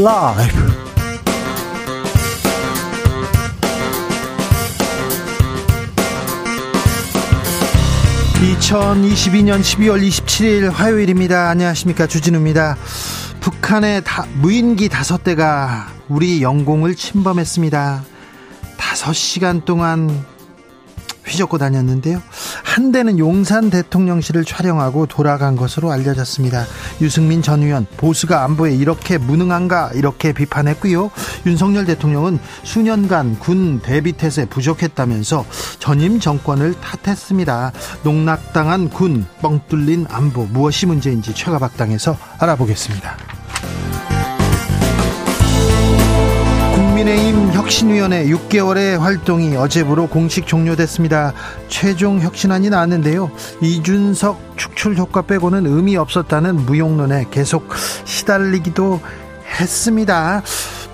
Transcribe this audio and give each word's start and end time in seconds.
라이브. 0.00 0.54
2022년 8.38 9.60
12월 9.60 10.06
27일 10.06 10.70
화요일입니다. 10.70 11.48
안녕하십니까. 11.48 12.06
주진우입니다. 12.06 12.76
북한의 13.40 14.04
다, 14.04 14.24
무인기 14.34 14.88
다섯 14.88 15.24
대가 15.24 15.88
우리 16.08 16.42
영공을 16.42 16.94
침범했습니다. 16.94 18.04
다섯 18.76 19.12
시간 19.12 19.64
동안 19.64 20.24
휘젓고 21.26 21.58
다녔는데요. 21.58 22.22
한 22.78 22.92
대는 22.92 23.18
용산 23.18 23.70
대통령실을 23.70 24.44
촬영하고 24.44 25.06
돌아간 25.06 25.56
것으로 25.56 25.90
알려졌습니다. 25.90 26.64
유승민 27.00 27.42
전 27.42 27.64
의원 27.64 27.88
보수가 27.96 28.44
안보에 28.44 28.72
이렇게 28.72 29.18
무능한가 29.18 29.90
이렇게 29.94 30.32
비판했고요. 30.32 31.10
윤석열 31.44 31.86
대통령은 31.86 32.38
수년간 32.62 33.40
군 33.40 33.80
대비태세 33.80 34.44
부족했다면서 34.44 35.44
전임 35.80 36.20
정권을 36.20 36.76
탓했습니다. 36.80 37.72
농락당한 38.04 38.90
군 38.90 39.26
뻥 39.42 39.60
뚫린 39.68 40.06
안보 40.08 40.44
무엇이 40.44 40.86
문제인지 40.86 41.34
최가박당에서 41.34 42.16
알아보겠습니다. 42.38 43.16
국민의힘 46.98 47.52
혁신위원회 47.52 48.26
6개월의 48.26 48.98
활동이 48.98 49.56
어제부로 49.56 50.08
공식 50.08 50.46
종료됐습니다. 50.48 51.32
최종 51.68 52.20
혁신안이 52.20 52.70
나왔는데요. 52.70 53.30
이준석 53.60 54.54
축출 54.56 54.96
효과 54.96 55.22
빼고는 55.22 55.66
의미 55.66 55.96
없었다는 55.96 56.56
무용론에 56.66 57.26
계속 57.30 57.68
시달리기도 58.04 59.00
했습니다. 59.60 60.42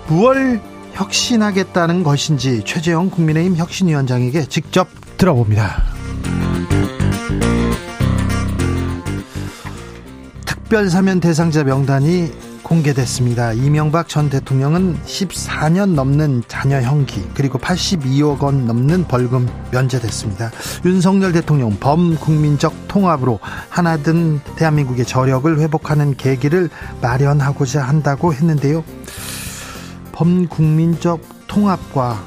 무얼 0.07 0.61
혁신하겠다는 0.93 2.03
것인지 2.03 2.63
최재형 2.65 3.09
국민의힘 3.09 3.55
혁신위원장에게 3.55 4.45
직접 4.45 4.87
들어봅니다. 5.17 5.83
특별사면 10.45 11.19
대상자 11.19 11.63
명단이 11.63 12.44
공개됐습니다. 12.65 13.53
이명박 13.53 14.09
전 14.09 14.29
대통령은 14.29 14.97
14년 15.05 15.93
넘는 15.93 16.43
자녀 16.47 16.81
형기 16.81 17.23
그리고 17.35 17.59
82억 17.59 18.41
원 18.41 18.65
넘는 18.65 19.07
벌금 19.07 19.47
면제됐습니다. 19.71 20.51
윤석열 20.83 21.31
대통령 21.31 21.77
범국민적 21.79 22.87
통합으로 22.87 23.39
하나든 23.69 24.41
대한민국의 24.55 25.05
저력을 25.05 25.59
회복하는 25.59 26.17
계기를 26.17 26.69
마련하고자 27.01 27.83
한다고 27.83 28.33
했는데요. 28.33 28.83
범국민적 30.11 31.21
통합과 31.47 32.23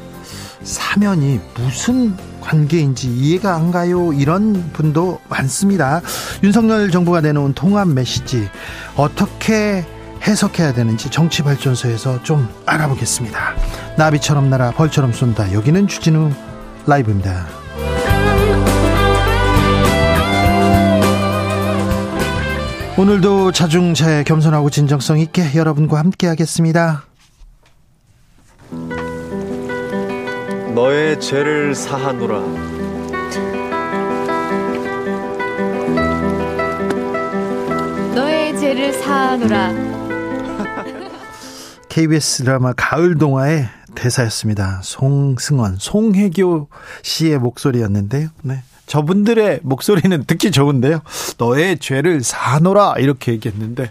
사면이 0.62 1.41
무슨 1.56 2.17
관계인지 2.41 3.08
이해가 3.08 3.56
안 3.56 3.73
가요. 3.73 4.12
이런 4.12 4.70
분도 4.73 5.19
많습니다. 5.28 6.00
윤석열 6.45 6.91
정부가 6.91 7.20
내놓은 7.23 7.55
통합 7.55 7.89
메시지 7.89 8.48
어떻게 8.97 9.84
해석해야 10.29 10.75
되는지 10.75 11.11
정치발전소에서 11.11 12.23
좀 12.23 12.48
알아보겠습니다. 12.67 13.55
나비처럼 13.97 14.51
날아 14.51 14.73
벌처럼 14.73 15.12
쏜다. 15.12 15.55
여기는 15.55 15.89
주진우 15.89 16.31
라이브입니다. 16.87 17.47
오늘도 22.98 23.53
자중차에 23.53 24.25
겸손하고 24.25 24.69
진정성 24.70 25.19
있게 25.20 25.55
여러분과 25.55 25.98
함께 25.98 26.27
하겠습니다. 26.27 27.05
너의 30.75 31.19
죄를 31.20 31.75
사하노라. 31.75 32.41
너의 38.14 38.58
죄를 38.58 38.92
사하노라. 38.92 40.08
KBS 41.98 42.45
드라마 42.45 42.73
가을 42.75 43.19
동화의 43.19 43.69
대사였습니다. 43.97 44.83
송승헌, 44.85 45.79
송혜교 45.81 46.69
씨의 47.03 47.41
목소리였는데요. 47.41 48.29
네. 48.42 48.63
저분들의 48.86 49.61
목소리는 49.64 50.23
듣기 50.23 50.53
좋은데요. 50.53 51.01
너의 51.39 51.81
죄를 51.81 52.23
사노라 52.23 52.95
이렇게 52.98 53.33
얘기했는데 53.33 53.91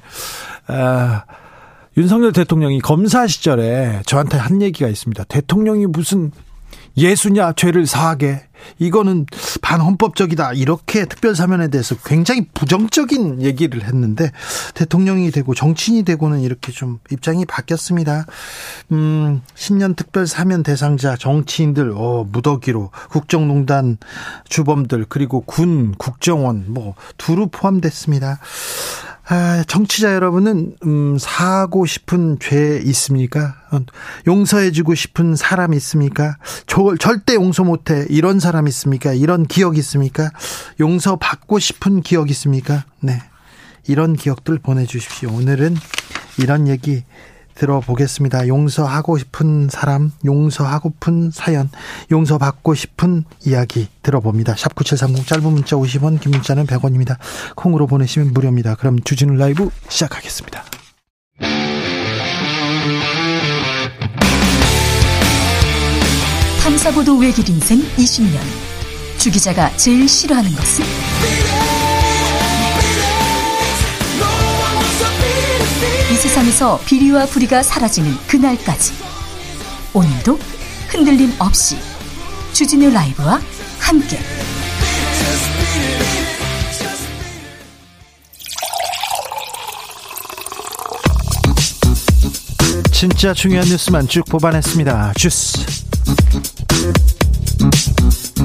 아, 0.68 1.26
윤석열 1.98 2.32
대통령이 2.32 2.80
검사 2.80 3.28
시절에 3.28 4.04
저한테 4.06 4.38
한 4.38 4.62
얘기가 4.62 4.88
있습니다. 4.88 5.26
대통령이 5.26 5.88
무슨 5.88 6.32
예수냐 6.98 7.54
죄를 7.54 7.86
사하게 7.86 8.48
이거는 8.80 9.26
반헌법적이다 9.62 10.54
이렇게 10.54 11.06
특별사면에 11.06 11.70
대해서 11.70 11.96
굉장히 12.04 12.48
부정적인 12.54 13.42
얘기를 13.42 13.84
했는데 13.84 14.32
대통령이 14.74 15.32
되고 15.32 15.54
정치인이 15.54 16.04
되고는 16.04 16.42
이렇게 16.42 16.72
좀 16.72 17.00
입장이 17.12 17.46
바뀌었습니다. 17.46 18.26
음, 18.92 19.42
신년 19.56 19.94
특별사면 19.96 20.64
대상자 20.64 21.16
정치인들 21.16 21.94
어, 21.96 22.26
무더기로 22.32 22.92
국정농단 23.10 23.98
주범들 24.50 25.06
그리고 25.08 25.42
군 25.42 25.94
국정원 25.98 26.66
뭐 26.68 26.96
두루 27.18 27.48
포함됐습니다. 27.52 28.40
아, 29.30 29.62
정치자 29.68 30.14
여러분은 30.14 30.78
음, 30.86 31.18
사고 31.18 31.86
싶은 31.86 32.38
죄 32.40 32.82
있습니까? 32.86 33.56
어, 33.72 33.80
용서해주고 34.26 34.96
싶은 34.96 35.36
사람 35.36 35.74
있습니까? 35.74 36.38
저, 36.66 36.96
절대 36.98 37.36
용서 37.36 37.66
못해 37.66 38.06
이런 38.10 38.40
사람 38.40 38.70
있습니까? 38.70 39.12
이런 39.12 39.46
기억 39.46 39.78
있습니까? 39.78 40.32
용서 40.80 41.18
받고 41.18 41.60
싶은 41.60 42.02
기억 42.02 42.30
있습니까? 42.32 42.86
네, 43.02 43.20
이런 43.86 44.16
기억들 44.16 44.60
보내주십시오. 44.60 45.30
오늘은 45.34 45.76
이런 46.40 46.70
얘기 46.70 47.04
들어보겠습니다. 47.58 48.48
용서하고 48.48 49.18
싶은 49.18 49.70
사람, 49.70 50.12
용서하고픈 50.26 51.32
사연, 51.32 51.70
용서받고 52.12 52.76
싶은 52.76 53.24
이야기 53.46 53.88
들어봅니다. 54.04 54.56
샵 54.56 54.76
9730 54.76 55.28
짧은 55.28 55.52
문자 55.52 55.76
50원, 55.76 56.20
긴 56.20 56.32
문자는 56.32 56.66
100원입니다. 56.68 57.18
콩으로 57.56 57.88
보내시면 57.88 58.34
무료입니다. 58.34 58.76
그럼 58.76 59.02
주진우 59.02 59.36
라이브 59.36 59.70
시작하겠습니다. 59.90 60.64
탐사보도 66.64 67.18
외길 67.18 67.50
인생 67.50 67.80
20년. 67.80 68.40
주 69.18 69.32
기자가 69.32 69.76
제일 69.78 70.08
싫어하는 70.08 70.52
것은? 70.52 71.57
이 76.10 76.16
세상에서 76.16 76.80
비리와 76.86 77.26
부리가 77.26 77.62
사라지는 77.62 78.16
그날까지 78.28 78.94
오늘도 79.94 80.40
흔들림 80.88 81.34
없이 81.38 81.78
주진우 82.54 82.92
라이브와 82.92 83.42
함께 83.78 84.18
진짜 92.94 93.34
중요한 93.34 93.68
뉴스만 93.68 94.08
쭉 94.08 94.24
뽑아냈습니다. 94.30 95.14
주스 95.18 95.60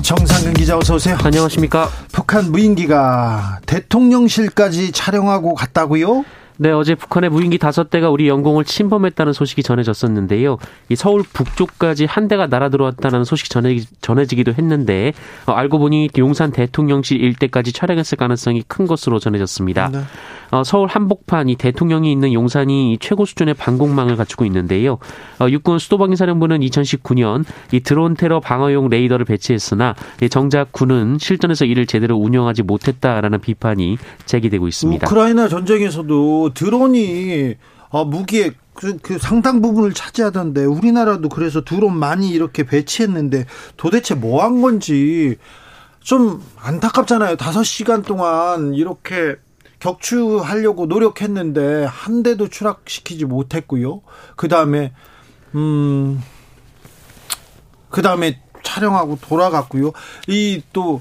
정상근 0.03 0.55
기자 0.55 0.77
어서 0.77 0.97
오세요. 0.97 1.17
안녕하십니까. 1.23 1.89
북한 2.11 2.51
무인기가 2.51 3.61
대통령실까지 3.67 4.91
촬영하고 4.91 5.55
갔다고요? 5.55 6.25
네, 6.63 6.71
어제 6.71 6.95
북한의 6.95 7.29
무인기 7.29 7.59
다섯 7.59 7.91
대가 7.91 8.09
우리 8.09 8.29
영공을 8.29 8.65
침범했다는 8.65 9.33
소식이 9.33 9.65
전해졌었는데요. 9.65 10.59
이 10.91 10.95
서울 10.95 11.25
북쪽까지 11.25 12.05
한 12.05 12.29
대가 12.29 12.47
날아들어왔다는 12.47 13.25
소식이 13.25 13.49
전해, 13.49 13.81
전해지기도 14.01 14.53
했는데 14.53 15.13
어, 15.47 15.53
알고 15.55 15.81
보니 15.81 16.11
용산 16.19 16.53
대통령실 16.53 17.21
일대까지 17.21 17.73
촬영했을 17.73 18.17
가능성이 18.17 18.63
큰 18.69 18.87
것으로 18.87 19.19
전해졌습니다. 19.19 19.89
네. 19.89 20.03
어, 20.53 20.63
서울 20.65 20.87
한복판 20.87 21.49
이 21.49 21.57
대통령이 21.57 22.13
있는 22.13 22.35
용산이 22.35 22.99
최고 23.01 23.25
수준의 23.25 23.55
방공망을 23.55 24.17
갖추고 24.17 24.45
있는데요. 24.45 24.99
어, 25.41 25.49
육군 25.49 25.79
수도방위사령부는 25.79 26.61
2019년 26.61 27.45
이 27.73 27.81
드론 27.81 28.15
테러 28.15 28.39
방어용 28.39 28.91
레이더를 28.91 29.25
배치했으나 29.25 29.95
정작 30.31 30.71
군은 30.71 31.17
실전에서 31.19 31.65
이를 31.65 31.87
제대로 31.87 32.17
운영하지 32.17 32.65
못했다라는 32.65 33.41
비판이 33.41 33.97
제기되고 34.27 34.69
있습니다. 34.69 35.07
우크라이나 35.07 35.49
전쟁에서도 35.49 36.53
드론이 36.53 37.55
어, 37.89 38.05
무기의 38.05 38.53
그, 38.75 38.99
그 38.99 39.19
상당 39.19 39.63
부분을 39.63 39.95
차지하던데 39.95 40.67
우리나라도 40.67 41.31
그래서 41.31 41.65
드론 41.65 41.97
많이 41.97 42.29
이렇게 42.29 42.65
배치했는데 42.65 43.47
도대체 43.79 44.15
뭐 44.15 44.43
한 44.43 44.61
건지 44.61 45.37
좀 46.01 46.43
안타깝잖아요. 46.59 47.37
다섯 47.37 47.63
시간 47.63 48.03
동안 48.03 48.75
이렇게 48.75 49.37
격추하려고 49.83 50.87
노력했는데 50.87 51.85
한 51.85 52.23
대도 52.23 52.49
추락시키지 52.49 53.25
못했고요. 53.25 54.03
그 54.37 54.47
다음에 54.47 54.93
음, 55.57 56.23
그 57.91 58.01
다음에 58.01 58.41
촬영하고 58.63 59.19
돌아갔고요. 59.21 59.93
이 60.29 60.63
또 60.73 61.01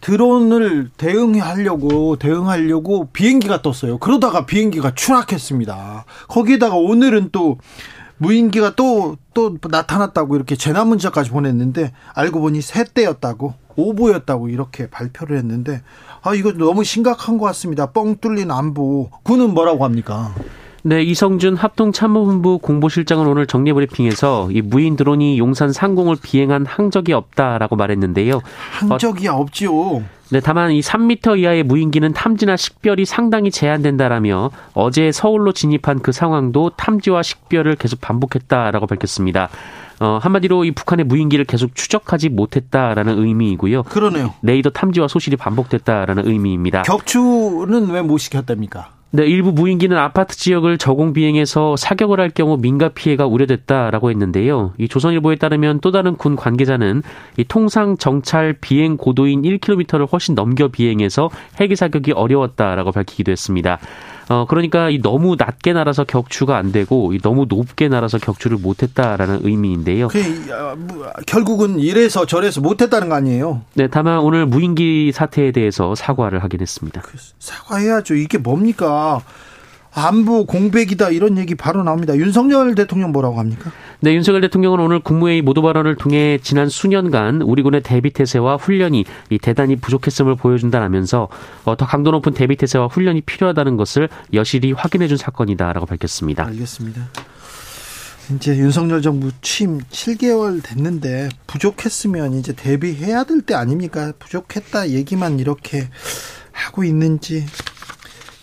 드론을 0.00 0.90
대응하려고 0.96 2.16
대응하려고 2.16 3.08
비행기가 3.12 3.62
떴어요. 3.62 3.98
그러다가 3.98 4.46
비행기가 4.46 4.94
추락했습니다. 4.94 6.04
거기에다가 6.28 6.76
오늘은 6.76 7.30
또 7.32 7.58
무인기가 8.16 8.74
또, 8.74 9.16
또 9.34 9.58
나타났다고 9.62 10.36
이렇게 10.36 10.56
재난 10.56 10.88
문자까지 10.88 11.30
보냈는데 11.30 11.92
알고 12.14 12.40
보니 12.40 12.62
새 12.62 12.84
대였다고 12.84 13.54
오보였다고 13.78 14.48
이렇게 14.48 14.90
발표를 14.90 15.38
했는데 15.38 15.82
아, 16.22 16.34
이거 16.34 16.52
너무 16.52 16.84
심각한 16.84 17.38
것 17.38 17.46
같습니다. 17.46 17.92
뻥 17.92 18.16
뚫린 18.16 18.50
안보. 18.50 19.08
군은 19.22 19.54
뭐라고 19.54 19.84
합니까? 19.84 20.34
네, 20.82 21.02
이성준 21.02 21.56
합동참모본부 21.56 22.58
공보실장은 22.58 23.26
오늘 23.26 23.46
정례 23.46 23.72
브리핑에서 23.72 24.50
이 24.52 24.62
무인 24.62 24.96
드론이 24.96 25.38
용산 25.38 25.72
상공을 25.72 26.16
비행한 26.22 26.64
항적이 26.66 27.12
없다라고 27.12 27.76
말했는데요. 27.76 28.40
항적이 28.70 29.28
어, 29.28 29.34
없지요. 29.34 30.02
네, 30.30 30.40
다만 30.40 30.70
이 30.72 30.80
3미터 30.80 31.38
이하의 31.38 31.62
무인기는 31.64 32.12
탐지나 32.12 32.56
식별이 32.56 33.06
상당히 33.06 33.50
제한된다라며 33.50 34.50
어제 34.74 35.10
서울로 35.10 35.52
진입한 35.52 36.00
그 36.00 36.12
상황도 36.12 36.70
탐지와 36.76 37.22
식별을 37.22 37.76
계속 37.76 38.00
반복했다라고 38.00 38.86
밝혔습니다. 38.86 39.48
어, 40.00 40.18
한마디로 40.22 40.64
이 40.64 40.70
북한의 40.70 41.04
무인기를 41.06 41.44
계속 41.44 41.74
추적하지 41.74 42.28
못했다라는 42.28 43.18
의미이고요. 43.18 43.82
그러네요. 43.84 44.34
레이더 44.42 44.70
탐지와 44.70 45.08
소실이 45.08 45.36
반복됐다라는 45.36 46.26
의미입니다. 46.28 46.82
격추는 46.82 47.90
왜 47.90 48.02
못 48.02 48.18
시켰답니까? 48.18 48.90
네, 49.10 49.24
일부 49.26 49.52
무인기는 49.52 49.96
아파트 49.96 50.36
지역을 50.36 50.76
저공 50.76 51.14
비행해서 51.14 51.76
사격을 51.76 52.20
할 52.20 52.28
경우 52.28 52.58
민가 52.58 52.90
피해가 52.90 53.24
우려됐다라고 53.26 54.10
했는데요. 54.10 54.74
이 54.78 54.86
조선일보에 54.86 55.36
따르면 55.36 55.80
또 55.80 55.90
다른 55.90 56.14
군 56.16 56.36
관계자는 56.36 57.02
이 57.38 57.44
통상 57.44 57.96
정찰 57.96 58.52
비행 58.60 58.98
고도인 58.98 59.42
1km를 59.42 60.12
훨씬 60.12 60.34
넘겨 60.34 60.68
비행해서 60.68 61.30
헬기 61.58 61.74
사격이 61.74 62.12
어려웠다라고 62.12 62.92
밝히기도 62.92 63.32
했습니다. 63.32 63.78
어, 64.30 64.44
그러니까 64.46 64.90
이 64.90 65.00
너무 65.00 65.36
낮게 65.38 65.72
날아서 65.72 66.04
격추가 66.04 66.56
안 66.56 66.70
되고 66.70 67.14
이 67.14 67.18
너무 67.18 67.46
높게 67.48 67.88
날아서 67.88 68.18
격추를 68.18 68.58
못했다라는 68.58 69.40
의미인데요. 69.42 70.08
그, 70.08 70.18
뭐, 70.76 71.10
결국은 71.26 71.78
이래서 71.80 72.26
저래서 72.26 72.60
못했다는 72.60 73.08
거 73.08 73.14
아니에요? 73.14 73.62
네, 73.74 73.88
다만 73.88 74.18
오늘 74.18 74.44
무인기 74.44 75.12
사태에 75.12 75.52
대해서 75.52 75.94
사과를 75.94 76.42
하긴 76.44 76.60
했습니다. 76.60 77.00
그, 77.00 77.16
사과해야죠. 77.38 78.14
이게 78.14 78.36
뭡니까? 78.38 79.22
안보 79.92 80.46
공백이다 80.46 81.10
이런 81.10 81.38
얘기 81.38 81.54
바로 81.54 81.82
나옵니다. 81.82 82.16
윤석열 82.16 82.74
대통령 82.74 83.12
뭐라고 83.12 83.38
합니까? 83.38 83.72
네, 84.00 84.14
윤석열 84.14 84.40
대통령은 84.42 84.80
오늘 84.80 85.00
국무회의 85.00 85.42
모두 85.42 85.62
발언을 85.62 85.96
통해 85.96 86.38
지난 86.42 86.68
수년간 86.68 87.42
우리 87.42 87.62
군의 87.62 87.82
대비 87.82 88.10
태세와 88.12 88.56
훈련이 88.56 89.04
대단히 89.42 89.76
부족했음을 89.76 90.36
보여준다라면서 90.36 91.28
어, 91.64 91.76
더 91.76 91.86
강도 91.86 92.10
높은 92.10 92.32
대비 92.32 92.56
태세와 92.56 92.86
훈련이 92.86 93.22
필요하다는 93.22 93.76
것을 93.76 94.08
여실히 94.34 94.72
확인해준 94.72 95.16
사건이다라고 95.16 95.86
밝혔습니다. 95.86 96.46
알겠습니다. 96.46 97.08
이제 98.34 98.56
윤석열 98.58 99.00
정부 99.00 99.30
취임 99.40 99.78
7개월 99.90 100.62
됐는데 100.62 101.30
부족했으면 101.46 102.34
이제 102.34 102.52
대비해야 102.52 103.24
될 103.24 103.40
때 103.40 103.54
아닙니까? 103.54 104.12
부족했다 104.18 104.90
얘기만 104.90 105.40
이렇게 105.40 105.88
하고 106.52 106.84
있는지 106.84 107.46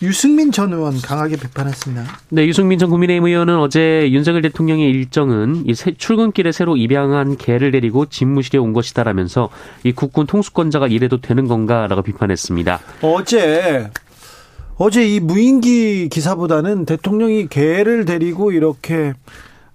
유승민 0.06 0.52
전 0.52 0.72
의원 0.72 1.02
강하게 1.02 1.36
비판했습니다. 1.36 2.06
네, 2.30 2.46
유승민 2.46 2.78
전 2.78 2.90
국민의힘 2.90 3.26
의원은 3.26 3.58
어제 3.58 4.10
윤석열 4.12 4.44
대통령의 4.44 4.90
일정은 4.90 5.64
이 5.66 5.74
출근길에 5.74 6.52
새로 6.52 6.78
입양한 6.78 7.38
개를 7.38 7.72
데리고 7.72 8.06
집무실에 8.06 8.60
온 8.60 8.72
것이다라면서 8.74 9.50
이 9.84 9.92
국군 9.92 10.28
통수권자가 10.28 10.88
이래도 10.88 11.20
되는 11.20 11.48
건가라고 11.48 12.04
비판했습니다. 12.04 12.80
어제 13.02 13.90
어제 14.78 15.08
이 15.08 15.20
무인기 15.20 16.10
기사보다는 16.10 16.86
대통령이 16.86 17.48
개를 17.48 18.06
데리고 18.06 18.52
이렇게 18.52 19.14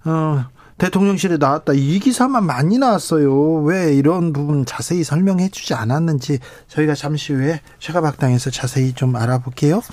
어 0.05 0.45
대통령실에 0.81 1.37
나왔다. 1.37 1.73
이 1.75 1.99
기사만 1.99 2.43
많이 2.43 2.79
나왔어요. 2.79 3.61
왜 3.65 3.93
이런 3.93 4.33
부분 4.33 4.65
자세히 4.65 5.03
설명해 5.03 5.49
주지 5.49 5.75
않았는지 5.75 6.39
저희가 6.69 6.95
잠시 6.95 7.33
후에 7.33 7.61
최가박당에서 7.77 8.49
자세히 8.49 8.93
좀 8.93 9.15
알아볼게요. 9.15 9.83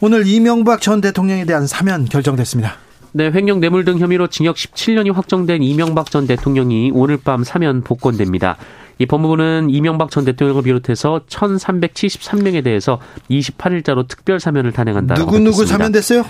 오늘 0.00 0.26
이명박 0.26 0.80
전 0.80 1.00
대통령에 1.00 1.44
대한 1.44 1.68
사면 1.68 2.04
결정됐습니다. 2.04 2.74
네, 3.12 3.30
횡령 3.32 3.60
뇌물 3.60 3.84
등 3.84 3.98
혐의로 3.98 4.26
징역 4.26 4.56
17년이 4.56 5.12
확정된 5.14 5.62
이명박 5.62 6.10
전 6.10 6.26
대통령이 6.26 6.90
오늘 6.92 7.16
밤 7.16 7.44
사면 7.44 7.82
복권됩니다. 7.82 8.56
이 8.98 9.06
법무부는 9.06 9.70
이명박 9.70 10.10
전 10.10 10.24
대통령을 10.24 10.64
비롯해서 10.64 11.20
1,373명에 11.28 12.64
대해서 12.64 13.00
28일자로 13.30 14.08
특별 14.08 14.40
사면을 14.40 14.72
단행한다고 14.72 15.20
누구누구 15.20 15.64
사면됐어요? 15.64 16.24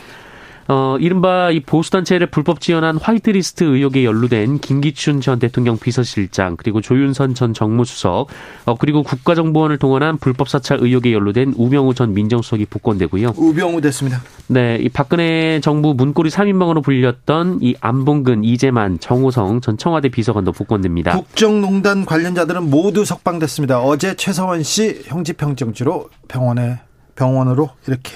어, 0.69 0.99
이른바 1.01 1.51
이 1.51 1.61
보수단체를 1.61 2.27
불법 2.27 2.61
지원한 2.61 2.99
화이트리스트 2.99 3.65
의혹에 3.65 4.05
연루된 4.05 4.59
김기춘 4.59 5.23
전 5.23 5.39
대통령 5.39 5.79
비서실장, 5.79 6.57
그리고 6.57 6.83
조윤선 6.83 7.35
전 7.35 7.55
정무수석, 7.55 8.29
어, 8.67 8.75
그리고 8.77 9.03
국가정보원을 9.03 9.79
동원한 9.79 10.19
불법 10.19 10.51
사찰 10.51 10.79
의혹에 10.83 11.15
연루된 11.15 11.55
우병우 11.57 11.95
전 11.95 12.13
민정수석이 12.13 12.67
복권되고요. 12.67 13.33
우병우 13.37 13.81
됐습니다. 13.81 14.21
네, 14.49 14.77
이 14.77 14.91
박근혜 14.91 15.59
정부 15.61 15.95
문고리 15.95 16.29
3인방으로 16.29 16.85
불렸던 16.85 17.61
이 17.63 17.75
안봉근, 17.81 18.45
이재만, 18.45 19.01
정호성 19.01 19.63
전 19.63 19.79
청와대 19.79 20.11
비서관도 20.11 20.53
복권됩니다. 20.53 21.17
국정농단 21.17 22.05
관련자들은 22.05 22.69
모두 22.69 23.07
석방됐습니다. 23.07 23.81
어제 23.81 24.17
최서원 24.17 24.63
씨 24.63 25.03
형집행정지로 25.07 26.11
병원에 26.29 26.81
병원으로 27.17 27.71
이렇게 27.87 28.13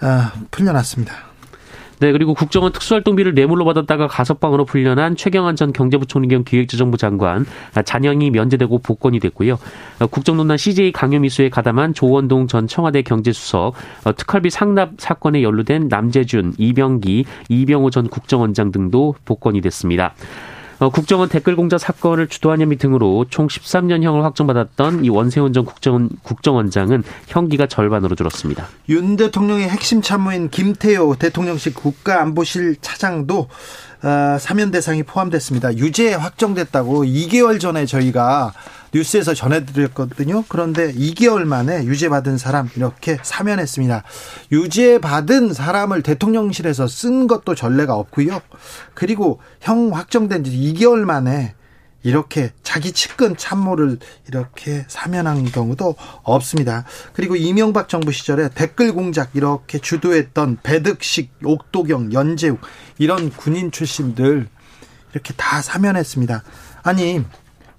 아, 0.00 0.32
풀려났습니다. 0.50 1.25
네, 1.98 2.12
그리고 2.12 2.34
국정원 2.34 2.72
특수활동비를 2.72 3.34
뇌물로 3.34 3.64
받았다가 3.64 4.06
가석방으로 4.06 4.66
풀려난 4.66 5.16
최경환 5.16 5.56
전 5.56 5.72
경제부총리 5.72 6.28
겸 6.28 6.44
기획재정부 6.44 6.98
장관 6.98 7.46
잔영이 7.84 8.30
면제되고 8.30 8.78
복권이 8.78 9.18
됐고요. 9.20 9.58
국정농단 10.10 10.58
CJ 10.58 10.92
강요 10.92 11.20
미수에 11.20 11.48
가담한 11.48 11.94
조원동 11.94 12.48
전 12.48 12.66
청와대 12.66 13.00
경제수석, 13.00 13.74
특활비 14.16 14.50
상납 14.50 14.90
사건에 14.98 15.42
연루된 15.42 15.88
남재준, 15.88 16.54
이병기, 16.58 17.24
이병호 17.48 17.90
전 17.90 18.08
국정원장 18.08 18.72
등도 18.72 19.14
복권이 19.24 19.62
됐습니다. 19.62 20.14
어, 20.78 20.90
국정원 20.90 21.28
댓글 21.28 21.56
공작 21.56 21.78
사건을 21.78 22.28
주도한 22.28 22.60
혐의 22.60 22.76
등으로 22.76 23.24
총 23.30 23.46
13년형을 23.46 24.22
확정받았던 24.22 25.04
이 25.04 25.08
원세훈 25.08 25.52
전 25.52 25.64
국정원, 25.64 26.10
국정원장은 26.22 27.02
형기가 27.28 27.66
절반으로 27.66 28.14
줄었습니다. 28.14 28.66
윤 28.90 29.16
대통령의 29.16 29.68
핵심 29.68 30.02
참모인 30.02 30.50
김태호 30.50 31.16
대통령실 31.16 31.74
국가안보실 31.74 32.76
차장도 32.80 33.38
어, 33.38 33.48
사면 34.38 34.70
대상이 34.70 35.02
포함됐습니다. 35.02 35.76
유죄 35.78 36.14
확정됐다고 36.14 37.04
2개월 37.04 37.58
전에 37.58 37.86
저희가 37.86 38.52
뉴스에서 38.94 39.34
전해드렸거든요. 39.34 40.44
그런데 40.48 40.92
2개월 40.92 41.42
만에 41.44 41.84
유죄받은 41.84 42.38
사람 42.38 42.70
이렇게 42.76 43.18
사면했습니다. 43.20 44.04
유죄받은 44.52 45.52
사람을 45.52 46.02
대통령실에서 46.02 46.86
쓴 46.86 47.26
것도 47.26 47.56
전례가 47.56 47.96
없고요. 47.96 48.40
그리고 48.94 49.40
형 49.60 49.92
확정된 49.92 50.44
지 50.44 50.52
2개월 50.52 51.00
만에 51.00 51.55
이렇게 52.06 52.52
자기 52.62 52.92
측근 52.92 53.36
참모를 53.36 53.98
이렇게 54.28 54.84
사면한 54.86 55.50
경우도 55.50 55.96
없습니다. 56.22 56.84
그리고 57.12 57.34
이명박 57.34 57.88
정부 57.88 58.12
시절에 58.12 58.48
댓글 58.50 58.92
공작 58.92 59.30
이렇게 59.34 59.78
주도했던 59.80 60.58
배득식, 60.62 61.32
옥도경, 61.42 62.12
연재욱 62.12 62.60
이런 62.98 63.30
군인 63.30 63.72
출신들 63.72 64.46
이렇게 65.14 65.34
다 65.34 65.60
사면했습니다. 65.60 66.44
아니 66.84 67.24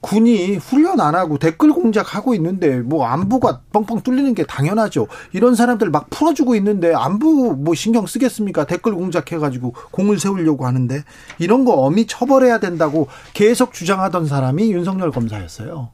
군이 0.01 0.55
훈련 0.57 0.99
안 1.01 1.15
하고 1.15 1.37
댓글 1.37 1.71
공작하고 1.71 2.35
있는데 2.35 2.79
뭐 2.79 3.05
안부가 3.05 3.61
뻥뻥 3.73 4.01
뚫리는 4.01 4.33
게 4.33 4.43
당연하죠. 4.43 5.07
이런 5.33 5.55
사람들 5.55 5.89
막 5.89 6.09
풀어주고 6.09 6.55
있는데 6.55 6.93
안부 6.93 7.55
뭐 7.57 7.75
신경 7.75 8.05
쓰겠습니까? 8.05 8.65
댓글 8.65 8.93
공작해가지고 8.95 9.73
공을 9.91 10.19
세우려고 10.19 10.65
하는데 10.65 11.03
이런 11.39 11.65
거 11.65 11.73
엄히 11.73 12.05
처벌해야 12.05 12.59
된다고 12.59 13.07
계속 13.33 13.73
주장하던 13.73 14.27
사람이 14.27 14.71
윤석열 14.71 15.11
검사였어요. 15.11 15.89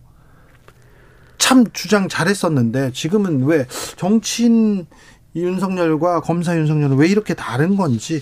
참 1.37 1.65
주장 1.73 2.07
잘했었는데 2.07 2.91
지금은 2.93 3.43
왜 3.45 3.67
정치인 3.97 4.87
윤석열과 5.35 6.21
검사 6.21 6.55
윤석열은 6.57 6.97
왜 6.97 7.07
이렇게 7.07 7.33
다른 7.33 7.75
건지 7.75 8.21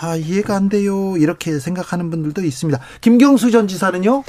아 0.00 0.16
이해가 0.16 0.56
안 0.56 0.68
돼요 0.68 1.16
이렇게 1.16 1.58
생각하는 1.58 2.10
분들도 2.10 2.42
있습니다. 2.42 2.80
김경수 3.00 3.50
전 3.50 3.68
지사는요? 3.68 4.24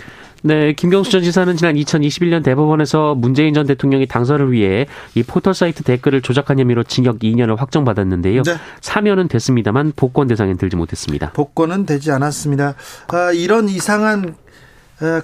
네, 0.45 0.73
김경수 0.73 1.09
전 1.09 1.23
지사는 1.23 1.55
지난 1.55 1.75
2021년 1.75 2.43
대법원에서 2.43 3.15
문재인 3.15 3.53
전 3.53 3.65
대통령이 3.65 4.07
당선을 4.07 4.51
위해 4.51 4.87
이 5.15 5.23
포털 5.23 5.53
사이트 5.53 5.83
댓글을 5.83 6.21
조작한 6.21 6.59
혐의로 6.59 6.83
징역 6.83 7.19
2년을 7.19 7.55
확정받았는데요. 7.55 8.43
네. 8.43 8.55
사면은 8.81 9.29
됐습니다만 9.29 9.93
복권 9.95 10.27
대상엔 10.27 10.57
들지 10.57 10.75
못했습니다. 10.75 11.31
복권은 11.31 11.85
되지 11.85 12.11
않았습니다. 12.11 12.75
아, 13.07 13.31
이런 13.31 13.69
이상한 13.69 14.35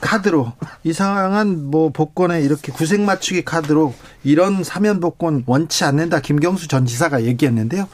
카드로 0.01 0.53
이상한 0.83 1.65
뭐 1.65 1.89
복권에 1.89 2.41
이렇게 2.41 2.71
구색 2.71 3.01
맞추기 3.01 3.45
카드로 3.45 3.93
이런 4.23 4.63
사면 4.63 4.99
복권 4.99 5.43
원치 5.45 5.83
않는다 5.83 6.19
김경수 6.19 6.67
전 6.67 6.85
지사가 6.85 7.23
얘기했는데요. 7.23 7.87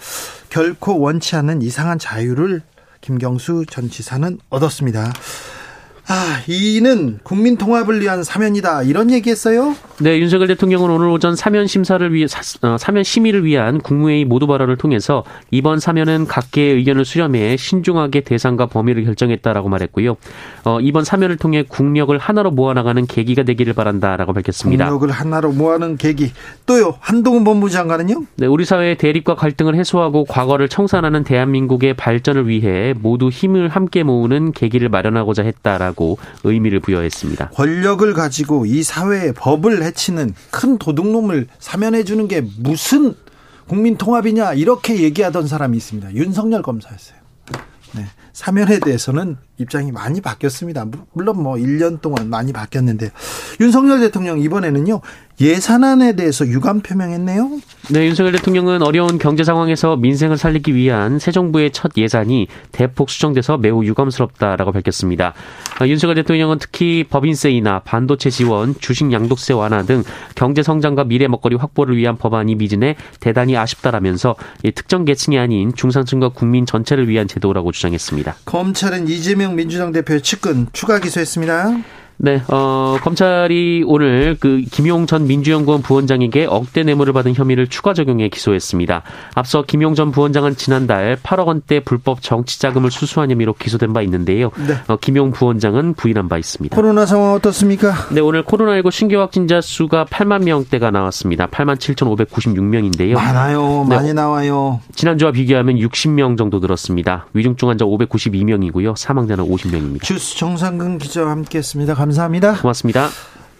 결코 0.49 0.99
원치 0.99 1.35
않는 1.35 1.61
이상한 1.61 1.99
자유를 1.99 2.61
김경수 3.01 3.65
전 3.69 3.89
지사는 3.89 4.39
얻었습니다. 4.49 5.13
아, 6.07 6.41
이는 6.47 7.17
국민 7.23 7.57
통합을 7.57 7.99
위한 7.99 8.23
사면이다. 8.23 8.83
이런 8.83 9.09
얘기했어요? 9.09 9.75
네, 9.99 10.19
윤석열 10.19 10.47
대통령은 10.47 10.91
오늘 10.91 11.07
오전 11.07 11.35
사면 11.35 11.65
심사를 11.65 12.13
위해 12.13 12.27
어, 12.61 12.77
사면 12.77 13.03
심의를 13.03 13.43
위한 13.43 13.79
국무회의 13.79 14.25
모두 14.25 14.45
발언을 14.45 14.75
통해서 14.75 15.23
이번 15.49 15.79
사면은 15.79 16.27
각계의 16.27 16.75
의견을 16.75 17.05
수렴해 17.05 17.57
신중하게 17.57 18.21
대상과 18.21 18.67
범위를 18.67 19.03
결정했다라고 19.05 19.69
말했고요. 19.69 20.17
어, 20.65 20.79
이번 20.79 21.05
사면을 21.05 21.37
통해 21.37 21.63
국력을 21.67 22.15
하나로 22.15 22.51
모아 22.51 22.73
나가는 22.73 23.03
계기가 23.07 23.41
되기를 23.41 23.73
바란다라고 23.73 24.33
밝혔습니다. 24.33 24.85
국력을 24.85 25.09
하나로 25.09 25.53
모아는 25.53 25.97
계기. 25.97 26.33
또요, 26.67 26.97
한동훈 26.99 27.43
법무부 27.43 27.69
장관은요? 27.71 28.25
네, 28.35 28.45
우리 28.45 28.63
사회의 28.63 28.95
대립과 28.95 29.35
갈등을 29.35 29.75
해소하고 29.75 30.25
과거를 30.25 30.69
청산하는 30.69 31.23
대한민국의 31.23 31.95
발전을 31.95 32.47
위해 32.47 32.93
모두 32.99 33.29
힘을 33.29 33.69
함께 33.69 34.03
모으는 34.03 34.51
계기를 34.51 34.89
마련하고자 34.89 35.43
했다라고 35.43 35.94
하고 35.95 36.17
의미를 36.43 36.81
부여했습니다. 36.81 37.49
권력을 37.49 38.13
가지고 38.13 38.65
이 38.65 38.83
사회의 38.83 39.33
법을 39.33 39.81
해치는 39.81 40.35
큰 40.51 40.77
도둑놈을 40.77 41.47
사면해 41.59 42.03
주는 42.03 42.27
게 42.27 42.43
무슨 42.59 43.15
국민 43.67 43.97
통합이냐 43.97 44.53
이렇게 44.53 45.01
얘기하던 45.01 45.47
사람이 45.47 45.75
있습니다. 45.77 46.13
윤석열 46.13 46.61
검사였어요. 46.61 47.17
네. 47.95 48.05
사면에 48.33 48.79
대해서는 48.79 49.37
입장이 49.57 49.93
많이 49.93 50.19
바뀌었습니다. 50.19 50.85
물론 51.13 51.41
뭐 51.41 51.55
1년 51.55 52.01
동안 52.01 52.29
많이 52.29 52.51
바뀌었는데 52.51 53.09
윤석열 53.61 54.01
대통령 54.01 54.39
이번에는요. 54.39 54.99
예산안에 55.39 56.15
대해서 56.15 56.47
유감 56.47 56.81
표명했네요. 56.81 57.59
네, 57.91 58.07
윤석열 58.07 58.31
대통령은 58.31 58.81
어려운 58.81 59.17
경제 59.19 59.43
상황에서 59.43 59.95
민생을 59.97 60.37
살리기 60.37 60.73
위한 60.73 61.19
새 61.19 61.31
정부의 61.31 61.71
첫 61.71 61.91
예산이 61.97 62.47
대폭 62.71 63.09
수정돼서 63.09 63.57
매우 63.57 63.83
유감스럽다라고 63.83 64.71
밝혔습니다. 64.71 65.33
아, 65.79 65.87
윤석열 65.87 66.15
대통령은 66.15 66.57
특히 66.59 67.03
법인세이나 67.09 67.79
반도체 67.79 68.29
지원, 68.29 68.75
주식 68.79 69.11
양도세 69.11 69.53
완화 69.53 69.83
등 69.83 70.03
경제 70.35 70.63
성장과 70.63 71.03
미래 71.03 71.27
먹거리 71.27 71.57
확보를 71.57 71.97
위한 71.97 72.17
법안이 72.17 72.55
미진해 72.55 72.95
대단히 73.19 73.57
아쉽다라면서 73.57 74.35
특정 74.73 75.03
계층이 75.03 75.37
아닌 75.37 75.73
중산층과 75.75 76.29
국민 76.29 76.65
전체를 76.65 77.09
위한 77.09 77.27
제도라고 77.27 77.71
주장했습니다. 77.71 78.35
검찰은 78.45 79.09
이재명 79.09 79.55
민주당 79.55 79.91
대표의 79.91 80.21
측근 80.21 80.67
추가 80.71 80.99
기소했습니다. 80.99 81.77
네, 82.17 82.41
어, 82.47 82.97
검찰이 83.01 83.83
오늘 83.85 84.37
그 84.39 84.61
김용 84.71 85.05
전 85.05 85.27
민주연구원 85.27 85.81
부원장에게 85.81 86.45
억대 86.45 86.83
뇌물을 86.83 87.11
받은 87.13 87.35
혐의를 87.35 87.67
추가 87.67 87.93
적용해 87.93 88.29
기소했습니다. 88.29 89.03
앞서 89.35 89.63
김용 89.63 89.95
전 89.95 90.11
부원장은 90.11 90.55
지난달 90.55 91.17
8억 91.21 91.47
원대 91.47 91.79
불법 91.81 92.21
정치 92.21 92.59
자금을 92.59 92.91
수수한 92.91 93.31
혐의로 93.31 93.53
기소된 93.53 93.93
바 93.93 94.01
있는데요. 94.03 94.51
네. 94.67 94.75
어, 94.87 94.95
김용 94.97 95.31
부원장은 95.31 95.95
부인한 95.95 96.29
바 96.29 96.37
있습니다. 96.37 96.75
코로나 96.75 97.05
상황 97.05 97.33
어떻습니까? 97.33 97.93
네, 98.11 98.21
오늘 98.21 98.43
코로나19 98.43 98.91
신규 98.91 99.19
확진자 99.19 99.59
수가 99.59 100.05
8만 100.05 100.43
명대가 100.43 100.91
나왔습니다. 100.91 101.47
8만 101.47 101.77
7,596명인데요. 101.77 103.15
많아요. 103.15 103.85
네, 103.89 103.95
많이 103.95 104.13
나와요. 104.13 104.79
지난주와 104.95 105.31
비교하면 105.31 105.75
60명 105.75 106.37
정도 106.37 106.59
늘었습니다. 106.59 107.27
위중증 107.33 107.69
환자 107.69 107.85
592명이고요. 107.85 108.95
사망자는 108.95 109.43
50명입니다. 109.45 110.03
주스 110.03 110.37
정상근 110.37 110.97
기자와 110.99 111.31
함께했습니다. 111.31 111.93
감사합니다. 112.05 112.61
고맙습니다. 112.61 113.09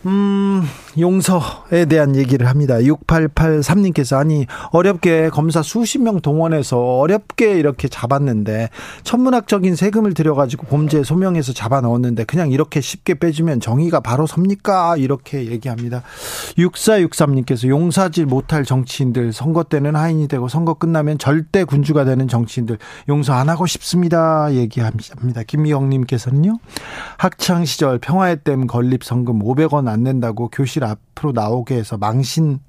음, 0.05 0.61
용서에 0.99 1.85
대한 1.89 2.15
얘기를 2.15 2.47
합니다. 2.47 2.75
6883님께서 2.75 4.17
아니 4.17 4.45
어렵게 4.71 5.29
검사 5.29 5.63
수십 5.63 5.99
명 5.99 6.21
동원해서 6.21 6.99
어렵게 6.99 7.57
이렇게 7.57 7.87
잡았는데 7.87 8.69
천문학적인 9.03 9.75
세금을 9.75 10.13
들여가지고 10.13 10.67
범죄 10.67 11.03
소명해서 11.03 11.53
잡아 11.53 11.81
넣었는데 11.81 12.25
그냥 12.25 12.51
이렇게 12.51 12.81
쉽게 12.81 13.15
빼주면 13.15 13.61
정의가 13.61 14.01
바로 14.01 14.27
섭니까? 14.27 14.95
이렇게 14.97 15.47
얘기합니다. 15.47 16.03
6463님께서 16.57 17.67
용서하지 17.67 18.25
못할 18.25 18.63
정치인들 18.63 19.33
선거 19.33 19.63
때는 19.63 19.95
하인이 19.95 20.27
되고 20.27 20.47
선거 20.47 20.75
끝나면 20.75 21.17
절대 21.17 21.63
군주가 21.63 22.05
되는 22.05 22.27
정치인들 22.27 22.77
용서 23.09 23.33
안 23.33 23.49
하고 23.49 23.65
싶습니다. 23.65 24.53
얘기합니다. 24.53 25.43
김미영님께서는요 25.47 26.59
학창 27.17 27.65
시절 27.65 27.97
평화의 27.97 28.37
댐 28.43 28.67
건립 28.67 29.03
성금 29.03 29.39
500원 29.39 29.94
안 29.95 30.03
낸다고 30.03 30.49
교실 30.49 30.83
앞으로 30.83 31.31
나오게 31.31 31.75
해서 31.75 31.97
망신 31.97 32.59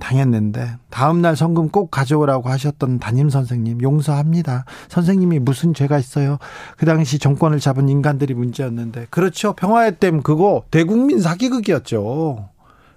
당했는데 0.00 0.78
다음날 0.88 1.36
성금 1.36 1.68
꼭 1.68 1.90
가져오라고 1.90 2.48
하셨던 2.48 2.98
담임 2.98 3.30
선생님 3.30 3.82
용서합니다. 3.82 4.64
선생님이 4.88 5.38
무슨 5.38 5.74
죄가 5.74 5.98
있어요? 5.98 6.38
그 6.76 6.86
당시 6.86 7.18
정권을 7.18 7.60
잡은 7.60 7.88
인간들이 7.88 8.34
문제였는데 8.34 9.06
그렇죠. 9.10 9.52
평화의 9.52 9.98
댐 10.00 10.22
그거 10.22 10.64
대국민 10.70 11.20
사기극이었죠. 11.20 12.48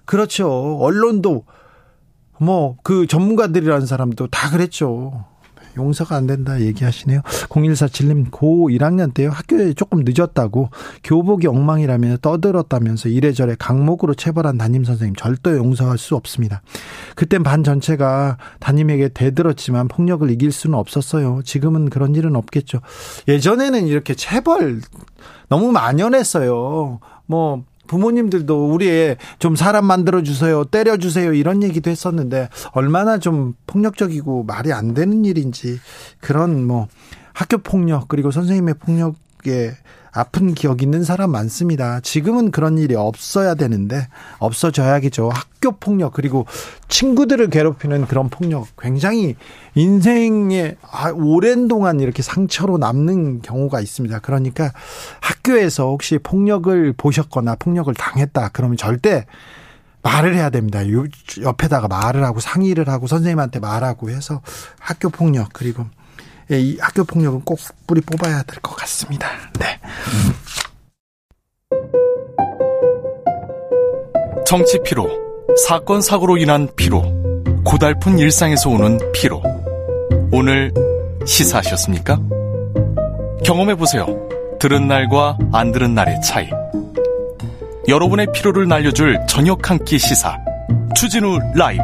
그렇죠. 0.04 0.78
언론도 0.80 1.44
뭐 2.40 2.76
그 2.82 3.06
전문가들이라는 3.06 3.86
사람도 3.86 4.26
다 4.28 4.50
그랬죠. 4.50 5.24
용서가 5.76 6.16
안 6.16 6.26
된다 6.26 6.60
얘기하시네요. 6.60 7.20
0147님 7.22 8.30
고 8.30 8.68
1학년 8.70 9.12
때요. 9.12 9.30
학교에 9.30 9.74
조금 9.74 10.02
늦었다고 10.04 10.70
교복이 11.02 11.46
엉망이라며 11.46 12.18
떠들었다면서 12.18 13.08
이래저래 13.08 13.54
강목으로 13.58 14.14
체벌한 14.14 14.58
담임 14.58 14.84
선생님 14.84 15.14
절대 15.16 15.50
용서할 15.50 15.98
수 15.98 16.16
없습니다. 16.16 16.62
그땐 17.14 17.42
반 17.42 17.64
전체가 17.64 18.38
담임에게 18.60 19.08
대들었지만 19.08 19.88
폭력을 19.88 20.28
이길 20.30 20.52
수는 20.52 20.78
없었어요. 20.78 21.42
지금은 21.44 21.90
그런 21.90 22.14
일은 22.14 22.36
없겠죠. 22.36 22.80
예전에는 23.28 23.86
이렇게 23.86 24.14
체벌 24.14 24.80
너무 25.48 25.72
만연했어요. 25.72 27.00
뭐 27.26 27.64
부모님들도 27.86 28.72
우리 28.72 28.88
애좀 28.90 29.56
사람 29.56 29.84
만들어 29.84 30.22
주세요, 30.22 30.64
때려 30.64 30.96
주세요 30.96 31.32
이런 31.32 31.62
얘기도 31.62 31.90
했었는데 31.90 32.48
얼마나 32.72 33.18
좀 33.18 33.54
폭력적이고 33.66 34.44
말이 34.44 34.72
안 34.72 34.94
되는 34.94 35.24
일인지 35.24 35.78
그런 36.20 36.64
뭐 36.64 36.88
학교 37.32 37.58
폭력 37.58 38.08
그리고 38.08 38.30
선생님의 38.30 38.74
폭력에 38.74 39.72
아픈 40.14 40.54
기억 40.54 40.80
있는 40.80 41.02
사람 41.02 41.32
많습니다. 41.32 41.98
지금은 42.00 42.52
그런 42.52 42.78
일이 42.78 42.94
없어야 42.94 43.56
되는데 43.56 44.06
없어져야겠죠. 44.38 45.28
학교 45.28 45.72
폭력 45.72 46.12
그리고 46.12 46.46
친구들을 46.88 47.50
괴롭히는 47.50 48.06
그런 48.06 48.28
폭력 48.28 48.68
굉장히 48.78 49.34
인생에 49.74 50.76
아, 50.88 51.10
오랜 51.10 51.66
동안 51.66 51.98
이렇게 51.98 52.22
상처로 52.22 52.78
남는 52.78 53.42
경우가 53.42 53.80
있습니다. 53.80 54.20
그러니까 54.20 54.70
학교에서 55.20 55.88
혹시 55.88 56.18
폭력을 56.18 56.94
보셨거나 56.96 57.56
폭력을 57.56 57.92
당했다 57.92 58.50
그러면 58.52 58.76
절대 58.76 59.26
말을 60.02 60.36
해야 60.36 60.50
됩니다. 60.50 60.80
옆에다가 61.42 61.88
말을 61.88 62.22
하고 62.22 62.38
상의를 62.38 62.88
하고 62.88 63.08
선생님한테 63.08 63.58
말하고 63.58 64.10
해서 64.10 64.42
학교 64.78 65.08
폭력 65.08 65.48
그리고 65.52 65.86
예, 65.86 66.03
이 66.50 66.76
학교 66.80 67.04
폭력은 67.04 67.42
꼭 67.42 67.58
뿌리 67.86 68.00
뽑아야 68.00 68.42
될 68.42 68.60
것 68.60 68.74
같습니다. 68.76 69.28
네. 69.58 69.78
정치 74.46 74.78
피로, 74.84 75.08
사건 75.66 76.00
사고로 76.00 76.36
인한 76.36 76.68
피로, 76.76 77.02
고달픈 77.64 78.18
일상에서 78.18 78.70
오는 78.70 78.98
피로. 79.12 79.42
오늘 80.32 80.72
시사하셨습니까? 81.26 82.18
경험해 83.44 83.74
보세요. 83.76 84.06
들은 84.60 84.86
날과 84.86 85.38
안 85.52 85.72
들은 85.72 85.94
날의 85.94 86.20
차이. 86.22 86.48
여러분의 87.88 88.28
피로를 88.32 88.68
날려줄 88.68 89.18
저녁 89.28 89.70
한 89.70 89.78
끼 89.84 89.98
시사. 89.98 90.36
추진우 90.94 91.38
라이브. 91.54 91.82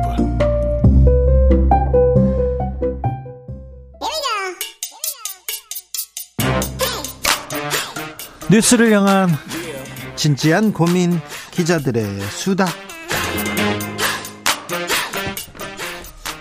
뉴스를 8.50 8.90
향한 8.90 9.28
진지한 10.16 10.72
고민 10.72 11.20
기자들의 11.52 12.04
수다. 12.30 12.66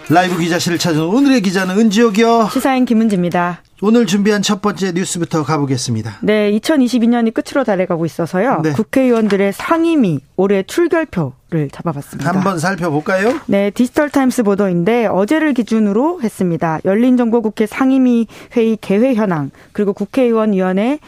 라이브 0.09 0.39
기자실을 0.39 0.79
찾은 0.79 1.03
오늘의 1.03 1.41
기자는 1.41 1.77
은지옥이요. 1.77 2.49
시사인 2.51 2.85
김은지입니다. 2.85 3.61
오늘 3.81 4.07
준비한 4.07 4.41
첫 4.41 4.59
번째 4.59 4.91
뉴스부터 4.91 5.43
가보겠습니다. 5.43 6.17
네, 6.21 6.51
2022년이 6.59 7.31
끝으로 7.31 7.63
달려가고 7.63 8.07
있어서요. 8.07 8.61
네. 8.63 8.71
국회의원들의 8.73 9.53
상임위 9.53 10.19
올해 10.35 10.63
출결표를 10.63 11.69
잡아봤습니다. 11.71 12.27
한번 12.27 12.57
살펴볼까요? 12.57 13.39
네, 13.45 13.69
디지털 13.69 14.09
타임스 14.09 14.43
보도인데 14.43 15.05
어제를 15.05 15.53
기준으로 15.53 16.21
했습니다. 16.23 16.79
열린정보국회 16.83 17.67
상임위 17.67 18.27
회의 18.57 18.77
개회 18.81 19.13
현황 19.13 19.51
그리고 19.71 19.93
국회의원위원회 19.93 20.99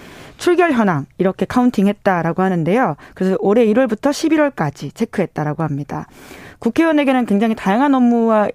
출결 0.41 0.71
현황 0.71 1.05
이렇게 1.19 1.45
카운팅했다라고 1.45 2.41
하는데요. 2.41 2.95
그래서 3.13 3.37
올해 3.39 3.63
1월부터 3.67 4.09
11월까지 4.09 4.95
체크했다라고 4.95 5.61
합니다. 5.61 6.07
국회의원에게는 6.57 7.27
굉장히 7.27 7.53
다양한 7.55 7.93
업무와 7.93 8.49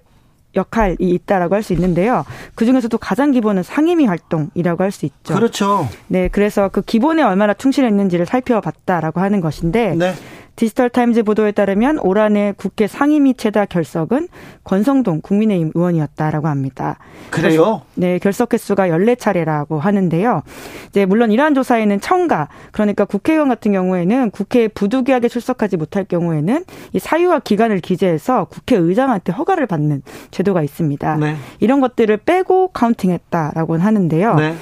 역할이 0.53 0.97
있다라고 0.99 1.55
할 1.55 1.63
수 1.63 1.71
있는데요. 1.71 2.25
그 2.55 2.65
중에서도 2.65 2.97
가장 2.97 3.31
기본은 3.31 3.63
상임위 3.63 4.05
활동이라고 4.05 4.83
할 4.83 4.91
수 4.91 5.05
있죠. 5.05 5.33
그렇죠. 5.33 5.87
네, 6.07 6.27
그래서 6.27 6.67
그 6.67 6.81
기본에 6.81 7.23
얼마나 7.23 7.53
충실했는지를 7.53 8.25
살펴봤다라고 8.25 9.21
하는 9.21 9.39
것인데 9.39 9.95
네. 9.95 10.13
디지털 10.57 10.89
타임즈 10.89 11.21
보도에 11.23 11.51
따르면 11.51 11.99
올 11.99 12.17
한해 12.17 12.53
국회 12.57 12.87
상임위 12.87 13.35
최다 13.35 13.65
결석은 13.65 14.27
권성동 14.63 15.21
국민의힘 15.21 15.71
의원이었다라고 15.75 16.47
합니다. 16.47 16.97
그래요? 17.29 17.83
네, 17.93 18.17
결석 18.17 18.53
횟수가 18.53 18.89
14차례라고 18.89 19.77
하는데요. 19.77 20.41
이제 20.89 21.05
물론 21.05 21.31
이러한 21.31 21.53
조사에는 21.53 22.01
청가, 22.01 22.49
그러니까 22.71 23.05
국회의원 23.05 23.49
같은 23.49 23.71
경우에는 23.71 24.31
국회에 24.31 24.67
부득이하게 24.67 25.27
출석하지 25.29 25.77
못할 25.77 26.03
경우에는 26.05 26.65
이 26.91 26.99
사유와 26.99 27.39
기간을 27.39 27.79
기재해서 27.79 28.45
국회의장한테 28.45 29.33
허가를 29.33 29.67
받는 29.67 30.01
제도가 30.31 30.63
있습니다. 30.63 31.17
네. 31.17 31.35
이런 31.59 31.81
것들을 31.81 32.17
빼고 32.17 32.69
카운팅했다라고 32.69 33.77
하는데요. 33.77 34.33
네. 34.33 34.55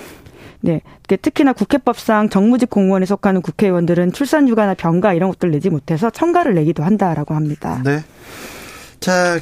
네. 0.65 0.81
특히나 1.17 1.53
국회법상 1.53 2.29
정무직 2.29 2.69
공무원에 2.69 3.05
속하는 3.05 3.41
국회의원들은 3.41 4.11
출산휴가나 4.11 4.73
병가 4.73 5.13
이런 5.13 5.29
것들 5.29 5.51
내지 5.51 5.69
못해서 5.69 6.09
청가를 6.09 6.55
내기도 6.55 6.83
한다라고 6.83 7.33
합니다. 7.33 7.81
네. 7.83 8.03
자, 8.99 9.39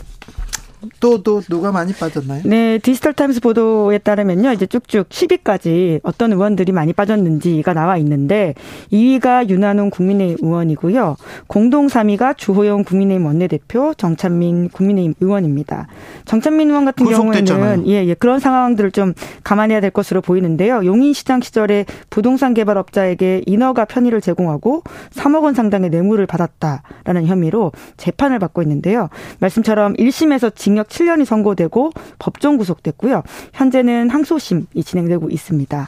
또, 0.99 1.23
또, 1.23 1.41
누가 1.41 1.71
많이 1.71 1.93
빠졌나요? 1.93 2.41
네, 2.45 2.77
디지털 2.77 3.13
타임스 3.13 3.39
보도에 3.39 3.97
따르면요, 3.99 4.51
이제 4.51 4.65
쭉쭉 4.65 5.09
10위까지 5.09 6.01
어떤 6.03 6.33
의원들이 6.33 6.71
많이 6.71 6.93
빠졌는지가 6.93 7.73
나와 7.73 7.97
있는데, 7.97 8.53
2위가 8.91 9.49
윤한홍 9.49 9.89
국민의힘 9.89 10.37
의원이고요. 10.45 11.15
공동 11.47 11.87
3위가 11.87 12.37
주호영 12.37 12.83
국민의힘 12.83 13.25
원내대표, 13.25 13.93
정찬민 13.93 14.69
국민의힘 14.69 15.13
의원입니다. 15.21 15.87
정찬민 16.25 16.69
의원 16.69 16.85
같은 16.85 17.05
경우에는, 17.05 17.87
예, 17.87 18.05
예, 18.05 18.13
그런 18.13 18.39
상황들을 18.39 18.91
좀 18.91 19.13
감안해야 19.43 19.79
될 19.79 19.91
것으로 19.91 20.21
보이는데요. 20.21 20.85
용인시장 20.85 21.41
시절에 21.41 21.85
부동산 22.09 22.53
개발업자에게 22.53 23.43
인허가 23.45 23.85
편의를 23.85 24.19
제공하고 24.21 24.83
3억 25.11 25.43
원 25.43 25.53
상당의 25.53 25.89
뇌물을 25.89 26.25
받았다라는 26.25 27.25
혐의로 27.25 27.71
재판을 27.97 28.39
받고 28.39 28.61
있는데요. 28.63 29.09
말씀처럼 29.39 29.93
1심에서 29.93 30.53
징 30.53 30.72
징역 30.73 30.89
7년이 30.89 31.25
선고되고 31.25 31.91
법정 32.17 32.57
구속됐고요. 32.57 33.21
현재는 33.53 34.09
항소심이 34.09 34.83
진행되고 34.83 35.29
있습니다. 35.29 35.87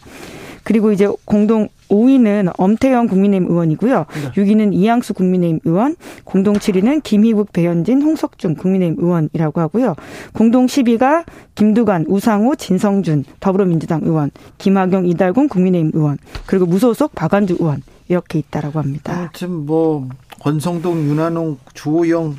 그리고 0.63 0.91
이제 0.91 1.07
공동 1.25 1.67
5위는 1.89 2.51
엄태영 2.57 3.07
국민의힘 3.07 3.49
의원이고요. 3.49 4.05
네. 4.09 4.31
6위는 4.41 4.73
이양수 4.73 5.13
국민의힘 5.13 5.59
의원, 5.63 5.95
공동 6.23 6.55
7위는 6.55 7.03
김희국, 7.03 7.53
배현진, 7.53 8.01
홍석준 8.01 8.55
국민의힘 8.55 9.03
의원이라고 9.03 9.61
하고요. 9.61 9.95
공동 10.33 10.65
10위가 10.65 11.25
김두관, 11.53 12.05
우상호, 12.07 12.55
진성준 12.55 13.25
더불어민주당 13.39 14.01
의원, 14.03 14.31
김학용, 14.57 15.05
이달곤 15.05 15.49
국민의힘 15.49 15.91
의원, 15.93 16.17
그리고 16.47 16.65
무소속 16.65 17.13
박완주 17.13 17.57
의원 17.59 17.83
이렇게 18.07 18.39
있다라고 18.39 18.79
합니다. 18.79 19.13
아무튼 19.15 19.65
뭐 19.67 20.09
권성동, 20.39 21.07
윤한홍, 21.09 21.59
주호영 21.75 22.35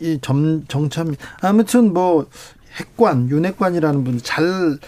이 0.00 0.18
점, 0.22 0.64
정참 0.68 1.14
아무튼 1.40 1.92
뭐 1.92 2.26
핵관 2.78 3.28
윤핵관이라는 3.30 4.04
분 4.04 4.20
잘 4.22 4.78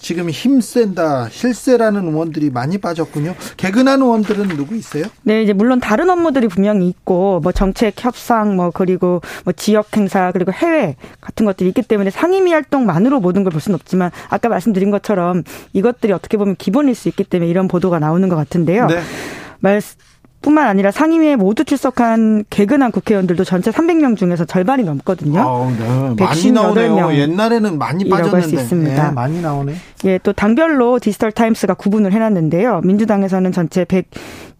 지금 0.00 0.30
힘센다 0.30 1.28
실세라는 1.28 2.06
의원들이 2.06 2.50
많이 2.50 2.78
빠졌군요. 2.78 3.34
개근한 3.56 4.00
의원들은 4.00 4.46
누구 4.56 4.76
있어요? 4.76 5.06
네, 5.24 5.42
이제 5.42 5.52
물론 5.52 5.80
다른 5.80 6.08
업무들이 6.08 6.46
분명히 6.46 6.88
있고 6.88 7.40
뭐 7.40 7.50
정책 7.50 7.94
협상 8.04 8.54
뭐 8.54 8.70
그리고 8.70 9.20
뭐 9.44 9.52
지역 9.52 9.96
행사 9.96 10.30
그리고 10.30 10.52
해외 10.52 10.94
같은 11.20 11.44
것들이 11.46 11.70
있기 11.70 11.82
때문에 11.82 12.10
상임위 12.10 12.52
활동만으로 12.52 13.18
모든 13.18 13.42
걸 13.42 13.50
볼 13.50 13.60
수는 13.60 13.74
없지만 13.74 14.12
아까 14.28 14.48
말씀드린 14.48 14.92
것처럼 14.92 15.42
이것들이 15.72 16.12
어떻게 16.12 16.36
보면 16.36 16.54
기본일 16.54 16.94
수 16.94 17.08
있기 17.08 17.24
때문에 17.24 17.50
이런 17.50 17.66
보도가 17.66 17.98
나오는 17.98 18.28
것 18.28 18.36
같은데요. 18.36 18.86
네. 18.86 19.00
말 19.58 19.80
뿐만 20.40 20.68
아니라 20.68 20.90
상임위에 20.90 21.36
모두 21.36 21.64
출석한 21.64 22.44
개근한 22.48 22.92
국회의원들도 22.92 23.44
전체 23.44 23.70
300명 23.70 24.16
중에서 24.16 24.44
절반이 24.44 24.84
넘거든요. 24.84 25.40
아, 25.40 26.14
네. 26.16 26.24
많이 26.24 26.52
나오네요. 26.52 27.12
옛날에는 27.14 27.78
많이 27.78 28.08
빠졌는데. 28.08 28.46
수 28.46 28.54
있습니다. 28.54 29.08
네, 29.08 29.12
많이 29.12 29.40
나오네. 29.40 29.74
예, 30.04 30.18
또 30.22 30.32
당별로 30.32 31.00
디지털 31.00 31.32
타임스가 31.32 31.74
구분을 31.74 32.12
해놨는데요. 32.12 32.82
민주당에서는 32.84 33.50
전체 33.52 33.84
100 33.84 34.06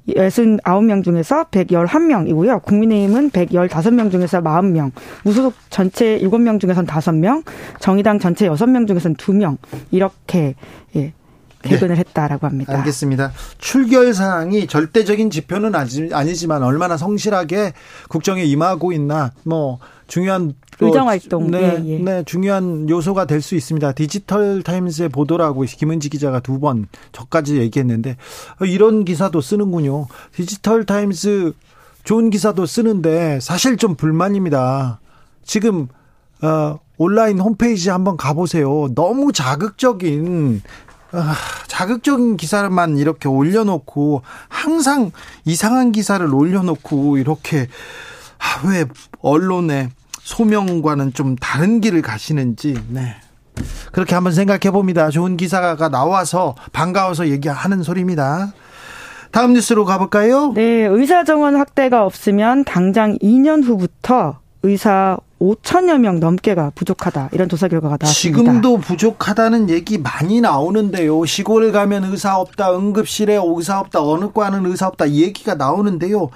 69명 0.09 1.05
중에서 1.05 1.45
111명이고요. 1.45 2.63
국민의힘은 2.63 3.31
115명 3.31 4.11
중에서 4.11 4.41
40명, 4.41 4.91
무소속 5.25 5.55
전체 5.71 6.19
7명 6.19 6.61
중에서는 6.61 6.87
5명, 6.89 7.45
정의당 7.79 8.19
전체 8.19 8.49
6명 8.49 8.87
중에서는 8.87 9.17
2명 9.17 9.59
이렇게 9.91 10.55
예, 11.65 11.69
개근을 11.71 11.97
네. 11.97 12.01
했다라고 12.01 12.47
합니다. 12.47 12.77
알겠습니다. 12.79 13.33
출결 13.59 14.15
사항이 14.15 14.67
절대적인 14.67 15.31
지표는 15.31 15.75
아니지만 15.75 16.63
얼마나 16.63 16.97
성실하게 16.97 17.73
국정에 18.09 18.45
임하고 18.45 18.93
있나 18.93 19.33
뭐 19.45 19.79
중요한 20.07 20.55
의정 20.81 21.09
활동 21.09 21.51
네, 21.51 21.83
예, 21.85 21.89
예. 21.95 21.99
네 21.99 22.23
중요한 22.25 22.89
요소가 22.89 23.25
될 23.27 23.43
수 23.43 23.57
있습니다. 23.57 23.93
디지털 23.93 24.63
타임스의 24.63 25.09
보도라고 25.09 25.63
김은지 25.63 26.09
기자가 26.09 26.41
두 26.41 26.61
번 26.61 26.87
저까지 27.13 27.59
얘기했는데 27.59 28.17
이런 28.65 29.05
기사도 29.05 29.41
쓰는군요. 29.41 30.07
디지털 30.33 30.85
타임스 30.87 31.53
좋은 32.05 32.31
기사도 32.31 32.65
쓰는데 32.67 33.39
사실 33.41 33.77
좀 33.77 33.97
불만입니다. 33.97 35.01
지금 35.45 35.89
어, 36.43 36.79
온라인 36.97 37.39
홈페이지 37.41 37.91
한번 37.91 38.17
가보세요. 38.17 38.89
너무 38.95 39.33
자극적인 39.33 40.63
아, 40.65 40.88
자극적인 41.69 42.37
기사만 42.37 42.99
이렇게 42.99 43.29
올려놓고 43.29 44.23
항상 44.49 45.11
이상한 45.45 45.93
기사를 45.93 46.35
올려놓고 46.35 47.19
이렇게 47.19 47.69
아, 48.39 48.69
왜 48.69 48.85
언론의 49.21 49.91
소명과는 50.21 51.15
좀 51.15 51.37
다른 51.37 51.81
길을 51.81 52.03
가시는지 52.03 52.79
네. 52.89 53.17
그렇게 53.93 54.15
한번 54.15 54.33
생각해 54.33 54.71
봅니다. 54.71 55.11
좋은 55.11 55.37
기사가 55.37 55.89
나와서 55.89 56.55
반가워서 56.73 57.29
얘기하는 57.29 57.83
소리입니다. 57.83 58.53
다음 59.31 59.53
뉴스로 59.53 59.85
가볼까요? 59.85 60.53
네, 60.55 60.87
의사 60.87 61.25
정원 61.25 61.57
확대가 61.57 62.05
없으면 62.05 62.65
당장 62.65 63.17
2년 63.19 63.65
후부터 63.65 64.39
의사 64.63 65.19
5천여 65.41 65.99
명 65.99 66.21
넘게가 66.21 66.73
부족하다 66.75 67.31
이런 67.33 67.49
조사 67.49 67.69
결과가 67.69 67.97
나왔습니다. 68.01 68.43
지금도 68.43 68.79
부족하다는 68.79 69.71
얘기 69.71 69.99
많이 69.99 70.41
나오는데요. 70.41 71.25
시골 71.27 71.71
가면 71.73 72.05
의사 72.05 72.37
없다, 72.39 72.77
응급실에 72.77 73.39
의사 73.43 73.79
없다, 73.81 74.03
어느 74.03 74.33
과는 74.33 74.67
의사 74.67 74.89
없다 74.89 75.07
이 75.07 75.23
얘기가 75.23 75.55
나오는데요. 75.55 76.31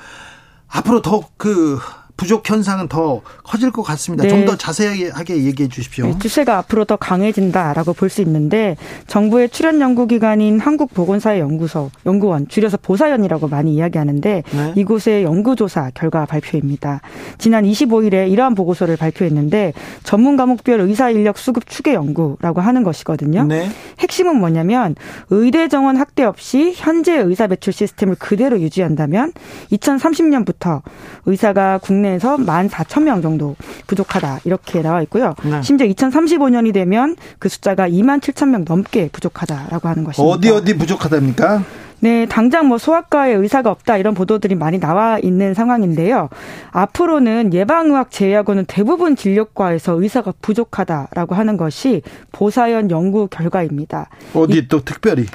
앞으로 0.68 1.02
더그 1.02 1.78
부족 2.22 2.48
현상은 2.48 2.86
더 2.86 3.20
커질 3.42 3.72
것 3.72 3.82
같습니다. 3.82 4.22
네. 4.22 4.30
좀더 4.30 4.56
자세하게 4.56 5.42
얘기해 5.44 5.68
주십시오. 5.68 6.06
네, 6.06 6.14
추세가 6.20 6.56
앞으로 6.58 6.84
더 6.84 6.94
강해진다라고 6.94 7.94
볼 7.94 8.12
수 8.12 8.20
있는데 8.22 8.76
정부의 9.06 9.48
출연 9.48 9.80
연구 9.80 10.06
기관인 10.06 10.60
한국보건사회 10.60 11.40
연구소 11.40 11.90
연구원 12.04 12.46
줄여서 12.46 12.76
보사연이라고 12.76 13.48
많이 13.48 13.74
이야기하는데 13.74 14.42
네. 14.46 14.72
이곳의 14.76 15.24
연구조사 15.24 15.92
결과 15.94 16.26
발표입니다. 16.26 17.00
지난 17.38 17.64
25일에 17.64 18.30
이러한 18.30 18.54
보고서를 18.54 18.96
발표했는데 18.98 19.72
전문 20.04 20.36
과목별 20.36 20.80
의사 20.80 21.08
인력 21.10 21.38
수급 21.38 21.66
추계 21.66 21.94
연구라고 21.94 22.60
하는 22.60 22.82
것이거든요. 22.82 23.44
네. 23.44 23.68
핵심은 23.98 24.36
뭐냐면 24.36 24.94
의대 25.30 25.68
정원 25.68 25.96
확대 25.96 26.22
없이 26.22 26.74
현재 26.76 27.16
의사 27.16 27.46
배출 27.46 27.72
시스템을 27.72 28.16
그대로 28.16 28.60
유지한다면 28.60 29.32
2030년부터 29.72 30.82
의사가 31.24 31.78
국내 31.78 32.11
국내에서 32.12 32.36
14,000명 32.36 33.22
정도 33.22 33.56
부족하다 33.86 34.40
이렇게 34.44 34.82
나와 34.82 35.02
있고요. 35.02 35.34
네. 35.44 35.62
심지어 35.62 35.86
2035년이 35.86 36.74
되면 36.74 37.16
그 37.38 37.48
숫자가 37.48 37.88
2만 37.88 38.20
7천 38.20 38.48
명 38.48 38.64
넘게 38.66 39.08
부족하다라고 39.12 39.88
하는 39.88 40.04
것입니다. 40.04 40.22
어디 40.34 40.50
어디 40.50 40.76
부족하답니까? 40.76 41.62
네, 42.00 42.26
당장 42.26 42.66
뭐 42.66 42.78
소아과에 42.78 43.32
의사가 43.32 43.70
없다 43.70 43.96
이런 43.96 44.14
보도들이 44.14 44.56
많이 44.56 44.80
나와 44.80 45.20
있는 45.20 45.54
상황인데요. 45.54 46.28
앞으로는 46.72 47.54
예방의학 47.54 48.10
제외하고는 48.10 48.64
대부분 48.66 49.14
진료과에서 49.14 50.02
의사가 50.02 50.32
부족하다라고 50.42 51.36
하는 51.36 51.56
것이 51.56 52.02
보사연 52.32 52.90
연구 52.90 53.28
결과입니다. 53.28 54.08
어디 54.34 54.66
또 54.66 54.84
특별히? 54.84 55.26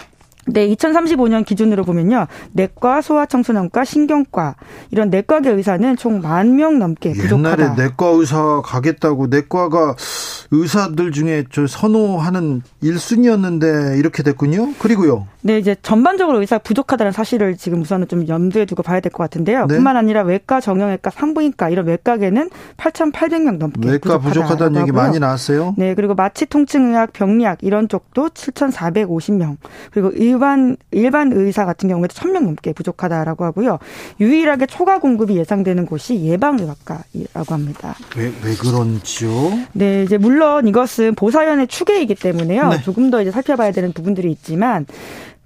네, 0.47 0.67
2035년 0.69 1.45
기준으로 1.45 1.83
보면요. 1.83 2.27
내과, 2.53 3.01
소아청소년과, 3.01 3.83
신경과 3.85 4.55
이런 4.91 5.09
내과계 5.09 5.49
의사는 5.51 5.95
총 5.97 6.21
만 6.21 6.55
명 6.55 6.79
넘게 6.79 7.13
부족하다. 7.13 7.63
옛날에 7.63 7.75
내과 7.75 8.07
의사 8.07 8.61
가겠다고 8.63 9.27
내과가 9.27 9.95
의사들 10.51 11.11
중에 11.11 11.43
저 11.51 11.67
선호하는 11.67 12.61
1순위였는데 12.81 13.97
이렇게 13.99 14.23
됐군요. 14.23 14.73
그리고요. 14.79 15.27
네, 15.41 15.57
이제 15.59 15.75
전반적으로 15.81 16.39
의사 16.41 16.57
부족하다는 16.57 17.11
사실을 17.11 17.55
지금 17.57 17.81
우선은 17.81 18.07
좀 18.07 18.27
염두에 18.27 18.65
두고 18.65 18.83
봐야 18.83 18.99
될 18.99 19.11
것 19.11 19.23
같은데요. 19.23 19.65
네. 19.67 19.75
뿐만 19.75 19.95
아니라 19.97 20.21
외과, 20.23 20.59
정형외과, 20.59 21.09
산부인과 21.11 21.69
이런 21.69 21.85
외과계는 21.85 22.49
8,800명 22.77 23.57
넘게 23.57 23.89
외과 23.89 24.17
부족하다는 24.19 24.81
얘기 24.81 24.91
많이 24.91 25.19
나왔어요. 25.19 25.75
네, 25.77 25.95
그리고 25.95 26.13
마취 26.15 26.45
통증의학, 26.45 27.13
병리학 27.13 27.59
이런 27.61 27.87
쪽도 27.87 28.29
7,450명. 28.29 29.57
그리고 29.91 30.11
일반 30.37 30.77
일반 30.91 31.31
의사 31.33 31.65
같은 31.65 31.89
경우에도 31.89 32.13
1,000명 32.13 32.43
넘게 32.43 32.73
부족하다라고 32.73 33.43
하고요. 33.43 33.79
유일하게 34.19 34.67
초과 34.67 34.99
공급이 34.99 35.35
예상되는 35.37 35.85
곳이 35.87 36.23
예방의학과라고 36.23 37.53
합니다. 37.53 37.95
왜, 38.15 38.25
왜 38.43 38.55
그런지요? 38.55 39.31
네, 39.73 40.03
이제 40.03 40.17
물론 40.17 40.67
이것은 40.67 41.15
보사연의 41.15 41.67
추계이기 41.67 42.15
때문에요. 42.15 42.69
네. 42.69 42.81
조금 42.81 43.09
더 43.09 43.21
이제 43.21 43.31
살펴봐야 43.31 43.71
되는 43.71 43.91
부분들이 43.93 44.31
있지만 44.31 44.85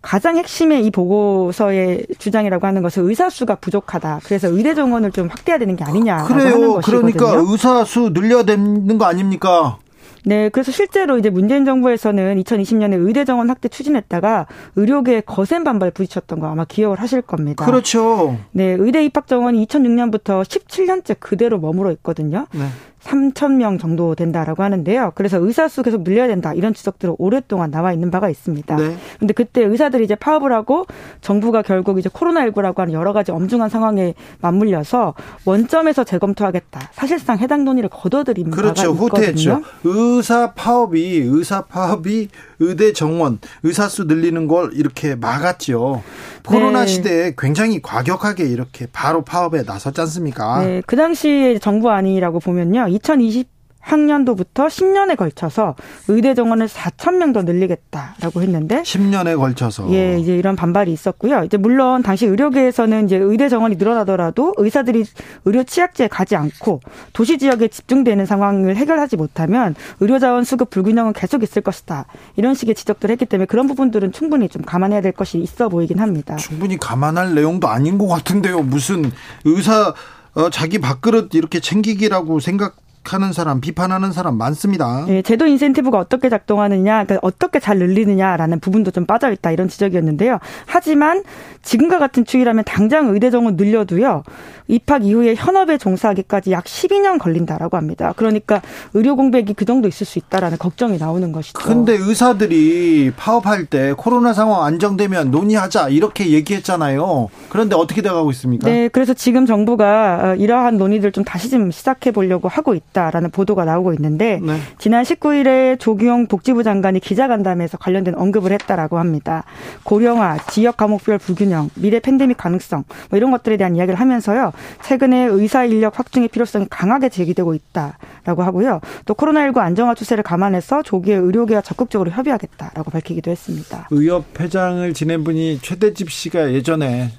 가장 0.01 0.35
핵심의 0.35 0.85
이 0.85 0.91
보고서의 0.91 2.07
주장이라고 2.17 2.65
하는 2.65 2.81
것은 2.81 3.07
의사 3.07 3.29
수가 3.29 3.55
부족하다. 3.55 4.21
그래서 4.23 4.49
의대 4.49 4.73
정원을 4.73 5.11
좀 5.11 5.27
확대해야 5.27 5.59
되는 5.59 5.75
게 5.75 5.83
아니냐라고 5.83 6.27
그래요. 6.27 6.53
하는 6.53 6.73
것이거든요. 6.73 7.11
그러니까 7.13 7.51
의사 7.51 7.83
수 7.85 8.11
늘려야 8.11 8.43
되는 8.43 8.97
거 8.97 9.05
아닙니까? 9.05 9.77
네, 10.25 10.49
그래서 10.49 10.71
실제로 10.71 11.17
이제 11.17 11.29
문재인 11.29 11.65
정부에서는 11.65 12.41
2020년에 12.43 13.05
의대 13.05 13.25
정원 13.25 13.49
확대 13.49 13.67
추진했다가 13.69 14.47
의료계에 14.75 15.21
거센 15.21 15.63
반발 15.63 15.91
부딪혔던 15.91 16.39
거 16.39 16.47
아마 16.47 16.65
기억을 16.65 16.99
하실 16.99 17.21
겁니다. 17.21 17.65
그렇죠. 17.65 18.37
네, 18.51 18.75
의대 18.77 19.03
입학 19.03 19.27
정원이 19.27 19.65
2006년부터 19.65 20.43
17년째 20.43 21.15
그대로 21.19 21.59
머물러 21.59 21.91
있거든요. 21.93 22.47
네. 22.53 22.67
3천 23.03 23.53
명 23.55 23.77
정도 23.77 24.15
된다라고 24.15 24.63
하는데요. 24.63 25.11
그래서 25.15 25.37
의사 25.39 25.67
수 25.67 25.83
계속 25.83 26.03
늘려야 26.03 26.27
된다 26.27 26.53
이런 26.53 26.73
지적들은 26.73 27.15
오랫동안 27.17 27.71
나와 27.71 27.93
있는 27.93 28.11
바가 28.11 28.29
있습니다. 28.29 28.75
네. 28.75 28.95
근데 29.19 29.33
그때 29.33 29.63
의사들이 29.63 30.03
이제 30.03 30.15
파업을 30.15 30.51
하고 30.53 30.85
정부가 31.21 31.61
결국 31.61 31.99
이제 31.99 32.09
코로나19라고 32.09 32.77
하는 32.77 32.93
여러 32.93 33.13
가지 33.13 33.31
엄중한 33.31 33.69
상황에 33.69 34.13
맞물려서 34.39 35.13
원점에서 35.45 36.03
재검토하겠다. 36.03 36.79
사실상 36.93 37.37
해당 37.39 37.63
논의를 37.65 37.89
거둬들인 37.89 38.51
그렇죠. 38.51 38.95
바가 38.95 39.05
있거든요. 39.05 39.05
후퇴했죠. 39.05 39.61
의사 39.83 40.51
파업이 40.53 41.17
의사 41.25 41.61
파업이 41.61 42.29
의대 42.61 42.93
정원 42.93 43.39
의사 43.63 43.89
수 43.89 44.05
늘리는 44.05 44.47
걸 44.47 44.71
이렇게 44.73 45.15
막았죠. 45.15 46.03
코로나 46.45 46.81
네. 46.81 46.87
시대에 46.87 47.33
굉장히 47.37 47.81
과격하게 47.81 48.45
이렇게 48.45 48.87
바로 48.91 49.23
파업에 49.23 49.63
나섰지 49.63 49.99
않습니까? 50.01 50.63
네, 50.63 50.81
그 50.85 50.95
당시에 50.95 51.59
정부 51.59 51.89
안이라고 51.89 52.39
보면요. 52.39 52.87
2020 52.87 53.60
학년도부터 53.81 54.67
10년에 54.67 55.15
걸쳐서 55.17 55.75
의대 56.07 56.33
정원을 56.35 56.67
4천 56.67 57.15
명 57.15 57.31
더 57.31 57.43
늘리겠다라고 57.43 58.41
했는데 58.41 58.81
10년에 58.81 59.37
걸쳐서 59.37 59.89
예 59.93 60.19
이제 60.19 60.35
이런 60.35 60.55
반발이 60.57 60.91
있었고요. 60.91 61.43
이제 61.45 61.55
물론 61.55 62.03
당시 62.03 62.25
의료계에서는 62.25 63.05
이제 63.05 63.15
의대 63.15 63.47
정원이 63.47 63.77
늘어나더라도 63.77 64.53
의사들이 64.57 65.05
의료 65.45 65.63
취약지에 65.63 66.09
가지 66.09 66.35
않고 66.35 66.81
도시 67.13 67.37
지역에 67.37 67.69
집중되는 67.69 68.25
상황을 68.25 68.75
해결하지 68.75 69.15
못하면 69.15 69.75
의료 70.01 70.19
자원 70.19 70.43
수급 70.43 70.69
불균형은 70.71 71.13
계속 71.13 71.41
있을 71.43 71.61
것이다 71.61 72.05
이런 72.35 72.53
식의 72.53 72.75
지적들을 72.75 73.13
했기 73.13 73.25
때문에 73.25 73.45
그런 73.45 73.67
부분들은 73.67 74.11
충분히 74.11 74.49
좀 74.49 74.61
감안해야 74.61 74.99
될 75.01 75.13
것이 75.13 75.37
있어 75.37 75.69
보이긴 75.69 75.99
합니다. 75.99 76.35
충분히 76.35 76.77
감안할 76.77 77.33
내용도 77.33 77.69
아닌 77.69 77.97
것 77.97 78.07
같은데요. 78.07 78.61
무슨 78.61 79.09
의사 79.45 79.93
어, 80.33 80.49
자기 80.49 80.79
밥그릇 80.79 81.33
이렇게 81.33 81.59
챙기기라고 81.59 82.39
생각 82.39 82.75
하는 83.03 83.33
사람, 83.33 83.61
비판하는 83.61 84.11
사람 84.11 84.37
많습니다. 84.37 85.05
네, 85.07 85.21
제도 85.21 85.47
인센티브가 85.47 85.97
어떻게 85.97 86.29
작동하느냐, 86.29 87.03
그러니까 87.03 87.19
어떻게 87.21 87.59
잘 87.59 87.79
늘리느냐라는 87.79 88.59
부분도 88.59 88.91
좀 88.91 89.05
빠져 89.05 89.31
있다 89.31 89.51
이런 89.51 89.67
지적이었는데요. 89.67 90.39
하지만 90.65 91.23
지금과 91.63 91.99
같은 91.99 92.25
추이라면 92.25 92.63
당장 92.65 93.09
의대 93.09 93.29
정원 93.29 93.55
늘려도요. 93.55 94.23
입학 94.67 95.03
이후에 95.03 95.35
현업에 95.35 95.77
종사하기까지 95.77 96.51
약 96.51 96.63
12년 96.63 97.19
걸린다라고 97.19 97.75
합니다. 97.75 98.13
그러니까 98.15 98.61
의료 98.93 99.15
공백이 99.15 99.53
그 99.53 99.65
정도 99.65 99.87
있을 99.87 100.05
수 100.05 100.17
있다라는 100.19 100.57
걱정이 100.57 100.97
나오는 100.97 101.31
것이죠. 101.31 101.59
근데 101.59 101.93
의사들이 101.93 103.11
파업할 103.17 103.65
때 103.65 103.93
코로나 103.97 104.33
상황 104.33 104.63
안정되면 104.63 105.31
논의하자 105.31 105.89
이렇게 105.89 106.29
얘기했잖아요. 106.29 107.29
그런데 107.49 107.75
어떻게 107.75 108.01
돼가고 108.01 108.31
있습니까? 108.31 108.69
네, 108.69 108.87
그래서 108.87 109.13
지금 109.13 109.45
정부가 109.45 110.19
어, 110.23 110.35
이러한 110.35 110.77
논의들 110.77 111.11
좀 111.11 111.23
다시 111.23 111.49
좀 111.49 111.71
시작해 111.71 112.11
보려고 112.11 112.47
하고 112.47 112.73
있다. 112.73 112.90
있다라는 112.91 113.31
보도가 113.31 113.65
나오고 113.65 113.93
있는데 113.93 114.39
네. 114.41 114.57
지난 114.77 115.03
19일에 115.03 115.79
조규용 115.79 116.27
복지부 116.27 116.63
장관이 116.63 116.99
기자간담회에서 116.99 117.77
관련된 117.77 118.15
언급을 118.15 118.51
했다라고 118.51 118.99
합니다. 118.99 119.43
고령화, 119.83 120.37
지역 120.49 120.77
과목별 120.77 121.17
불균형, 121.17 121.69
미래 121.75 121.99
팬데믹 121.99 122.37
가능성 122.37 122.83
뭐 123.09 123.17
이런 123.17 123.31
것들에 123.31 123.57
대한 123.57 123.75
이야기를 123.75 123.99
하면서요. 123.99 124.51
최근에 124.83 125.25
의사 125.25 125.65
인력 125.65 125.97
확충의 125.97 126.29
필요성이 126.29 126.67
강하게 126.69 127.09
제기되고 127.09 127.53
있다라고 127.53 128.43
하고요. 128.43 128.81
또 129.05 129.13
코로나19 129.13 129.57
안정화 129.57 129.95
추세를 129.95 130.23
감안해서 130.23 130.83
조기에 130.83 131.15
의료계와 131.15 131.61
적극적으로 131.61 132.11
협의하겠다라고 132.11 132.91
밝히기도 132.91 133.31
했습니다. 133.31 133.87
의협 133.91 134.39
회장을 134.39 134.93
지낸 134.93 135.23
분이 135.23 135.59
최대집 135.61 136.11
씨가 136.11 136.53
예전에 136.53 137.11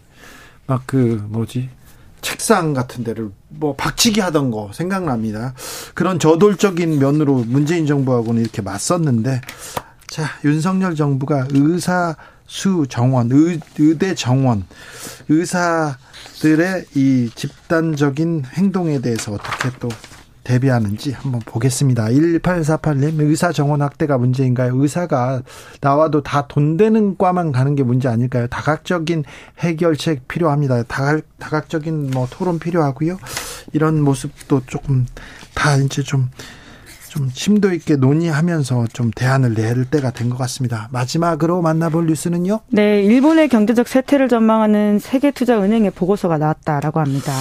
막 0.67 0.83
그 0.87 1.25
뭐지 1.29 1.69
책상 2.23 2.73
같은 2.73 3.05
데를 3.05 3.31
뭐 3.49 3.77
박치기 3.77 4.21
하던 4.21 4.51
거 4.51 4.71
생각납니다. 4.73 5.55
그런 5.95 6.19
저돌적인 6.19 6.99
면으로 6.99 7.45
문재인 7.47 7.87
정부하고는 7.87 8.41
이렇게 8.41 8.63
맞섰는데 8.63 9.43
자 10.07 10.25
윤석열 10.45 10.95
정부가 10.95 11.49
의사 11.51 12.17
수 12.47 12.87
정원 12.89 13.31
의, 13.33 13.61
의대 13.79 14.15
정원 14.15 14.65
의사들의 15.29 16.87
이 16.95 17.31
집단적인 17.35 18.45
행동에 18.53 19.01
대해서 19.01 19.33
어떻게 19.33 19.71
또 19.81 19.89
대비하는지 20.45 21.13
한번 21.13 21.41
보겠습니다. 21.45 22.07
1848님, 22.07 23.21
의사 23.21 23.53
정원 23.53 23.83
확대가 23.83 24.19
문제인가요? 24.19 24.77
의사가 24.77 25.43
나와도 25.81 26.23
다 26.23 26.47
돈 26.49 26.77
되는 26.77 27.17
과만 27.17 27.53
가는 27.53 27.75
게 27.75 27.83
문제 27.83 28.09
아닐까요? 28.09 28.47
다각적인 28.49 29.25
해결책 29.61 30.29
필요합니다. 30.29 30.83
다각, 30.85 31.23
다각적인 31.39 32.11
뭐 32.11 32.27
토론 32.31 32.59
필요하고요. 32.59 33.19
이런 33.73 34.03
모습도 34.03 34.63
조금 34.67 35.07
다 35.55 35.77
이제 35.77 36.03
좀, 36.03 36.31
좀 37.13 37.29
심도 37.31 37.75
있게 37.75 37.97
논의하면서 37.97 38.87
좀 38.95 39.11
대안을 39.15 39.53
낼 39.53 39.85
때가 39.85 40.13
된 40.13 40.31
것 40.31 40.39
같습니다. 40.39 40.89
마지막으로 40.93 41.61
만나볼 41.61 42.07
뉴스는요? 42.07 42.61
네, 42.71 43.03
일본의 43.03 43.49
경제적 43.49 43.87
쇠퇴를 43.87 44.29
전망하는 44.31 44.99
세계투자은행의 44.99 45.91
보고서가 45.91 46.39
나왔다라고 46.39 47.01
합니다. 47.01 47.33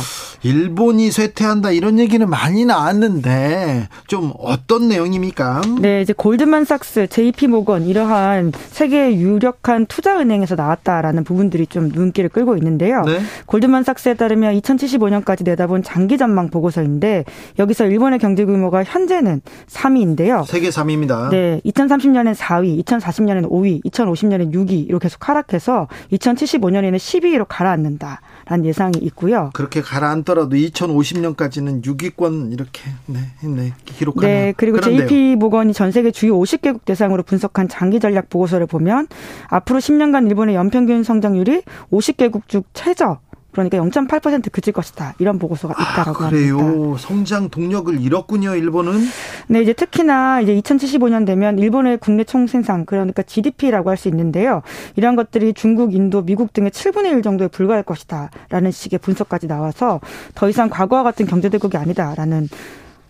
일본이 0.43 1.09
쇠퇴한다 1.09 1.71
이런 1.71 1.99
얘기는 1.99 2.27
많이 2.29 2.65
나왔는데 2.65 3.87
좀 4.07 4.33
어떤 4.39 4.89
내용입니까? 4.89 5.61
네, 5.79 6.01
이제 6.01 6.11
골드만삭스, 6.11 7.07
JP 7.07 7.47
모건 7.47 7.85
이러한 7.85 8.51
세계 8.71 9.15
유력한 9.15 9.85
투자은행에서 9.85 10.55
나왔다라는 10.55 11.23
부분들이 11.23 11.65
좀 11.67 11.87
눈길을 11.89 12.29
끌고 12.29 12.57
있는데요. 12.57 13.03
네? 13.03 13.21
골드만삭스에 13.45 14.15
따르면 14.15 14.59
2075년까지 14.59 15.45
내다본 15.45 15.83
장기 15.83 16.17
전망 16.17 16.49
보고서인데 16.49 17.23
여기서 17.57 17.85
일본의 17.85 18.19
경제 18.19 18.43
규모가 18.43 18.83
현재는 18.83 19.41
3위인데요. 19.67 20.45
세계 20.45 20.69
3위입니다. 20.69 21.29
네, 21.29 21.61
2030년엔 21.65 22.35
4위, 22.35 22.83
2040년에는 22.85 23.49
5위, 23.49 23.83
2050년엔 23.85 24.53
6위 24.53 24.87
이렇게 24.87 25.01
계속 25.11 25.27
하락해서 25.27 25.87
2075년에는 26.11 26.95
12위로 26.95 27.45
가라앉는다. 27.47 28.21
라는 28.45 28.65
예상이 28.65 28.97
있고요. 29.01 29.49
그렇게 29.53 29.81
가라앉더라도 29.81 30.55
2050년까지는 30.55 31.83
6위권 31.83 32.51
이렇게 32.51 32.81
네, 33.05 33.19
네 33.43 33.73
기록하네요. 33.85 34.33
네, 34.33 34.53
그리고 34.57 34.77
그런데요. 34.77 35.07
JP 35.07 35.35
모건이 35.37 35.73
전 35.73 35.91
세계 35.91 36.11
주요 36.11 36.37
50개국 36.37 36.83
대상으로 36.83 37.23
분석한 37.23 37.69
장기 37.69 37.99
전략 37.99 38.29
보고서를 38.29 38.67
보면 38.67 39.07
앞으로 39.47 39.79
10년간 39.79 40.27
일본의 40.27 40.55
연평균 40.55 41.03
성장률이 41.03 41.61
50개국 41.91 42.47
중 42.47 42.63
최저 42.73 43.19
그러니까 43.51 43.77
0.8% 43.77 44.51
그칠 44.51 44.73
것이다. 44.73 45.15
이런 45.19 45.39
보고서가 45.39 45.73
있다라고 45.73 46.25
아, 46.25 46.29
그래요. 46.29 46.57
합니다. 46.59 46.97
성장 46.99 47.49
동력을 47.49 47.99
잃었군요, 47.99 48.55
일본은. 48.55 48.99
네, 49.47 49.61
이제 49.61 49.73
특히나 49.73 50.41
이제 50.41 50.53
2075년 50.59 51.25
되면 51.25 51.57
일본의 51.59 51.97
국내 51.99 52.23
총생산 52.23 52.85
그러니까 52.85 53.23
GDP라고 53.23 53.89
할 53.89 54.01
수 54.01 54.07
있는데요. 54.07 54.63
이런 54.95 55.15
것들이 55.15 55.53
중국, 55.53 55.93
인도, 55.93 56.23
미국 56.23 56.53
등의 56.53 56.71
7분의 56.71 57.11
1 57.11 57.21
정도에 57.21 57.47
불과할 57.47 57.83
것이다라는 57.83 58.71
식의 58.71 58.97
분석까지 58.99 59.47
나와서 59.47 60.01
더 60.33 60.49
이상 60.49 60.69
과거와 60.69 61.03
같은 61.03 61.27
경제 61.27 61.49
대국이 61.49 61.77
아니다라는 61.77 62.49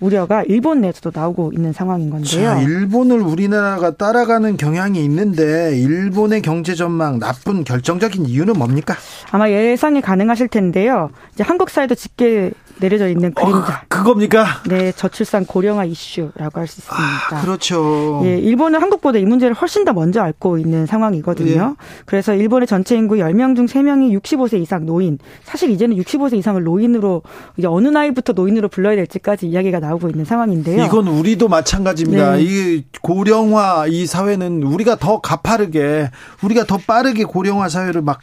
우려가 0.01 0.43
일본 0.47 0.81
내에서도 0.81 1.11
나오고 1.13 1.51
있는 1.53 1.71
상황인 1.71 2.09
건데요. 2.09 2.43
자, 2.43 2.59
일본을 2.61 3.21
우리나라가 3.21 3.91
따라가는 3.91 4.57
경향이 4.57 5.01
있는데 5.05 5.77
일본의 5.77 6.41
경제 6.41 6.73
전망 6.75 7.19
나쁜 7.19 7.63
결정적인 7.63 8.25
이유는 8.25 8.55
뭡니까? 8.55 8.95
아마 9.31 9.49
예상이 9.49 10.01
가능하실 10.01 10.49
텐데요. 10.49 11.11
이제 11.33 11.43
한국 11.43 11.69
사회도 11.69 11.95
짙게 11.95 12.51
내려져 12.81 13.07
있는 13.07 13.33
그림자. 13.33 13.57
어, 13.57 13.63
그겁니까? 13.87 14.45
네, 14.67 14.91
저출산 14.91 15.45
고령화 15.45 15.85
이슈라고 15.85 16.59
할 16.59 16.67
수 16.67 16.79
있습니다. 16.81 17.37
아, 17.37 17.41
그렇죠. 17.41 18.21
예, 18.25 18.37
일본은 18.37 18.81
한국보다 18.81 19.19
이 19.19 19.25
문제를 19.25 19.53
훨씬 19.53 19.85
더 19.85 19.93
먼저 19.93 20.21
앓고 20.21 20.57
있는 20.57 20.85
상황이거든요. 20.85 21.75
예. 21.79 21.85
그래서 22.05 22.33
일본의 22.33 22.67
전체 22.67 22.95
인구 22.97 23.15
10명 23.15 23.55
중 23.55 23.65
3명이 23.67 24.19
65세 24.21 24.61
이상 24.61 24.85
노인. 24.85 25.19
사실 25.43 25.69
이제는 25.69 25.95
65세 25.97 26.37
이상을 26.37 26.61
노인으로 26.63 27.21
이제 27.57 27.67
어느 27.67 27.87
나이부터 27.87 28.33
노인으로 28.33 28.67
불러야 28.69 28.95
될지까지 28.95 29.47
이야기가 29.47 29.79
나오고 29.79 30.09
있는 30.09 30.25
상황인데요. 30.25 30.83
이건 30.85 31.07
우리도 31.07 31.47
마찬가지입니다. 31.47 32.35
네. 32.37 32.41
이 32.43 32.83
고령화 33.01 33.85
이 33.87 34.05
사회는 34.05 34.63
우리가 34.63 34.95
더 34.95 35.21
가파르게 35.21 36.09
우리가 36.43 36.65
더 36.65 36.77
빠르게 36.77 37.23
고령화 37.25 37.69
사회를 37.69 38.01
막 38.01 38.19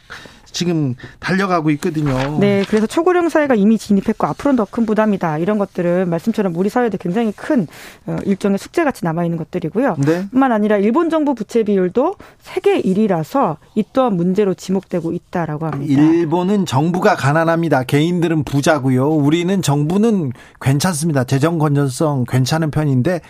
지금 0.51 0.95
달려가고 1.19 1.69
있거든요. 1.71 2.39
네, 2.39 2.63
그래서 2.67 2.87
초고령 2.87 3.29
사회가 3.29 3.55
이미 3.55 3.77
진입했고 3.77 4.25
앞으로는 4.25 4.55
더 4.55 4.65
큰 4.69 4.85
부담이다. 4.85 5.39
이런 5.39 5.57
것들은 5.57 6.09
말씀처럼 6.09 6.55
우리 6.55 6.69
사회도 6.69 6.97
굉장히 6.99 7.31
큰 7.31 7.67
어, 8.05 8.17
일종의 8.25 8.57
숙제 8.57 8.83
같이 8.83 9.03
남아 9.03 9.23
있는 9.25 9.37
것들이고요. 9.37 9.97
네. 9.99 10.27
뿐만 10.29 10.51
아니라 10.51 10.77
일본 10.77 11.09
정부 11.09 11.33
부채 11.35 11.63
비율도 11.63 12.15
세계 12.39 12.81
1위라서 12.81 13.57
이 13.75 13.83
또한 13.93 14.15
문제로 14.15 14.53
지목되고 14.53 15.11
있다라고 15.11 15.65
합니다. 15.65 16.01
일본은 16.01 16.65
정부가 16.65 17.15
가난합니다. 17.15 17.83
개인들은 17.83 18.43
부자고요. 18.43 19.09
우리는 19.09 19.61
정부는 19.61 20.31
괜찮습니다. 20.61 21.23
재정 21.23 21.57
건전성 21.57 22.25
괜찮은 22.27 22.71
편인데 22.71 23.21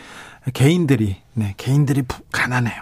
개인들이 0.53 1.17
네, 1.33 1.53
개인들이 1.57 2.03
가난해요. 2.31 2.81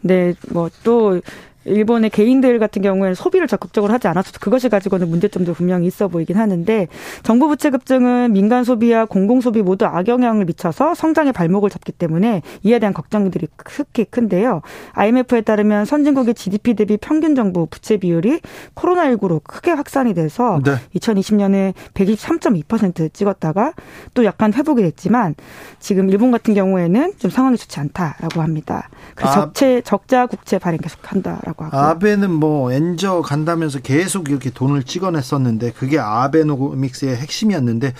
네, 0.00 0.34
뭐또 0.50 1.20
일본의 1.64 2.10
개인들 2.10 2.58
같은 2.58 2.82
경우에는 2.82 3.14
소비를 3.14 3.46
적극적으로 3.46 3.92
하지 3.92 4.08
않아서 4.08 4.32
그것이 4.40 4.68
가지고는 4.68 5.08
문제점도 5.08 5.54
분명히 5.54 5.86
있어 5.86 6.08
보이긴 6.08 6.36
하는데 6.36 6.88
정부 7.22 7.48
부채 7.48 7.70
급증은 7.70 8.32
민간 8.32 8.64
소비와 8.64 9.06
공공 9.06 9.40
소비 9.40 9.62
모두 9.62 9.86
악영향을 9.86 10.44
미쳐서 10.44 10.94
성장의 10.94 11.32
발목을 11.32 11.70
잡기 11.70 11.92
때문에 11.92 12.42
이에 12.62 12.78
대한 12.78 12.92
걱정들이 12.92 13.48
특히 13.64 14.04
큰데요. 14.04 14.62
IMF에 14.92 15.42
따르면 15.42 15.84
선진국의 15.84 16.34
GDP 16.34 16.74
대비 16.74 16.96
평균 16.96 17.34
정부 17.34 17.66
부채 17.66 17.96
비율이 17.96 18.40
코로나19로 18.74 19.42
크게 19.44 19.70
확산이 19.72 20.14
돼서 20.14 20.60
네. 20.64 20.76
2020년에 20.96 21.74
123.2% 21.94 23.12
찍었다가 23.12 23.72
또 24.14 24.24
약간 24.24 24.52
회복이 24.52 24.82
됐지만 24.82 25.34
지금 25.78 26.10
일본 26.10 26.30
같은 26.30 26.54
경우에는 26.54 27.14
좀 27.18 27.30
상황이 27.30 27.56
좋지 27.56 27.80
않다라고 27.80 28.42
합니다. 28.42 28.88
그래서 29.14 29.32
아. 29.32 29.44
적체 29.44 29.80
적자 29.82 30.26
국채 30.26 30.58
발행 30.58 30.78
계속한다라고 30.80 31.53
있다고 31.54 31.64
하고. 31.64 31.76
아베는 31.76 32.30
뭐 32.30 32.72
엔저 32.72 33.22
간다면서 33.22 33.80
계속 33.80 34.28
이렇게 34.28 34.50
돈을 34.50 34.84
찍어냈었는데 34.84 35.72
그게 35.72 35.98
아베노믹스의 35.98 37.16
핵심이었는데 37.16 37.94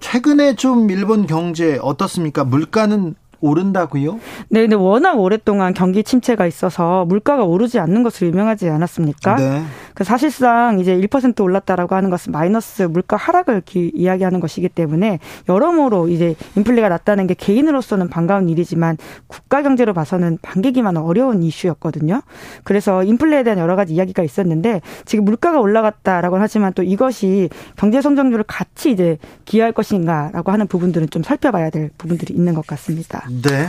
최근에 0.00 0.56
좀 0.56 0.90
일본 0.90 1.26
경제 1.26 1.78
어떻습니까? 1.80 2.44
물가는 2.44 3.14
오른다고요? 3.42 4.18
네, 4.48 4.62
근데 4.62 4.76
워낙 4.76 5.18
오랫동안 5.18 5.74
경기 5.74 6.02
침체가 6.02 6.46
있어서 6.46 7.04
물가가 7.04 7.44
오르지 7.44 7.78
않는 7.80 8.02
것으로 8.02 8.28
유명하지 8.28 8.70
않았습니까? 8.70 9.36
네. 9.36 9.62
그 9.94 10.04
사실상 10.04 10.78
이제 10.80 10.96
1% 10.96 11.42
올랐다라고 11.42 11.94
하는 11.94 12.08
것은 12.08 12.32
마이너스 12.32 12.82
물가 12.82 13.16
하락을 13.16 13.62
기, 13.64 13.90
이야기하는 13.94 14.40
것이기 14.40 14.68
때문에 14.68 15.18
여러모로 15.48 16.08
이제 16.08 16.34
인플레가 16.56 16.88
낮다는 16.88 17.26
게 17.26 17.34
개인으로서는 17.34 18.08
반가운 18.08 18.48
일이지만 18.48 18.96
국가 19.26 19.62
경제로 19.62 19.92
봐서는 19.92 20.38
반기기만 20.40 20.96
어려운 20.96 21.42
이슈였거든요. 21.42 22.22
그래서 22.64 23.02
인플레에 23.02 23.42
대한 23.42 23.58
여러 23.58 23.76
가지 23.76 23.94
이야기가 23.94 24.22
있었는데 24.22 24.80
지금 25.04 25.24
물가가 25.24 25.60
올라갔다라고 25.60 26.36
하지만 26.36 26.72
또 26.74 26.82
이것이 26.82 27.50
경제 27.76 28.00
성장률을 28.00 28.44
같이 28.46 28.92
이제 28.92 29.18
기여할 29.44 29.72
것인가라고 29.72 30.52
하는 30.52 30.66
부분들은 30.66 31.10
좀 31.10 31.22
살펴봐야 31.22 31.70
될 31.70 31.90
부분들이 31.98 32.34
있는 32.34 32.54
것 32.54 32.66
같습니다. 32.66 33.26
네. 33.40 33.68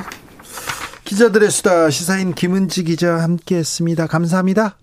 기자들의 1.06 1.50
수다 1.52 1.90
시사인 1.90 2.34
김은지 2.34 2.84
기자 2.84 3.20
함께했습니다. 3.20 4.08
감사합니다. 4.08 4.78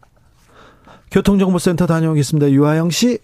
교통정보센터 1.11 1.87
다녀오겠습니다. 1.87 2.51
유하영 2.51 2.91
씨. 2.91 3.19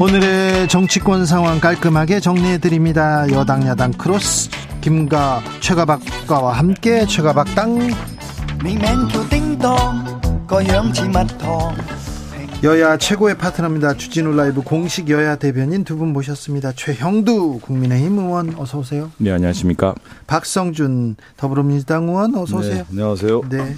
오늘의 0.00 0.66
정치권 0.68 1.24
상황 1.24 1.60
깔끔하게 1.60 2.18
정리해 2.20 2.58
드립니다. 2.58 3.24
여당 3.30 3.66
야당 3.68 3.92
크로스 3.92 4.50
김가 4.80 5.40
최가박과와 5.60 6.52
함께 6.58 7.06
최가박당 7.06 7.78
여야 12.62 12.96
최고의 12.96 13.38
파트너입니다. 13.38 13.94
주진우 13.96 14.36
라이브 14.36 14.62
공식 14.62 15.10
여야 15.10 15.34
대변인 15.36 15.82
두 15.84 15.96
분 15.96 16.12
모셨습니다. 16.12 16.72
최형두 16.72 17.58
국민의힘 17.60 18.18
의원 18.18 18.54
어서 18.56 18.78
오세요. 18.78 19.10
네, 19.18 19.32
안녕하십니까. 19.32 19.94
박성준 20.28 21.16
더불어민주당 21.36 22.08
의원 22.08 22.34
어서 22.36 22.58
오세요. 22.58 22.74
네, 22.76 22.84
안녕하세요. 22.90 23.42
네. 23.50 23.76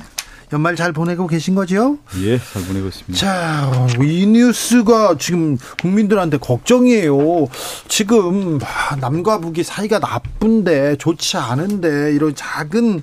연말 0.52 0.76
잘 0.76 0.92
보내고 0.92 1.26
계신 1.26 1.54
거죠? 1.54 1.98
예, 2.20 2.38
잘 2.38 2.62
보내고 2.64 2.88
있습니다. 2.88 3.18
자, 3.18 3.88
이 4.02 4.26
뉴스가 4.26 5.16
지금 5.18 5.56
국민들한테 5.80 6.36
걱정이에요. 6.36 7.48
지금 7.88 8.58
남과 9.00 9.38
북이 9.38 9.64
사이가 9.64 9.98
나쁜데 9.98 10.96
좋지 10.98 11.38
않은데 11.38 12.12
이런 12.14 12.34
작은 12.36 13.02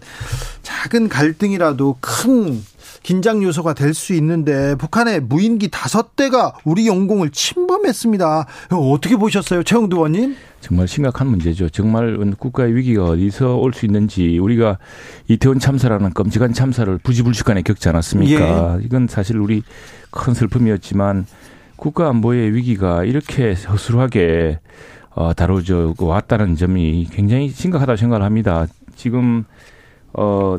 작은 0.62 1.10
갈등이라도 1.10 1.98
큰 2.00 2.64
긴장 3.04 3.42
요소가 3.44 3.74
될 3.74 3.94
수 3.94 4.14
있는데 4.14 4.76
북한의 4.76 5.22
무인기 5.22 5.70
다섯 5.70 6.16
대가 6.16 6.54
우리 6.64 6.88
영공을 6.88 7.32
침범했습니다. 7.32 8.46
어떻게 8.72 9.16
보셨어요, 9.18 9.64
최영두 9.64 9.98
의원님? 9.98 10.36
정말 10.62 10.88
심각한 10.88 11.28
문제죠. 11.28 11.70
정말 11.70 12.18
국가의 12.38 12.76
위기가 12.76 13.04
어디서 13.06 13.56
올 13.58 13.74
수 13.74 13.86
있는지 13.86 14.38
우리가 14.38 14.78
이태원 15.28 15.60
참사라는 15.60 16.12
끔찍한 16.12 16.54
참사를 16.54 16.98
부지불식간에 17.00 17.64
겪지 17.64 17.90
않았습니까? 17.90 18.78
예. 18.80 18.86
이건 18.86 19.08
사실 19.08 19.38
우리 19.38 19.64
큰 20.12 20.34
슬픔이었지만 20.34 21.26
국가 21.76 22.08
안보의 22.10 22.54
위기가 22.54 23.04
이렇게 23.04 23.54
허술하게 23.54 24.60
어, 25.14 25.34
다뤄져 25.34 25.96
왔다는 25.98 26.56
점이 26.56 27.08
굉장히 27.12 27.50
심각하다고 27.50 27.98
생각을 27.98 28.24
합니다. 28.26 28.68
지금 28.96 29.44
어 30.14 30.56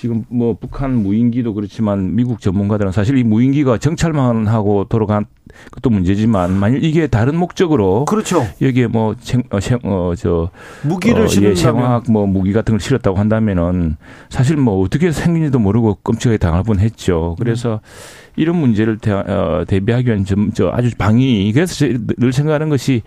지금 0.00 0.24
뭐 0.30 0.56
북한 0.58 0.94
무인기도 0.94 1.52
그렇지만 1.52 2.14
미국 2.14 2.40
전문가들은 2.40 2.90
사실 2.90 3.18
이 3.18 3.22
무인기가 3.22 3.76
정찰만 3.76 4.46
하고 4.46 4.84
돌아간 4.84 5.26
것도 5.72 5.90
문제지만 5.90 6.54
만일 6.54 6.82
이게 6.82 7.06
다른 7.06 7.36
목적으로 7.36 8.06
그렇죠. 8.06 8.46
여기에 8.62 8.86
뭐 8.86 9.14
어저 9.50 9.78
어, 9.84 10.50
무기를 10.84 11.20
어, 11.20 11.28
예, 11.42 11.54
생화학 11.54 12.04
뭐 12.10 12.26
무기 12.26 12.54
같은 12.54 12.72
걸 12.72 12.80
실었다고 12.80 13.18
한다면은 13.18 13.98
사실 14.30 14.56
뭐 14.56 14.82
어떻게 14.82 15.12
생긴지도 15.12 15.58
모르고 15.58 15.98
끔찍하게 16.02 16.38
당할 16.38 16.62
뻔했죠. 16.62 17.36
그래서 17.38 17.74
음. 17.74 18.30
이런 18.36 18.56
문제를 18.56 18.96
대, 18.96 19.10
어, 19.10 19.64
대비하기 19.68 20.06
위한 20.06 20.24
좀 20.24 20.52
저 20.54 20.70
아주 20.72 20.90
방위 20.96 21.52
그래서 21.52 21.86
늘 22.16 22.32
생각하는 22.32 22.70
것이 22.70 23.02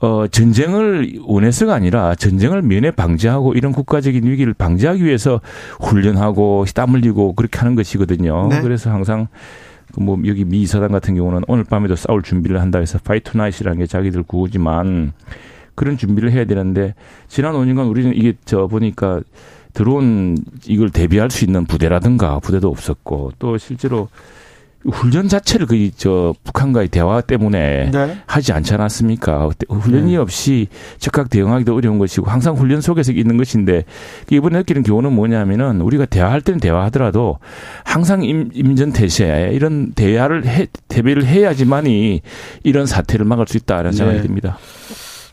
어, 0.00 0.26
전쟁을 0.26 1.20
원해서가 1.26 1.74
아니라 1.74 2.14
전쟁을 2.14 2.62
면해 2.62 2.90
방지하고 2.90 3.54
이런 3.54 3.72
국가적인 3.72 4.26
위기를 4.26 4.54
방지하기 4.54 5.04
위해서 5.04 5.40
훈련하고 5.80 6.64
땀 6.74 6.94
흘리고 6.94 7.34
그렇게 7.34 7.58
하는 7.58 7.74
것이거든요. 7.74 8.48
네. 8.48 8.60
그래서 8.62 8.90
항상 8.90 9.28
그뭐 9.94 10.18
여기 10.26 10.44
미 10.44 10.66
사단 10.66 10.92
같은 10.92 11.14
경우는 11.14 11.42
오늘 11.48 11.64
밤에도 11.64 11.96
싸울 11.96 12.22
준비를 12.22 12.60
한다 12.60 12.78
해서 12.78 12.98
Fight 13.02 13.36
Tonight라는 13.36 13.80
게 13.80 13.86
자기들 13.86 14.22
구호지만 14.22 15.12
그런 15.74 15.96
준비를 15.98 16.32
해야 16.32 16.44
되는데 16.44 16.94
지난 17.28 17.54
5년간 17.54 17.90
우리는 17.90 18.14
이게 18.14 18.34
저 18.44 18.66
보니까 18.68 19.20
들어온 19.74 20.36
이걸 20.66 20.90
대비할 20.90 21.30
수 21.30 21.44
있는 21.44 21.64
부대라든가 21.64 22.38
부대도 22.40 22.68
없었고 22.68 23.32
또 23.38 23.58
실제로 23.58 24.08
훈련 24.88 25.28
자체를 25.28 25.66
그저 25.66 26.34
북한과의 26.44 26.88
대화 26.88 27.20
때문에 27.20 27.90
네. 27.90 28.16
하지 28.26 28.52
않지 28.52 28.72
않았습니까? 28.74 29.50
훈련이 29.68 30.16
없이 30.16 30.68
즉각 30.98 31.28
대응하기도 31.28 31.74
어려운 31.74 31.98
것이고 31.98 32.30
항상 32.30 32.54
훈련 32.56 32.80
속에서 32.80 33.12
있는 33.12 33.36
것인데 33.36 33.84
이번에 34.30 34.58
느끼는 34.58 34.82
교훈은 34.82 35.12
뭐냐면은 35.12 35.82
우리가 35.82 36.06
대화할 36.06 36.40
때는 36.40 36.60
대화하더라도 36.60 37.38
항상 37.84 38.22
임, 38.22 38.50
임전 38.54 38.92
태세 38.92 39.50
이런 39.52 39.92
대화를 39.92 40.46
해, 40.46 40.66
대비를 40.88 41.26
해야지만이 41.26 42.22
이런 42.62 42.86
사태를 42.86 43.26
막을 43.26 43.46
수 43.48 43.58
있다는 43.58 43.92
생각이 43.92 44.20
네. 44.20 44.26
듭니다. 44.26 44.58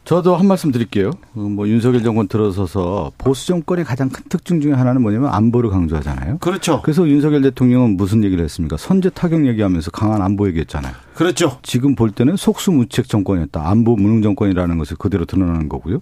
저도 0.07 0.37
한 0.37 0.47
말씀 0.47 0.71
드릴게요. 0.71 1.11
어, 1.35 1.39
뭐 1.41 1.67
윤석열 1.67 2.01
정권 2.01 2.29
들어서서 2.29 3.11
보수 3.17 3.45
정권의 3.47 3.83
가장 3.83 4.07
큰 4.07 4.23
특징 4.29 4.61
중에 4.61 4.71
하나는 4.71 5.01
뭐냐면 5.01 5.33
안보를 5.33 5.69
강조하잖아요. 5.69 6.37
그렇죠. 6.37 6.81
그래서 6.81 7.05
윤석열 7.05 7.41
대통령은 7.41 7.97
무슨 7.97 8.23
얘기를 8.23 8.41
했습니까? 8.45 8.77
선제 8.77 9.09
타격 9.09 9.45
얘기하면서 9.45 9.91
강한 9.91 10.21
안보 10.21 10.47
얘기했잖아요. 10.47 10.93
그렇죠. 11.13 11.59
지금 11.61 11.93
볼 11.95 12.11
때는 12.11 12.37
속수무책 12.37 13.09
정권이었다. 13.09 13.69
안보 13.69 13.97
무능 13.97 14.21
정권이라는 14.21 14.77
것을 14.77 14.95
그대로 14.95 15.25
드러나는 15.25 15.67
거고요. 15.67 15.99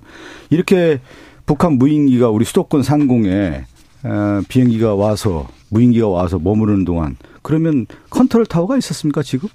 이렇게 0.52 1.02
북한 1.48 1.80
무인기가 1.80 2.30
우리 2.30 2.46
수도권 2.46 2.84
상공에 2.84 3.66
어, 4.04 4.42
비행기가 4.48 4.94
와서 4.94 5.48
무인기가 5.70 6.08
와서 6.10 6.38
머무르는 6.38 6.86
동안 6.86 7.18
그러면 7.42 7.88
컨트롤 8.12 8.46
타워가 8.46 8.78
있었습니까 8.78 9.24
지금? 9.24 9.50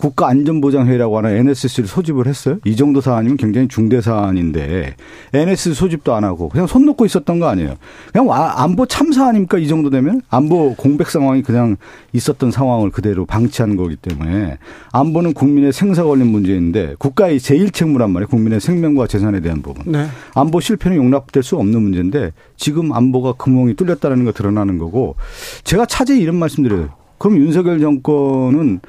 국가안전보장회의라고 0.00 1.18
하는 1.18 1.36
NSC를 1.36 1.88
소집을 1.88 2.26
했어요. 2.26 2.58
이 2.64 2.76
정도 2.76 3.00
사안이면 3.00 3.36
굉장히 3.36 3.68
중대 3.68 4.00
사안인데 4.00 4.94
NSC 5.32 5.74
소집도 5.74 6.14
안 6.14 6.24
하고 6.24 6.48
그냥 6.48 6.66
손 6.66 6.84
놓고 6.86 7.04
있었던 7.06 7.38
거 7.38 7.48
아니에요. 7.48 7.74
그냥 8.12 8.28
와- 8.28 8.62
안보 8.62 8.86
참사 8.86 9.28
아닙니까? 9.28 9.58
이 9.58 9.68
정도 9.68 9.90
되면 9.90 10.20
안보 10.30 10.74
공백 10.74 11.10
상황이 11.10 11.42
그냥 11.42 11.76
있었던 12.12 12.50
상황을 12.50 12.90
그대로 12.90 13.26
방치한 13.26 13.76
거기 13.76 13.96
때문에 13.96 14.58
안보는 14.92 15.34
국민의 15.34 15.72
생사 15.72 16.02
걸린 16.04 16.26
문제인데 16.28 16.96
국가의 16.98 17.38
제일 17.40 17.70
책무란 17.70 18.10
말이에요. 18.10 18.28
국민의 18.28 18.60
생명과 18.60 19.06
재산에 19.06 19.40
대한 19.40 19.62
부분. 19.62 19.90
네. 19.92 20.06
안보 20.34 20.60
실패는 20.60 20.96
용납될 20.96 21.42
수 21.42 21.56
없는 21.56 21.80
문제인데 21.82 22.32
지금 22.56 22.92
안보가 22.92 23.32
구멍이 23.32 23.74
뚫렸다는 23.74 24.24
거 24.24 24.32
드러나는 24.32 24.78
거고 24.78 25.16
제가 25.64 25.86
차제히 25.86 26.20
이런 26.20 26.36
말씀드려요. 26.36 26.88
그럼 27.18 27.36
윤석열 27.38 27.80
정권은 27.80 28.80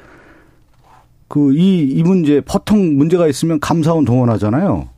그 1.32 1.50
이 1.54 1.88
이 1.98 2.02
문제 2.02 2.42
보통 2.42 2.96
문제가 2.98 3.26
있으면 3.26 3.58
감사원 3.58 4.04
동원하잖아요. 4.04 4.88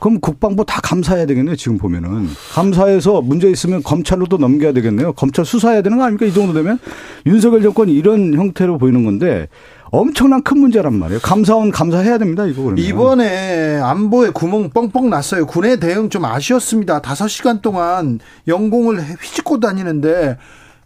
그럼 0.00 0.20
국방부 0.20 0.64
다 0.66 0.80
감사해야 0.82 1.24
되겠네요. 1.24 1.56
지금 1.56 1.78
보면은 1.78 2.28
감사해서 2.52 3.22
문제 3.22 3.48
있으면 3.48 3.82
검찰로도 3.82 4.36
넘겨야 4.38 4.72
되겠네요. 4.72 5.12
검찰 5.14 5.44
수사해야 5.44 5.82
되는 5.82 5.96
거 5.96 6.04
아닙니까? 6.04 6.26
이 6.26 6.32
정도 6.34 6.52
되면 6.52 6.78
윤석열 7.26 7.62
정권이 7.62 7.92
이런 7.94 8.34
형태로 8.34 8.76
보이는 8.78 9.04
건데 9.04 9.48
엄청난 9.84 10.42
큰 10.42 10.58
문제란 10.58 10.92
말이에요. 10.94 11.20
감사원 11.22 11.70
감사해야 11.70 12.18
됩니다. 12.18 12.44
이거 12.44 12.62
그러면 12.64 12.84
이번에 12.84 13.78
안보에 13.80 14.30
구멍 14.30 14.70
뻥뻥 14.70 15.08
났어요. 15.08 15.46
군의 15.46 15.78
대응 15.78 16.10
좀 16.10 16.24
아쉬웠습니다. 16.24 17.00
5시간 17.00 17.62
동안 17.62 18.18
영공을 18.48 19.00
휘짓고 19.00 19.60
다니는데 19.60 20.36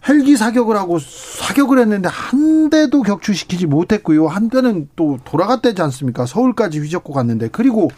헬기 0.08 0.37
사격을 0.37 0.76
하고 0.76 0.98
사격을 0.98 1.78
했는데 1.78 2.08
한 2.08 2.70
대도 2.70 3.02
격추시키지 3.02 3.66
못했고요. 3.66 4.28
한 4.28 4.50
대는 4.50 4.88
또 4.96 5.18
돌아갔다지 5.24 5.80
않습니까? 5.82 6.26
서울까지 6.26 6.78
휘젓고 6.80 7.12
갔는데 7.12 7.48
그리고 7.50 7.90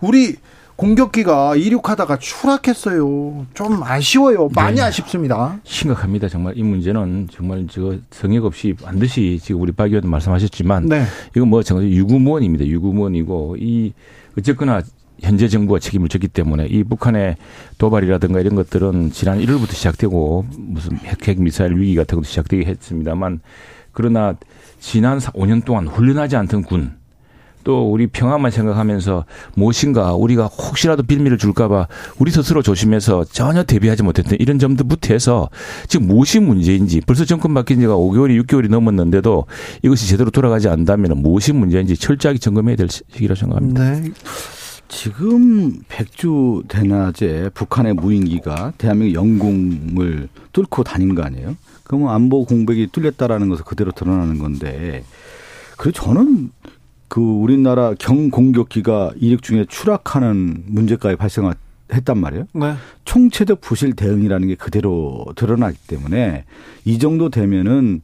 우리 0.00 0.36
공격기가 0.76 1.56
이륙하다가 1.56 2.18
추락했어요. 2.18 3.46
좀 3.54 3.82
아쉬워요. 3.82 4.50
많이 4.54 4.76
네. 4.76 4.82
아쉽습니다. 4.82 5.58
심각합니다. 5.64 6.28
정말 6.28 6.56
이 6.56 6.62
문제는 6.62 7.28
정말 7.32 7.66
저 7.70 7.96
성역 8.10 8.44
없이 8.44 8.74
반드시 8.74 9.40
지금 9.42 9.62
우리 9.62 9.72
박 9.72 9.86
의원도 9.86 10.08
말씀하셨지만 10.08 10.86
네. 10.86 11.04
이건 11.34 11.48
뭐 11.48 11.62
정말 11.62 11.88
유구무원입니다. 11.88 12.66
유구무원이고 12.66 13.56
이 13.58 13.94
어쨌거나 14.38 14.82
현재 15.20 15.48
정부가 15.48 15.78
책임을 15.78 16.08
졌기 16.08 16.28
때문에 16.28 16.66
이 16.66 16.84
북한의 16.84 17.36
도발이라든가 17.78 18.40
이런 18.40 18.54
것들은 18.54 19.12
지난 19.12 19.38
1월부터 19.40 19.72
시작되고 19.72 20.46
무슨 20.58 20.96
핵, 20.98 21.26
핵 21.28 21.40
미사일 21.40 21.78
위기 21.78 21.94
같은 21.94 22.16
것도 22.16 22.24
시작되게 22.26 22.64
했습니다만 22.66 23.40
그러나 23.92 24.36
지난 24.78 25.18
5년 25.18 25.64
동안 25.64 25.88
훈련하지 25.88 26.36
않던 26.36 26.62
군 26.62 27.06
또 27.66 27.90
우리 27.90 28.06
평화만 28.06 28.52
생각하면서 28.52 29.24
무엇인가 29.56 30.14
우리가 30.14 30.46
혹시라도 30.46 31.02
빌미를 31.02 31.36
줄까봐 31.36 31.88
우리 32.20 32.30
스스로 32.30 32.62
조심해서 32.62 33.24
전혀 33.24 33.64
대비하지 33.64 34.04
못했던 34.04 34.38
이런 34.38 34.60
점들부터 34.60 35.12
해서 35.12 35.50
지금 35.88 36.06
무엇이 36.06 36.38
문제인지 36.38 37.00
벌써 37.00 37.24
정권 37.24 37.54
바뀐 37.54 37.80
지가 37.80 37.94
5개월이 37.94 38.40
6개월이 38.44 38.70
넘었는데도 38.70 39.46
이것이 39.82 40.06
제대로 40.06 40.30
돌아가지 40.30 40.68
않다면 40.68 41.18
무엇이 41.18 41.52
문제인지 41.52 41.96
철저하게 41.96 42.38
점검해야 42.38 42.76
될 42.76 42.88
시기라고 42.88 43.34
생각합니다. 43.34 43.82
네. 43.82 44.10
지금 44.88 45.80
백주 45.88 46.64
대낮에 46.68 47.50
북한의 47.54 47.94
무인기가 47.94 48.72
대한민국 48.78 49.14
영공을 49.14 50.28
뚫고 50.52 50.84
다닌 50.84 51.14
거 51.14 51.22
아니에요? 51.22 51.56
그러면 51.84 52.10
안보 52.10 52.44
공백이 52.44 52.88
뚫렸다라는 52.92 53.48
것을 53.48 53.64
그대로 53.64 53.92
드러나는 53.92 54.38
건데, 54.38 55.04
그리고 55.76 55.92
저는 55.92 56.50
그 57.08 57.20
우리나라 57.20 57.94
경공격기가 57.94 59.12
이륙 59.16 59.42
중에 59.42 59.66
추락하는 59.68 60.64
문제까지 60.66 61.16
발생했단 61.16 62.16
말이에요. 62.16 62.46
네. 62.54 62.74
총체적 63.04 63.60
부실 63.60 63.92
대응이라는 63.94 64.48
게 64.48 64.54
그대로 64.56 65.24
드러나기 65.36 65.78
때문에 65.86 66.44
이 66.84 66.98
정도 66.98 67.28
되면은 67.28 68.00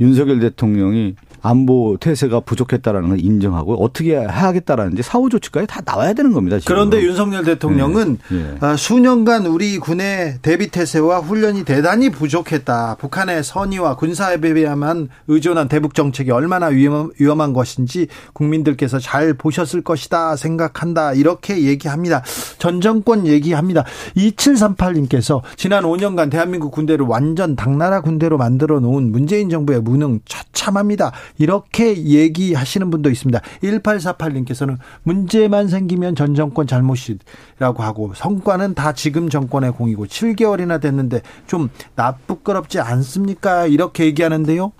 윤석열 0.00 0.40
대통령이 0.40 1.14
안보 1.42 1.96
태세가 2.00 2.40
부족했다라는 2.40 3.08
걸 3.10 3.20
인정하고 3.20 3.82
어떻게 3.82 4.16
해야겠다라는지 4.16 5.02
사후 5.02 5.28
조치까지 5.28 5.66
다 5.66 5.80
나와야 5.84 6.12
되는 6.12 6.32
겁니다. 6.32 6.58
지금. 6.58 6.74
그런데 6.74 7.02
윤석열 7.02 7.44
대통령은 7.44 8.18
네, 8.28 8.36
네. 8.36 8.56
아, 8.60 8.76
수년간 8.76 9.46
우리 9.46 9.78
군의 9.78 10.38
대비 10.42 10.68
태세와 10.68 11.18
훈련이 11.18 11.64
대단히 11.64 12.10
부족했다. 12.10 12.96
북한의 13.00 13.42
선의와 13.42 13.96
군사에 13.96 14.38
비하면 14.38 15.08
의존한 15.26 15.68
대북 15.68 15.94
정책이 15.94 16.30
얼마나 16.30 16.66
위험, 16.66 17.10
위험 17.18 17.40
한 17.40 17.52
것인지 17.52 18.06
국민들께서 18.32 18.98
잘 18.98 19.34
보셨을 19.34 19.82
것이다 19.82 20.36
생각한다. 20.36 21.14
이렇게 21.14 21.64
얘기합니다. 21.64 22.22
전 22.58 22.80
정권 22.80 23.26
얘기합니다. 23.26 23.84
2738님께서 24.16 25.42
지난 25.56 25.84
5년간 25.84 26.30
대한민국 26.30 26.70
군대를 26.70 27.06
완전 27.06 27.56
당나라 27.56 28.00
군대로 28.00 28.38
만들어 28.38 28.80
놓은 28.80 29.10
문재인 29.10 29.50
정부의 29.50 29.80
무능 29.80 30.20
처참합니다. 30.24 31.12
이렇게 31.38 31.96
얘기하시는 31.96 32.90
분도 32.90 33.10
있습니다. 33.10 33.40
1848님께서는 33.62 34.78
문제만 35.02 35.68
생기면 35.68 36.14
전 36.14 36.34
정권 36.34 36.66
잘못이라고 36.66 37.82
하고 37.82 38.12
성과는 38.14 38.74
다 38.74 38.92
지금 38.92 39.28
정권의 39.28 39.72
공이고 39.72 40.06
7개월이나 40.06 40.80
됐는데 40.80 41.22
좀 41.46 41.68
나쁘끄럽지 41.94 42.80
않습니까? 42.80 43.66
이렇게 43.66 44.04
얘기하는데요. 44.04 44.72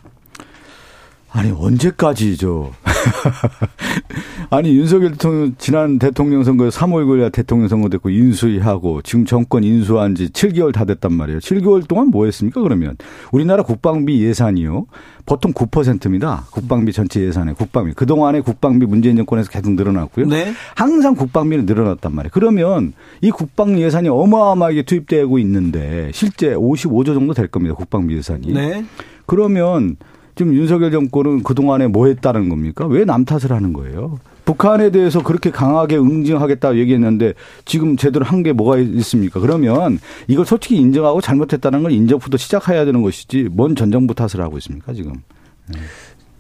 아니 1.33 1.51
언제까지죠? 1.51 2.73
아니 4.51 4.77
윤석열 4.77 5.12
대통령 5.12 5.55
지난 5.57 5.99
대통령 5.99 6.45
선거 6.45 6.68
3월 6.68 7.07
9일 7.07 7.33
대통령 7.33 7.68
선거 7.68 7.88
됐고 7.88 8.11
인수위하고 8.11 9.01
지금 9.01 9.25
정권 9.25 9.64
인수한 9.64 10.14
지 10.14 10.29
7개월 10.29 10.75
다 10.75 10.85
됐단 10.85 11.11
말이에요. 11.12 11.38
7개월 11.40 11.88
동안 11.88 12.09
뭐 12.09 12.27
했습니까 12.27 12.61
그러면? 12.61 12.97
우리나라 13.33 13.62
국방비 13.62 14.23
예산이요. 14.23 14.87
보통 15.25 15.55
9%입니다. 15.55 16.45
국방비 16.51 16.92
전체 16.92 17.23
예산에 17.23 17.55
국방비. 17.55 17.95
그동안에 17.95 18.42
국방비 18.42 18.85
문재인 18.85 19.16
정권에서 19.16 19.51
계속 19.51 19.73
늘어났고요. 19.73 20.27
네. 20.27 20.53
항상 20.75 21.14
국방비는 21.14 21.64
늘어났단 21.64 22.14
말이에요. 22.14 22.31
그러면 22.35 22.92
이 23.23 23.31
국방 23.31 23.81
예산이 23.81 24.11
어마어마하게 24.11 24.83
투입되고 24.83 25.38
있는데 25.38 26.11
실제 26.12 26.55
55조 26.55 27.14
정도 27.14 27.33
될 27.33 27.47
겁니다. 27.49 27.75
국방비 27.75 28.14
예산이. 28.16 28.53
네. 28.53 28.85
그러면 29.25 29.97
지금 30.35 30.55
윤석열 30.55 30.90
정권은 30.90 31.42
그동안에 31.42 31.88
뭐 31.88 32.07
했다는 32.07 32.49
겁니까? 32.49 32.87
왜 32.87 33.05
남 33.05 33.25
탓을 33.25 33.53
하는 33.53 33.73
거예요? 33.73 34.18
북한에 34.45 34.90
대해서 34.90 35.23
그렇게 35.23 35.51
강하게 35.51 35.97
응징하겠다고 35.99 36.79
얘기했는데 36.79 37.35
지금 37.64 37.97
제대로 37.97 38.25
한 38.25 38.42
게 38.42 38.53
뭐가 38.53 38.79
있습니까? 38.79 39.38
그러면 39.40 39.99
이걸 40.27 40.45
솔직히 40.47 40.77
인정하고 40.77 41.21
잘못했다는 41.21 41.83
걸 41.83 41.92
인정부터 41.92 42.37
시작해야 42.38 42.85
되는 42.85 43.03
것이지 43.03 43.49
뭔 43.53 43.77
전 43.77 43.92
정부 43.92 44.14
탓을 44.14 44.40
하고 44.42 44.59
있습니까 44.59 44.92
지금? 44.95 45.12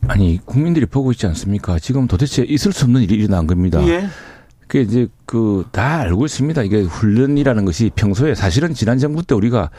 아니 0.08 0.40
국민들이 0.44 0.84
보고 0.86 1.12
있지 1.12 1.26
않습니까? 1.26 1.78
지금 1.78 2.08
도대체 2.08 2.42
있을 2.42 2.72
수 2.72 2.84
없는 2.86 3.02
일이 3.02 3.14
일어난 3.14 3.46
겁니다. 3.46 3.86
예. 3.86 4.06
그 4.66 4.78
이제 4.78 5.06
그 5.26 5.64
다 5.70 5.98
알고 6.00 6.24
있습니다. 6.26 6.62
이게 6.62 6.82
훈련이라는 6.82 7.64
것이 7.64 7.90
평소에 7.94 8.34
사실은 8.34 8.74
지난 8.74 8.98
정부 8.98 9.22
때 9.22 9.34
우리가 9.34 9.70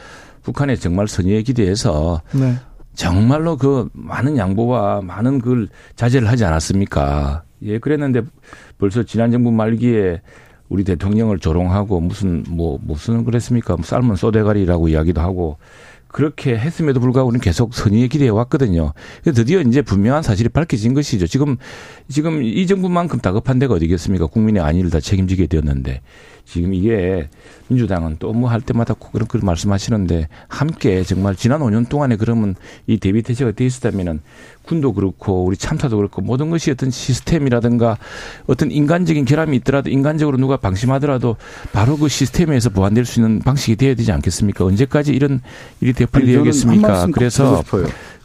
북한에 0.42 0.76
정말 0.76 1.08
선의에 1.08 1.42
기대해서 1.42 2.22
네. 2.32 2.54
정말로 2.94 3.56
그 3.56 3.88
많은 3.92 4.36
양보와 4.36 5.02
많은 5.02 5.40
그 5.40 5.66
자제를 5.96 6.28
하지 6.28 6.44
않았습니까? 6.44 7.42
예, 7.62 7.78
그랬는데 7.78 8.22
벌써 8.78 9.02
지난 9.02 9.30
정부 9.30 9.50
말기에 9.50 10.20
우리 10.68 10.84
대통령을 10.84 11.38
조롱하고 11.38 12.00
무슨 12.00 12.44
뭐 12.48 12.78
무슨 12.82 13.24
그랬습니까? 13.24 13.76
삶은 13.82 14.16
쏘대가리라고 14.16 14.88
이야기도 14.88 15.20
하고 15.20 15.58
그렇게 16.08 16.56
했음에도 16.56 17.00
불구하고 17.00 17.28
우리는 17.28 17.40
계속 17.40 17.74
선의의 17.74 18.08
기대해 18.08 18.30
왔거든요. 18.30 18.92
드디어 19.24 19.60
이제 19.60 19.82
분명한 19.82 20.22
사실이 20.22 20.48
밝혀진 20.48 20.94
것이죠. 20.94 21.26
지금 21.26 21.56
지금 22.08 22.40
이 22.42 22.66
정부만큼 22.68 23.18
다급한 23.18 23.58
데가 23.58 23.74
어디겠습니까? 23.74 24.26
국민의 24.26 24.62
안위를 24.62 24.90
다 24.90 25.00
책임지게 25.00 25.48
되었는데 25.48 26.02
지금 26.44 26.74
이게 26.74 27.28
민주당은 27.68 28.16
또 28.18 28.32
뭐 28.32 28.48
할 28.50 28.60
때마다 28.60 28.94
그런 28.94 29.26
그런 29.26 29.46
말씀하시는데 29.46 30.28
함께 30.48 31.02
정말 31.02 31.34
지난 31.34 31.60
5년 31.60 31.88
동안에 31.88 32.16
그러면 32.16 32.54
이 32.86 32.98
대비 32.98 33.22
태세가 33.22 33.52
돼 33.52 33.64
있었다면은 33.66 34.20
군도 34.64 34.92
그렇고 34.92 35.44
우리 35.44 35.56
참사도 35.56 35.96
그렇고 35.96 36.22
모든 36.22 36.50
것이 36.50 36.70
어떤 36.70 36.90
시스템이라든가 36.90 37.98
어떤 38.46 38.70
인간적인 38.70 39.24
결함이 39.24 39.56
있더라도 39.58 39.90
인간적으로 39.90 40.36
누가 40.38 40.56
방심하더라도 40.56 41.36
바로 41.72 41.96
그 41.96 42.08
시스템에서 42.08 42.70
보완될 42.70 43.04
수 43.04 43.20
있는 43.20 43.40
방식이 43.40 43.76
되어야 43.76 43.94
되지 43.94 44.12
않겠습니까? 44.12 44.64
언제까지 44.64 45.12
이런 45.12 45.40
일이 45.80 45.92
되풀이되겠습니까? 45.92 47.06
그래서 47.12 47.62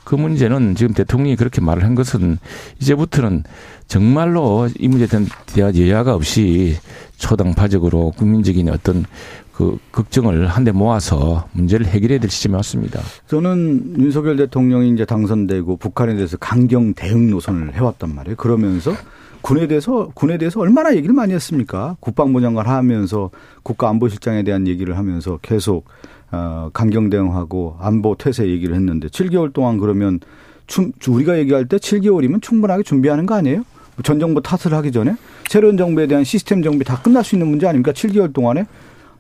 그 0.10 0.16
문제는 0.16 0.74
지금 0.74 0.96
대통령이 0.96 1.36
그렇게 1.36 1.62
말을 1.62 1.84
한 1.84 1.94
것은 1.94 2.40
이제부터는 2.82 3.44
정말로 3.86 4.68
이 4.80 4.88
문제에 4.88 5.08
대한 5.08 5.78
여야가 5.78 6.16
없이 6.16 6.78
초당파적으로 7.18 8.14
국민적인 8.18 8.70
어떤 8.70 9.06
그 9.54 9.78
걱정을 9.92 10.48
한데 10.48 10.72
모아서 10.72 11.48
문제를 11.52 11.86
해결해야 11.86 12.20
될 12.20 12.32
시점에 12.32 12.56
왔습니다. 12.56 13.02
저는 13.28 14.00
윤석열 14.00 14.36
대통령이 14.38 14.90
이제 14.90 15.06
당선되고 15.06 15.78
북한에 15.78 16.16
대해서 16.16 16.38
강경 16.38 16.96
대응 16.96 17.30
노선을 17.30 17.76
해왔단 17.76 18.16
말이에요. 18.16 18.36
그러면서 18.36 18.96
군에 19.42 19.68
대해서 19.68 20.10
군에 20.16 20.40
대해서 20.40 20.60
얼마나 20.60 20.96
얘기를 20.96 21.14
많이 21.14 21.36
했습니까? 21.36 21.98
국방부 22.00 22.42
장관 22.42 22.66
하면서 22.66 23.30
국가안보실장에 23.62 24.42
대한 24.42 24.66
얘기를 24.66 24.98
하면서 24.98 25.38
계속 25.44 25.86
어 26.32 26.70
강경 26.74 27.10
대응하고 27.10 27.78
안보 27.80 28.16
태세 28.16 28.48
얘기를 28.48 28.76
했는데 28.76 29.08
7개월 29.08 29.52
동안 29.54 29.78
그러면 29.78 30.20
충, 30.68 30.92
우리가 31.08 31.38
얘기할 31.40 31.68
때 31.68 31.78
7개월이면 31.78 32.42
충분하게 32.42 32.84
준비하는 32.84 33.26
거 33.26 33.36
아니에요? 33.36 33.64
전 34.04 34.20
정부 34.20 34.42
탓을 34.42 34.76
하기 34.78 34.92
전에 34.92 35.16
새로운 35.48 35.76
정부에 35.78 36.08
대한 36.08 36.24
시스템 36.24 36.62
정비 36.62 36.86
다 36.86 37.02
끝날 37.02 37.24
수 37.24 37.36
있는 37.36 37.48
문제 37.48 37.68
아닙니까? 37.68 37.92
7개월 37.92 38.34
동안에 38.34 38.66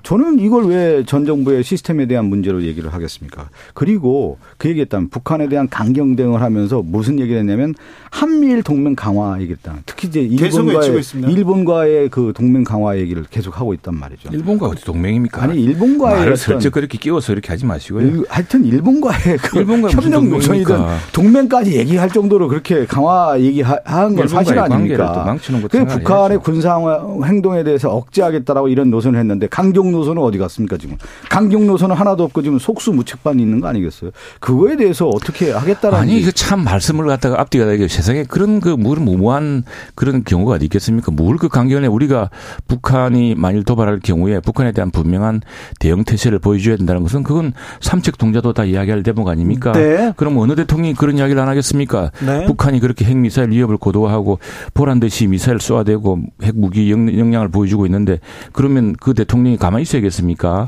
저는 0.04 0.39
이걸 0.39 0.66
왜 0.66 1.04
전 1.06 1.26
정부의 1.26 1.64
시스템에 1.64 2.06
대한 2.06 2.26
문제로 2.26 2.64
얘기를 2.64 2.93
하겠습니까? 2.93 3.50
그리고 3.74 4.38
그 4.58 4.70
얘기했다면 4.70 5.10
북한에 5.10 5.47
대한 5.50 5.68
강경 5.70 6.16
대응을 6.16 6.41
하면서 6.41 6.82
무슨 6.86 7.20
얘기를 7.20 7.39
했냐면 7.39 7.74
한미일 8.12 8.64
동맹 8.64 8.95
강화 8.95 9.39
얘기했다. 9.41 9.78
특히 9.86 10.08
이제 10.08 10.22
일본과의 10.22 11.02
일본과의 11.28 12.10
그 12.10 12.34
동맹 12.36 12.64
강화 12.64 12.97
얘기를 12.97 13.24
계속 13.30 13.60
하고 13.60 13.74
있단 13.74 13.95
말이죠. 13.95 14.30
일본과 14.32 14.68
어디 14.68 14.84
동맹입니까? 14.84 15.43
아니 15.43 15.62
일본과의 15.64 16.18
말을 16.20 16.38
슬쩍 16.38 16.72
그렇게 16.72 16.97
끼워서 16.97 17.34
이렇게 17.34 17.50
하지 17.50 17.66
마시고요. 17.66 18.08
일, 18.08 18.24
하여튼 18.30 18.66
일본과의 18.66 19.38
그 19.38 19.60
일본과 19.60 19.89
협력 19.89 20.26
노선이든 20.28 20.76
동맹까지 21.14 21.78
얘기할 21.78 22.10
정도로 22.10 22.47
그렇게 22.47 22.86
강화 22.86 23.39
얘기한 23.39 24.16
건 24.16 24.28
사실 24.28 24.58
아닙니까? 24.60 25.24
망치는 25.26 25.68
그 25.68 25.86
북한의 25.86 26.39
군사 26.39 26.78
행동에 27.26 27.64
대해서 27.64 27.89
억제하겠다라고 27.91 28.68
이런 28.70 28.89
노선을 28.89 29.20
했는데 29.20 29.47
강경 29.47 29.88
노선은 29.91 30.21
어디 30.21 30.37
갔습니까 30.37 30.77
지금? 30.77 30.97
강경 31.29 31.67
노선은 31.67 31.95
하나도 31.95 32.23
없고 32.25 32.41
지금 32.41 32.59
속수무책반 32.59 33.39
있는 33.39 33.59
거 33.59 33.67
아니겠어요? 33.67 34.11
그거에 34.39 34.75
대해서 34.75 35.07
어떻게 35.07 35.51
하겠다라는 35.51 35.99
아니 36.03 36.19
이거 36.19 36.31
참 36.31 36.63
말씀을 36.63 37.05
갖다가 37.07 37.39
앞뒤가 37.41 37.71
이게 37.73 37.87
세상에 37.87 38.23
그런 38.23 38.59
그 38.59 38.69
무모한 38.69 39.63
그런 39.95 40.23
경우가 40.23 40.55
어디 40.55 40.65
있겠습니까? 40.65 41.11
뭘그 41.11 41.49
강경에 41.49 41.87
우리가 41.87 42.29
북한이 42.67 43.35
만일 43.35 43.63
도발할 43.63 43.99
경우에 43.99 44.39
북한에 44.39 44.71
대한 44.71 44.91
분명한 44.91 45.41
대응 45.79 46.03
태세를 46.03 46.39
보여줘야 46.39 46.77
된다는 46.77 47.03
것은 47.03 47.23
그건 47.23 47.53
삼척 47.81 48.17
동자도 48.17 48.53
다 48.53 48.65
이야기할 48.65 49.03
대목 49.03 49.27
아닙니까? 49.27 49.71
네. 49.73 50.13
그럼 50.15 50.37
어느 50.37 50.55
대통령이 50.55 50.93
그런 50.93 51.17
이야기를 51.17 51.41
안 51.41 51.47
하겠습니까? 51.47 52.11
네. 52.25 52.45
북한이 52.45 52.79
그렇게 52.79 53.05
핵 53.05 53.17
미사일 53.17 53.51
위협을 53.51 53.77
고도화하고 53.77 54.39
보란 54.73 54.99
듯이 54.99 55.27
미사일 55.27 55.59
쏘아대고 55.59 56.19
핵 56.43 56.55
무기 56.55 56.91
역량을 56.91 57.49
보여주고 57.49 57.85
있는데 57.85 58.19
그러면 58.51 58.95
그 58.99 59.13
대통령이 59.13 59.57
가만히 59.57 59.78
있어야겠습니까? 59.82 60.67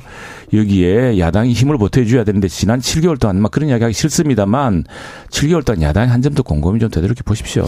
여기에 0.54 1.18
야당이 1.20 1.54
힘을 1.54 1.78
보태줘야 1.78 2.24
되는데 2.24 2.48
지난 2.48 2.80
7개월 2.80 3.20
동안 3.20 3.42
막 3.42 3.52
그런 3.52 3.70
이야기 3.70 3.84
하기 3.84 3.94
싫습니다만 3.94 4.84
7개월 5.30 5.64
동안 5.64 5.82
야당이 5.82 6.10
한 6.10 6.22
점도 6.22 6.44
곰곰이 6.44 6.80
좀 6.80 6.90
되도록해 6.90 7.22
보십시오. 7.24 7.66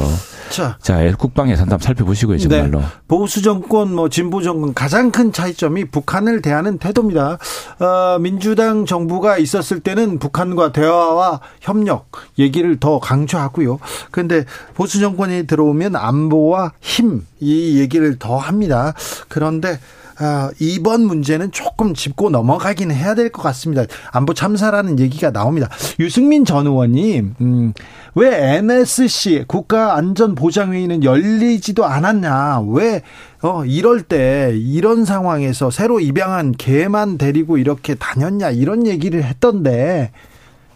자, 0.49 0.77
자 0.81 0.99
국방 1.17 1.49
예산 1.49 1.69
단 1.69 1.79
살펴보시고요, 1.79 2.37
정말로. 2.39 2.79
네. 2.79 2.85
보수 3.07 3.41
정권, 3.41 3.93
뭐 3.95 4.09
진보 4.09 4.41
정권 4.41 4.73
가장 4.73 5.11
큰 5.11 5.31
차이점이 5.31 5.85
북한을 5.85 6.41
대하는 6.41 6.77
태도입니다. 6.77 7.37
어, 7.79 8.19
민주당 8.19 8.85
정부가 8.85 9.37
있었을 9.37 9.79
때는 9.79 10.19
북한과 10.19 10.73
대화와 10.73 11.39
협력 11.61 12.11
얘기를 12.37 12.77
더 12.79 12.99
강조하고요. 12.99 13.79
그런데 14.11 14.45
보수 14.73 14.99
정권이 14.99 15.47
들어오면 15.47 15.95
안보와 15.95 16.73
힘 16.81 17.23
이 17.43 17.77
얘기를 17.79 18.17
더 18.17 18.37
합니다. 18.37 18.93
그런데 19.27 19.79
아, 20.19 20.51
이번 20.59 21.05
문제는 21.05 21.51
조금 21.51 21.93
짚고 21.93 22.29
넘어가긴 22.29 22.91
해야 22.91 23.15
될 23.15 23.31
것 23.31 23.41
같습니다. 23.41 23.83
안보 24.11 24.33
참사라는 24.33 24.99
얘기가 24.99 25.31
나옵니다. 25.31 25.69
유승민 25.99 26.45
전 26.45 26.67
의원님, 26.67 27.35
음, 27.41 27.73
왜 28.15 28.57
NSC 28.57 29.45
국가안전보장회의는 29.47 31.03
열리지도 31.03 31.85
않았냐? 31.85 32.61
왜 32.67 33.01
어, 33.41 33.65
이럴 33.65 34.03
때 34.03 34.53
이런 34.55 35.03
상황에서 35.05 35.71
새로 35.71 35.99
입양한 35.99 36.51
개만 36.53 37.17
데리고 37.17 37.57
이렇게 37.57 37.95
다녔냐? 37.95 38.51
이런 38.51 38.85
얘기를 38.87 39.23
했던데 39.23 40.11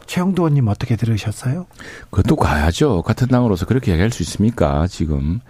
최영도 0.08 0.44
의원님 0.44 0.68
어떻게 0.68 0.96
들으셨어요? 0.96 1.68
그것도 2.10 2.38
가야죠. 2.38 3.02
같은 3.04 3.28
당으로서 3.28 3.66
그렇게 3.66 3.92
얘기할 3.92 4.10
수 4.12 4.24
있습니까? 4.24 4.88
지금 4.88 5.42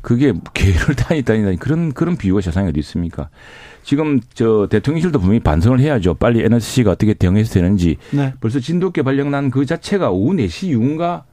그게 0.00 0.32
개를 0.54 0.94
다니다니 0.96 1.56
그런 1.58 1.92
그런 1.92 2.16
비유가 2.16 2.40
세상에 2.40 2.68
어디 2.68 2.80
있습니까? 2.80 3.28
지금 3.82 4.20
저 4.34 4.66
대통령실도 4.70 5.18
분명히 5.18 5.40
반성을 5.40 5.80
해야죠. 5.80 6.14
빨리 6.14 6.42
NSC가 6.44 6.90
어떻게 6.92 7.14
대응해서 7.14 7.52
되는지. 7.54 7.96
네. 8.12 8.34
벌써 8.40 8.60
진돗개 8.60 9.02
발령난 9.02 9.50
그 9.50 9.64
자체가 9.66 10.10
오후 10.10 10.34
4시 10.34 10.68
이후인가 10.68 11.24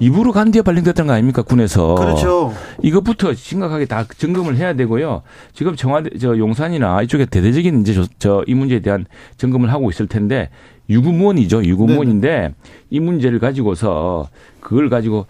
입으로 0.00 0.32
간 0.32 0.50
뒤에 0.50 0.62
발령됐던 0.62 1.06
거 1.06 1.12
아닙니까 1.12 1.42
군에서 1.42 1.94
그렇죠 1.94 2.52
이것부터 2.82 3.32
심각하게 3.32 3.84
다 3.84 4.04
점검을 4.18 4.56
해야 4.56 4.72
되고요 4.74 5.22
지금 5.52 5.76
청와대 5.76 6.10
저 6.18 6.36
용산이나 6.36 7.00
이쪽에 7.02 7.26
대대적인 7.26 7.82
이제 7.82 8.02
저 8.18 8.42
이 8.48 8.54
문제에 8.54 8.80
대한 8.80 9.06
점검을 9.36 9.72
하고 9.72 9.88
있을 9.90 10.08
텐데 10.08 10.50
유구무원이죠 10.90 11.62
유구무원인데 11.64 12.28
네네. 12.28 12.54
이 12.90 12.98
문제를 12.98 13.38
가지고서 13.38 14.28
그걸 14.58 14.88
가지고 14.90 15.26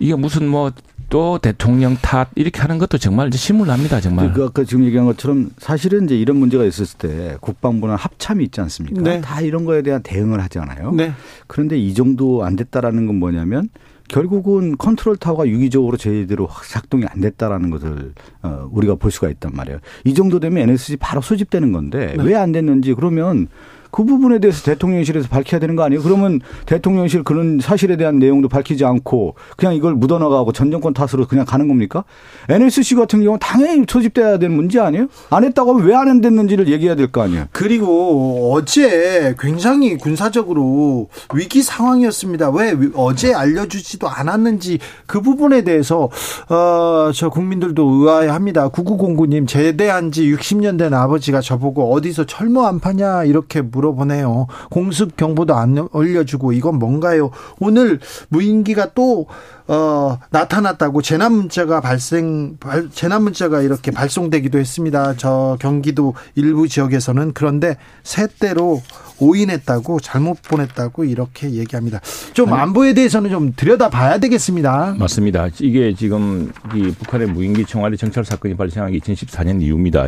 이게 0.00 0.16
무슨 0.16 0.48
뭐 0.48 0.72
또 1.10 1.38
대통령 1.38 1.96
탓 2.00 2.28
이렇게 2.36 2.60
하는 2.60 2.78
것도 2.78 2.96
정말 2.96 3.28
이제 3.28 3.36
신물납니다 3.36 4.00
정말. 4.00 4.32
그 4.32 4.44
아까 4.44 4.64
지금 4.64 4.84
얘기한 4.84 5.06
것처럼 5.06 5.50
사실은 5.58 6.04
이제 6.04 6.16
이런 6.16 6.36
문제가 6.36 6.64
있었을 6.64 6.98
때 6.98 7.36
국방부는 7.40 7.96
합참이 7.96 8.44
있지 8.44 8.60
않습니까? 8.60 9.02
네. 9.02 9.20
다 9.20 9.40
이런 9.40 9.64
거에 9.64 9.82
대한 9.82 10.02
대응을 10.02 10.40
하잖아요. 10.44 10.92
네. 10.92 11.12
그런데 11.48 11.76
이 11.76 11.92
정도 11.94 12.44
안 12.44 12.54
됐다라는 12.54 13.06
건 13.06 13.16
뭐냐면 13.16 13.68
결국은 14.08 14.76
컨트롤 14.76 15.16
타워가 15.16 15.48
유기적으로 15.48 15.96
제대로 15.96 16.48
작동이 16.68 17.04
안 17.06 17.20
됐다라는 17.20 17.70
것을 17.70 18.12
어, 18.42 18.68
우리가 18.72 18.94
볼 18.94 19.10
수가 19.10 19.30
있단 19.30 19.52
말이에요. 19.54 19.78
이 20.04 20.14
정도 20.14 20.38
되면 20.38 20.62
NSC 20.68 20.96
바로 20.96 21.20
소집되는 21.20 21.72
건데 21.72 22.14
네. 22.16 22.22
왜안 22.22 22.52
됐는지 22.52 22.94
그러면 22.94 23.48
그 23.90 24.04
부분에 24.04 24.38
대해서 24.38 24.62
대통령실에서 24.62 25.28
밝혀야 25.28 25.60
되는 25.60 25.76
거 25.76 25.82
아니에요? 25.82 26.02
그러면 26.02 26.40
대통령실 26.66 27.22
그런 27.24 27.58
사실에 27.60 27.96
대한 27.96 28.18
내용도 28.18 28.48
밝히지 28.48 28.84
않고 28.84 29.34
그냥 29.56 29.74
이걸 29.74 29.94
묻어나가고 29.94 30.52
전 30.52 30.70
정권 30.70 30.94
탓으로 30.94 31.26
그냥 31.26 31.44
가는 31.44 31.68
겁니까? 31.68 32.04
NSC 32.48 32.94
같은 32.94 33.20
경우 33.20 33.32
는 33.32 33.38
당연히 33.40 33.84
소집돼야 33.88 34.38
되는 34.38 34.54
문제 34.56 34.80
아니에요? 34.80 35.06
안 35.30 35.44
했다고 35.44 35.74
하면 35.74 35.86
왜안 35.86 36.20
됐는지를 36.20 36.68
얘기해야 36.68 36.94
될 36.94 37.10
거 37.10 37.22
아니에요? 37.22 37.46
그리고 37.52 38.52
어제 38.54 39.34
굉장히 39.38 39.96
군사적으로 39.96 41.08
위기 41.34 41.62
상황이었습니다. 41.62 42.50
왜 42.50 42.76
어제 42.94 43.34
알려주지도 43.34 44.08
않았는지 44.08 44.78
그 45.06 45.20
부분에 45.20 45.62
대해서 45.62 46.08
어, 46.48 47.10
저 47.14 47.28
국민들도 47.30 47.84
의아해합니다. 47.88 48.68
9909님 48.70 49.48
제대한 49.48 50.12
지 50.12 50.32
60년 50.32 50.78
된 50.78 50.94
아버지가 50.94 51.40
저보고 51.40 51.92
어디서 51.92 52.26
철모 52.26 52.64
안 52.66 52.78
파냐 52.80 53.24
이렇게 53.24 53.60
물 53.60 53.79
물어보네요. 53.80 54.46
공습 54.70 55.16
경보도 55.16 55.54
안 55.54 55.88
올려주고 55.92 56.52
이건 56.52 56.78
뭔가요? 56.78 57.30
오늘 57.58 58.00
무인기가 58.28 58.92
또 58.94 59.26
어, 59.66 60.18
나타났다고 60.30 61.00
재난 61.00 61.32
문자가 61.32 61.80
발생 61.80 62.56
발, 62.58 62.90
재난 62.90 63.22
문자가 63.22 63.62
이렇게 63.62 63.90
발송되기도 63.92 64.58
했습니다. 64.58 65.14
저 65.16 65.56
경기도 65.60 66.14
일부 66.34 66.66
지역에서는 66.66 67.32
그런데 67.34 67.76
새 68.02 68.26
때로 68.26 68.82
오인했다고 69.20 70.00
잘못 70.00 70.42
보냈다고 70.42 71.04
이렇게 71.04 71.52
얘기합니다. 71.52 72.00
좀 72.32 72.52
안보에 72.52 72.94
대해서는 72.94 73.30
좀 73.30 73.52
들여다봐야 73.54 74.18
되겠습니다. 74.18 74.96
맞습니다. 74.98 75.48
이게 75.60 75.94
지금 75.94 76.50
이 76.74 76.90
북한의 76.90 77.28
무인기 77.28 77.64
청와대 77.64 77.96
정찰 77.96 78.24
사건이 78.24 78.56
발생한 78.56 78.90
게 78.90 78.98
2014년 78.98 79.62
이후입니다. 79.62 80.06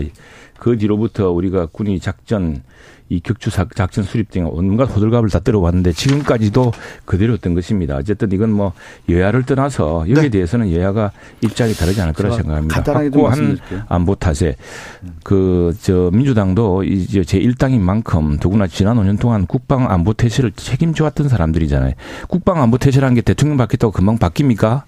그 0.59 0.79
뒤로부터 0.79 1.31
우리가 1.31 1.67
군이 1.67 2.01
작전 2.01 2.63
이 3.13 3.21
격추 3.21 3.51
작전 3.51 4.05
수립 4.05 4.31
등 4.31 4.49
온갖 4.51 4.85
호들갑을 4.85 5.29
다 5.29 5.41
떨어왔는데 5.41 5.93
지금까지도 5.93 6.73
그대로였던 7.05 7.55
것입니다. 7.55 7.97
어쨌든 7.97 8.33
이건 8.33 8.51
뭐 8.51 8.73
여야를 9.09 9.45
떠나서 9.45 10.07
여기에 10.09 10.23
네. 10.23 10.29
대해서는 10.31 10.73
여야가 10.73 11.13
입장이 11.43 11.75
다르지 11.75 12.01
않을 12.01 12.15
거라 12.15 12.31
생각합니다. 12.35 12.83
확고한 12.93 13.59
안보 13.89 14.15
탓에 14.15 14.57
그 15.23 15.73
저 15.83 16.11
민주당도 16.13 16.85
이제 16.85 17.25
제 17.25 17.39
1당인 17.41 17.81
만큼 17.81 18.39
더구나 18.39 18.67
지난 18.67 18.97
5년 18.97 19.19
동안 19.19 19.47
국방 19.47 19.91
안보 19.91 20.13
태세를 20.13 20.53
책임져 20.53 21.05
왔던 21.05 21.29
사람들이잖아요. 21.29 21.95
국방 22.29 22.63
안보 22.63 22.79
태세라는 22.79 23.15
게 23.15 23.21
대통령 23.21 23.57
바뀌었다고 23.57 23.93
금방 23.93 24.19
바뀝니까? 24.19 24.83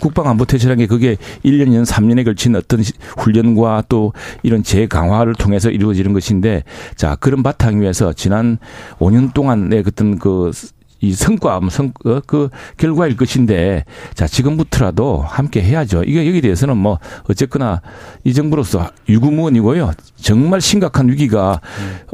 국방안보태세라는 0.00 0.78
게 0.78 0.86
그게 0.86 1.16
1년, 1.44 1.68
2년, 1.68 1.86
3년에 1.86 2.24
걸친 2.24 2.56
어떤 2.56 2.82
훈련과 3.18 3.84
또 3.88 4.12
이런 4.42 4.62
재강화를 4.62 5.34
통해서 5.34 5.70
이루어지는 5.70 6.12
것인데 6.12 6.64
자, 6.96 7.16
그런 7.16 7.42
바탕 7.42 7.80
위에서 7.80 8.12
지난 8.12 8.58
5년 8.98 9.32
동안의 9.34 9.84
어떤 9.86 10.18
그이 10.18 11.12
성과, 11.12 11.60
뭐 11.60 11.68
성, 11.70 11.92
어, 12.06 12.20
그 12.26 12.48
결과일 12.78 13.16
것인데, 13.16 13.84
자, 14.14 14.26
지금부터라도 14.26 15.18
함께 15.20 15.60
해야죠. 15.60 16.02
이게 16.04 16.26
여기에 16.26 16.40
대해서는 16.40 16.76
뭐, 16.78 16.98
어쨌거나 17.28 17.82
이 18.24 18.32
정부로서 18.32 18.88
유구무원이고요. 19.08 19.92
정말 20.16 20.62
심각한 20.62 21.08
위기가, 21.10 21.60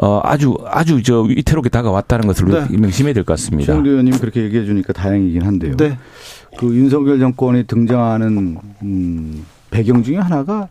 어, 0.02 0.20
아주, 0.24 0.56
아주 0.66 1.02
저 1.04 1.20
위태롭게 1.20 1.68
다가왔다는 1.68 2.26
것을 2.26 2.48
네. 2.48 2.66
명심해야 2.76 3.14
될 3.14 3.22
것 3.24 3.34
같습니다. 3.34 3.72
정 3.74 3.86
의원님 3.86 4.18
그렇게 4.18 4.42
얘기해 4.42 4.64
주니까 4.64 4.92
다행이긴 4.92 5.42
한데요. 5.42 5.76
네. 5.76 5.96
그 6.59 6.74
윤석열 6.74 7.18
정권이 7.18 7.64
등장하는 7.66 8.59
음, 8.82 9.44
배경 9.70 10.03
중에 10.03 10.16
하나가 10.16 10.68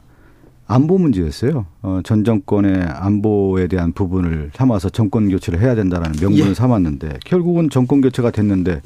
안보 0.67 0.99
문제였어요. 0.99 1.65
어, 1.81 2.01
전 2.03 2.23
정권의 2.23 2.83
안보에 2.83 3.67
대한 3.67 3.91
부분을 3.91 4.51
삼아서 4.53 4.89
정권 4.89 5.29
교체를 5.29 5.59
해야 5.59 5.73
된다는 5.73 6.11
명분을 6.21 6.49
예. 6.49 6.53
삼았는데 6.53 7.19
결국은 7.25 7.71
정권 7.71 8.01
교체가 8.01 8.29
됐는데 8.29 8.81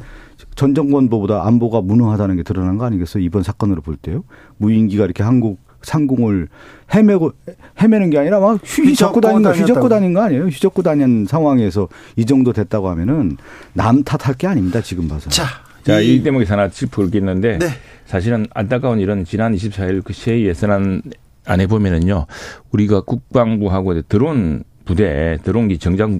전 0.56 0.74
정권보다 0.76 1.46
안보가 1.46 1.82
무능하다는 1.82 2.38
게 2.38 2.44
드러난 2.44 2.78
거 2.78 2.86
아니겠어요? 2.86 3.22
이번 3.22 3.44
사건으로 3.44 3.82
볼 3.82 3.98
때요. 3.98 4.24
무인기가 4.58 5.04
이렇게 5.04 5.24
한국 5.24 5.60
상공을 5.82 6.48
헤매고 6.96 7.34
헤매는 7.82 8.10
게 8.12 8.20
아니라 8.20 8.39
막 8.39 8.62
휘젓고 8.64 9.20
다닌 9.20 9.44
거 9.44 9.52
휘젓고 9.52 9.89
다닌 9.89 10.14
거 10.14 10.22
아니에요? 10.22 10.46
휘젓고 10.46 10.84
다닌 10.84 11.26
상황에서 11.26 11.89
이 12.16 12.26
정도 12.26 12.54
됐다고 12.54 12.88
하면은 12.89 13.36
남 13.74 14.04
탓할 14.04 14.36
게 14.36 14.48
아닙니다. 14.48 14.80
지금 14.80 15.10
봐서. 15.10 15.30
자, 15.30 15.44
자, 15.84 16.00
이, 16.00 16.16
이 16.16 16.24
대목에서 16.24 16.54
하나 16.54 16.70
짚을 16.70 17.10
게 17.12 17.18
있는데 17.20 17.58
네. 17.60 17.68
사실은 18.06 18.46
안타까운 18.54 19.00
이런 19.00 19.26
지난 19.26 19.56
24일 19.56 20.04
그 20.04 20.14
시의 20.14 20.46
예산안 20.46 21.02
안에 21.46 21.68
보면은요. 21.68 22.26
우리가 22.72 23.02
국방부하고 23.02 24.02
드론 24.04 24.64
부대, 24.86 25.38
드론기 25.44 25.78
정장 25.78 26.20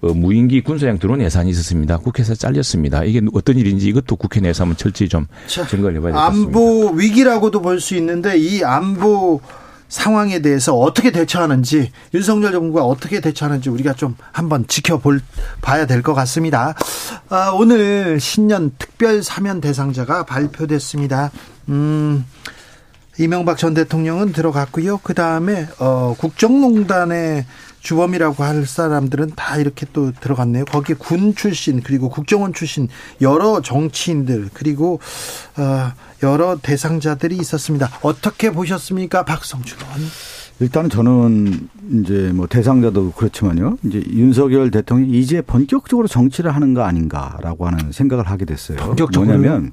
어, 0.00 0.14
무인기 0.14 0.60
군사용 0.60 0.98
드론 0.98 1.20
예산이 1.20 1.50
있었습니다. 1.50 1.98
국회에서 1.98 2.34
잘렸습니다. 2.34 3.02
이게 3.04 3.20
어떤 3.32 3.56
일인지 3.58 3.88
이것도 3.88 4.16
국회 4.16 4.40
내에서 4.40 4.62
한번 4.62 4.76
철저히 4.76 5.08
좀 5.08 5.26
자, 5.48 5.66
증거를 5.66 5.96
해봐야 5.96 6.12
되겠습니다. 6.12 6.48
안보 6.48 6.90
위기라고도 6.90 7.60
볼 7.62 7.80
수 7.80 7.96
있는데 7.96 8.36
이 8.38 8.62
안보 8.62 9.40
상황에 9.88 10.40
대해서 10.40 10.74
어떻게 10.74 11.10
대처하는지 11.10 11.90
윤석열 12.14 12.52
정부가 12.52 12.84
어떻게 12.84 13.20
대처하는지 13.20 13.70
우리가 13.70 13.94
좀 13.94 14.16
한번 14.32 14.66
지켜볼 14.68 15.20
봐야 15.60 15.86
될 15.86 16.02
것 16.02 16.14
같습니다. 16.14 16.74
아, 17.28 17.50
오늘 17.54 18.20
신년 18.20 18.72
특별 18.78 19.22
사면 19.22 19.60
대상자가 19.60 20.24
발표됐습니다. 20.24 21.30
음. 21.70 22.24
이명박 23.18 23.58
전 23.58 23.74
대통령은 23.74 24.32
들어갔고요. 24.32 24.98
그 25.02 25.12
다음에 25.12 25.66
어, 25.80 26.14
국정농단의 26.18 27.46
주범이라고 27.88 28.44
할 28.44 28.66
사람들은 28.66 29.32
다 29.34 29.56
이렇게 29.56 29.86
또 29.94 30.12
들어갔네요. 30.12 30.66
거기에 30.66 30.94
군 30.98 31.34
출신 31.34 31.80
그리고 31.82 32.10
국정원 32.10 32.52
출신 32.52 32.86
여러 33.22 33.62
정치인들 33.62 34.50
그리고 34.52 35.00
어, 35.56 35.92
여러 36.22 36.58
대상자들이 36.60 37.38
있었습니다. 37.38 37.88
어떻게 38.02 38.50
보셨습니까, 38.50 39.24
박성준 39.24 39.78
의원? 39.78 40.00
일단은 40.60 40.90
저는 40.90 41.68
이제 41.94 42.30
뭐 42.34 42.46
대상자도 42.46 43.12
그렇지만요. 43.12 43.78
이제 43.84 44.02
윤석열 44.10 44.70
대통령이 44.70 45.18
이제 45.18 45.40
본격적으로 45.40 46.08
정치를 46.08 46.54
하는 46.54 46.74
거 46.74 46.82
아닌가라고 46.82 47.66
하는 47.66 47.90
생각을 47.92 48.26
하게 48.26 48.44
됐어요. 48.44 48.76
본격적으로 48.76 49.32
뭐냐면 49.32 49.72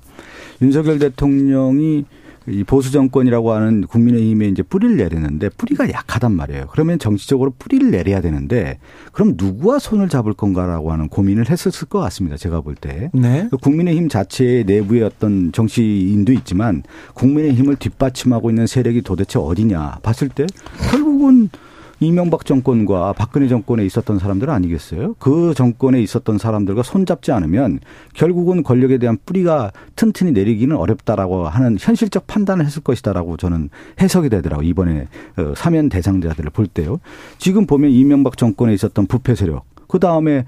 윤석열 0.61 0.99
대통령이 0.99 2.05
이 2.47 2.63
보수 2.63 2.91
정권이라고 2.91 3.51
하는 3.51 3.87
국민의힘에 3.87 4.47
이제 4.47 4.61
뿌리를 4.61 4.97
내리는데 4.97 5.49
뿌리가 5.49 5.89
약하단 5.89 6.31
말이에요. 6.31 6.65
그러면 6.71 6.99
정치적으로 6.99 7.53
뿌리를 7.57 7.89
내려야 7.89 8.21
되는데 8.21 8.79
그럼 9.11 9.33
누구와 9.35 9.79
손을 9.79 10.09
잡을 10.09 10.33
건가라고 10.33 10.91
하는 10.91 11.07
고민을 11.09 11.49
했었을 11.49 11.87
것 11.87 11.99
같습니다. 11.99 12.37
제가 12.37 12.61
볼 12.61 12.75
때. 12.75 13.09
네. 13.13 13.47
그 13.49 13.57
국민의힘 13.57 14.09
자체의 14.09 14.65
내부의 14.65 15.03
어떤 15.03 15.51
정치인도 15.51 16.33
있지만 16.33 16.83
국민의힘을 17.13 17.77
뒷받침하고 17.77 18.49
있는 18.49 18.67
세력이 18.67 19.01
도대체 19.01 19.39
어디냐 19.39 19.99
봤을 20.03 20.29
때 20.29 20.45
결국은 20.91 21.49
이명박 22.05 22.45
정권과 22.45 23.13
박근혜 23.13 23.47
정권에 23.47 23.85
있었던 23.85 24.19
사람들 24.19 24.49
아니겠어요? 24.49 25.15
그 25.19 25.53
정권에 25.55 26.01
있었던 26.01 26.37
사람들과 26.37 26.83
손잡지 26.83 27.31
않으면 27.31 27.79
결국은 28.13 28.63
권력에 28.63 28.97
대한 28.97 29.17
뿌리가 29.25 29.71
튼튼히 29.95 30.31
내리기는 30.31 30.75
어렵다라고 30.75 31.47
하는 31.47 31.77
현실적 31.79 32.27
판단을 32.27 32.65
했을 32.65 32.83
것이다라고 32.83 33.37
저는 33.37 33.69
해석이 33.99 34.29
되더라고요. 34.29 34.67
이번에 34.67 35.07
어, 35.37 35.53
사면 35.55 35.89
대상자들을 35.89 36.51
볼 36.51 36.67
때요. 36.67 36.99
지금 37.37 37.65
보면 37.65 37.91
이명박 37.91 38.37
정권에 38.37 38.73
있었던 38.73 39.07
부패 39.07 39.35
세력, 39.35 39.65
그 39.87 39.99
다음에 39.99 40.45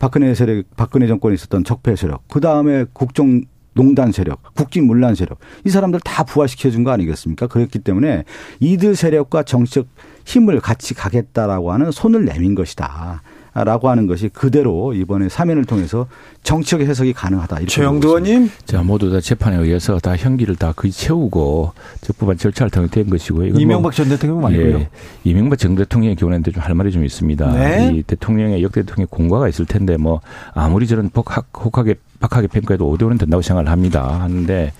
박근혜 0.00 0.34
세력, 0.34 0.64
박근혜 0.76 1.06
정권에 1.06 1.34
있었던 1.34 1.64
적폐 1.64 1.96
세력, 1.96 2.22
그 2.28 2.40
다음에 2.40 2.84
국정 2.92 3.42
농단 3.74 4.12
세력, 4.12 4.40
국기문란 4.54 5.14
세력 5.14 5.38
이 5.64 5.70
사람들 5.70 6.00
다 6.00 6.22
부활시켜 6.24 6.70
준 6.70 6.84
거 6.84 6.90
아니겠습니까? 6.92 7.46
그렇기 7.46 7.78
때문에 7.80 8.24
이들 8.60 8.94
세력과 8.96 9.42
정치적 9.44 9.86
힘을 10.24 10.60
같이 10.60 10.94
가겠다라고 10.94 11.72
하는 11.72 11.90
손을 11.90 12.24
내민 12.24 12.54
것이다. 12.54 13.22
라고 13.56 13.88
하는 13.88 14.08
것이 14.08 14.28
그대로 14.30 14.94
이번에 14.94 15.28
사면을 15.28 15.64
통해서 15.64 16.08
정치적 16.42 16.80
해석이 16.80 17.12
가능하다. 17.12 17.66
최영도 17.68 18.08
의원님. 18.08 18.50
자, 18.64 18.82
모두 18.82 19.12
다 19.12 19.20
재판에 19.20 19.56
의해서 19.56 20.00
다 20.00 20.16
형기를 20.16 20.56
다 20.56 20.72
거의 20.74 20.90
채우고 20.90 21.72
적법한 22.00 22.36
절차를 22.36 22.70
통해 22.72 22.88
된 22.90 23.08
것이고요. 23.08 23.54
이명박 23.54 23.82
뭐, 23.82 23.90
전 23.92 24.08
대통령 24.08 24.40
말고요. 24.42 24.78
예, 24.80 24.88
이명박 25.22 25.56
전 25.56 25.76
대통령의 25.76 26.16
경우에는 26.16 26.42
좀 26.42 26.54
할 26.64 26.74
말이 26.74 26.90
좀 26.90 27.04
있습니다. 27.04 27.52
네. 27.52 27.92
이 27.94 28.02
대통령의 28.02 28.60
역 28.64 28.72
대통령의 28.72 29.06
공과가 29.08 29.48
있을 29.48 29.66
텐데 29.66 29.96
뭐 29.98 30.20
아무리 30.54 30.88
저런 30.88 31.08
복학, 31.10 31.46
혹하게 31.56 31.94
박하게 32.24 32.46
평가해도 32.48 32.96
5대5는 32.96 33.18
된다고 33.18 33.42
생각을 33.42 33.70
합니다. 33.70 34.20
하는데 34.22 34.72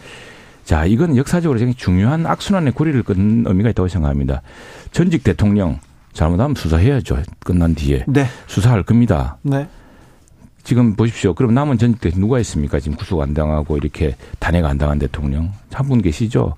자, 0.64 0.86
이건 0.86 1.16
역사적으로 1.16 1.58
굉장히 1.58 1.74
중요한 1.74 2.24
악순환의 2.26 2.72
고리를 2.72 3.02
끊는 3.02 3.44
의미가 3.46 3.70
있다고 3.70 3.88
생각합니다. 3.88 4.40
전직 4.92 5.22
대통령 5.24 5.78
잘못하면 6.14 6.54
수사해야죠. 6.54 7.22
끝난 7.40 7.74
뒤에. 7.74 8.04
네. 8.08 8.26
수사할 8.46 8.82
겁니다. 8.82 9.36
네. 9.42 9.66
지금 10.62 10.96
보십시오. 10.96 11.34
그럼 11.34 11.52
남은 11.52 11.76
전직 11.76 12.00
대 12.00 12.10
누가 12.10 12.38
있습니까? 12.40 12.80
지금 12.80 12.96
구속 12.96 13.20
안 13.20 13.34
당하고 13.34 13.76
이렇게 13.76 14.16
탄핵 14.38 14.64
안 14.64 14.78
당한 14.78 14.98
대통령 14.98 15.52
한 15.72 15.86
분 15.88 16.00
계시죠? 16.00 16.54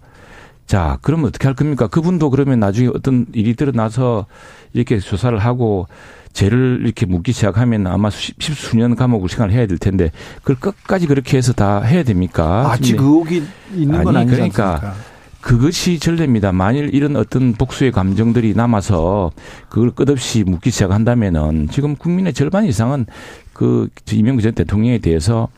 자, 0.67 0.99
그러면 1.03 1.27
어떻게 1.27 1.49
할 1.49 1.55
겁니까? 1.55 1.89
그분도 1.89 2.31
그러면 2.31 2.61
나중에 2.61 2.89
어떤 2.95 3.27
일이 3.33 3.55
드러나서 3.55 4.27
이렇게 4.73 5.01
수사를 5.01 5.37
하고 5.39 5.89
죄를 6.37 6.83
이렇게 6.85 7.07
묻기 7.07 7.33
시작하면 7.33 7.87
아마 7.87 8.11
십수년 8.11 8.95
감옥을 8.95 9.31
시간을 9.31 9.55
해야 9.55 9.67
될 9.67 9.79
텐데 9.79 10.13
그걸 10.43 10.57
끝까지 10.57 11.07
그렇게 11.07 11.39
해서 11.39 11.55
다 11.55 11.81
해야 11.81 12.03
됩니까? 12.03 12.71
아직 12.71 13.01
의혹이 13.01 13.43
있는 13.75 14.05
건 14.05 14.17
아니, 14.19 14.31
그러니까 14.31 14.75
않습니까? 14.75 14.95
그것이 15.41 15.99
전례입니다. 15.99 16.53
만일 16.53 16.95
이런 16.95 17.17
어떤 17.17 17.55
복수의 17.55 17.91
감정들이 17.91 18.53
남아서 18.55 19.33
그걸 19.71 19.93
끝없이 19.93 20.45
묻기 20.45 20.71
시작한다면은 20.71 21.69
지금 21.71 21.97
국민의 21.97 22.35
절반 22.35 22.67
이상은 22.67 23.07
그 23.55 23.89
이명박 24.13 24.43
전 24.43 24.53
대통령에 24.53 24.99
대해서 24.99 25.49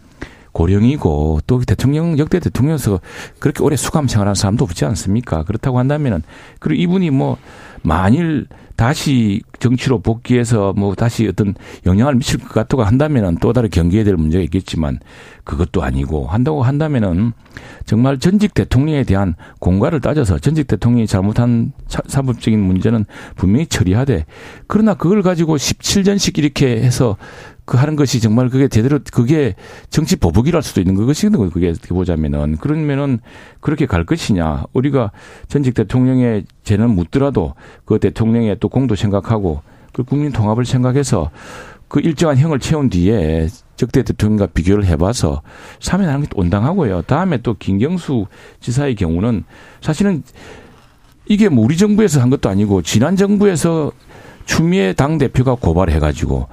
고령이고 0.52 1.40
또 1.48 1.60
대통령 1.60 2.18
역대 2.18 2.38
대통령에서 2.38 3.00
그렇게 3.40 3.64
오래 3.64 3.74
수감 3.74 4.06
생활한 4.06 4.36
사람도 4.36 4.62
없지 4.64 4.84
않습니까? 4.84 5.42
그렇다고 5.42 5.80
한다면은 5.80 6.22
그리고 6.60 6.80
이분이 6.82 7.10
뭐 7.10 7.36
만일 7.82 8.46
다시 8.78 9.42
정치로 9.58 9.98
복귀해서 9.98 10.72
뭐 10.72 10.94
다시 10.94 11.26
어떤 11.26 11.52
영향을 11.84 12.14
미칠 12.14 12.38
것 12.38 12.50
같다고 12.50 12.84
한다면은 12.84 13.38
또 13.40 13.52
다른 13.52 13.70
경계해야 13.70 14.04
될 14.04 14.14
문제가 14.14 14.40
있겠지만 14.44 15.00
그것도 15.42 15.82
아니고 15.82 16.28
한다고 16.28 16.62
한다면은 16.62 17.32
정말 17.86 18.18
전직 18.18 18.54
대통령에 18.54 19.02
대한 19.02 19.34
공과를 19.58 20.00
따져서 20.00 20.38
전직 20.38 20.68
대통령이 20.68 21.08
잘못한 21.08 21.72
사법적인 21.88 22.60
문제는 22.60 23.04
분명히 23.34 23.66
처리하되 23.66 24.26
그러나 24.68 24.94
그걸 24.94 25.22
가지고 25.22 25.56
17년씩 25.56 26.38
이렇게 26.38 26.80
해서 26.80 27.16
그 27.68 27.76
하는 27.76 27.96
것이 27.96 28.18
정말 28.18 28.48
그게 28.48 28.66
제대로 28.66 28.98
그게 29.12 29.54
정치 29.90 30.16
보복이랄 30.16 30.62
수도 30.62 30.80
있는 30.80 30.94
것이거든요. 30.94 31.50
그게 31.50 31.68
어떻게 31.68 31.88
보자면은 31.88 32.56
그러면은 32.56 33.20
그렇게 33.60 33.84
갈 33.84 34.06
것이냐. 34.06 34.64
우리가 34.72 35.12
전직 35.48 35.74
대통령의 35.74 36.46
죄는 36.64 36.88
묻더라도 36.88 37.54
그 37.84 37.98
대통령의 37.98 38.56
또 38.58 38.70
공도 38.70 38.94
생각하고 38.94 39.60
그 39.92 40.02
국민 40.02 40.32
통합을 40.32 40.64
생각해서 40.64 41.30
그 41.88 42.00
일정한 42.00 42.38
형을 42.38 42.58
채운 42.58 42.88
뒤에 42.88 43.48
적대 43.76 44.02
대통령과 44.02 44.46
비교를 44.46 44.86
해봐서 44.86 45.42
사면하는 45.78 46.22
게 46.22 46.28
온당하고요. 46.36 47.02
다음에 47.02 47.36
또 47.42 47.52
김경수 47.52 48.28
지사의 48.60 48.94
경우는 48.94 49.44
사실은 49.82 50.22
이게 51.26 51.50
뭐 51.50 51.66
우리 51.66 51.76
정부에서 51.76 52.22
한 52.22 52.30
것도 52.30 52.48
아니고 52.48 52.80
지난 52.80 53.14
정부에서 53.14 53.92
추미애 54.46 54.94
당 54.94 55.18
대표가 55.18 55.54
고발해가지고 55.54 56.48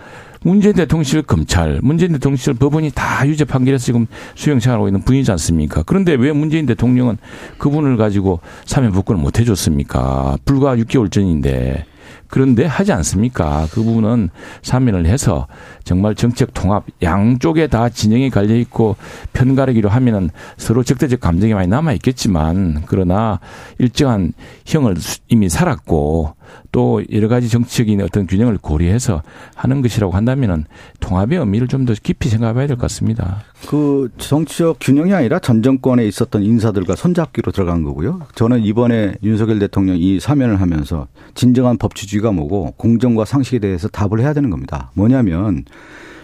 문재인 0.45 0.75
대통령실 0.75 1.23
검찰, 1.23 1.79
문재인 1.81 2.11
대통령실 2.11 2.53
법원이 2.53 2.91
다 2.93 3.27
유죄 3.27 3.45
판결해서 3.45 3.83
지금 3.83 4.05
수용 4.35 4.59
생활하고 4.59 4.87
있는 4.87 5.01
분이지 5.01 5.31
않습니까? 5.31 5.81
그런데 5.81 6.13
왜 6.13 6.31
문재인 6.33 6.67
대통령은 6.67 7.17
그분을 7.57 7.97
가지고 7.97 8.41
사면 8.63 8.91
복권을 8.91 9.19
못 9.19 9.39
해줬습니까? 9.39 10.37
불과 10.45 10.75
6개월 10.75 11.11
전인데. 11.11 11.85
그런데 12.27 12.65
하지 12.65 12.91
않습니까? 12.93 13.67
그 13.71 13.81
부분은 13.81 14.29
사면을 14.61 15.07
해서 15.07 15.47
정말 15.85 16.15
정책 16.15 16.53
통합 16.53 16.83
양쪽에 17.01 17.67
다 17.67 17.87
진영이 17.87 18.29
갈려 18.31 18.55
있고 18.55 18.97
편가르기로 19.31 19.87
하면은 19.87 20.29
서로 20.57 20.83
적대적 20.83 21.21
감정이 21.21 21.53
많이 21.53 21.67
남아 21.67 21.93
있겠지만 21.93 22.83
그러나 22.87 23.39
일정한 23.77 24.33
형을 24.65 24.95
이미 25.29 25.47
살았고 25.47 26.35
또 26.71 27.01
여러 27.11 27.27
가지 27.27 27.49
정치적인 27.49 28.01
어떤 28.01 28.27
균형을 28.27 28.57
고려해서 28.57 29.21
하는 29.55 29.81
것이라고 29.81 30.13
한다면은 30.13 30.65
통합의 30.99 31.39
의미를 31.39 31.67
좀 31.69 31.85
더 31.85 31.93
깊이 32.01 32.29
생각해봐야 32.29 32.65
될 32.65 32.77
것 32.77 32.81
같습니다. 32.83 33.43
그 33.67 34.09
정치적 34.17 34.77
균형이 34.81 35.13
아니라 35.13 35.37
전 35.37 35.61
정권에 35.61 36.03
있었던 36.07 36.41
인사들과 36.41 36.95
손잡기로 36.95 37.51
들어간 37.51 37.83
거고요. 37.83 38.21
저는 38.33 38.63
이번에 38.63 39.13
윤석열 39.21 39.59
대통령 39.59 39.97
이 39.97 40.19
사면을 40.19 40.59
하면서 40.61 41.07
진정한 41.35 41.77
법치주의가 41.77 42.31
뭐고 42.31 42.71
공정과 42.77 43.25
상식에 43.25 43.59
대해서 43.59 43.87
답을 43.87 44.19
해야 44.19 44.33
되는 44.33 44.49
겁니다. 44.49 44.89
뭐냐면 44.95 45.63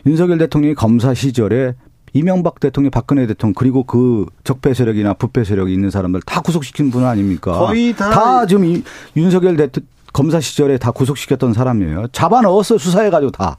윤석열 0.06 0.38
대통령이 0.38 0.76
검사 0.76 1.14
시절에 1.14 1.76
이명박 2.14 2.60
대통령, 2.60 2.92
박근혜 2.92 3.26
대통령 3.26 3.54
그리고 3.54 3.84
그 3.84 4.26
적폐 4.44 4.74
세력이나 4.74 5.14
부패 5.14 5.44
세력이 5.44 5.74
있는 5.74 5.90
사람들 5.90 6.22
다 6.26 6.42
구속시킨 6.42 6.92
분 6.92 7.06
아닙니까? 7.06 7.54
거의 7.54 7.94
다, 7.96 8.10
다 8.10 8.46
지금 8.46 8.66
이 8.66 8.84
윤석열 9.16 9.56
대통령 9.56 9.90
검사 10.14 10.42
시절에 10.42 10.78
다 10.78 10.92
구속시켰던 10.92 11.54
사람이에요. 11.54 12.08
잡아 12.12 12.42
넣었어 12.42 12.78
수사해 12.78 13.10
가지고 13.10 13.32
다. 13.32 13.58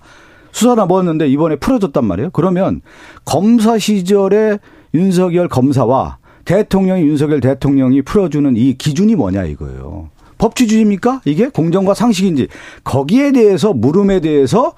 수사나 0.53 0.85
넣었는데 0.85 1.29
이번에 1.29 1.57
풀어줬단 1.57 2.05
말이에요. 2.05 2.31
그러면 2.33 2.83
검사 3.25 3.79
시절에 3.79 4.59
윤석열 4.93 5.49
검사와 5.49 6.19
대통령이 6.45 7.03
윤석열 7.05 7.41
대통령이 7.41 8.03
풀어주는 8.03 8.57
이 8.57 8.75
기준이 8.75 9.15
뭐냐 9.15 9.45
이거예요. 9.45 10.11
법치주의입니까? 10.37 11.23
이게 11.25 11.49
공정과 11.49 11.95
상식인지 11.95 12.49
거기에 12.85 13.33
대해서 13.33 13.73
물음에 13.73 14.21
대해서 14.21 14.75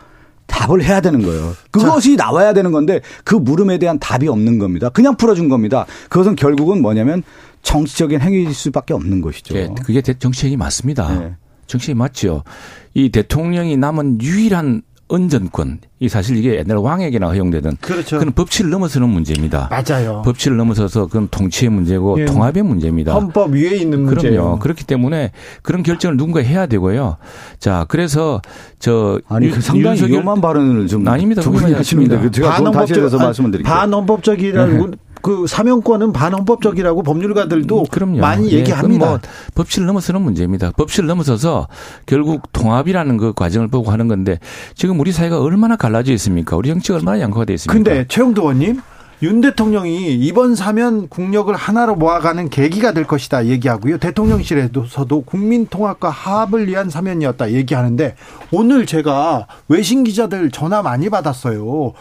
답을 0.47 0.82
해야 0.84 1.01
되는 1.01 1.22
거예요. 1.22 1.55
그것이 1.70 2.16
자. 2.16 2.24
나와야 2.24 2.53
되는 2.53 2.70
건데 2.72 3.01
그 3.24 3.34
물음에 3.34 3.78
대한 3.78 3.99
답이 3.99 4.28
없는 4.28 4.59
겁니다. 4.59 4.88
그냥 4.88 5.16
풀어준 5.16 5.49
겁니다. 5.49 5.86
그것은 6.09 6.36
결국은 6.36 6.82
뭐냐면 6.82 7.22
정치적인 7.62 8.20
행위일 8.20 8.53
수밖에 8.55 8.95
없는 8.95 9.20
것이죠. 9.20 9.55
네, 9.55 9.68
그게 9.84 10.01
정치행위 10.03 10.57
맞습니다. 10.57 11.18
네. 11.18 11.34
정치행위 11.66 11.99
맞죠. 11.99 12.45
이 12.92 13.09
대통령이 13.11 13.76
남은 13.76 14.20
유일한 14.20 14.82
은전권. 15.12 15.80
이 16.00 16.09
사실 16.09 16.36
이게 16.36 16.57
옛날 16.57 16.78
왕에게나 16.78 17.28
허용되던 17.28 17.76
그렇죠. 17.80 18.18
그건 18.18 18.32
법치를 18.34 18.70
넘어서는 18.70 19.09
문제입니다. 19.09 19.70
맞아요. 19.70 20.22
법치를 20.22 20.57
넘어서서 20.57 21.07
그건 21.07 21.28
통치의 21.30 21.70
문제고 21.70 22.20
예. 22.20 22.24
통합의 22.24 22.62
문제입니다. 22.62 23.14
헌법 23.14 23.52
위에 23.52 23.76
있는 23.76 24.02
문제예요. 24.02 24.40
그럼요. 24.42 24.59
그렇기 24.59 24.84
때문에 24.84 25.32
그런 25.62 25.82
결정을 25.82 26.16
누군가 26.16 26.40
해야 26.40 26.66
되고요. 26.66 27.16
자, 27.59 27.86
그래서 27.88 28.40
저 28.78 29.20
아니 29.28 29.50
그 29.50 29.61
상당히. 29.61 30.02
위험한 30.05 30.40
발언을 30.40 30.86
좀 30.88 31.07
아닙니다. 31.09 31.42
그분이 31.42 31.72
하십니다. 31.72 32.30
제가 32.30 32.70
다시 32.72 32.94
해서 32.94 33.16
말씀을 33.16 33.50
드릴게요. 33.50 33.72
반헌법적이라고 33.72 34.90
네. 34.90 34.96
그 35.25 35.47
사면권은 35.47 36.12
반헌법적이라고 36.12 37.03
법률가들도 37.03 37.81
음, 37.81 37.85
그럼요. 37.91 38.18
많이 38.18 38.53
예, 38.53 38.59
얘기합니다. 38.59 39.07
뭐 39.07 39.18
법치를 39.55 39.87
넘어서는 39.87 40.20
문제입니다. 40.20 40.70
법치를 40.72 41.07
넘어서서 41.07 41.66
결국 42.05 42.53
통합이라는 42.53 43.16
그 43.16 43.33
과정을 43.33 43.68
보고 43.68 43.91
하는 43.91 44.07
건데 44.07 44.39
지금 44.75 45.01
우리 45.01 45.12
사회가 45.12 45.41
얼마나 45.41 45.77
갈라져 45.77 46.12
있습니까? 46.12 46.59
우리 46.59 46.68
정치가 46.68 46.97
얼마나 46.99 47.20
양극화 47.20 47.47
되어 47.47 47.55
있습니까? 47.55 47.72
근데 47.72 48.07
최영도 48.07 48.43
의원님 48.43 48.83
윤 49.22 49.40
대통령이 49.40 50.14
이번 50.14 50.54
사면 50.54 51.08
국력을 51.08 51.54
하나로 51.54 51.94
모아가는 51.94 52.50
계기가 52.50 52.92
될 52.92 53.04
것이다 53.04 53.46
얘기하고요. 53.46 53.98
대통령실에서도 53.98 55.20
국민 55.22 55.66
통합과 55.66 56.10
화합을 56.10 56.68
위한 56.68 56.90
사면이었다 56.90 57.52
얘기하는데 57.52 58.16
오늘 58.50 58.86
제가 58.86 59.46
외신 59.68 60.04
기자들 60.04 60.50
전화 60.50 60.82
많이 60.82 61.08
받았어요. 61.08 61.92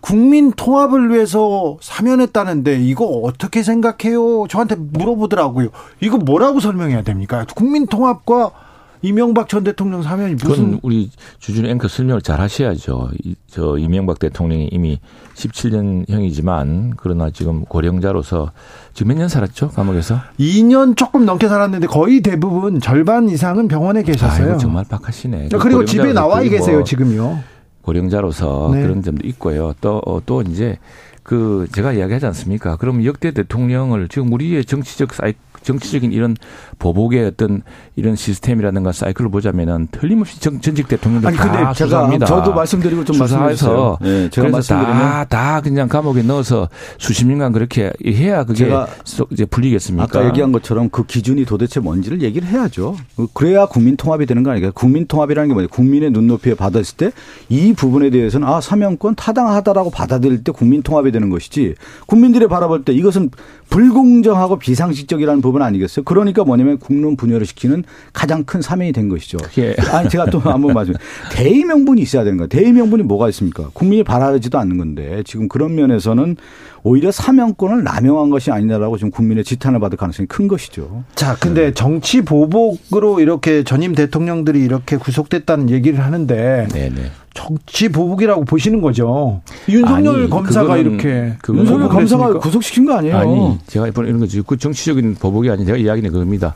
국민 0.00 0.52
통합을 0.52 1.12
위해서 1.12 1.76
사면했다는데 1.80 2.80
이거 2.80 3.04
어떻게 3.04 3.62
생각해요? 3.62 4.46
저한테 4.48 4.76
물어보더라고요. 4.76 5.68
이거 6.00 6.16
뭐라고 6.18 6.60
설명해야 6.60 7.02
됩니까? 7.02 7.46
국민 7.54 7.86
통합과 7.86 8.50
이명박 9.04 9.50
전 9.50 9.62
대통령 9.64 10.02
사면이 10.02 10.36
무슨 10.42 10.80
우리 10.82 11.10
주준 11.38 11.66
앵커 11.66 11.88
설명을 11.88 12.22
잘 12.22 12.40
하셔야죠. 12.40 13.10
이, 13.22 13.34
저 13.46 13.76
이명박 13.76 14.18
대통령이 14.18 14.70
이미 14.72 14.98
17년형이지만 15.34 16.92
그러나 16.96 17.28
지금 17.30 17.66
고령자로서 17.66 18.52
지금 18.94 19.08
몇 19.08 19.18
년 19.18 19.28
살았죠 19.28 19.68
감옥에서? 19.68 20.20
2년 20.40 20.96
조금 20.96 21.26
넘게 21.26 21.48
살았는데 21.48 21.86
거의 21.86 22.22
대부분 22.22 22.80
절반 22.80 23.28
이상은 23.28 23.68
병원에 23.68 24.02
계셨어요. 24.02 24.46
아이고, 24.46 24.58
정말 24.58 24.84
박하시네. 24.88 25.50
그리고 25.60 25.84
집에 25.84 26.14
나와 26.14 26.40
계세요 26.40 26.82
지금요. 26.82 27.40
고령자로서 27.82 28.70
네. 28.72 28.82
그런 28.82 29.02
점도 29.02 29.26
있고요. 29.28 29.74
또또 29.82 29.98
어, 30.06 30.22
또 30.24 30.40
이제 30.40 30.78
그 31.22 31.66
제가 31.72 31.92
이야기하지 31.92 32.24
않습니까? 32.26 32.76
그럼 32.76 33.04
역대 33.04 33.32
대통령을 33.32 34.08
지금 34.08 34.32
우리의 34.32 34.64
정치적 34.64 35.12
사이 35.12 35.34
정치적인 35.64 36.12
이런 36.12 36.36
보복의 36.78 37.26
어떤 37.26 37.62
이런 37.96 38.14
시스템이라든가 38.16 38.92
사이클을 38.92 39.30
보자면은 39.30 39.88
틀림없이 39.90 40.40
정, 40.40 40.60
전직 40.60 40.86
대통령들 40.88 41.28
아니, 41.28 41.36
다 41.36 41.74
수사합니다. 41.74 42.26
저도 42.26 42.52
말씀드리고 42.54 43.04
좀 43.04 43.18
말씀해서 43.18 43.98
네, 44.00 44.30
제가 44.30 44.48
말씀드리면 44.50 44.98
다, 44.98 45.24
다 45.24 45.60
그냥 45.60 45.88
감옥에 45.88 46.22
넣어서 46.22 46.68
수십 46.98 47.26
년간 47.26 47.52
그렇게 47.52 47.92
해야 48.06 48.44
그게 48.44 48.58
제가 48.64 48.86
이제 49.30 49.44
풀리겠습니까? 49.44 50.04
아까 50.04 50.26
얘기한 50.28 50.52
것처럼 50.52 50.88
그 50.90 51.04
기준이 51.04 51.44
도대체 51.44 51.80
뭔지를 51.80 52.22
얘기를 52.22 52.46
해야죠. 52.46 52.96
그래야 53.32 53.66
국민 53.66 53.96
통합이 53.96 54.26
되는 54.26 54.42
거 54.42 54.50
아니겠어요? 54.50 54.72
국민 54.72 55.06
통합이라는 55.06 55.48
게 55.48 55.54
뭐냐? 55.54 55.68
국민의 55.68 56.10
눈높이에 56.10 56.54
받았을 56.54 56.96
때 56.96 57.10
이 57.48 57.72
부분에 57.72 58.10
대해서는 58.10 58.46
아 58.46 58.60
사면권 58.60 59.14
타당하다라고 59.14 59.90
받아들일 59.90 60.44
때 60.44 60.52
국민 60.52 60.82
통합이 60.82 61.12
되는 61.12 61.30
것이지 61.30 61.74
국민들이 62.06 62.46
바라볼 62.46 62.84
때 62.84 62.92
이것은 62.92 63.30
불공정하고 63.70 64.58
비상식적이라는 64.58 65.40
부분 65.40 65.53
아니겠어요? 65.62 66.04
그러니까 66.04 66.44
뭐냐면 66.44 66.78
국론 66.78 67.16
분열을 67.16 67.46
시키는 67.46 67.84
가장 68.12 68.44
큰 68.44 68.62
사명이 68.62 68.92
된 68.92 69.08
것이죠. 69.08 69.38
예. 69.58 69.74
아니 69.92 70.08
제가 70.08 70.26
또 70.26 70.38
한 70.40 70.60
번 70.62 70.72
말씀. 70.74 70.94
대의 71.32 71.64
명분이 71.64 72.00
있어야 72.02 72.24
되는 72.24 72.36
거예요. 72.38 72.48
대의 72.48 72.72
명분이 72.72 73.02
뭐가 73.04 73.28
있습니까? 73.30 73.70
국민이 73.72 74.02
바라지도 74.04 74.58
않는 74.58 74.76
건데 74.78 75.22
지금 75.26 75.48
그런 75.48 75.74
면에서는 75.74 76.36
오히려 76.82 77.10
사명권을 77.10 77.82
남용한 77.82 78.28
것이 78.30 78.50
아니냐라고 78.50 78.98
지금 78.98 79.10
국민의 79.10 79.42
지탄을 79.44 79.80
받을 79.80 79.96
가능성이 79.96 80.26
큰 80.26 80.48
것이죠. 80.48 81.04
자, 81.14 81.34
근데 81.40 81.72
정치 81.72 82.20
보복으로 82.22 83.20
이렇게 83.20 83.64
전임 83.64 83.94
대통령들이 83.94 84.60
이렇게 84.62 84.96
구속됐다는 84.98 85.70
얘기를 85.70 86.00
하는데 86.04 86.68
네네. 86.70 87.10
정치 87.34 87.88
보복이라고 87.88 88.44
보시는 88.44 88.80
거죠. 88.80 89.42
윤석열 89.68 90.20
아니, 90.20 90.30
검사가 90.30 90.62
그거는, 90.62 90.80
이렇게 90.92 91.34
그거는 91.42 91.62
윤석열 91.62 91.88
검사가 91.88 92.38
구속시킨 92.38 92.86
거 92.86 92.94
아니에요? 92.94 93.18
아니, 93.18 93.58
제가 93.66 93.88
이런 93.88 94.20
거지. 94.20 94.40
그 94.46 94.56
정치적인 94.56 95.16
보복이 95.16 95.50
아니 95.50 95.66
제가 95.66 95.76
이야기는 95.76 96.10
그겁니다. 96.10 96.54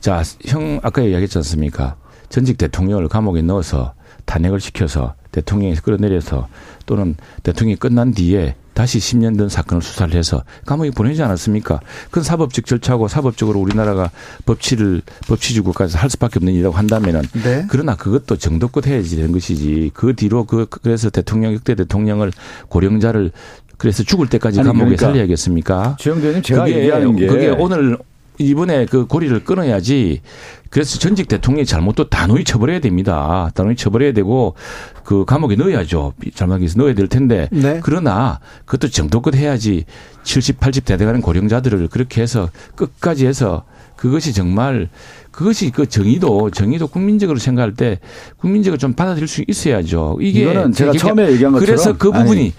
자, 0.00 0.22
형 0.46 0.80
아까 0.82 1.02
이야기했지 1.02 1.38
않습니까? 1.38 1.96
전직 2.28 2.58
대통령을 2.58 3.08
감옥에 3.08 3.40
넣어서 3.42 3.94
탄핵을 4.24 4.60
시켜서 4.60 5.14
대통령이 5.32 5.74
끌어내려서 5.76 6.48
또는 6.86 7.14
대통령이 7.42 7.76
끝난 7.76 8.12
뒤에 8.12 8.54
다시 8.80 8.98
10년 8.98 9.36
된 9.36 9.50
사건을 9.50 9.82
수사를 9.82 10.14
해서 10.14 10.42
감옥에 10.64 10.90
보내지 10.90 11.22
않았습니까? 11.22 11.80
그건 12.06 12.24
사법적 12.24 12.64
절차고 12.64 13.08
사법적으로 13.08 13.60
우리나라가 13.60 14.10
법치를 14.46 15.02
법치주 15.28 15.64
국가에서 15.64 15.98
할 15.98 16.08
수밖에 16.08 16.38
없는 16.38 16.54
일이라고 16.54 16.74
한다면은 16.74 17.20
네. 17.44 17.66
그러나 17.68 17.94
그것도 17.94 18.36
정도껏 18.36 18.86
해야지 18.86 19.16
되는 19.16 19.32
것이지 19.32 19.90
그 19.92 20.14
뒤로 20.16 20.44
그 20.44 20.64
그래서 20.64 21.10
대통령 21.10 21.52
역대 21.52 21.74
대통령을 21.74 22.32
고령자를 22.68 23.32
그래서 23.76 24.02
죽을 24.02 24.28
때까지 24.28 24.62
감옥에 24.62 24.78
그러니까 24.78 25.06
살려야겠습니까? 25.08 25.96
주영대님 25.98 26.40
제가 26.40 26.70
얘기하는 26.70 27.16
게 27.16 27.26
그게 27.26 27.48
오늘 27.50 27.98
이번에 28.40 28.86
그 28.86 29.06
고리를 29.06 29.44
끊어야지 29.44 30.20
그래서 30.70 30.98
전직 30.98 31.28
대통령이 31.28 31.66
잘못도 31.66 32.08
단호히 32.08 32.44
처벌해야 32.44 32.80
됩니다. 32.80 33.50
단호히 33.54 33.76
처벌해야 33.76 34.12
되고 34.12 34.54
그 35.04 35.24
감옥에 35.24 35.56
넣어야죠. 35.56 36.14
잘못해서 36.34 36.78
넣어야 36.78 36.94
될 36.94 37.08
텐데. 37.08 37.48
네. 37.50 37.80
그러나 37.82 38.40
그것도 38.64 38.90
정도껏 38.90 39.34
해야지 39.34 39.84
70, 40.22 40.60
80 40.60 40.84
대대가는 40.84 41.20
고령자들을 41.20 41.88
그렇게 41.88 42.22
해서 42.22 42.50
끝까지 42.76 43.26
해서 43.26 43.64
그것이 43.96 44.32
정말 44.32 44.88
그것이 45.30 45.70
그 45.70 45.86
정의도 45.86 46.50
정의도 46.50 46.86
국민적으로 46.86 47.38
생각할 47.38 47.74
때 47.74 47.98
국민적으로 48.38 48.78
좀 48.78 48.94
받아들일 48.94 49.28
수 49.28 49.44
있어야죠. 49.46 50.18
이게 50.20 50.42
이거는 50.42 50.72
제가 50.72 50.92
처음에 50.92 51.32
얘기한 51.32 51.52
것처럼 51.52 51.66
그래서 51.66 51.92
그 51.98 52.10
부분이 52.10 52.40
아니. 52.40 52.52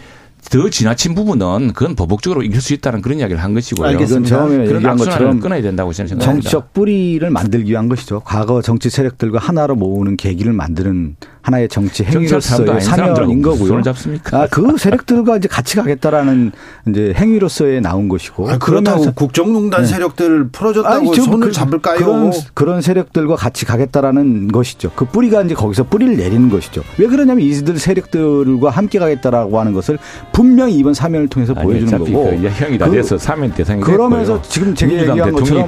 더 0.50 0.70
지나친 0.70 1.16
부분은 1.16 1.74
그건 1.74 1.96
법적으로 1.96 2.42
이길 2.44 2.62
수 2.62 2.74
있다는 2.74 3.02
그런 3.02 3.20
이야기를 3.20 3.42
한 3.42 3.54
것이고요. 3.54 3.88
알겠습니다. 3.90 4.48
그런 4.48 4.86
악순환을 4.86 5.40
끊어야 5.40 5.62
된다고 5.62 5.94
저는 5.94 6.10
생각합니다. 6.10 6.50
정치적 6.50 6.74
뿌리를 6.74 7.30
만들기 7.30 7.72
위한 7.72 7.88
것이죠. 7.88 8.22
과거 8.22 8.62
정치 8.62 8.90
세력들과 8.90 9.40
하나로 9.40 9.76
모으는 9.76 10.18
계기를 10.18 10.52
만드는 10.54 11.16
하나의 11.42 11.68
정치 11.70 12.04
행위로서의 12.04 12.82
사람들하고 12.82 13.42
거고요. 13.42 13.68
손을 13.68 13.84
잡습니까? 13.84 14.42
아, 14.44 14.48
그 14.50 14.78
세력들과 14.78 15.38
이제 15.38 15.48
같이 15.48 15.76
가겠다라는 15.76 16.52
이제 16.88 17.14
행위로서의 17.18 17.82
나온 17.82 18.08
것이고. 18.08 18.50
아, 18.50 18.58
그렇다고 18.58 19.12
국정농단 19.14 19.82
네. 19.82 19.88
세력들 19.88 20.50
풀어줬다고 20.52 20.96
아니, 20.96 21.12
저 21.16 21.24
손을 21.24 21.48
그- 21.48 21.52
잡을까요? 21.52 21.98
그런, 21.98 22.32
그런 22.54 22.82
세력들과 22.82 23.36
같이 23.36 23.66
가겠다라는 23.66 24.50
것이죠. 24.52 24.92
그 24.96 25.06
뿌리가 25.06 25.42
이제 25.42 25.56
거기서 25.56 25.84
뿌리를 25.86 26.16
내리는 26.16 26.50
것이죠. 26.50 26.84
왜 26.98 27.08
그러냐면 27.08 27.44
이들 27.46 27.78
세력들과 27.80 28.70
함께 28.70 29.00
가겠다라고 29.00 29.60
하는 29.60 29.74
것을 29.74 29.98
분명히 30.32 30.76
이번 30.76 30.94
사면을 30.94 31.28
통해서 31.28 31.54
아니, 31.56 31.64
보여주는 31.66 31.94
어차피 31.94 32.12
거고. 32.14 32.30
그 32.40 32.48
형이 32.48 32.78
다 32.78 32.86
그- 32.88 32.92
돼서 32.92 33.18
사면 33.18 33.52
대상이 33.52 33.82
그러면서 33.82 34.34
됐고요. 34.36 34.50
지금 34.52 34.76
제가 34.76 34.92
얘기한 34.94 35.32
것처럼 35.32 35.68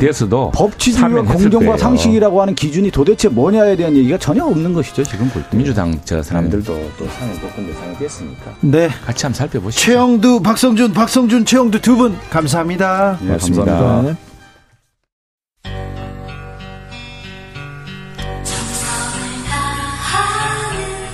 법치주의와 0.53 1.23
공정과 1.23 1.59
거예요. 1.65 1.77
상식이라고 1.77 2.41
하는 2.41 2.55
기준이 2.55 2.91
도대체 2.91 3.27
뭐냐에 3.29 3.75
대한 3.75 3.95
얘기가 3.95 4.17
전혀 4.17 4.43
없는 4.45 4.73
것이죠. 4.73 5.03
지금 5.03 5.27
볼 5.29 5.41
때. 5.49 5.57
민주당 5.63 5.97
저 6.03 6.21
사람들도 6.21 6.91
또 6.97 7.07
사면 7.07 7.35
복권 7.39 7.65
대상이 7.65 7.97
됐으니까 7.97 8.51
네. 8.61 8.89
같이 9.05 9.25
한번 9.25 9.37
살펴보시죠. 9.37 9.81
최영두, 9.85 10.41
박성준, 10.41 10.91
박성준, 10.93 11.45
최영두 11.45 11.79
두 11.81 11.95
분 11.95 12.17
감사합니다. 12.29 13.17
예, 13.21 13.25
고맙습니다. 13.27 13.65
감사합니다. 13.65 14.17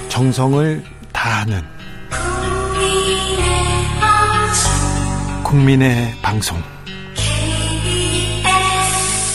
정성을 0.10 0.84
다하는 1.14 1.62
국민의 5.44 6.14
방송 6.22 6.62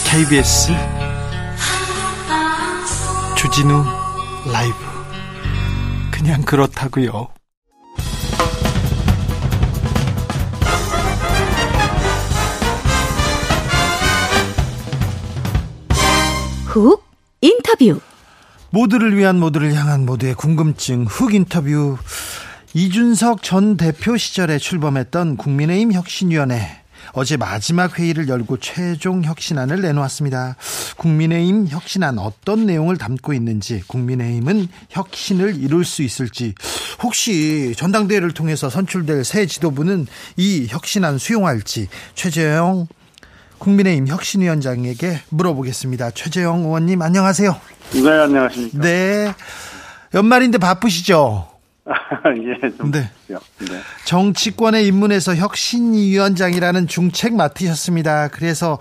KBS 0.09 0.71
주진우 3.35 3.83
라이브 4.51 4.94
그냥 6.25 6.41
그렇다고요. 6.41 7.27
훅 16.65 17.03
인터뷰. 17.41 17.99
모두를 18.71 19.15
위한 19.15 19.39
모두를 19.39 19.75
향한 19.75 20.07
모두의 20.07 20.33
궁금증 20.33 21.05
흑 21.07 21.35
인터뷰. 21.35 21.99
이준석 22.73 23.43
전 23.43 23.77
대표 23.77 24.17
시절에 24.17 24.57
출범했던 24.57 25.37
국민의힘 25.37 25.93
혁신위원회 25.93 26.84
어제 27.17 27.37
마지막 27.37 27.97
회의를 27.97 28.27
열고 28.27 28.57
최종 28.57 29.23
혁신안을 29.23 29.81
내놓았습니다. 29.81 30.57
국민의힘 30.97 31.67
혁신안 31.69 32.19
어떤 32.19 32.65
내용을 32.65 32.97
담고 32.97 33.33
있는지 33.33 33.81
국민의힘은 33.87 34.67
혁신을 34.89 35.55
이룰 35.55 35.85
수 35.85 36.03
있을지 36.03 36.53
혹시 37.01 37.73
전당대회를 37.77 38.33
통해서 38.33 38.69
선출될 38.69 39.23
새 39.23 39.45
지도부는 39.45 40.07
이 40.35 40.67
혁신안 40.69 41.17
수용할지 41.17 41.87
최재형 42.15 42.87
국민의힘 43.59 44.07
혁신위원장에게 44.07 45.21
물어보겠습니다. 45.29 46.11
최재형 46.11 46.65
의원님 46.65 47.01
안녕하세요. 47.01 47.55
네, 47.93 48.09
안녕하십니까. 48.09 48.79
네. 48.79 49.33
연말인데 50.13 50.57
바쁘시죠? 50.57 51.54
예, 52.65 52.69
좀. 52.71 52.91
네. 52.91 53.01
네. 53.27 53.35
네. 53.59 53.79
정치권에 54.05 54.81
입문해서 54.83 55.35
혁신위원장이라는 55.35 56.87
중책 56.87 57.35
맡으셨습니다. 57.35 58.29
그래서 58.29 58.79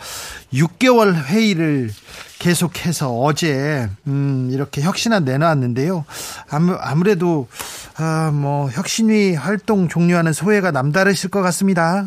6개월 0.53 1.15
회의를 1.15 1.91
계속해서 2.39 3.11
어제 3.11 3.89
음, 4.07 4.49
이렇게 4.51 4.81
혁신안 4.81 5.25
내놓았는데요. 5.25 6.05
아무, 6.51 6.77
아무래도 6.81 7.47
아, 7.99 8.31
뭐 8.33 8.69
혁신위 8.71 9.35
활동 9.35 9.89
종료하는 9.89 10.33
소회가 10.33 10.71
남다르실 10.71 11.31
것 11.31 11.43
같습니다. 11.43 12.05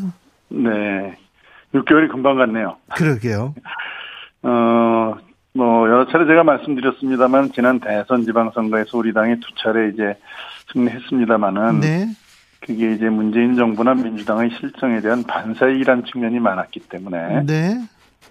네. 0.50 1.18
6개월이 1.76 2.10
금방 2.12 2.38
갔네요. 2.38 2.78
그러게요. 2.96 3.54
어, 4.44 5.16
뭐, 5.54 5.90
여러 5.90 6.06
차례 6.08 6.28
제가 6.28 6.44
말씀드렸습니다만, 6.44 7.52
지난 7.52 7.80
대선 7.80 8.24
지방선거에서 8.24 8.98
우리 8.98 9.12
당이 9.12 9.40
두 9.40 9.48
차례 9.62 9.90
이제 9.90 10.16
승리했습니다만은, 10.78 11.80
네. 11.80 12.08
그게 12.62 12.94
이제 12.94 13.10
문재인 13.10 13.56
정부나 13.56 13.94
민주당의 13.96 14.52
실정에 14.60 15.00
대한 15.02 15.24
반사이란 15.24 16.06
측면이 16.06 16.40
많았기 16.40 16.82
때문에, 16.82 17.44
네. 17.46 17.82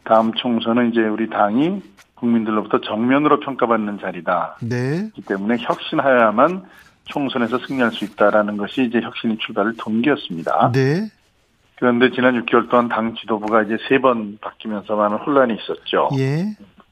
다음 0.05 0.33
총선은 0.35 0.91
이제 0.93 1.01
우리 1.01 1.29
당이 1.29 1.83
국민들로부터 2.15 2.81
정면으로 2.81 3.41
평가받는 3.41 3.99
자리다. 4.01 4.57
네. 4.63 5.11
기 5.15 5.23
때문에 5.23 5.57
혁신하여야만 5.59 6.63
총선에서 7.05 7.59
승리할 7.67 7.93
수 7.93 8.05
있다라는 8.05 8.57
것이 8.57 8.85
이제 8.85 9.01
혁신이 9.01 9.39
출발을 9.39 9.75
동기였습니다. 9.77 10.73
네. 10.73 11.09
그런데 11.77 12.11
지난 12.11 12.43
6개월 12.43 12.71
동안 12.71 12.89
당 12.89 13.15
지도부가 13.15 13.63
이제 13.63 13.77
세 13.89 13.99
번 13.99 14.39
바뀌면서 14.41 14.97
많은 14.97 15.19
혼란이 15.19 15.55
있었죠. 15.55 16.09
예. 16.19 16.47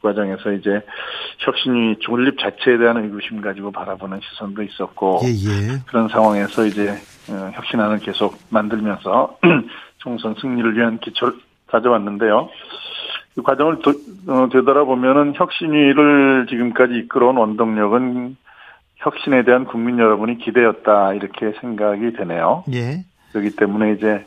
그 0.04 0.08
과정에서 0.08 0.52
이제 0.52 0.82
혁신이 1.38 1.96
존립 2.00 2.38
자체에 2.38 2.76
대한 2.76 3.02
의구심 3.02 3.40
가지고 3.40 3.70
바라보는 3.70 4.20
시선도 4.20 4.62
있었고 4.62 5.20
예, 5.24 5.28
예. 5.28 5.78
그런 5.86 6.08
상황에서 6.08 6.66
이제 6.66 6.90
어, 7.30 7.50
혁신안을 7.54 8.00
계속 8.00 8.36
만들면서 8.50 9.38
총선 9.98 10.34
승리를 10.38 10.76
위한 10.76 10.98
기초를 10.98 11.34
다져왔는데요. 11.68 12.50
그 13.34 13.42
과정을 13.42 13.78
도, 13.78 13.92
어, 14.28 14.48
되돌아보면은 14.52 15.32
혁신위를 15.36 16.46
지금까지 16.50 16.94
이끌어온 16.96 17.38
원동력은 17.38 18.36
혁신에 18.96 19.44
대한 19.44 19.64
국민 19.64 19.98
여러분이 19.98 20.36
기대였다 20.36 21.14
이렇게 21.14 21.54
생각이 21.62 22.12
되네요. 22.12 22.64
예. 22.74 23.04
그렇기 23.32 23.56
때문에 23.56 23.92
이제 23.92 24.26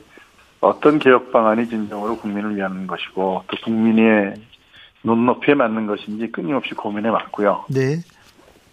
어떤 0.60 0.98
개혁 0.98 1.32
방안이 1.32 1.70
진정으로 1.70 2.18
국민을 2.18 2.56
위한 2.56 2.88
것이고 2.88 3.44
또 3.48 3.58
국민의 3.64 4.34
눈높이에 5.04 5.56
맞는 5.56 5.88
것인지 5.88 6.32
끊임없이 6.32 6.74
고민해 6.74 7.10
왔고요. 7.10 7.66
네. 7.70 7.98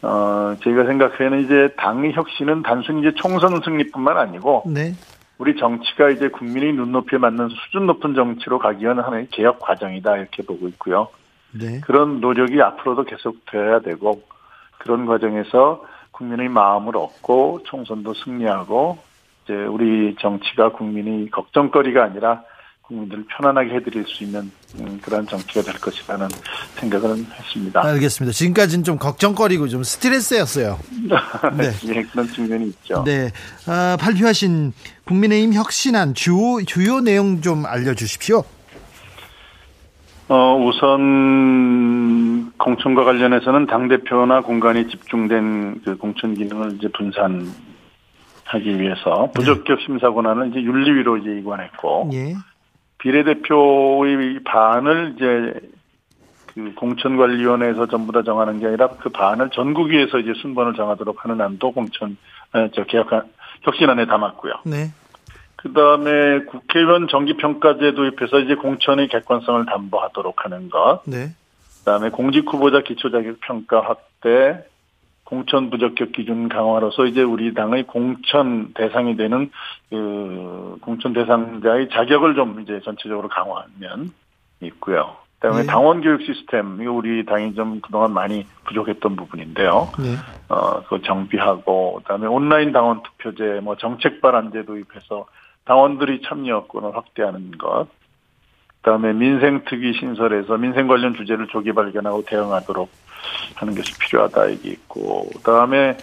어, 0.02 0.54
저희가 0.62 0.84
생각하는 0.84 1.44
이제 1.44 1.74
당의 1.76 2.12
혁신은 2.12 2.62
단순히 2.62 3.00
이제 3.00 3.12
총선 3.14 3.60
승리뿐만 3.62 4.18
아니고 4.18 4.64
네. 4.66 4.92
우리 5.38 5.56
정치가 5.56 6.10
이제 6.10 6.28
국민의 6.28 6.74
눈높이에 6.74 7.18
맞는 7.18 7.48
수준 7.48 7.86
높은 7.86 8.14
정치로 8.14 8.58
가기 8.58 8.84
위한 8.84 9.00
하나의 9.00 9.28
개혁 9.30 9.58
과정이다 9.60 10.16
이렇게 10.18 10.42
보고 10.42 10.68
있고요. 10.68 11.08
네. 11.52 11.80
그런 11.80 12.20
노력이 12.20 12.60
앞으로도 12.60 13.04
계속돼야 13.04 13.80
되고 13.80 14.22
그런 14.78 15.06
과정에서 15.06 15.84
국민의 16.10 16.48
마음을 16.48 16.96
얻고 16.96 17.60
총선도 17.64 18.14
승리하고 18.14 18.98
이제 19.44 19.54
우리 19.54 20.14
정치가 20.20 20.70
국민이 20.72 21.30
걱정거리가 21.30 22.04
아니라 22.04 22.42
국민들을 22.86 23.24
편안하게 23.28 23.76
해드릴 23.76 24.04
수 24.06 24.24
있는 24.24 24.50
음, 24.78 25.00
그런 25.02 25.26
정치가 25.26 25.62
될 25.62 25.80
것이라는 25.80 26.28
생각을 26.76 27.16
했습니다. 27.16 27.82
알겠습니다. 27.82 28.32
지금까지는 28.32 28.84
좀 28.84 28.98
걱정거리고 28.98 29.68
좀 29.68 29.82
스트레스였어요. 29.82 30.78
네. 31.56 31.70
예, 31.86 32.02
그런 32.02 32.26
측면이 32.28 32.66
있죠. 32.66 33.02
네. 33.04 33.30
아, 33.66 33.96
발표하신 33.98 34.74
국민의힘 35.04 35.54
혁신안 35.54 36.12
주요, 36.14 36.62
주요 36.66 37.00
내용 37.00 37.40
좀 37.40 37.64
알려주십시오. 37.64 38.44
어, 40.28 40.56
우선 40.56 42.52
공천과 42.58 43.04
관련해서는 43.04 43.66
당 43.66 43.88
대표나 43.88 44.42
공간이 44.42 44.88
집중된 44.88 45.82
그 45.84 45.96
공천 45.96 46.34
기능을 46.34 46.76
이제 46.76 46.88
분산하기 46.88 47.50
위해서 48.78 49.30
부적격 49.34 49.80
심사 49.80 50.10
권한을 50.10 50.48
이제 50.50 50.62
윤리위로 50.62 51.18
이제 51.18 51.38
이관했고 51.38 52.10
예. 52.14 52.34
비례대표의 53.04 54.40
반을 54.44 55.14
이제 55.14 55.60
그 56.54 56.72
공천관리위원회에서 56.74 57.86
전부 57.88 58.12
다 58.12 58.22
정하는 58.22 58.60
게 58.60 58.66
아니라 58.66 58.88
그 58.88 59.10
반을 59.10 59.50
전국위에서 59.50 60.18
이제 60.18 60.32
순번을 60.40 60.72
정하도록 60.74 61.22
하는 61.22 61.40
안도 61.42 61.72
공천 61.72 62.16
어, 62.54 62.68
저 62.72 62.84
개혁 62.84 63.10
혁신안에 63.62 64.06
담았고요. 64.06 64.54
네. 64.64 64.90
그 65.56 65.72
다음에 65.74 66.44
국회의원 66.46 67.08
정기평가제 67.08 67.92
도입해서 67.92 68.40
이제 68.40 68.54
공천의 68.54 69.08
객관성을 69.08 69.66
담보하도록 69.66 70.44
하는 70.44 70.70
것. 70.70 71.02
네. 71.06 71.28
그 71.78 71.84
다음에 71.84 72.08
공직 72.08 72.50
후보자 72.50 72.80
기초자격 72.80 73.40
평가 73.40 73.82
확대, 73.82 74.64
공천 75.34 75.68
부적격 75.68 76.12
기준 76.12 76.48
강화로서 76.48 77.06
이제 77.06 77.22
우리 77.22 77.52
당의 77.54 77.82
공천 77.82 78.72
대상이 78.72 79.16
되는 79.16 79.50
그 79.90 80.76
공천 80.80 81.12
대상자의 81.12 81.88
자격을 81.88 82.36
좀 82.36 82.60
이제 82.60 82.80
전체적으로 82.84 83.28
강화하면 83.28 84.12
있고요. 84.60 85.16
그다음에 85.40 85.62
네. 85.62 85.66
당원 85.66 86.02
교육 86.02 86.22
시스템 86.22 86.80
이거 86.80 86.92
우리 86.92 87.24
당이 87.24 87.54
좀 87.56 87.80
그동안 87.80 88.12
많이 88.12 88.46
부족했던 88.64 89.16
부분인데요. 89.16 89.90
네. 89.98 90.14
어, 90.48 90.84
그 90.84 91.02
정비하고 91.02 91.96
그다음에 92.04 92.28
온라인 92.28 92.70
당원 92.70 93.02
투표제 93.02 93.60
뭐 93.60 93.76
정책 93.76 94.20
발안제 94.20 94.64
도입해서 94.66 95.26
당원들이 95.64 96.22
참여권을 96.22 96.94
확대하는 96.94 97.58
것. 97.58 97.88
그다음에 98.82 99.12
민생 99.12 99.64
특위 99.64 99.94
신설해서 99.98 100.58
민생 100.58 100.86
관련 100.86 101.14
주제를 101.14 101.48
조기 101.48 101.72
발견하고 101.72 102.24
대응하도록 102.24 102.88
하는 103.54 103.74
것이 103.74 103.92
필요하다 103.98 104.46
이게 104.46 104.70
있고 104.70 105.28
그다음에 105.36 105.96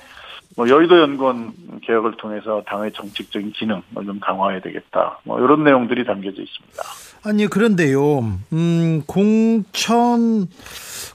뭐 0.55 0.67
여의도 0.67 0.99
연구원 0.99 1.53
개혁을 1.83 2.17
통해서 2.17 2.61
당의 2.67 2.91
정책적인 2.93 3.53
기능을 3.53 3.81
좀 4.05 4.19
강화해야 4.19 4.59
되겠다. 4.61 5.19
뭐 5.23 5.39
이런 5.39 5.63
내용들이 5.63 6.05
담겨져 6.05 6.41
있습니다. 6.41 6.83
아니 7.23 7.47
그런데요. 7.47 8.19
음, 8.51 9.03
공천 9.05 10.47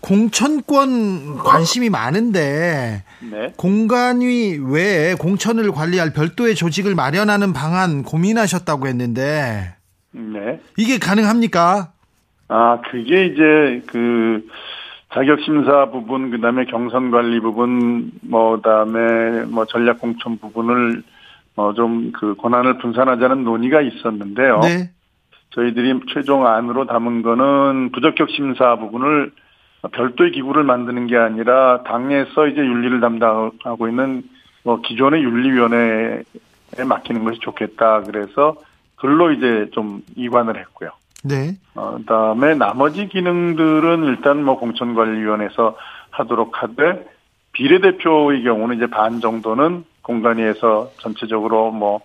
공천권 0.00 1.38
관심이 1.38 1.90
많은데 1.90 3.02
네. 3.30 3.52
공간위 3.56 4.58
외에 4.58 5.14
공천을 5.14 5.72
관리할 5.72 6.12
별도의 6.12 6.54
조직을 6.54 6.94
마련하는 6.94 7.52
방안 7.52 8.04
고민하셨다고 8.04 8.86
했는데 8.86 9.74
네. 10.12 10.60
이게 10.76 10.98
가능합니까? 10.98 11.92
아, 12.48 12.80
그게 12.90 13.26
이제 13.26 13.82
그 13.86 14.46
자격 15.16 15.40
심사 15.40 15.86
부분, 15.90 16.30
그 16.30 16.38
다음에 16.42 16.66
경선 16.66 17.10
관리 17.10 17.40
부분, 17.40 18.10
뭐 18.20 18.56
그다음에 18.56 19.46
뭐 19.46 19.64
전략 19.64 19.98
공천 19.98 20.36
부분을 20.38 21.02
어 21.56 21.72
좀 21.72 22.12
그 22.12 22.34
권한을 22.34 22.76
분산하자는 22.76 23.42
논의가 23.42 23.80
있었는데요. 23.80 24.60
네. 24.60 24.90
저희들이 25.52 26.00
최종 26.12 26.46
안으로 26.46 26.84
담은 26.86 27.22
거는 27.22 27.92
부적격 27.92 28.28
심사 28.28 28.76
부분을 28.76 29.32
별도의 29.90 30.32
기구를 30.32 30.64
만드는 30.64 31.06
게 31.06 31.16
아니라 31.16 31.82
당에서 31.84 32.48
이제 32.48 32.60
윤리를 32.60 33.00
담당하고 33.00 33.88
있는 33.88 34.22
뭐 34.64 34.82
기존의 34.82 35.22
윤리위원회에 35.22 36.24
맡기는 36.86 37.24
것이 37.24 37.38
좋겠다. 37.40 38.02
그래서 38.02 38.56
글로 38.96 39.30
이제 39.32 39.70
좀 39.72 40.02
이관을 40.14 40.58
했고요. 40.58 40.90
네. 41.28 41.56
어, 41.74 41.96
그다음에 41.98 42.54
나머지 42.54 43.08
기능들은 43.08 44.04
일단 44.04 44.44
뭐 44.44 44.58
공천관리위원회에서 44.58 45.76
하도록 46.10 46.62
하되 46.62 47.06
비례대표의 47.52 48.42
경우는 48.42 48.76
이제 48.76 48.86
반 48.86 49.20
정도는 49.20 49.84
공간위에서 50.02 50.90
전체적으로 50.98 51.70
뭐 51.70 52.00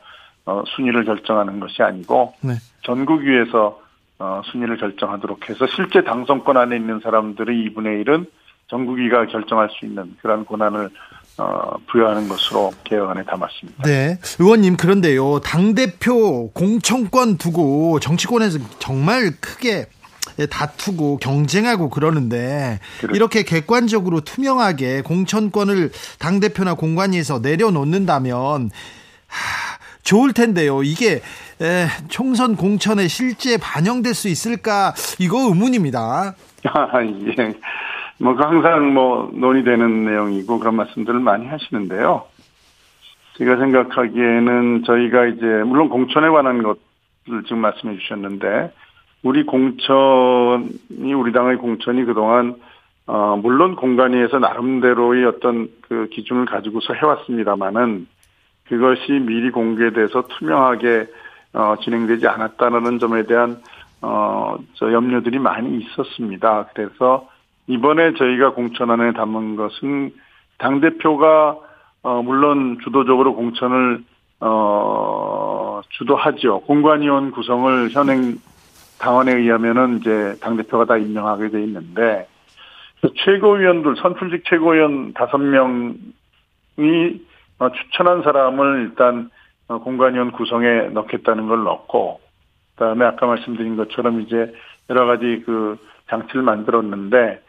어, 0.45 0.63
순위를 0.75 1.05
결정하는 1.05 1.59
것이 1.59 1.83
아니고 1.83 2.33
네. 2.41 2.53
전국위에서 2.83 3.79
어, 4.19 4.41
순위를 4.45 4.77
결정하도록 4.77 5.49
해서 5.49 5.65
실제 5.67 6.03
당선권 6.03 6.57
안에 6.57 6.75
있는 6.75 6.99
사람들의 6.99 7.55
2분의 7.69 8.05
1은 8.05 8.27
전국위가 8.67 9.25
결정할 9.25 9.69
수 9.71 9.85
있는 9.85 10.15
그런 10.21 10.45
권한을 10.45 10.89
어, 11.37 11.77
부여하는 11.89 12.27
것으로 12.27 12.71
개혁안에 12.83 13.23
담았습니다. 13.23 13.83
네. 13.83 14.19
의원님, 14.39 14.77
그런데요. 14.77 15.39
당대표 15.39 16.51
공천권 16.51 17.37
두고 17.37 17.99
정치권에서 17.99 18.59
정말 18.79 19.31
크게 19.39 19.87
다투고 20.49 21.17
경쟁하고 21.17 21.89
그러는데 21.89 22.79
그렇죠. 22.99 23.15
이렇게 23.15 23.43
객관적으로 23.43 24.21
투명하게 24.21 25.01
공천권을 25.01 25.91
당대표나 26.19 26.75
공관위에서 26.75 27.39
내려놓는다면 27.39 28.69
하, 29.27 29.77
좋을 30.03 30.33
텐데요. 30.33 30.83
이게 30.83 31.21
에, 31.61 31.87
총선 32.09 32.55
공천에 32.55 33.07
실제 33.07 33.57
반영될 33.57 34.13
수 34.13 34.27
있을까? 34.29 34.93
이거 35.19 35.47
의문입니다. 35.47 36.35
아, 36.65 36.87
예. 37.03 37.53
뭐, 38.21 38.35
그 38.35 38.43
항상 38.43 38.93
뭐, 38.93 39.31
논의되는 39.33 40.05
내용이고 40.05 40.59
그런 40.59 40.75
말씀들을 40.75 41.19
많이 41.19 41.47
하시는데요. 41.47 42.23
제가 43.37 43.57
생각하기에는 43.57 44.83
저희가 44.85 45.25
이제, 45.25 45.45
물론 45.65 45.89
공천에 45.89 46.29
관한 46.29 46.61
것을 46.61 47.43
지금 47.45 47.59
말씀해 47.59 47.97
주셨는데, 47.97 48.71
우리 49.23 49.43
공천이, 49.43 51.13
우리 51.15 51.31
당의 51.31 51.57
공천이 51.57 52.05
그동안, 52.05 52.55
어, 53.07 53.39
물론 53.41 53.75
공간위에서 53.75 54.37
나름대로의 54.37 55.25
어떤 55.25 55.69
그 55.81 56.07
기준을 56.11 56.45
가지고서 56.45 56.93
해왔습니다만은, 56.93 58.07
그것이 58.67 59.13
미리 59.13 59.49
공개돼서 59.49 60.27
투명하게, 60.27 61.07
어, 61.53 61.75
진행되지 61.81 62.27
않았다는 62.27 62.99
점에 62.99 63.23
대한, 63.23 63.57
어, 64.03 64.57
저 64.75 64.93
염려들이 64.93 65.39
많이 65.39 65.79
있었습니다. 65.79 66.67
그래서, 66.75 67.30
이번에 67.71 68.13
저희가 68.15 68.53
공천안에 68.53 69.13
담은 69.13 69.55
것은 69.55 70.11
당 70.57 70.81
대표가 70.81 71.57
어 72.03 72.21
물론 72.21 72.77
주도적으로 72.83 73.33
공천을 73.33 74.03
어 74.41 75.79
주도하죠. 75.89 76.61
공관위원 76.61 77.31
구성을 77.31 77.89
현행 77.91 78.35
당원에 78.99 79.33
의하면은 79.33 79.99
이제 79.99 80.35
당 80.41 80.57
대표가 80.57 80.83
다 80.83 80.97
임명하게 80.97 81.49
돼 81.49 81.63
있는데 81.63 82.27
그 83.01 83.09
최고위원들 83.15 83.95
선출직 83.95 84.43
최고위원 84.45 85.13
다섯 85.13 85.37
명이 85.37 85.95
어, 87.59 87.71
추천한 87.71 88.21
사람을 88.21 88.89
일단 88.89 89.29
어, 89.69 89.79
공관위원 89.79 90.33
구성에 90.33 90.89
넣겠다는 90.91 91.47
걸 91.47 91.63
넣고 91.63 92.19
그다음에 92.75 93.05
아까 93.05 93.27
말씀드린 93.27 93.77
것처럼 93.77 94.19
이제 94.21 94.53
여러 94.89 95.05
가지 95.05 95.41
그 95.45 95.77
장치를 96.09 96.41
만들었는데 96.41 97.41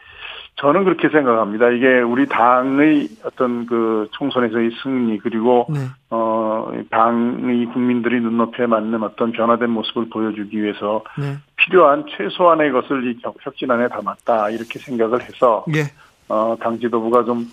저는 0.62 0.84
그렇게 0.84 1.08
생각합니다. 1.08 1.70
이게 1.70 2.00
우리 2.00 2.28
당의 2.28 3.08
어떤 3.24 3.66
그 3.66 4.06
총선에서의 4.12 4.70
승리 4.80 5.18
그리고 5.18 5.66
네. 5.68 5.80
어 6.08 6.70
당의 6.88 7.66
국민들이 7.66 8.20
눈높이에 8.20 8.66
맞는 8.66 9.02
어떤 9.02 9.32
변화된 9.32 9.68
모습을 9.70 10.08
보여주기 10.08 10.62
위해서 10.62 11.02
네. 11.18 11.36
필요한 11.56 12.04
최소한의 12.16 12.70
것을 12.70 13.10
이 13.10 13.18
혁- 13.22 13.34
혁신안에 13.42 13.88
담았다 13.88 14.50
이렇게 14.50 14.78
생각을 14.78 15.20
해서 15.22 15.64
예. 15.74 15.90
어당 16.28 16.78
지도부가 16.78 17.24
좀 17.24 17.50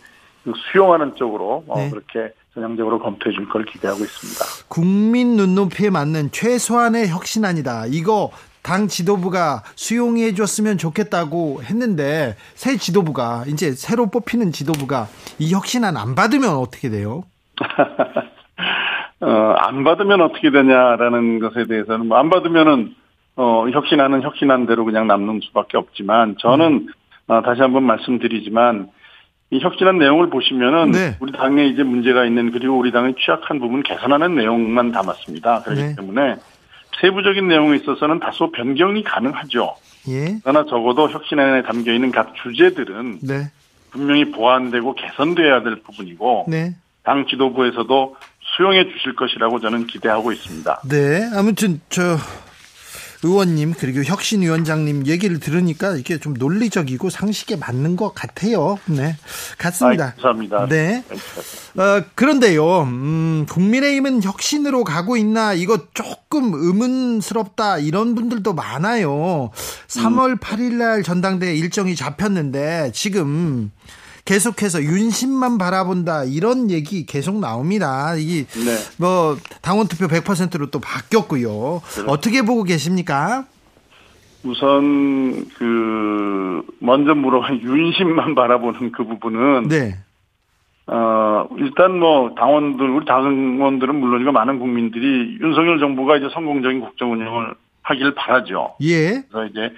수용하는 0.72 1.16
쪽으로 1.16 1.64
어, 1.68 1.80
네. 1.80 1.90
그렇게 1.90 2.32
전향적으로 2.54 3.00
검토해 3.00 3.34
줄 3.36 3.50
걸 3.50 3.66
기대하고 3.66 4.04
있습니다. 4.04 4.68
국민 4.68 5.36
눈높이에 5.36 5.90
맞는 5.90 6.30
최소한의 6.32 7.08
혁신안이다. 7.10 7.86
이거 7.88 8.30
당 8.70 8.88
지도부가 8.88 9.64
수용해 9.76 10.36
줬으면 10.36 10.78
좋겠다고 10.78 11.64
했는데 11.64 12.36
새 12.54 12.78
지도부가 12.78 13.44
이제 13.48 13.72
새로 13.72 14.12
뽑히는 14.12 14.52
지도부가 14.52 15.08
이 15.40 15.52
혁신안 15.52 15.98
안 15.98 16.14
받으면 16.14 16.52
어떻게 16.52 16.92
돼요? 16.92 17.24
어, 19.22 19.28
안 19.58 19.84
받으면 19.84 20.22
어떻게 20.22 20.52
되냐라는 20.52 21.40
것에 21.40 21.66
대해서는 21.66 22.06
뭐 22.06 22.20
안 22.20 22.30
받으면은 22.30 22.94
어, 23.38 23.68
혁신하는 23.70 24.22
혁신한 24.22 24.68
대로 24.68 24.86
그냥 24.86 25.08
남는 25.08 25.40
수밖에 25.46 25.76
없지만 25.76 26.36
저는 26.38 26.90
어, 27.26 27.42
다시 27.42 27.62
한번 27.62 27.86
말씀드리지만 27.86 28.90
이 29.50 29.60
혁신한 29.62 29.98
내용을 29.98 30.30
보시면은 30.30 30.92
네. 30.92 31.18
우리 31.20 31.32
당에 31.32 31.66
이제 31.66 31.82
문제가 31.82 32.24
있는 32.24 32.52
그리고 32.52 32.78
우리 32.78 32.92
당의 32.92 33.16
취약한 33.18 33.60
부분 33.60 33.82
개선하는 33.82 34.36
내용만 34.36 34.92
담았습니다. 34.92 35.64
그렇기 35.64 35.82
네. 35.82 35.96
때문에 35.96 36.36
세부적인 37.02 37.48
내용에 37.48 37.78
있어서는 37.78 38.20
다소 38.20 38.52
변경이 38.52 39.04
가능하죠. 39.04 39.76
예. 40.10 40.40
그러나 40.44 40.66
적어도 40.66 41.10
혁신 41.10 41.40
안에 41.40 41.64
담겨 41.64 41.94
있는 41.94 42.12
각 42.12 42.34
주제들은 42.44 43.20
네. 43.22 43.52
분명히 43.92 44.32
보완되고 44.32 44.96
개선돼야 44.96 45.64
될 45.64 45.82
부분이고 45.84 46.46
네. 46.48 46.76
당 47.04 47.26
지도부에서도 47.28 48.16
수용해 48.56 48.92
주실 48.92 49.16
것이라고 49.16 49.60
저는 49.60 49.88
기대하고 49.88 50.32
있습니다. 50.32 50.82
네. 50.90 51.30
아무튼 51.36 51.82
저 51.90 52.02
의원님 53.24 53.74
그리고 53.78 54.04
혁신 54.04 54.42
위원장님 54.42 55.06
얘기를 55.08 55.40
들으니까 55.40 55.96
이게 55.96 56.18
좀 56.20 56.34
논리적이고 56.34 57.10
상식에 57.10 57.58
맞는 57.58 57.96
것 57.96 58.14
같아요. 58.14 58.80
네. 58.86 59.18
같습니다. 59.58 60.06
아이, 60.06 60.12
감사합니다. 60.12 60.68
네. 60.68 61.04
어, 61.78 62.04
그런데요, 62.16 62.84
음, 62.84 63.46
국민의힘은 63.50 64.24
혁신으로 64.24 64.84
가고 64.84 65.18
있나, 65.18 65.54
이거 65.54 65.88
조금 65.94 66.54
의문스럽다, 66.54 67.80
이런 67.80 68.16
분들도 68.16 68.54
많아요. 68.54 69.52
3월 69.88 70.40
8일 70.40 70.74
날 70.74 71.04
전당대 71.04 71.48
회 71.48 71.56
일정이 71.56 71.96
잡혔는데, 71.96 72.92
지금 72.94 73.72
계속해서 74.30 74.84
윤심만 74.84 75.58
바라본다 75.58 76.26
이런 76.26 76.70
얘기 76.70 77.08
계속 77.08 77.40
나옵니다. 77.40 78.14
이게 78.16 78.46
네. 78.46 78.78
뭐 79.00 79.36
당원 79.64 79.88
투표 79.88 80.06
100%로 80.06 80.68
또 80.68 80.80
바뀌었고요. 80.80 81.82
어떻게 82.06 82.44
보고 82.44 82.62
계십니까? 82.62 83.46
우선 84.44 85.50
그 85.58 86.62
먼저 86.78 87.16
물어본 87.16 87.62
윤심만 87.66 88.36
바라보는 88.36 88.92
그 88.92 89.04
부분은 89.04 89.68
네. 89.68 89.96
어 90.86 91.48
일단 91.58 91.98
뭐 91.98 92.36
당원들 92.36 92.88
우리 92.88 93.06
당원들은 93.06 93.96
물론이고 93.96 94.32
많은 94.32 94.60
국민들이 94.60 95.40
윤석열 95.42 95.80
정부가 95.80 96.18
이제 96.18 96.30
성공적인 96.32 96.82
국정 96.82 97.14
운영을 97.14 97.56
하길 97.82 98.14
바라죠. 98.14 98.76
예. 98.82 99.24
그래서 99.30 99.46
이제 99.48 99.74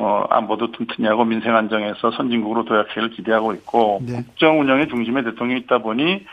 뭐 0.00 0.26
안보도 0.30 0.72
튼튼히 0.72 1.06
하고 1.06 1.24
민생 1.26 1.54
안정에서 1.54 2.10
선진국으로 2.12 2.64
도약하기를 2.64 3.10
기대하고 3.10 3.52
있고 3.52 4.00
네. 4.02 4.22
국정 4.24 4.58
운영의 4.60 4.88
중심에 4.88 5.22
대통령이 5.22 5.60
있다 5.60 5.78
보니 5.78 6.24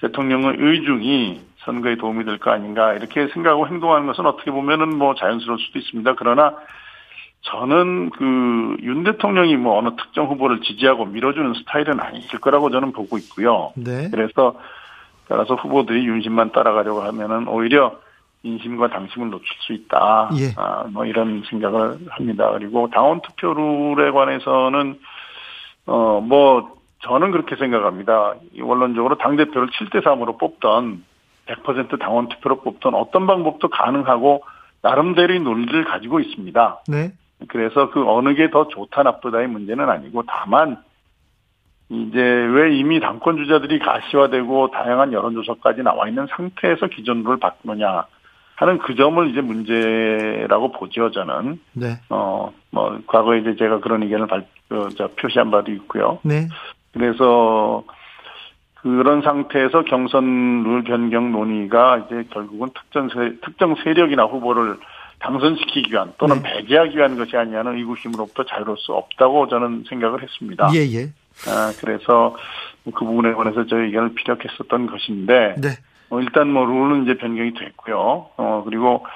대통령의 0.00 0.56
의중이 0.58 1.40
선거에 1.58 1.96
도움이 1.96 2.24
될 2.24 2.38
거 2.38 2.50
아닌가 2.50 2.92
이렇게 2.92 3.28
생각하고 3.28 3.68
행동하는 3.68 4.06
것은 4.08 4.26
어떻게 4.26 4.50
보면은 4.50 4.96
뭐 4.98 5.14
자연스러울 5.14 5.58
수도 5.60 5.78
있습니다. 5.78 6.14
그러나 6.18 6.56
저는 7.42 8.10
그 8.10 8.76
윤 8.82 9.04
대통령이 9.04 9.56
뭐 9.56 9.78
어느 9.78 9.90
특정 9.96 10.26
후보를 10.26 10.60
지지하고 10.60 11.06
밀어주는 11.06 11.54
스타일은 11.54 12.00
아니실 12.00 12.40
거라고 12.40 12.70
저는 12.70 12.92
보고 12.92 13.16
있고요. 13.18 13.72
네. 13.76 14.08
그래서 14.10 14.58
따라서 15.28 15.54
후보들이 15.54 16.06
윤심만 16.06 16.52
따라가려고 16.52 17.02
하면은 17.02 17.46
오히려 17.48 17.96
인심과 18.44 18.88
당심을 18.90 19.30
놓칠 19.30 19.46
수 19.60 19.72
있다. 19.72 20.30
예. 20.38 20.52
아, 20.56 20.84
뭐 20.92 21.04
이런 21.06 21.42
생각을 21.48 21.98
합니다. 22.10 22.50
그리고 22.52 22.88
당원 22.90 23.20
투표 23.22 23.52
룰에 23.54 24.10
관해서는 24.12 25.00
어 25.86 26.20
뭐 26.20 26.74
저는 27.00 27.32
그렇게 27.32 27.56
생각합니다. 27.56 28.34
이 28.54 28.62
원론적으로 28.62 29.18
당 29.18 29.36
대표를 29.36 29.68
7대 29.68 30.02
3으로 30.02 30.38
뽑던 30.38 31.04
100% 31.46 31.98
당원 32.00 32.28
투표로 32.28 32.60
뽑던 32.62 32.94
어떤 32.94 33.26
방법도 33.26 33.68
가능하고 33.68 34.42
나름대로의 34.80 35.40
논리를 35.40 35.84
가지고 35.84 36.20
있습니다. 36.20 36.80
네. 36.88 37.12
그래서 37.48 37.90
그 37.90 38.08
어느 38.08 38.34
게 38.34 38.50
더 38.50 38.68
좋다 38.68 39.02
나쁘다의 39.02 39.48
문제는 39.48 39.90
아니고 39.90 40.22
다만 40.26 40.78
이제 41.90 42.18
왜 42.20 42.74
이미 42.74 43.00
당권 43.00 43.36
주자들이 43.36 43.78
가시화되고 43.80 44.70
다양한 44.70 45.12
여론조사까지 45.12 45.82
나와 45.82 46.08
있는 46.08 46.26
상태에서 46.34 46.86
기존 46.86 47.22
룰을 47.22 47.38
바꾸느냐 47.38 48.06
하는 48.56 48.78
그 48.78 48.94
점을 48.94 49.28
이제 49.30 49.40
문제라고 49.40 50.72
보죠 50.72 51.10
저는 51.10 51.60
네. 51.72 52.00
어뭐 52.08 53.00
과거에 53.06 53.40
이제 53.40 53.56
제가 53.56 53.80
그런 53.80 54.02
의견을 54.02 54.26
발, 54.26 54.46
어, 54.70 54.88
저 54.96 55.08
표시한 55.16 55.50
바도 55.50 55.72
있고요 55.72 56.18
네. 56.22 56.48
그래서 56.92 57.84
그런 58.74 59.22
상태에서 59.22 59.84
경선 59.84 60.62
룰 60.62 60.84
변경 60.84 61.32
논의가 61.32 62.06
이제 62.06 62.24
결국은 62.30 62.68
특정 62.74 63.08
세, 63.08 63.36
특정 63.42 63.74
세력이나 63.82 64.24
후보를 64.24 64.76
당선시키기 65.20 65.90
위한 65.92 66.12
또는 66.18 66.42
네. 66.42 66.56
배제하기 66.56 66.96
위한 66.96 67.16
것이 67.16 67.34
아니냐는 67.36 67.76
의구심으로부터 67.78 68.44
자유로울 68.44 68.76
수 68.78 68.92
없다고 68.92 69.48
저는 69.48 69.84
생각을 69.88 70.22
했습니다. 70.22 70.68
예, 70.74 70.80
예. 70.80 71.04
아, 71.48 71.72
그래서 71.80 72.36
그 72.84 73.04
부분에 73.04 73.32
관해서 73.32 73.66
저희 73.66 73.86
의견을 73.86 74.14
피력했었던 74.14 74.86
것인데 74.86 75.54
네. 75.62 75.68
어, 76.10 76.20
일단 76.20 76.50
뭐 76.50 76.64
룰은 76.64 77.04
이제 77.04 77.16
변경이 77.16 77.54
됐고요. 77.54 78.30
어 78.36 78.62
그리고 78.64 79.06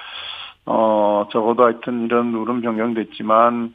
어 0.66 1.26
적어도 1.32 1.64
하여튼 1.64 2.04
이런 2.04 2.32
룰은 2.32 2.60
변경됐지만 2.60 3.74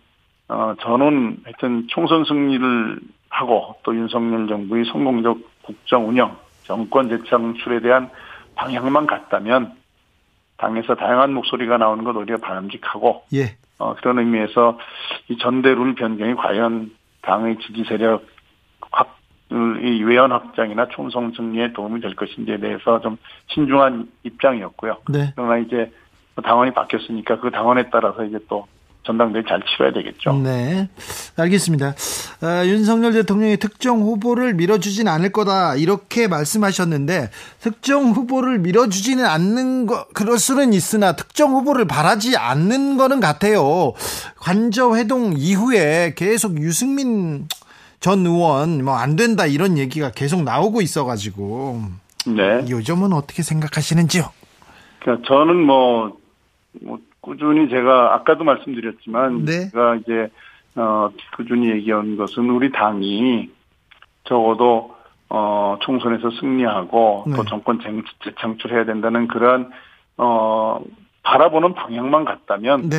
어 0.49 0.75
저는 0.81 1.37
하여튼 1.43 1.87
총선 1.87 2.25
승리를 2.25 2.99
하고 3.29 3.75
또 3.83 3.95
윤석열 3.95 4.47
정부의 4.47 4.85
성공적 4.85 5.39
국정 5.63 6.07
운영, 6.07 6.35
정권 6.63 7.09
재창출에 7.09 7.79
대한 7.79 8.09
방향만 8.55 9.07
같다면 9.07 9.73
당에서 10.57 10.95
다양한 10.95 11.33
목소리가 11.33 11.77
나오는 11.77 12.03
것 12.03 12.15
오히려 12.15 12.37
바람직하고 12.37 13.23
예. 13.33 13.57
어, 13.79 13.95
그런 13.95 14.19
의미에서 14.19 14.79
이 15.29 15.37
전대 15.37 15.73
룰 15.73 15.95
변경이 15.95 16.35
과연 16.35 16.91
당의 17.21 17.57
지지 17.59 17.83
세력 17.87 18.25
확, 18.91 19.17
이 19.81 20.03
외연 20.03 20.31
확장이나 20.31 20.87
총선 20.89 21.31
승리에 21.35 21.73
도움이 21.73 22.01
될 22.01 22.15
것인지에 22.15 22.57
대해서 22.57 22.99
좀 23.01 23.17
신중한 23.47 24.09
입장이었고요. 24.23 24.97
네. 25.09 25.33
그러나 25.35 25.57
이제 25.57 25.91
당원이 26.43 26.73
바뀌었으니까 26.73 27.39
그 27.39 27.51
당원에 27.51 27.89
따라서 27.91 28.23
이제 28.23 28.39
또 28.49 28.65
전당대회 29.03 29.43
잘 29.47 29.61
치러야 29.61 29.91
되겠죠. 29.91 30.33
네. 30.33 30.89
알겠습니다. 31.37 31.87
어, 31.87 32.65
윤석열 32.65 33.11
대통령이 33.13 33.57
특정 33.57 34.01
후보를 34.01 34.53
밀어주진 34.53 35.07
않을 35.07 35.31
거다. 35.31 35.75
이렇게 35.75 36.27
말씀하셨는데, 36.27 37.29
특정 37.59 38.11
후보를 38.11 38.59
밀어주지는 38.59 39.25
않는 39.25 39.87
거, 39.87 40.05
그럴 40.13 40.37
수는 40.39 40.73
있으나, 40.73 41.17
특정 41.17 41.51
후보를 41.51 41.85
바라지 41.85 42.37
않는 42.37 42.97
거는 42.97 43.19
같아요. 43.19 43.93
관저 44.37 44.95
회동 44.95 45.33
이후에 45.35 46.13
계속 46.15 46.57
유승민 46.61 47.47
전 48.03 48.25
의원, 48.25 48.83
뭐, 48.83 48.95
안 48.95 49.15
된다, 49.15 49.45
이런 49.45 49.77
얘기가 49.77 50.11
계속 50.11 50.43
나오고 50.43 50.81
있어가지고, 50.81 51.83
네. 52.27 52.65
요즘은 52.69 53.13
어떻게 53.13 53.43
생각하시는지요? 53.43 54.23
그러니까 54.99 55.25
저는 55.25 55.55
뭐, 55.65 56.17
뭐 56.81 56.99
꾸준히 57.21 57.69
제가 57.69 58.13
아까도 58.15 58.43
말씀드렸지만 58.43 59.45
네. 59.45 59.69
제가 59.69 59.95
이제 59.95 60.27
어 60.75 61.09
꾸준히 61.37 61.69
얘기한 61.69 62.17
것은 62.17 62.49
우리 62.49 62.71
당이 62.71 63.49
적어도 64.25 64.95
어 65.29 65.77
총선에서 65.81 66.31
승리하고 66.39 67.25
네. 67.27 67.35
또 67.37 67.45
정권 67.45 67.79
쟁- 67.81 68.03
재창출해야 68.25 68.83
된다는 68.85 69.27
그러한 69.27 69.69
어 70.17 70.81
바라보는 71.21 71.75
방향만 71.75 72.25
같다면 72.25 72.89
네. 72.89 72.97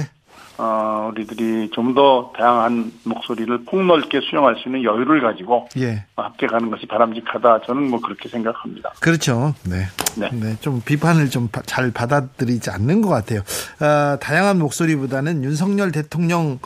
어 0.57 1.11
우리들이 1.13 1.71
좀 1.71 1.95
더 1.95 2.33
다양한 2.37 2.93
목소리를 3.05 3.65
폭넓게 3.67 4.21
수용할 4.29 4.57
수 4.57 4.69
있는 4.69 4.83
여유를 4.83 5.21
가지고 5.21 5.69
예. 5.79 6.05
함께 6.17 6.47
가는 6.49 6.71
것이 6.71 6.87
바람직하다 6.87 7.61
저는 7.67 7.89
뭐 7.91 8.01
그렇게 8.01 8.29
생각합니다. 8.29 8.91
그렇죠. 9.01 9.55
네. 9.69 9.87
네. 10.17 10.31
네. 10.33 10.57
좀 10.61 10.81
비판을 10.85 11.31
좀 11.31 11.49
잘 11.67 11.93
받아들이지 11.93 12.71
않는 12.71 13.01
것 13.03 13.09
같아요. 13.11 13.41
아, 13.81 14.17
다양한 14.21 14.59
목소리보다는 14.59 15.45
윤석열 15.45 15.93
대통령 15.93 16.59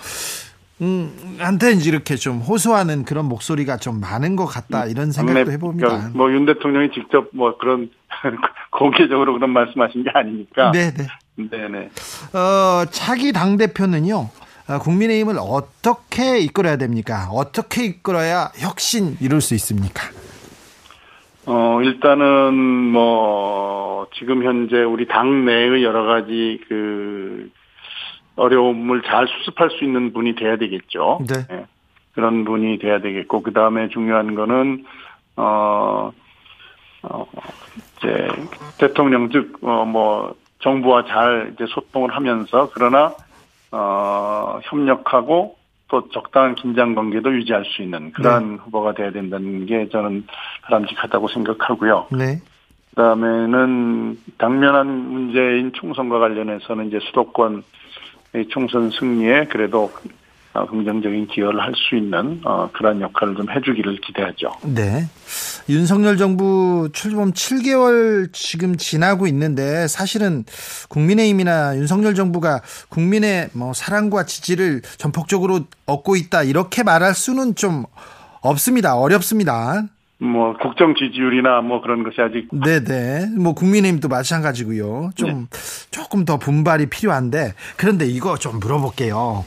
음, 0.81 1.37
한테 1.41 1.73
이제 1.73 1.91
이렇게 1.91 2.14
좀 2.16 2.39
호소하는 2.39 3.05
그런 3.05 3.25
목소리가 3.27 3.77
좀 3.79 4.01
많은 4.01 4.37
것 4.37 4.47
같다 4.47 4.87
이런 4.87 5.11
생각도 5.12 5.51
해봅니다. 5.51 6.11
뭐 6.14 6.31
윤 6.31 6.47
대통령이 6.47 6.91
직접 6.93 7.29
뭐 7.33 7.59
그런 7.59 7.91
공개적으로 8.71 9.35
그런 9.35 9.51
말씀하신 9.51 10.05
게 10.05 10.11
아니니까. 10.14 10.71
네, 10.73 10.93
네. 10.95 11.07
네네. 11.39 11.91
어, 12.34 12.84
차기 12.91 13.32
당 13.32 13.57
대표는요. 13.57 14.28
어, 14.68 14.78
국민의힘을 14.80 15.36
어떻게 15.39 16.39
이끌어야 16.41 16.76
됩니까? 16.76 17.28
어떻게 17.32 17.86
이끌어야 17.86 18.51
혁신 18.59 19.16
이룰 19.20 19.41
수 19.41 19.55
있습니까? 19.55 20.03
어 21.47 21.80
일단은 21.82 22.53
뭐 22.53 24.07
지금 24.18 24.45
현재 24.45 24.82
우리 24.82 25.09
당 25.09 25.47
내의 25.47 25.82
여러 25.82 26.05
가지 26.05 26.61
그 26.68 27.51
어려움을 28.36 29.01
잘 29.03 29.26
수습할 29.26 29.70
수 29.70 29.84
있는 29.84 30.12
분이 30.12 30.34
돼야 30.34 30.59
되겠죠. 30.59 31.20
네. 31.26 31.47
예. 31.51 31.64
그런 32.12 32.45
분이 32.45 32.78
돼야 32.80 33.01
되겠고 33.01 33.43
그 33.43 33.55
다음에 33.55 33.89
중요한 33.89 34.34
거는 34.34 34.84
어. 35.36 36.12
어, 37.03 37.26
이제, 37.99 38.28
대통령 38.78 39.30
즉, 39.30 39.59
어, 39.62 39.84
뭐, 39.84 40.34
정부와 40.61 41.04
잘 41.06 41.52
이제 41.54 41.64
소통을 41.68 42.14
하면서, 42.14 42.70
그러나, 42.74 43.14
어, 43.70 44.61
협력하고 44.64 45.56
또 45.88 46.09
적당한 46.11 46.54
긴장 46.54 46.94
관계도 46.94 47.32
유지할 47.34 47.64
수 47.64 47.82
있는 47.82 48.12
그러한 48.12 48.59
후보가 48.64 48.92
돼야 48.92 49.11
된다는 49.11 49.64
게 49.66 49.88
저는 49.88 50.26
바람직하다고 50.62 51.28
생각하고요. 51.28 52.09
네. 52.12 52.40
그 52.90 52.96
다음에는 52.96 54.18
당면한 54.38 54.86
문제인 54.86 55.72
총선과 55.72 56.18
관련해서는 56.18 56.88
이제 56.88 56.98
수도권 57.00 57.62
총선 58.50 58.90
승리에 58.90 59.46
그래도 59.46 59.84
어, 59.84 59.90
긍정적인 60.66 61.28
기여를 61.28 61.61
할 61.61 61.72
수 61.88 61.96
있는 61.96 62.40
어, 62.44 62.68
그런 62.72 63.00
역할을 63.00 63.36
좀 63.36 63.50
해주기를 63.50 64.00
기대하죠. 64.00 64.50
네. 64.62 65.06
윤석열 65.68 66.16
정부 66.16 66.88
출범 66.92 67.32
7개월 67.32 68.32
지금 68.32 68.76
지나고 68.76 69.26
있는데 69.28 69.86
사실은 69.86 70.44
국민의힘이나 70.88 71.76
윤석열 71.76 72.14
정부가 72.14 72.61
국민의 72.88 73.50
뭐 73.52 73.72
사랑과 73.72 74.24
지지를 74.24 74.82
전폭적으로 74.98 75.61
얻고 75.86 76.16
있다 76.16 76.42
이렇게 76.42 76.82
말할 76.82 77.14
수는 77.14 77.54
좀 77.54 77.84
없습니다. 78.40 78.96
어렵습니다. 78.96 79.84
뭐 80.20 80.56
국정 80.61 80.94
지지율이나 80.96 81.61
뭐 81.61 81.80
그런 81.80 82.02
것이 82.02 82.20
아직 82.20 82.48
네네. 82.50 83.36
뭐 83.38 83.54
국민의힘도 83.54 84.09
마찬가지고요. 84.09 85.11
좀 85.14 85.46
조금 85.92 86.24
더 86.24 86.38
분발이 86.38 86.86
필요한데 86.86 87.54
그런데 87.76 88.06
이거 88.06 88.36
좀 88.36 88.59
물어볼게요. 88.59 89.44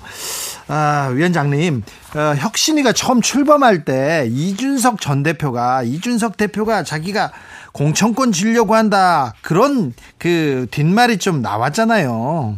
아, 0.74 1.10
위원장님, 1.14 1.84
어, 2.16 2.36
혁신이가 2.38 2.94
처음 2.94 3.22
출범할 3.22 3.84
때 3.84 4.30
이준석 4.32 5.02
전 5.02 5.22
대표가 5.22 5.84
이준석 5.84 6.38
대표가 6.38 6.84
자기가 6.84 7.34
공천권 7.74 8.32
지려고 8.32 8.74
한다 8.74 9.34
그런 9.42 9.94
그 10.18 10.68
뒷말이 10.72 11.18
좀 11.18 11.42
나왔잖아요. 11.42 12.58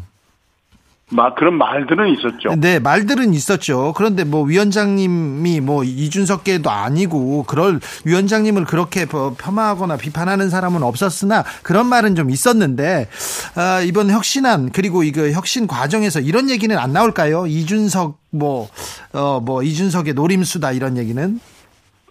막 1.14 1.36
그런 1.36 1.57
말들은 1.57 2.09
있었죠. 2.14 2.55
네, 2.57 2.80
말들은 2.80 3.34
있었죠. 3.34 3.93
그런데 3.95 4.24
뭐 4.24 4.43
위원장님이 4.43 5.61
뭐 5.61 5.84
이준석계도 5.84 6.70
아니고 6.70 7.43
그럴 7.43 7.80
위원장님을 8.05 8.66
그렇게 8.66 9.05
뭐 9.05 9.36
폄하하거나 9.38 9.97
비판하는 9.97 10.49
사람은 10.49 10.84
없었으나 10.84 11.43
그런 11.64 11.88
말은 11.88 12.16
좀 12.16 12.30
있었는데 12.30 13.07
아, 13.55 13.82
이번 13.82 14.09
혁신안 14.09 14.72
그리고 14.72 15.03
이거 15.03 15.30
혁신 15.30 15.68
과정에서 15.68 16.20
이런 16.20 16.49
얘기는 16.49 16.76
안 16.78 16.93
나올까요? 16.93 17.47
이준석 17.47 18.18
뭐 18.32 18.68
어, 19.14 19.39
뭐 19.39 19.64
이준석의 19.64 20.14
노림수다 20.14 20.72
이런 20.72 20.97
얘기는 20.97 21.39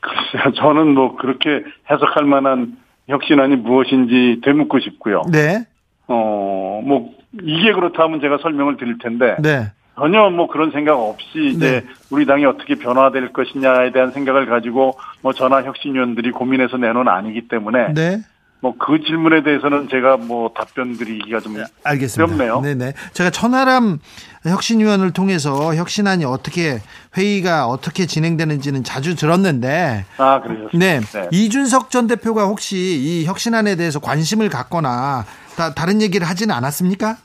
글쎄요, 0.01 0.53
저는 0.57 0.95
뭐 0.95 1.17
그렇게 1.17 1.63
해석할 1.91 2.25
만한 2.25 2.77
혁신안이 3.09 3.57
무엇인지 3.57 4.41
되묻고 4.45 4.81
싶고요. 4.81 5.23
네. 5.31 5.65
어, 6.09 6.81
뭐 6.85 7.11
이게 7.41 7.73
그렇다면 7.73 8.21
제가 8.21 8.39
설명을 8.43 8.77
드릴 8.77 8.99
텐데 8.99 9.37
네. 9.41 9.71
전혀 9.95 10.31
뭐 10.31 10.49
그런 10.49 10.71
생각 10.71 10.95
없이 10.99 11.53
이제 11.55 11.83
네. 11.85 11.93
우리 12.11 12.27
당이 12.27 12.45
어떻게 12.45 12.77
변화될 12.77 13.33
것이냐에 13.33 13.93
대한 13.93 14.11
생각을 14.11 14.47
가지고 14.47 14.99
뭐 15.21 15.33
전화 15.33 15.63
혁신위원들이 15.63 16.31
고민해서 16.31 16.77
내놓은 16.79 17.09
아니기 17.09 17.49
때문에 17.49 17.93
네. 17.95 18.23
뭐그 18.63 19.01
질문에 19.05 19.43
대해서는 19.43 19.89
제가 19.91 20.17
뭐 20.17 20.53
답변 20.55 20.97
드리기가 20.97 21.41
좀 21.41 21.57
알겠습니다. 21.83 22.35
어렵네요. 22.35 22.61
네네. 22.61 22.93
제가 23.13 23.31
천하람 23.31 23.99
혁신위원을 24.45 25.11
통해서 25.13 25.75
혁신안이 25.75 26.25
어떻게 26.25 26.79
회의가 27.17 27.67
어떻게 27.67 28.07
진행되는지는 28.07 28.85
자주 28.85 29.17
들었는데 29.17 30.05
아, 30.17 30.41
그러셨습니다. 30.41 30.79
네. 30.79 31.29
이준석 31.33 31.91
전 31.91 32.07
대표가 32.07 32.45
혹시 32.45 32.77
이 32.77 33.25
혁신안에 33.27 33.75
대해서 33.75 33.99
관심을 33.99 34.49
갖거나 34.49 35.25
다, 35.57 35.75
다른 35.75 36.01
얘기를 36.03 36.29
하지는 36.29 36.55
않았습니까? 36.55 37.17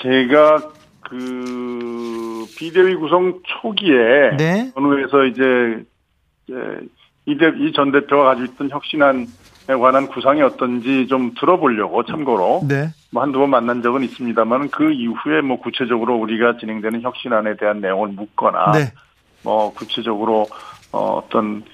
제가 0.00 0.70
그 1.08 2.46
비대위 2.56 2.96
구성 2.96 3.40
초기에 3.44 4.36
네. 4.36 4.72
전후에서 4.74 5.24
이제 5.24 5.84
이전 7.26 7.92
대표가 7.92 8.24
가지고 8.24 8.52
있던 8.52 8.70
혁신안에 8.70 9.26
관한 9.80 10.06
구상이 10.06 10.42
어떤지 10.42 11.06
좀 11.08 11.34
들어보려고 11.38 12.04
참고로 12.04 12.62
네. 12.68 12.90
뭐 13.10 13.22
한두 13.22 13.38
번 13.38 13.50
만난 13.50 13.82
적은 13.82 14.02
있습니다만 14.04 14.70
그 14.70 14.92
이후에 14.92 15.40
뭐 15.40 15.58
구체적으로 15.60 16.16
우리가 16.16 16.58
진행되는 16.58 17.02
혁신안에 17.02 17.56
대한 17.56 17.80
내용을 17.80 18.08
묻거나 18.08 18.72
네. 18.72 18.92
뭐 19.42 19.72
구체적으로 19.72 20.46
어, 20.92 21.22
어떤 21.24 21.64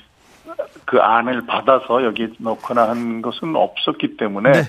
그 0.85 0.99
안을 0.99 1.47
받아서 1.47 2.05
여기 2.05 2.29
넣거나 2.39 2.89
한 2.89 3.23
것은 3.23 3.57
없었기 3.57 4.17
때문에 4.17 4.53
네. 4.53 4.63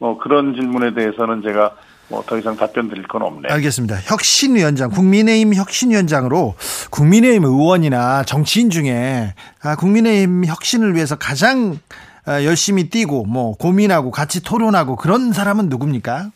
뭐 0.00 0.18
그런 0.18 0.54
질문에 0.54 0.94
대해서는 0.94 1.42
제가 1.42 1.76
뭐 2.08 2.24
더 2.26 2.36
이상 2.38 2.56
답변 2.56 2.88
드릴 2.88 3.04
건 3.06 3.22
없네요. 3.22 3.52
알겠습니다. 3.52 3.96
혁신위원장, 3.96 4.90
국민의힘 4.90 5.54
혁신위원장으로 5.54 6.54
국민의힘 6.90 7.44
의원이나 7.44 8.24
정치인 8.24 8.68
중에 8.70 9.34
아, 9.62 9.76
국민의힘 9.76 10.44
혁신을 10.44 10.94
위해서 10.96 11.16
가장 11.16 11.78
아, 12.26 12.44
열심히 12.44 12.90
뛰고 12.90 13.26
뭐 13.26 13.56
고민하고 13.56 14.10
같이 14.10 14.42
토론하고 14.42 14.96
그런 14.96 15.32
사람은 15.32 15.68
누굽니까? 15.68 16.30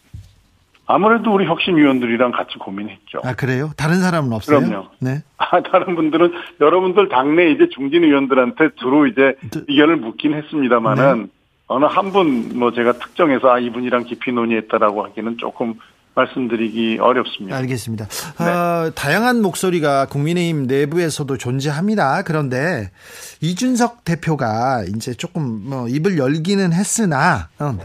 아무래도 0.86 1.32
우리 1.32 1.46
혁신위원들이랑 1.46 2.30
같이 2.32 2.58
고민했죠. 2.58 3.20
아 3.24 3.34
그래요? 3.34 3.70
다른 3.76 4.00
사람은 4.00 4.32
없어요? 4.32 4.60
그럼요. 4.60 4.86
네. 5.00 5.22
아, 5.38 5.62
다른 5.72 5.96
분들은 5.96 6.32
여러분들 6.60 7.08
당내 7.08 7.50
이제 7.52 7.68
중진 7.74 8.04
의원들한테 8.04 8.70
주로 8.76 9.06
이제 9.06 9.34
의견을 9.66 9.96
묻긴 9.96 10.34
했습니다만은 10.34 11.22
네. 11.22 11.26
어느 11.66 11.84
한 11.86 12.12
분 12.12 12.58
뭐 12.58 12.72
제가 12.72 12.92
특정해서 12.94 13.48
아 13.50 13.58
이분이랑 13.58 14.04
깊이 14.04 14.32
논의했다라고 14.32 15.04
하기는 15.06 15.38
조금 15.38 15.74
말씀드리기 16.14 16.98
어렵습니다. 17.00 17.56
알겠습니다. 17.56 18.04
어, 18.38 18.90
다양한 18.94 19.42
목소리가 19.42 20.06
국민의힘 20.06 20.66
내부에서도 20.68 21.36
존재합니다. 21.38 22.22
그런데 22.22 22.92
이준석 23.40 24.04
대표가 24.04 24.84
이제 24.94 25.12
조금 25.14 25.68
뭐 25.68 25.88
입을 25.88 26.16
열기는 26.18 26.72
했으나 26.72 27.48
어, 27.58 27.72
네. 27.76 27.84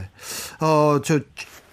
어, 0.61 1.01
저 1.03 1.19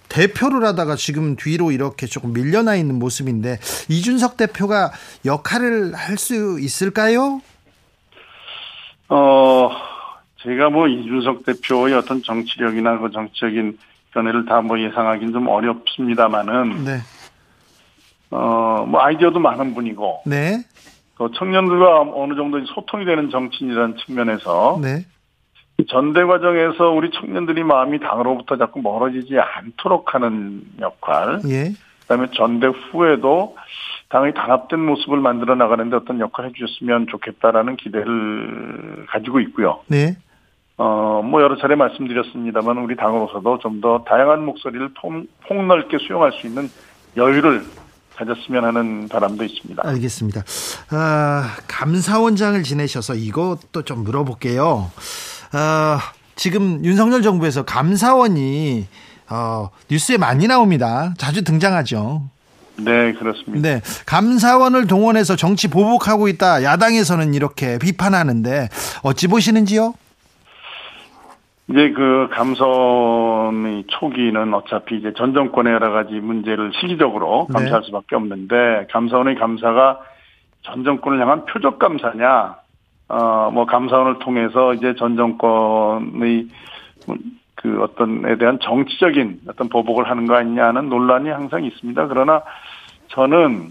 대표를 0.09 0.65
하다가 0.65 0.95
지금 0.95 1.35
뒤로 1.35 1.71
이렇게 1.71 2.07
조금 2.07 2.33
밀려나 2.33 2.75
있는 2.75 2.97
모습인데 2.97 3.59
이준석 3.89 4.37
대표가 4.37 4.91
역할을 5.25 5.93
할 5.93 6.17
수 6.17 6.57
있을까요? 6.59 7.41
어, 9.09 9.69
제가 10.47 10.69
뭐 10.69 10.87
이준석 10.87 11.45
대표의 11.45 11.93
어떤 11.93 12.23
정치력이나 12.23 12.99
그 12.99 13.11
정치적인 13.11 13.77
견해를 14.13 14.45
다 14.45 14.61
뭐 14.61 14.79
예상하기는 14.79 15.33
좀 15.33 15.47
어렵습니다만은, 15.49 16.85
네. 16.85 16.99
어, 18.31 18.85
뭐 18.87 19.01
아이디어도 19.01 19.39
많은 19.39 19.75
분이고, 19.75 20.21
네. 20.25 20.63
또 21.17 21.29
청년들과 21.31 22.01
어느 22.13 22.35
정도 22.35 22.63
소통이 22.65 23.03
되는 23.03 23.29
정치인이라는 23.29 23.97
측면에서, 23.97 24.79
네. 24.81 25.05
전대 25.89 26.23
과정에서 26.23 26.91
우리 26.91 27.11
청년들이 27.11 27.63
마음이 27.63 27.99
당으로부터 27.99 28.57
자꾸 28.57 28.81
멀어지지 28.81 29.37
않도록 29.37 30.15
하는 30.15 30.61
역할, 30.79 31.41
예. 31.49 31.73
그다음에 32.01 32.27
전대 32.33 32.67
후에도 32.67 33.57
당의 34.09 34.33
단합된 34.33 34.79
모습을 34.79 35.19
만들어 35.19 35.55
나가는데 35.55 35.97
어떤 35.97 36.21
역할을 36.21 36.51
해주셨으면 36.51 37.07
좋겠다라는 37.11 37.75
기대를 37.75 39.05
가지고 39.09 39.41
있고요. 39.41 39.81
네. 39.87 40.15
어, 40.77 41.21
뭐 41.23 41.41
여러 41.41 41.57
차례 41.57 41.75
말씀드렸습니다만 41.75 42.77
우리 42.77 42.95
당으로서도 42.95 43.59
좀 43.59 43.81
더 43.81 44.03
다양한 44.07 44.43
목소리를 44.45 44.89
폭, 44.99 45.11
폭넓게 45.47 45.97
수용할 46.07 46.31
수 46.33 46.47
있는 46.47 46.69
여유를 47.15 47.63
가졌으면 48.15 48.63
하는 48.65 49.07
바람도 49.07 49.43
있습니다. 49.43 49.83
알겠습니다. 49.85 50.43
아, 50.91 51.55
감사원장을 51.67 52.61
지내셔서 52.63 53.13
이것도 53.15 53.83
좀 53.85 54.03
물어볼게요. 54.03 54.89
아, 55.51 55.99
지금 56.35 56.83
윤석열 56.83 57.21
정부에서 57.21 57.63
감사원이 57.65 58.87
어, 59.29 59.69
뉴스에 59.91 60.17
많이 60.17 60.47
나옵니다. 60.47 61.13
자주 61.17 61.43
등장하죠. 61.43 62.23
네, 62.77 63.13
그렇습니다. 63.13 63.67
네, 63.67 63.81
감사원을 64.05 64.87
동원해서 64.87 65.35
정치 65.35 65.67
보복하고 65.67 66.27
있다. 66.27 66.63
야당에서는 66.63 67.33
이렇게 67.33 67.77
비판하는데 67.79 68.69
어찌 69.03 69.27
보시는지요? 69.27 69.93
이제 71.69 71.91
그 71.91 72.29
감사원의 72.31 73.85
초기는 73.87 74.53
어차피 74.53 74.97
이제 74.97 75.13
전 75.17 75.33
정권의 75.33 75.73
여러 75.73 75.91
가지 75.91 76.13
문제를 76.13 76.71
시기적으로 76.79 77.47
네. 77.49 77.53
감사할 77.53 77.83
수밖에 77.83 78.15
없는데 78.15 78.87
감사원의 78.89 79.35
감사가 79.35 79.99
전 80.63 80.83
정권을 80.83 81.19
향한 81.19 81.45
표적 81.45 81.77
감사냐, 81.77 82.55
어, 83.09 83.51
뭐 83.53 83.65
감사원을 83.65 84.19
통해서 84.19 84.73
이제 84.73 84.95
전 84.95 85.17
정권의 85.17 86.47
그 87.55 87.81
어떤에 87.81 88.37
대한 88.37 88.59
정치적인 88.61 89.41
어떤 89.49 89.67
보복을 89.67 90.09
하는 90.09 90.25
거 90.25 90.35
아니냐는 90.35 90.89
논란이 90.89 91.29
항상 91.29 91.65
있습니다. 91.65 92.07
그러나 92.07 92.43
저는 93.09 93.69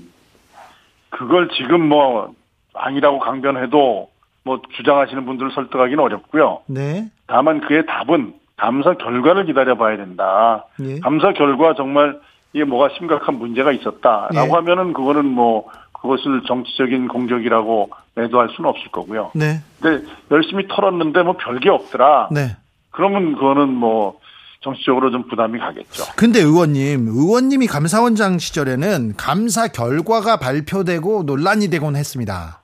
그걸 1.10 1.48
지금 1.50 1.88
뭐 1.88 2.34
아니라고 2.74 3.20
강변해도 3.20 4.10
뭐 4.44 4.62
주장하시는 4.76 5.24
분들을 5.24 5.50
설득하기는 5.52 5.98
어렵고요. 6.02 6.62
네. 6.66 7.10
다만 7.26 7.60
그의 7.60 7.84
답은 7.86 8.34
감사 8.56 8.94
결과를 8.94 9.46
기다려봐야 9.46 9.96
된다. 9.96 10.66
예. 10.80 11.00
감사 11.00 11.32
결과 11.32 11.74
정말 11.74 12.18
이게 12.52 12.64
뭐가 12.64 12.94
심각한 12.96 13.38
문제가 13.38 13.72
있었다라고 13.72 14.48
예. 14.48 14.50
하면은 14.50 14.92
그거는 14.92 15.26
뭐 15.26 15.68
그것을 15.92 16.42
정치적인 16.46 17.08
공격이라고 17.08 17.90
매도할 18.14 18.48
수는 18.56 18.70
없을 18.70 18.90
거고요. 18.90 19.32
네. 19.34 19.60
근데 19.80 20.06
열심히 20.30 20.66
털었는데 20.68 21.22
뭐 21.22 21.36
별게 21.36 21.68
없더라. 21.68 22.28
네. 22.32 22.56
그러면 22.90 23.34
그거는 23.34 23.68
뭐 23.68 24.18
정치적으로 24.60 25.10
좀 25.10 25.28
부담이 25.28 25.58
가겠죠. 25.58 26.04
근데 26.16 26.40
의원님, 26.40 27.08
의원님이 27.08 27.66
감사원장 27.66 28.38
시절에는 28.38 29.14
감사 29.16 29.68
결과가 29.68 30.38
발표되고 30.38 31.24
논란이 31.24 31.68
되곤 31.68 31.94
했습니다. 31.94 32.62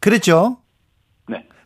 그랬죠? 0.00 0.58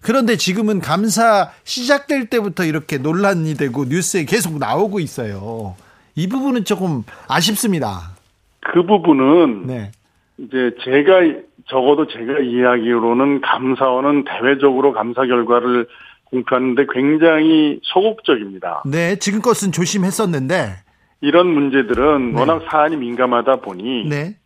네. 0.00 0.06
그런데 0.06 0.36
지금은 0.36 0.80
감사 0.80 1.50
시작될 1.64 2.26
때부터 2.26 2.64
이렇게 2.64 2.98
논란이 2.98 3.54
되고 3.54 3.84
뉴스에 3.84 4.24
계속 4.24 4.58
나오고 4.58 5.00
있어요. 5.00 5.76
이 6.14 6.28
부분은 6.28 6.64
조금 6.64 7.04
아쉽습니다. 7.28 8.16
그 8.60 8.84
부분은 8.84 9.66
네. 9.66 9.92
이제 10.38 10.74
제가 10.82 11.20
적어도 11.68 12.06
제가 12.08 12.40
이야기로는 12.40 13.42
감사원은 13.42 14.24
대외적으로 14.24 14.92
감사 14.92 15.24
결과를 15.26 15.86
공표하는데 16.24 16.86
굉장히 16.92 17.80
소극적입니다. 17.82 18.82
네, 18.86 19.16
지금 19.16 19.40
것은 19.40 19.72
조심했었는데. 19.72 20.76
이런 21.20 21.48
문제들은 21.48 22.32
네. 22.32 22.40
워낙 22.40 22.62
사안이 22.70 22.96
민감하다 22.96 23.56
보니 23.56 24.08
네. 24.08 24.36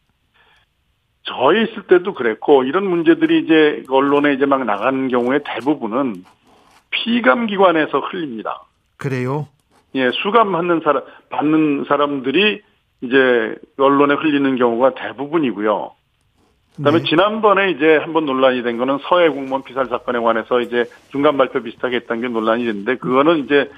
저에 1.24 1.62
있을 1.62 1.82
때도 1.84 2.14
그랬고 2.14 2.64
이런 2.64 2.86
문제들이 2.86 3.40
이제 3.40 3.82
언론에 3.88 4.34
이제 4.34 4.46
막 4.46 4.64
나가는 4.64 5.08
경우에 5.08 5.40
대부분은 5.44 6.24
피감 6.90 7.46
기관에서 7.46 8.00
흘립니다. 8.00 8.62
그래요? 8.96 9.48
예, 9.94 10.10
수감하는 10.22 10.80
사람 10.84 11.02
받는 11.30 11.84
사람들이 11.88 12.62
이제 13.00 13.54
언론에 13.78 14.14
흘리는 14.14 14.56
경우가 14.56 14.94
대부분이고요. 14.94 15.92
그다음에 16.76 16.98
네. 16.98 17.04
지난번에 17.04 17.70
이제 17.70 17.96
한번 17.96 18.26
논란이 18.26 18.62
된 18.62 18.78
거는 18.78 18.98
서해 19.08 19.28
공무원 19.28 19.62
피살 19.62 19.86
사건에 19.86 20.18
관해서 20.18 20.60
이제 20.60 20.84
중간 21.10 21.36
발표 21.36 21.62
비슷하게 21.62 21.96
했던 21.96 22.20
게 22.20 22.28
논란이 22.28 22.64
됐는데 22.64 22.96
그거는 22.96 23.44
이제 23.44 23.70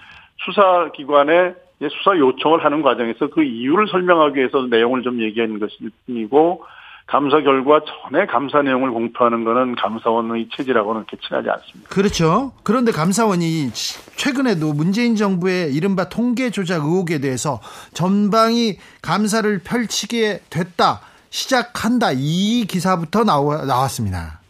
수사 0.44 0.90
기관에 0.92 1.54
수사 1.80 2.16
요청을 2.16 2.64
하는 2.64 2.80
과정에서 2.80 3.28
그 3.28 3.42
이유를 3.42 3.88
설명하기 3.88 4.38
위해서 4.38 4.62
내용을 4.66 5.02
좀 5.02 5.20
얘기하는 5.20 5.58
것일 5.58 5.90
뿐이고 6.06 6.64
감사 7.06 7.40
결과 7.40 7.80
전에 7.80 8.26
감사 8.26 8.62
내용을 8.62 8.90
공표하는 8.90 9.44
거는 9.44 9.76
감사원의 9.76 10.48
체질하고는 10.52 11.04
그렇게 11.06 11.16
친하지 11.26 11.48
않습니다. 11.48 11.88
그렇죠. 11.88 12.52
그런데 12.64 12.90
감사원이 12.90 13.70
최근에도 14.16 14.72
문재인 14.72 15.14
정부의 15.14 15.72
이른바 15.72 16.08
통계 16.08 16.50
조작 16.50 16.82
의혹에 16.84 17.20
대해서 17.20 17.60
전방위 17.94 18.78
감사를 19.02 19.60
펼치게 19.62 20.40
됐다. 20.50 21.00
시작한다. 21.30 22.10
이 22.12 22.64
기사부터 22.68 23.22
나와, 23.22 23.64
나왔습니다. 23.64 24.40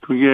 그게 0.00 0.26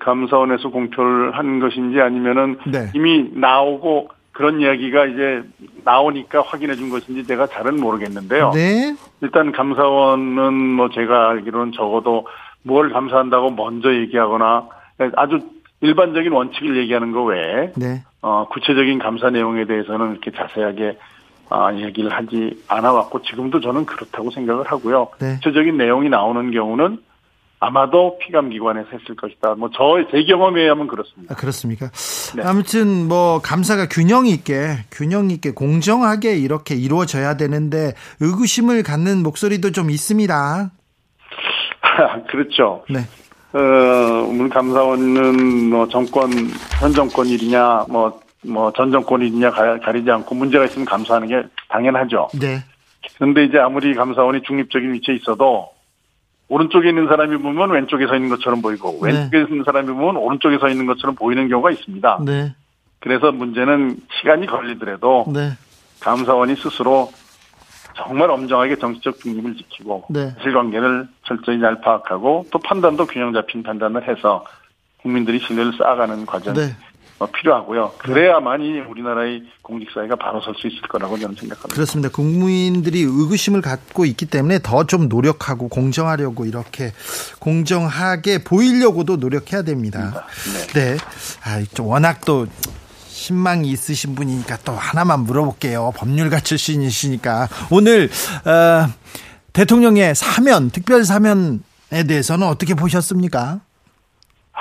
감사원에서 0.00 0.70
공표를 0.70 1.36
한 1.36 1.60
것인지 1.60 2.00
아니면은 2.00 2.58
네. 2.66 2.90
이미 2.94 3.30
나오고 3.34 4.08
그런 4.34 4.60
이야기가 4.60 5.06
이제 5.06 5.42
나오니까 5.84 6.42
확인해 6.42 6.74
준 6.74 6.90
것인지 6.90 7.24
제가 7.24 7.46
잘은 7.46 7.80
모르겠는데요. 7.80 8.50
네. 8.52 8.94
일단 9.20 9.52
감사원은 9.52 10.52
뭐 10.52 10.90
제가 10.90 11.30
알기로는 11.30 11.72
적어도 11.72 12.26
뭘 12.62 12.90
감사한다고 12.90 13.50
먼저 13.50 13.94
얘기하거나 13.94 14.68
아주 15.16 15.38
일반적인 15.80 16.32
원칙을 16.32 16.76
얘기하는 16.78 17.12
거 17.12 17.22
외에 17.22 17.72
네. 17.76 18.02
어, 18.22 18.46
구체적인 18.50 18.98
감사 18.98 19.30
내용에 19.30 19.66
대해서는 19.66 20.12
이렇게 20.12 20.32
자세하게 20.32 20.98
아, 21.50 21.72
얘기를 21.74 22.10
하지 22.10 22.60
않아 22.68 22.92
왔고 22.92 23.22
지금도 23.22 23.60
저는 23.60 23.86
그렇다고 23.86 24.30
생각을 24.30 24.64
하고요. 24.66 25.08
네. 25.20 25.34
구체적인 25.36 25.76
내용이 25.76 26.08
나오는 26.08 26.50
경우는 26.50 26.98
아마도 27.66 28.18
피감 28.18 28.50
기관에서 28.50 28.88
했을 28.92 29.14
것이다. 29.16 29.54
뭐 29.54 29.68
저 29.70 29.96
제 30.10 30.22
경험에 30.24 30.62
의하면 30.62 30.86
그렇습니다. 30.86 31.32
아, 31.34 31.36
그렇습니까? 31.36 31.90
네. 32.36 32.42
아무튼 32.44 33.08
뭐 33.08 33.40
감사가 33.42 33.88
균형 33.88 34.26
있게 34.26 34.78
균형 34.90 35.30
있게 35.30 35.52
공정하게 35.52 36.36
이렇게 36.36 36.74
이루어져야 36.74 37.36
되는데 37.36 37.92
의구심을 38.20 38.82
갖는 38.82 39.22
목소리도 39.22 39.72
좀 39.72 39.90
있습니다. 39.90 40.70
그렇죠. 42.30 42.84
네. 42.90 43.00
어, 43.52 43.58
문 44.32 44.48
감사원은 44.48 45.70
뭐 45.70 45.88
정권 45.88 46.30
현 46.80 46.92
정권 46.92 47.26
일이냐 47.26 47.86
뭐 47.88 48.20
뭐 48.46 48.70
전 48.76 48.90
정권 48.92 49.22
일이냐 49.22 49.50
가- 49.50 49.78
가리지 49.80 50.10
않고 50.10 50.34
문제가 50.34 50.66
있으면 50.66 50.84
감사하는 50.84 51.28
게 51.28 51.42
당연하죠. 51.70 52.28
네. 52.38 52.62
그런데 53.16 53.44
이제 53.44 53.58
아무리 53.58 53.94
감사원이 53.94 54.42
중립적인 54.42 54.92
위치에 54.92 55.14
있어도 55.14 55.68
오른쪽에 56.48 56.88
있는 56.90 57.08
사람이 57.08 57.38
보면 57.38 57.70
왼쪽에 57.70 58.06
서 58.06 58.16
있는 58.16 58.28
것처럼 58.28 58.60
보이고 58.60 58.98
네. 59.02 59.12
왼쪽에 59.12 59.42
있는 59.50 59.64
사람이 59.64 59.88
보면 59.88 60.16
오른쪽에 60.16 60.58
서 60.58 60.68
있는 60.68 60.86
것처럼 60.86 61.14
보이는 61.14 61.48
경우가 61.48 61.70
있습니다. 61.70 62.20
네. 62.24 62.54
그래서 63.00 63.32
문제는 63.32 63.96
시간이 64.18 64.46
걸리더라도 64.46 65.26
네. 65.32 65.52
감사원이 66.00 66.56
스스로 66.56 67.10
정말 67.96 68.30
엄정하게 68.30 68.76
정치적 68.76 69.20
중립을 69.20 69.56
지키고 69.56 70.04
네. 70.10 70.30
사실관계를 70.36 71.08
철저히 71.24 71.60
잘 71.60 71.80
파악하고 71.80 72.46
또 72.50 72.58
판단도 72.58 73.06
균형 73.06 73.32
잡힌 73.32 73.62
판단을 73.62 74.08
해서 74.08 74.44
국민들이 75.02 75.38
신뢰를 75.38 75.72
쌓아가는 75.78 76.26
과정이 76.26 76.58
네. 76.58 76.64
어, 76.64 76.93
필요하고요. 77.32 77.92
그래야만이 77.98 78.80
우리나라의 78.80 79.42
공직사회가 79.62 80.16
바로 80.16 80.40
설 80.42 80.54
수 80.56 80.66
있을 80.66 80.80
거라고 80.88 81.18
저는 81.18 81.36
생각합니다. 81.36 81.74
그렇습니다. 81.74 82.08
국민들이 82.10 83.00
의구심을 83.02 83.62
갖고 83.62 84.04
있기 84.04 84.26
때문에 84.26 84.58
더 84.62 84.84
좀 84.84 85.08
노력하고 85.08 85.68
공정하려고 85.68 86.44
이렇게 86.44 86.92
공정하게 87.38 88.44
보이려고도 88.44 89.16
노력해야 89.16 89.62
됩니다. 89.62 90.26
네. 90.74 90.96
아, 91.44 91.62
좀 91.74 91.86
워낙 91.86 92.20
또 92.26 92.46
신망이 93.08 93.70
있으신 93.70 94.14
분이니까 94.14 94.58
또 94.64 94.72
하나만 94.72 95.20
물어볼게요. 95.20 95.92
법률가 95.96 96.40
출신이시니까 96.40 97.48
오늘 97.70 98.10
어, 98.44 98.88
대통령의 99.54 100.14
사면, 100.14 100.70
특별 100.70 101.04
사면에 101.04 101.60
대해서는 102.06 102.46
어떻게 102.46 102.74
보셨습니까? 102.74 103.60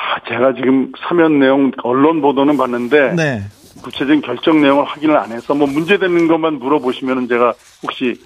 아, 0.04 0.20
제가 0.28 0.54
지금 0.54 0.92
사면 1.08 1.40
내용 1.40 1.72
언론 1.82 2.22
보도는 2.22 2.58
봤는데 2.58 3.14
네. 3.14 3.42
구체적인 3.82 4.22
결정 4.22 4.62
내용을 4.62 4.84
확인을 4.86 5.18
안 5.18 5.32
해서 5.32 5.54
뭐 5.56 5.66
문제되는 5.68 6.28
것만 6.28 6.60
물어보시면은 6.60 7.28
제가 7.28 7.54
혹시 7.82 8.20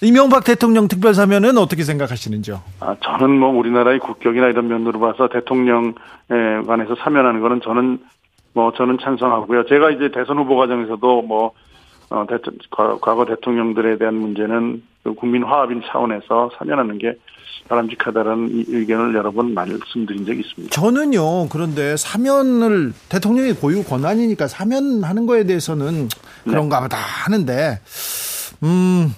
이명박 0.00 0.44
대통령 0.44 0.86
특별 0.88 1.14
사면은 1.14 1.58
어떻게 1.58 1.82
생각하시는지요? 1.82 2.62
아, 2.80 2.96
저는 3.02 3.38
뭐 3.38 3.50
우리나라의 3.50 3.98
국격이나 3.98 4.48
이런 4.48 4.68
면으로 4.68 5.00
봐서 5.00 5.28
대통령에 5.28 5.92
관해서 6.66 6.94
사면하는 6.96 7.40
거는 7.40 7.60
저는 7.62 7.98
뭐 8.52 8.72
저는 8.72 8.98
찬성하고요. 9.02 9.66
제가 9.66 9.90
이제 9.90 10.10
대선 10.14 10.38
후보 10.38 10.56
과정에서도 10.56 11.22
뭐 11.22 11.52
어, 12.10 12.26
대, 12.28 12.36
과- 12.70 12.98
과거 13.00 13.24
대통령들에 13.24 13.98
대한 13.98 14.14
문제는 14.14 14.82
그 15.02 15.14
국민 15.14 15.42
화합인 15.44 15.82
차원에서 15.90 16.50
사면하는 16.58 16.98
게 16.98 17.14
바람직하다는 17.68 18.50
이 18.50 18.64
의견을 18.68 19.14
여러 19.14 19.30
번 19.30 19.54
말씀드린 19.54 20.26
적이 20.26 20.40
있습니다. 20.40 20.70
저는요, 20.74 21.48
그런데 21.48 21.96
사면을 21.96 22.92
대통령의 23.08 23.54
고유 23.54 23.82
권한이니까 23.84 24.48
사면하는 24.48 25.26
거에 25.26 25.44
대해서는 25.44 26.08
그런가 26.44 26.80
보다 26.80 26.96
하는데, 26.98 27.80
음, 28.62 29.14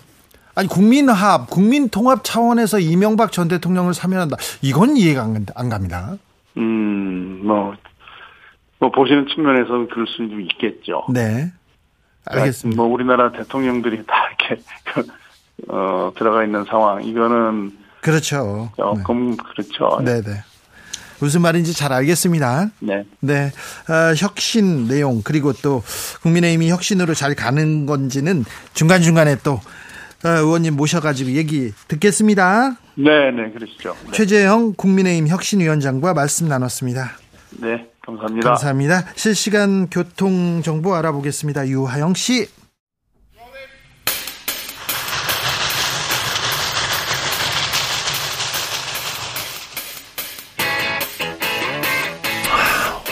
아니, 0.55 0.69
국민합, 0.69 1.51
국민통합 1.51 2.21
차원에서 2.23 2.79
이명박 2.79 3.33
전 3.33 3.49
대통령을 3.49 3.95
사면한다. 3.95 4.37
이건 4.63 4.97
이해가 4.97 5.23
안, 5.23 5.33
간- 5.35 5.47
안 5.55 5.69
갑니다. 5.69 6.17
음, 6.57 7.41
뭐, 7.45 7.75
뭐 8.79 8.91
보시는 8.91 9.27
측면에서는 9.35 9.89
그럴 9.89 10.07
수도 10.07 10.39
있겠죠. 10.41 11.05
네. 11.13 11.53
알겠습니다. 12.27 12.83
뭐 12.83 12.93
우리나라 12.93 13.33
대통령들이 13.33 14.05
다 14.07 14.15
이렇게 14.29 14.63
어 15.69 16.13
들어가 16.17 16.45
있는 16.45 16.65
상황 16.65 17.03
이거는 17.03 17.73
그렇죠. 18.01 18.71
조금 18.77 19.37
그렇죠. 19.37 20.01
네, 20.05 20.21
네. 20.23 20.43
무슨 21.19 21.43
말인지 21.43 21.73
잘 21.73 21.93
알겠습니다. 21.93 22.71
네. 22.81 23.05
네. 23.21 23.51
어, 23.89 24.15
혁신 24.17 24.87
내용, 24.87 25.23
그리고 25.25 25.53
또 25.53 25.83
국민의힘이 26.23 26.69
혁신으로 26.71 27.15
잘 27.15 27.35
가는 27.35 27.87
건지는 27.87 28.45
중간 28.75 29.01
중간에 29.01 29.37
또 29.43 29.61
어, 30.25 30.29
의원님 30.29 30.77
모셔가지고 30.77 31.33
얘기 31.33 31.73
듣겠습니다. 31.89 32.77
네, 32.97 33.31
네, 33.31 33.51
그러시죠. 33.51 33.97
네. 34.07 34.13
최재형 34.13 34.75
국민의힘 34.77 35.29
혁신위원장과 35.29 36.15
말씀 36.15 36.49
나눴습니다. 36.49 37.13
네, 37.61 37.89
감사합니다. 38.07 38.49
감사합니다. 38.51 39.05
실시간 39.17 39.89
교통 39.91 40.63
정보 40.63 40.95
알아보겠습니다. 40.95 41.67
유하영 41.67 42.15
씨. 42.15 42.49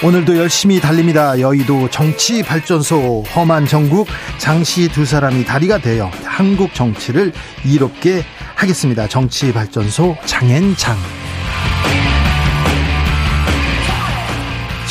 오늘도 0.05 0.37
열심히 0.37 0.81
달립니다. 0.81 1.41
여의도 1.41 1.89
정치 1.89 2.43
발전소 2.43 3.23
험한 3.35 3.67
정국 3.67 4.07
장씨 4.37 4.89
두 4.89 5.07
사람이 5.07 5.47
다리가 5.47 5.79
되어 5.79 6.11
한국 6.25 6.75
정치를 6.75 7.33
이롭게 7.65 8.23
하겠습니다. 8.55 9.09
정치 9.09 9.51
발전소 9.53 10.19
장앤장. 10.27 11.24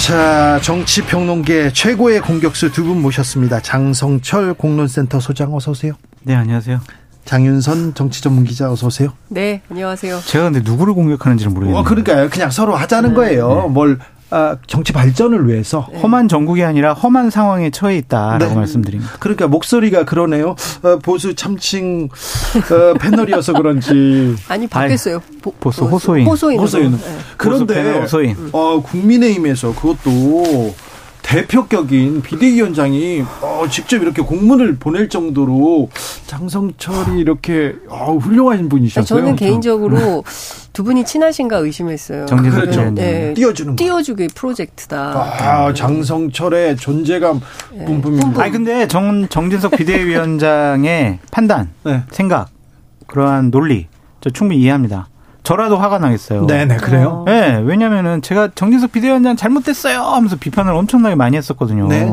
자, 0.03 0.59
정치평론계 0.61 1.71
최고의 1.71 2.19
공격수 2.21 2.71
두 2.73 2.83
분 2.83 3.01
모셨습니다. 3.01 3.61
장성철 3.61 4.53
공론센터 4.55 5.21
소장 5.21 5.55
어서 5.55 5.71
오세요. 5.71 5.93
네, 6.23 6.35
안녕하세요. 6.35 6.81
장윤선 7.23 7.93
정치전문기자 7.93 8.69
어서 8.69 8.87
오세요. 8.87 9.13
네, 9.29 9.61
안녕하세요. 9.71 10.19
제가 10.25 10.51
근데 10.51 10.59
누구를 10.69 10.93
공격하는지는 10.93 11.53
모르겠네요. 11.53 11.79
어, 11.79 11.83
그러니까요. 11.85 12.29
그냥 12.29 12.51
서로 12.51 12.75
하자는 12.75 13.13
거예요. 13.13 13.69
뭘 13.69 13.97
아, 14.01 14.05
정치 14.67 14.93
발전을 14.93 15.47
위해서 15.47 15.81
험한 16.01 16.27
정국이 16.27 16.63
아니라 16.63 16.93
험한 16.93 17.29
상황에 17.29 17.69
처해 17.69 17.97
있다라고 17.97 18.45
네. 18.45 18.55
말씀드립니다. 18.55 19.13
그러니까 19.19 19.47
목소리가 19.47 20.05
그러네요. 20.05 20.55
어, 20.81 20.97
보수 21.01 21.35
참칭 21.35 22.09
어, 22.09 22.93
패널이어서 22.99 23.53
그런지 23.53 24.35
아니 24.49 24.67
바뀌었어요. 24.67 25.21
보, 25.41 25.51
보수 25.59 25.85
호소인. 25.85 26.25
호소인. 26.25 26.59
호소인. 26.59 26.91
네. 26.91 27.17
그런데 27.37 27.99
호소인. 27.99 28.49
어, 28.51 28.81
국민의힘에서 28.81 29.73
그것도 29.75 30.73
대표격인 31.23 32.21
비대위원장이 32.21 33.23
어, 33.41 33.65
직접 33.69 34.01
이렇게 34.01 34.21
공문을 34.21 34.75
보낼 34.75 35.09
정도로 35.09 35.89
장성철이 36.27 37.19
이렇게 37.19 37.75
어, 37.87 38.15
훌륭한 38.17 38.69
분이셨어요. 38.69 39.05
저는 39.05 39.35
개인적으로 39.35 40.23
두 40.73 40.83
분이 40.83 41.05
친하신가 41.05 41.57
의심했어요. 41.57 42.25
정진석 42.27 42.61
그렇죠. 42.61 42.81
네. 42.91 42.91
네. 42.91 43.33
띄워주는 43.33 43.75
띄워주기 43.75 44.27
프로젝트다. 44.35 44.97
아, 44.97 45.73
장성철의 45.73 46.77
존재감 46.77 47.41
뿜뿜입니다. 47.85 48.41
아니 48.41 48.51
근데 48.51 48.87
정 48.87 49.27
정진석 49.27 49.71
비대위원장의 49.71 51.19
판단, 51.31 51.69
네. 51.83 52.03
생각, 52.11 52.49
그러한 53.07 53.49
논리 53.49 53.87
저 54.21 54.29
충분히 54.29 54.61
이해합니다. 54.61 55.07
저라도 55.43 55.77
화가 55.77 55.99
나겠어요. 55.99 56.47
네네 56.47 56.77
그래요. 56.77 57.23
네, 57.25 57.57
왜냐면은 57.65 58.21
제가 58.21 58.49
정진석 58.55 58.91
비대위원장 58.93 59.35
잘못됐어요 59.35 59.99
하면서 60.01 60.35
비판을 60.37 60.73
엄청나게 60.73 61.15
많이 61.15 61.35
했었거든요. 61.37 61.87
네. 61.87 62.11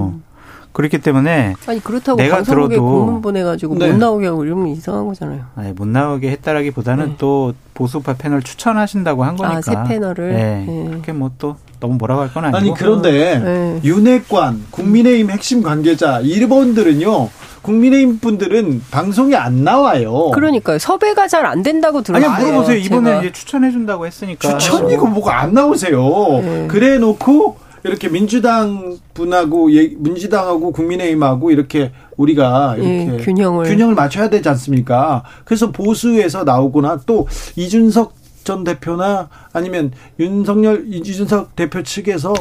그렇기 0.73 0.99
때문에 0.99 1.55
아니 1.67 1.81
그렇다고 1.83 2.17
내가 2.17 2.43
들어도- 2.43 2.77
공문 2.79 3.23
보내가지고 3.23 3.77
네. 3.77 3.91
못 3.91 3.99
나오게 3.99 4.27
하고 4.29 4.45
이러면 4.45 4.69
이상한 4.69 5.05
거잖아요. 5.09 5.41
아니, 5.57 5.73
못 5.73 5.89
나오게 5.89 6.31
했다라기보다는 6.31 7.07
네. 7.07 7.15
또 7.19 7.55
보수파 7.75 8.15
패널 8.15 8.41
추천하신다고 8.43 9.25
한 9.25 9.37
거니까. 9.37 9.59
아, 9.59 9.61
새 9.63 9.75
패널을? 9.89 10.33
네. 10.33 10.65
네. 10.69 10.85
그렇게 10.91 11.13
뭐 11.13 11.31
또 11.39 11.57
너무 11.81 11.95
뭐라고 11.95 12.21
할 12.21 12.29
건 12.33 12.45
아니고. 12.45 12.57
아니 12.59 12.75
그런데 12.75 13.39
네. 13.41 13.81
윤핵관, 13.83 14.67
국민의힘 14.71 15.31
핵심 15.31 15.63
관계자 15.63 16.21
이분들은요. 16.23 17.29
국민의힘 17.63 18.19
분들은 18.21 18.83
방송에 18.91 19.35
안 19.37 19.65
나와요. 19.65 20.31
그러니까요. 20.33 20.79
섭외가 20.79 21.27
잘 21.29 21.41
안 21.47 21.63
된다고 21.63 21.99
아니 21.99 22.05
들었어요. 22.05 22.47
물어보세요. 22.47 22.77
이번에. 22.79 23.19
이제 23.21 23.33
추천해 23.33 23.71
준다고 23.71 24.07
했으니까. 24.07 24.59
추천이고 24.59 25.07
뭐가 25.07 25.41
안 25.41 25.53
나오세요. 25.55 26.01
네. 26.43 26.67
그래 26.69 26.99
놓고 26.99 27.57
이렇게 27.83 28.09
민주당 28.09 28.97
분하고 29.15 29.73
예- 29.75 29.91
민주당하고 29.97 30.71
국민의힘하고 30.73 31.51
이렇게 31.51 31.93
우리가 32.19 32.75
이렇게 32.77 33.15
예, 33.15 33.17
균형을. 33.25 33.67
균형을 33.67 33.95
맞춰야 33.95 34.29
되지 34.29 34.49
않습니까? 34.51 35.23
그래서 35.47 35.73
보수에서 35.73 36.45
나오거나 36.45 37.01
또 37.07 37.27
이준석 37.57 38.13
전 38.45 38.65
대표나 38.65 39.29
아니면 39.53 39.93
윤석열 40.19 40.87
이준석 40.89 41.55
대표 41.57 41.83
측에서 41.83 42.33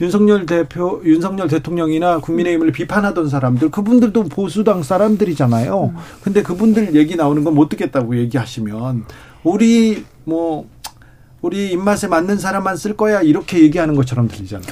윤석열 0.00 0.46
대표 0.46 1.00
윤석열 1.04 1.48
대통령이나 1.48 2.18
국민의힘을 2.20 2.72
비판하던 2.72 3.28
사람들 3.28 3.70
그분들도 3.70 4.24
보수당 4.24 4.82
사람들이잖아요. 4.82 5.94
근데 6.22 6.42
그분들 6.42 6.94
얘기 6.94 7.16
나오는 7.16 7.44
건 7.44 7.48
못 7.58 7.68
듣겠다고 7.70 8.16
얘기하시면 8.18 9.04
우리 9.42 10.04
뭐 10.24 10.68
우리 11.40 11.72
입맛에 11.72 12.06
맞는 12.06 12.38
사람만 12.38 12.76
쓸 12.76 12.96
거야 12.96 13.20
이렇게 13.20 13.60
얘기하는 13.62 13.96
것처럼 13.96 14.28
들리잖아요. 14.28 14.68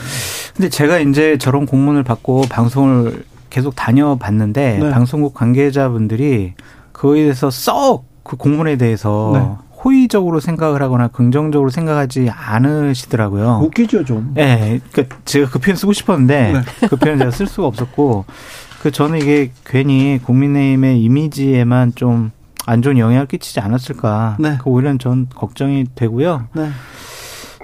근데 0.54 0.68
제가 0.68 0.98
이제 1.00 1.36
저런 1.38 1.66
공문을 1.66 2.04
받고 2.04 2.42
방송을 2.48 3.24
계속 3.50 3.74
다녀봤는데 3.74 4.78
네. 4.78 4.90
방송국 4.90 5.34
관계자분들이 5.34 6.54
그거에 6.92 7.22
대해서 7.22 7.50
썩 7.50 8.16
그 8.26 8.36
공문에 8.36 8.76
대해서 8.76 9.30
네. 9.32 9.65
호의적으로 9.86 10.40
생각을 10.40 10.82
하거나 10.82 11.08
긍정적으로 11.08 11.70
생각하지 11.70 12.28
않으시더라고요. 12.30 13.60
웃기죠 13.62 14.04
좀. 14.04 14.32
네, 14.34 14.80
그러니까 14.90 15.16
제가 15.24 15.48
그 15.48 15.58
표현 15.60 15.76
쓰고 15.76 15.92
싶었는데 15.92 16.52
네. 16.52 16.88
그 16.88 16.96
표현 16.96 17.18
제가 17.18 17.30
쓸 17.30 17.46
수가 17.46 17.68
없었고 17.68 18.24
그 18.82 18.90
저는 18.90 19.18
이게 19.18 19.52
괜히 19.64 20.18
국민의힘의 20.22 21.02
이미지에만 21.02 21.94
좀 21.94 22.36
안 22.66 22.82
좋은 22.82 22.98
영향을 22.98 23.26
끼치지 23.26 23.60
않았을까. 23.60 24.36
네. 24.40 24.58
그 24.60 24.68
오히려 24.68 24.94
전 24.98 25.28
걱정이 25.32 25.86
되고요. 25.94 26.48
네. 26.54 26.68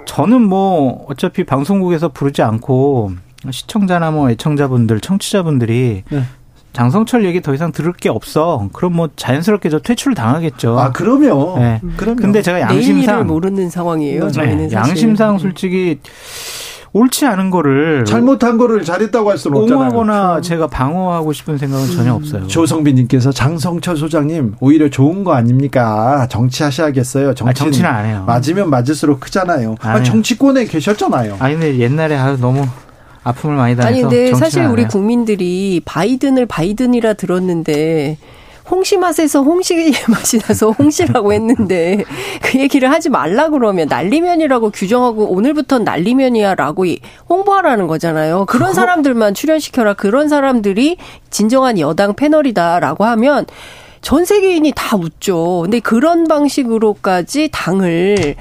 저는 0.05 0.41
뭐 0.41 1.05
어차피 1.09 1.43
방송국에서 1.43 2.09
부르지 2.09 2.41
않고 2.41 3.11
시청자나 3.51 4.11
뭐 4.11 4.29
애청자분들, 4.29 5.01
청취자분들이 5.01 6.03
네. 6.09 6.23
장성철 6.73 7.23
얘기 7.25 7.39
더 7.41 7.53
이상 7.53 7.71
들을 7.71 7.93
게 7.93 8.09
없어. 8.09 8.67
그럼 8.73 8.95
뭐 8.95 9.09
자연스럽게 9.15 9.69
저 9.69 9.79
퇴출을 9.79 10.15
당하겠죠. 10.15 10.77
아 10.79 10.91
그러면 10.91 11.59
네. 11.59 11.81
그러면 11.95 12.15
근데 12.17 12.41
제가 12.41 12.67
내일 12.67 12.81
일을 12.81 12.89
양심상 12.95 13.27
모르는 13.27 13.69
상황이에요. 13.69 14.25
네, 14.25 14.31
저희는 14.31 14.69
사실. 14.69 14.89
양심상 14.89 15.37
솔직히 15.37 15.99
옳지 16.95 17.25
않은 17.25 17.49
거를 17.49 18.05
잘못한 18.05 18.57
거를 18.57 18.83
잘했다고 18.83 19.29
할 19.31 19.37
수는 19.37 19.57
없잖아요. 19.61 19.87
옹호하거나 19.89 20.41
제가 20.41 20.67
방어하고 20.67 21.33
싶은 21.33 21.57
생각은 21.57 21.87
전혀 21.91 22.13
없어요. 22.13 22.45
조성빈님께서 22.47 23.31
장성철 23.31 23.97
소장님 23.97 24.55
오히려 24.59 24.89
좋은 24.89 25.23
거 25.23 25.33
아닙니까? 25.33 26.27
정치하셔야겠어요. 26.29 27.33
정치는, 27.33 27.49
아, 27.49 27.53
정치는 27.53 27.89
안 27.89 28.05
해요. 28.05 28.23
맞으면 28.27 28.69
맞을수록 28.69 29.21
크잖아요. 29.21 29.75
안 29.81 29.97
아. 29.97 30.03
정치권에 30.03 30.65
계셨잖아요. 30.65 31.37
아니 31.39 31.53
근데 31.55 31.79
옛날에 31.79 32.15
아유 32.15 32.37
너무 32.39 32.67
아픔을 33.23 33.55
많이 33.55 33.75
당해서 33.75 33.87
아니 33.93 34.01
근데 34.01 34.33
사실 34.33 34.63
안 34.63 34.71
우리. 34.71 34.85
국민들이 34.87 35.81
바이든을 35.85 36.45
바이든이라 36.45 37.13
들었는데 37.13 38.17
홍시 38.69 38.97
맛에서 38.97 39.41
홍시 39.43 39.93
맛이 40.07 40.39
나서 40.39 40.71
홍시라고 40.71 41.33
했는데 41.33 42.03
그 42.41 42.59
얘기를 42.59 42.89
하지 42.91 43.09
말라 43.09 43.49
그러면 43.49 43.87
난리면이라고 43.89 44.69
규정하고 44.71 45.25
오늘부터는 45.33 45.83
난리면이야라고 45.83 46.85
이- 46.85 46.99
홍보하라는 47.29 47.87
거잖아요. 47.87 48.45
그런 48.45 48.73
사람들만 48.73 49.33
출연시켜라. 49.33 49.93
그런 49.95 50.29
사람들이 50.29 50.97
진정한 51.29 51.77
여당 51.79 52.13
패널이다라고 52.15 53.03
하면 53.03 53.45
전 54.01 54.23
세계인이 54.25 54.71
다 54.75 54.95
웃죠. 54.97 55.61
근데 55.63 55.79
그런 55.79 56.25
방식으로까지 56.27 57.49
당을 57.51 58.35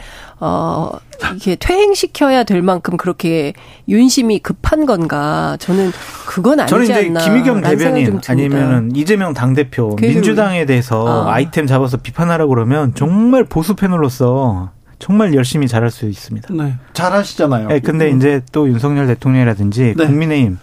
어 0.44 0.90
이렇게 1.20 1.54
퇴행시켜야 1.54 2.42
될 2.42 2.62
만큼 2.62 2.96
그렇게 2.96 3.52
윤심이 3.88 4.40
급한 4.40 4.86
건가? 4.86 5.56
저는 5.60 5.92
그건 6.26 6.58
아니지 6.58 6.70
저는 6.70 6.84
이제 6.84 6.94
않나. 6.94 7.20
김의겸 7.20 7.60
대변인. 7.62 8.20
아니면은 8.26 8.90
이재명 8.96 9.34
당 9.34 9.54
대표 9.54 9.94
민주당에 10.00 10.66
대해서 10.66 11.28
아. 11.28 11.34
아이템 11.34 11.68
잡아서 11.68 11.96
비판하라고 11.96 12.48
그러면 12.48 12.92
정말 12.96 13.44
보수 13.44 13.76
패널로서 13.76 14.70
정말 14.98 15.32
열심히 15.34 15.68
잘할 15.68 15.92
수 15.92 16.06
있습니다. 16.06 16.52
네, 16.54 16.74
잘하시잖아요. 16.92 17.68
네, 17.68 17.78
근데 17.78 18.10
이제 18.10 18.42
또 18.50 18.68
윤석열 18.68 19.06
대통령이라든지 19.06 19.94
네. 19.96 20.06
국민의힘 20.06 20.58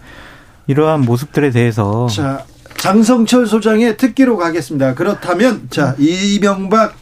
이러한 0.66 1.00
모습들에 1.06 1.48
대해서 1.52 2.06
자, 2.08 2.44
장성철 2.76 3.46
소장의 3.46 3.96
특기로 3.96 4.36
가겠습니다. 4.36 4.94
그렇다면 4.94 5.68
자 5.70 5.94
이명박 5.98 6.94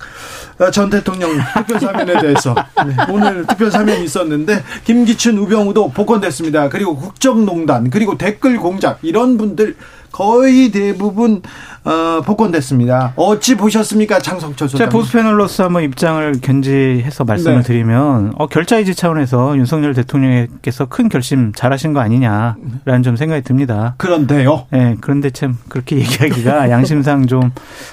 전 0.73 0.91
대통령 0.91 1.31
특별 1.55 1.79
사면에 1.81 2.21
대해서 2.21 2.55
네, 2.85 2.97
오늘 3.11 3.47
특별 3.47 3.71
사면이 3.71 4.05
있었는데 4.05 4.63
김기춘 4.85 5.39
우병우도 5.39 5.91
복권됐습니다. 5.93 6.69
그리고 6.69 6.97
국정농단 6.97 7.91
그리고 7.91 8.19
댓글 8.19 8.59
공작 8.59 8.99
이런 9.03 9.39
분들 9.39 9.77
거의 10.13 10.71
대부분 10.71 11.43
어, 11.85 12.21
복권됐습니다. 12.23 13.15
어찌 13.17 13.57
보셨습니까, 13.57 14.19
장성철 14.19 14.69
소장? 14.69 14.87
제가 14.87 14.91
보수 14.91 15.13
패널로서 15.13 15.65
한번 15.65 15.83
입장을 15.85 16.41
견지해서 16.41 17.25
말씀을 17.25 17.59
네. 17.59 17.63
드리면 17.63 18.35
어, 18.37 18.47
결자이지 18.47 18.95
차원에서 18.95 19.57
윤석열 19.57 19.95
대통령께서 19.95 20.87
큰 20.87 21.09
결심 21.09 21.53
잘하신 21.55 21.93
거 21.93 22.01
아니냐라는 22.01 23.03
좀 23.03 23.17
생각이 23.17 23.43
듭니다. 23.43 23.95
그런데요. 23.97 24.67
네, 24.71 24.97
그런데 25.01 25.31
참 25.31 25.57
그렇게 25.69 25.97
얘기하기가 26.01 26.71
양심상 26.71 27.27
좀 27.27 27.53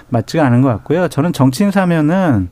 맞지가 0.10 0.46
않은 0.46 0.62
것 0.62 0.70
같고요. 0.70 1.08
저는 1.08 1.32
정치인 1.32 1.72
사면은 1.72 2.50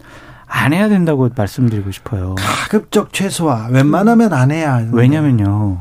안 0.48 0.72
해야 0.72 0.88
된다고 0.88 1.28
말씀드리고 1.36 1.92
싶어요. 1.92 2.36
가급적 2.38 3.12
최소화. 3.12 3.68
웬만하면 3.72 4.34
안 4.34 4.52
해야. 4.52 4.86
왜냐면요. 4.92 5.80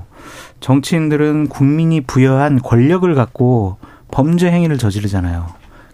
정치인들은 0.63 1.49
국민이 1.49 2.01
부여한 2.01 2.61
권력을 2.63 3.13
갖고 3.15 3.77
범죄 4.11 4.51
행위를 4.51 4.79
저지르잖아요. 4.79 5.47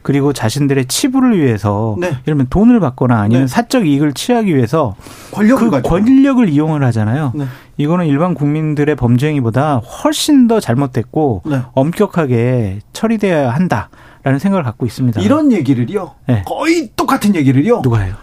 그리고 0.02 0.32
자신들의 0.32 0.86
치부를 0.86 1.38
위해서 1.38 1.96
네. 1.98 2.06
예를 2.06 2.22
들면 2.24 2.46
돈을 2.48 2.78
받거나 2.80 3.20
아니면 3.20 3.42
네. 3.42 3.46
사적 3.46 3.86
이익을 3.86 4.12
취하기 4.12 4.54
위해서 4.54 4.94
권력을 5.32 5.64
그 5.64 5.70
가지고. 5.70 5.88
권력을 5.88 6.48
이용을 6.48 6.84
하잖아요. 6.84 7.32
네. 7.34 7.46
이거는 7.76 8.06
일반 8.06 8.34
국민들의 8.34 8.94
범죄 8.94 9.28
행위보다 9.28 9.76
훨씬 9.78 10.46
더 10.46 10.60
잘못됐고 10.60 11.42
네. 11.46 11.60
엄격하게 11.72 12.80
처리돼야 12.92 13.50
한다라는 13.50 14.38
생각을 14.38 14.62
갖고 14.62 14.86
있습니다. 14.86 15.20
이런 15.20 15.50
얘기를요. 15.52 16.12
네. 16.26 16.42
거의 16.46 16.90
똑같은 16.94 17.34
얘기를요. 17.34 17.82
누가 17.82 18.00
해요? 18.00 18.14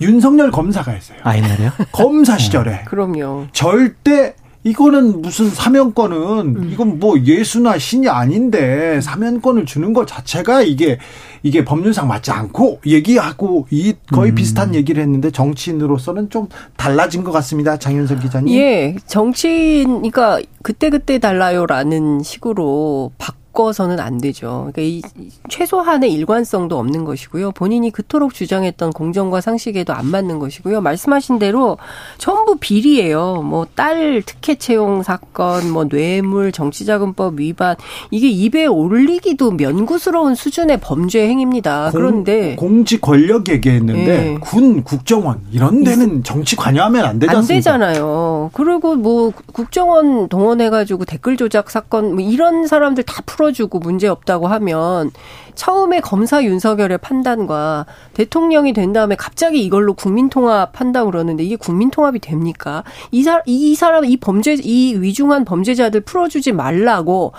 윤석열 0.00 0.50
검사가 0.50 0.90
했어요. 0.90 1.18
아 1.22 1.36
옛날에요? 1.36 1.70
검사 1.92 2.36
시절에 2.36 2.82
그럼요. 2.86 3.46
절대 3.52 4.34
이거는 4.64 5.22
무슨 5.22 5.50
사면권은 5.50 6.56
음. 6.56 6.70
이건 6.72 6.98
뭐 7.00 7.18
예수나 7.18 7.78
신이 7.78 8.08
아닌데 8.08 9.00
사면권을 9.00 9.66
주는 9.66 9.92
것 9.92 10.06
자체가 10.06 10.62
이게 10.62 10.98
이게 11.42 11.64
법률상 11.64 12.06
맞지 12.06 12.30
않고 12.30 12.80
얘기하고 12.86 13.66
이 13.70 13.94
거의 14.12 14.30
음. 14.30 14.34
비슷한 14.36 14.74
얘기를 14.74 15.02
했는데 15.02 15.30
정치인으로서는 15.30 16.30
좀 16.30 16.48
달라진 16.76 17.24
것 17.24 17.32
같습니다. 17.32 17.76
장윤석 17.76 18.20
기자님. 18.20 18.54
예, 18.56 18.94
정치인, 19.06 19.88
그러니까 19.88 20.40
그때그때 20.62 21.18
달라요라는 21.18 22.22
식으로 22.22 23.10
바 23.18 23.34
꿔서는 23.52 24.00
안 24.00 24.18
되죠. 24.18 24.70
그러니까 24.72 24.82
이 24.82 25.02
최소한의 25.48 26.12
일관성도 26.12 26.78
없는 26.78 27.04
것이고요. 27.04 27.52
본인이 27.52 27.90
그토록 27.90 28.34
주장했던 28.34 28.92
공정과 28.92 29.40
상식에도 29.40 29.92
안 29.92 30.06
맞는 30.06 30.38
것이고요. 30.38 30.80
말씀하신 30.80 31.38
대로 31.38 31.78
전부 32.18 32.56
비리예요. 32.58 33.42
뭐 33.42 33.66
딸 33.74 34.22
특혜 34.24 34.54
채용 34.54 35.02
사건, 35.02 35.70
뭐 35.70 35.88
뇌물, 35.88 36.52
정치자금법 36.52 37.40
위반 37.40 37.76
이게 38.10 38.28
입에 38.28 38.66
올리기도 38.66 39.52
면구스러운 39.52 40.34
수준의 40.34 40.78
범죄 40.80 41.26
행위입니다. 41.26 41.90
공, 41.90 42.00
그런데 42.00 42.56
공직 42.56 43.00
권력 43.00 43.48
얘기했는데 43.48 44.04
네. 44.04 44.38
군 44.40 44.84
국정원 44.84 45.40
이런 45.52 45.82
데는 45.84 46.22
정치 46.22 46.54
관여하면 46.56 47.04
안 47.04 47.18
되지 47.18 47.30
안 47.30 47.36
않습니까? 47.38 47.58
되잖아요. 47.58 48.50
그리고 48.52 48.94
뭐 48.96 49.32
국정원 49.52 50.28
동원해가지고 50.28 51.04
댓글 51.06 51.36
조작 51.36 51.70
사건 51.70 52.14
뭐 52.14 52.20
이런 52.24 52.66
사람들 52.66 53.04
다 53.04 53.22
풀어 53.26 53.41
주고 53.50 53.80
문제 53.80 54.06
없다고 54.06 54.46
하면 54.46 55.10
처음에 55.54 56.00
검사 56.00 56.44
윤석열의 56.44 56.98
판단과 56.98 57.86
대통령이 58.14 58.72
된 58.72 58.92
다음에 58.92 59.16
갑자기 59.16 59.64
이걸로 59.64 59.94
국민통합 59.94 60.78
한다고 60.80 61.10
그러는데 61.10 61.42
이게 61.42 61.56
국민통합이 61.56 62.20
됩니까? 62.20 62.84
이, 63.10 63.22
사, 63.22 63.42
이 63.46 63.74
사람, 63.74 64.04
이 64.04 64.16
범죄, 64.16 64.54
이 64.54 64.94
위중한 64.94 65.44
범죄자들 65.44 66.02
풀어주지 66.02 66.52
말라고 66.52 67.32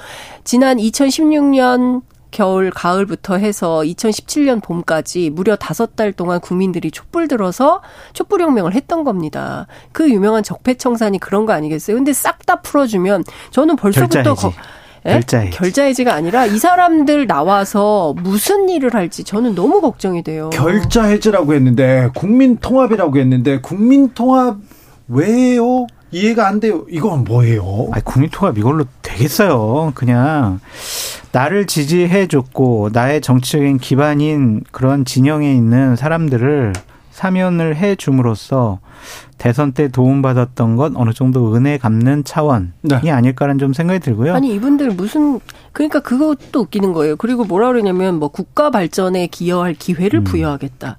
지난 0.43 0.77
2016년 0.77 2.01
겨울, 2.34 2.71
가을부터 2.71 3.38
해서 3.38 3.81
2017년 3.85 4.61
봄까지 4.61 5.30
무려 5.30 5.55
다섯 5.55 5.95
달 5.95 6.11
동안 6.11 6.41
국민들이 6.41 6.89
촛불 6.89 7.27
들어서 7.27 7.81
촛불혁명을 8.13 8.73
했던 8.73 9.03
겁니다. 9.03 9.67
그 9.91 10.09
유명한 10.09 10.41
적폐청산이 10.41 11.19
그런 11.19 11.45
거 11.45 11.53
아니겠어요? 11.53 11.95
근데 11.95 12.11
싹 12.11 12.34
다 12.45 12.59
풀어주면 12.61 13.23
저는 13.51 13.77
벌써부터 13.77 14.21
결자해지. 14.21 14.57
거- 15.03 15.09
예? 15.09 15.13
결자해지. 15.13 15.57
결자해지가 15.57 16.13
아니라 16.13 16.45
이 16.45 16.57
사람들 16.57 17.27
나와서 17.27 18.13
무슨 18.23 18.69
일을 18.69 18.93
할지 18.93 19.23
저는 19.23 19.55
너무 19.55 19.81
걱정이 19.81 20.23
돼요. 20.23 20.49
결자 20.51 21.03
해지라고 21.03 21.53
했는데 21.53 22.09
국민 22.15 22.57
통합이라고 22.57 23.17
했는데 23.17 23.59
국민 23.59 24.09
통합 24.13 24.57
왜요? 25.07 25.88
이해가 26.11 26.47
안 26.47 26.59
돼요. 26.59 26.85
이건 26.89 27.23
뭐예요? 27.23 27.89
아니, 27.91 28.03
국민통합 28.03 28.57
이걸로 28.57 28.85
되겠어요. 29.01 29.91
그냥 29.95 30.59
나를 31.31 31.65
지지해줬고 31.65 32.91
나의 32.93 33.19
정치적인 33.21 33.80
기반인 33.80 34.61
그런 34.71 35.05
진영에 35.05 35.51
있는 35.51 35.95
사람들을 35.95 36.73
사면을 37.14 37.76
해 37.76 37.95
줌으로써 37.95 38.80
대선 39.38 39.72
때 39.72 39.88
도움받았던 39.88 40.76
건 40.76 40.98
어느 40.98 41.14
정도 41.14 41.56
은혜 41.56 41.77
갚는 41.77 42.23
차원이 42.23 42.69
네. 42.81 43.11
아닐까라는 43.11 43.60
좀 43.60 43.72
생각이 43.73 43.99
들고요. 43.99 44.34
아니 44.34 44.53
이분들 44.56 44.91
무슨 44.91 45.40
그러니까 45.73 45.99
그것도 45.99 46.61
웃기는 46.61 46.91
거예요. 46.94 47.15
그리고 47.15 47.45
뭐라 47.45 47.68
그러냐면 47.68 48.18
뭐 48.18 48.30
국가 48.30 48.72
발전에 48.72 49.27
기여할 49.27 49.76
기회를 49.76 50.22
음. 50.22 50.23
부여하겠다. 50.23 50.98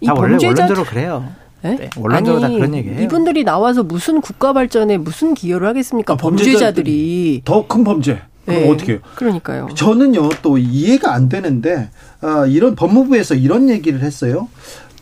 이다 0.00 0.14
원래 0.14 0.30
범죄자 0.32 0.62
원론적으로 0.62 0.84
그래요. 0.86 1.28
예? 1.64 1.68
네, 1.74 1.90
원론적으로 1.96 2.40
다 2.40 2.48
그런 2.48 2.74
얘기예요. 2.74 3.00
이분들이 3.02 3.42
나와서 3.44 3.82
무슨 3.82 4.20
국가 4.20 4.52
발전에 4.52 4.96
무슨 4.98 5.34
기여를 5.34 5.66
하겠습니까? 5.66 6.14
아, 6.14 6.16
범죄자들이. 6.16 7.42
더 7.44 7.66
큰 7.66 7.82
범죄. 7.84 8.22
그럼 8.46 8.60
네. 8.62 8.70
어떻게 8.70 8.92
해요? 8.92 9.00
그러니까요. 9.16 9.68
저는요 9.74 10.28
또 10.42 10.58
이해가 10.58 11.12
안 11.12 11.28
되는데 11.28 11.90
아, 12.20 12.46
이런 12.46 12.74
법무부에서 12.76 13.34
이런 13.34 13.68
얘기를 13.68 14.00
했어요. 14.00 14.48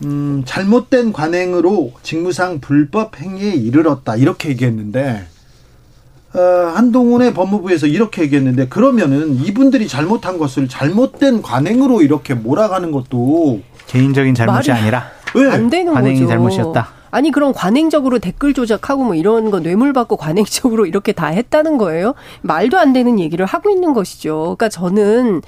음, 0.05 0.43
잘못된 0.45 1.13
관행으로 1.13 1.93
직무상 2.03 2.61
불법 2.61 3.21
행위에 3.21 3.53
이르렀다 3.53 4.17
이렇게 4.17 4.51
얘기했는데 4.51 5.27
어, 6.35 6.41
한동훈의 6.75 7.35
법무부에서 7.35 7.87
이렇게 7.87 8.23
얘기했는데 8.23 8.69
그러면은 8.69 9.35
이분들이 9.37 9.89
잘못한 9.89 10.39
것을 10.39 10.69
잘못된 10.69 11.43
관행으로 11.43 12.03
이렇게 12.03 12.35
몰아가는 12.35 12.93
것도 12.93 13.61
개인적인 13.87 14.35
잘못이 14.35 14.71
말이 14.71 14.81
아니라 14.83 15.11
왜? 15.35 15.51
안 15.51 15.71
되는 15.71 15.93
관행이 15.93 16.21
거죠. 16.21 16.29
잘못이었다. 16.29 16.99
아니 17.11 17.31
그럼 17.31 17.53
관행적으로 17.55 18.19
댓글 18.19 18.53
조작하고 18.53 19.05
뭐 19.05 19.15
이런 19.15 19.51
거 19.51 19.61
뇌물 19.61 19.95
받고 19.95 20.17
관행적으로 20.17 20.85
이렇게 20.85 21.13
다 21.13 21.29
했다는 21.29 21.79
거예요? 21.79 22.15
말도 22.43 22.79
안 22.79 22.93
되는 22.93 23.19
얘기를 23.19 23.47
하고 23.47 23.71
있는 23.71 23.95
것이죠. 23.95 24.57
그러니까 24.59 24.69
저는 24.69 25.41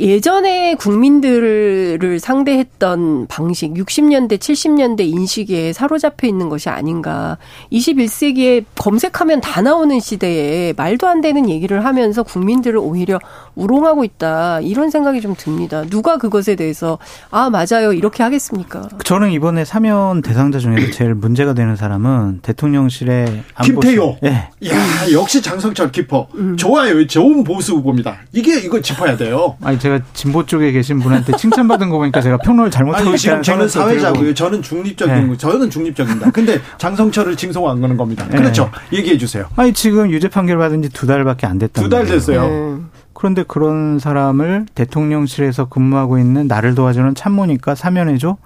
예전에 0.00 0.74
국민들을 0.74 2.18
상대했던 2.20 3.26
방식, 3.28 3.72
60년대, 3.72 4.38
70년대 4.38 5.00
인식에 5.00 5.72
사로잡혀 5.72 6.26
있는 6.26 6.48
것이 6.48 6.68
아닌가. 6.68 7.38
21세기에 7.72 8.64
검색하면 8.74 9.40
다 9.40 9.62
나오는 9.62 9.98
시대에 10.00 10.74
말도 10.76 11.06
안 11.06 11.20
되는 11.20 11.48
얘기를 11.48 11.84
하면서 11.84 12.22
국민들을 12.22 12.78
오히려 12.78 13.18
우롱하고 13.60 14.04
있다. 14.04 14.60
이런 14.60 14.90
생각이 14.90 15.20
좀 15.20 15.34
듭니다. 15.36 15.82
누가 15.90 16.18
그것에 16.18 16.54
대해서, 16.54 16.98
아, 17.30 17.50
맞아요. 17.50 17.92
이렇게 17.92 18.22
하겠습니까? 18.22 18.88
저는 19.02 19.30
이번에 19.32 19.64
사면 19.64 20.22
대상자 20.22 20.58
중에서 20.58 20.92
제일 20.92 21.14
문제가 21.14 21.54
되는 21.54 21.74
사람은 21.74 22.40
대통령실의 22.42 23.42
김태효. 23.64 24.18
예. 24.24 24.28
야 24.68 24.76
역시 25.12 25.40
장성철 25.42 25.90
키퍼 25.92 26.28
음. 26.34 26.56
좋아요 26.56 27.06
좋은 27.06 27.44
보수 27.44 27.74
후보입니다. 27.76 28.18
이게 28.32 28.58
이거 28.60 28.80
짚어야 28.80 29.16
돼요. 29.16 29.56
아니 29.62 29.78
제가 29.78 30.00
진보 30.12 30.44
쪽에 30.44 30.70
계신 30.72 30.98
분한테 31.00 31.36
칭찬받은 31.36 31.88
거 31.88 31.98
보니까 31.98 32.20
제가 32.20 32.36
평론을 32.38 32.70
잘못하고 32.70 33.14
있다는 33.14 33.42
저는 33.42 33.68
사회자고요. 33.68 34.20
들고. 34.20 34.34
저는 34.34 34.62
중립적인 34.62 35.14
네. 35.14 35.26
거. 35.28 35.36
저는 35.36 35.70
중립적입니다. 35.70 36.30
근데 36.30 36.60
장성철을 36.78 37.36
칭송한 37.36 37.80
거는 37.80 37.96
겁니다. 37.96 38.26
네. 38.30 38.36
그렇죠. 38.36 38.70
얘기해 38.92 39.16
주세요. 39.18 39.46
아니 39.56 39.72
지금 39.72 40.10
유죄 40.10 40.28
판결 40.28 40.58
받은 40.58 40.82
지 40.82 40.86
두 40.96 41.06
달밖에 41.06 41.46
안 41.46 41.58
됐다. 41.58 41.82
두 41.82 41.88
달 41.88 42.06
됐어요. 42.06 42.42
네. 42.48 42.76
그런데 43.16 43.42
그런 43.42 43.98
사람을 43.98 44.66
대통령실에서 44.74 45.64
근무하고 45.70 46.18
있는 46.18 46.46
나를 46.46 46.74
도와주는 46.74 47.14
참모니까 47.14 47.74
사면해줘? 47.74 48.36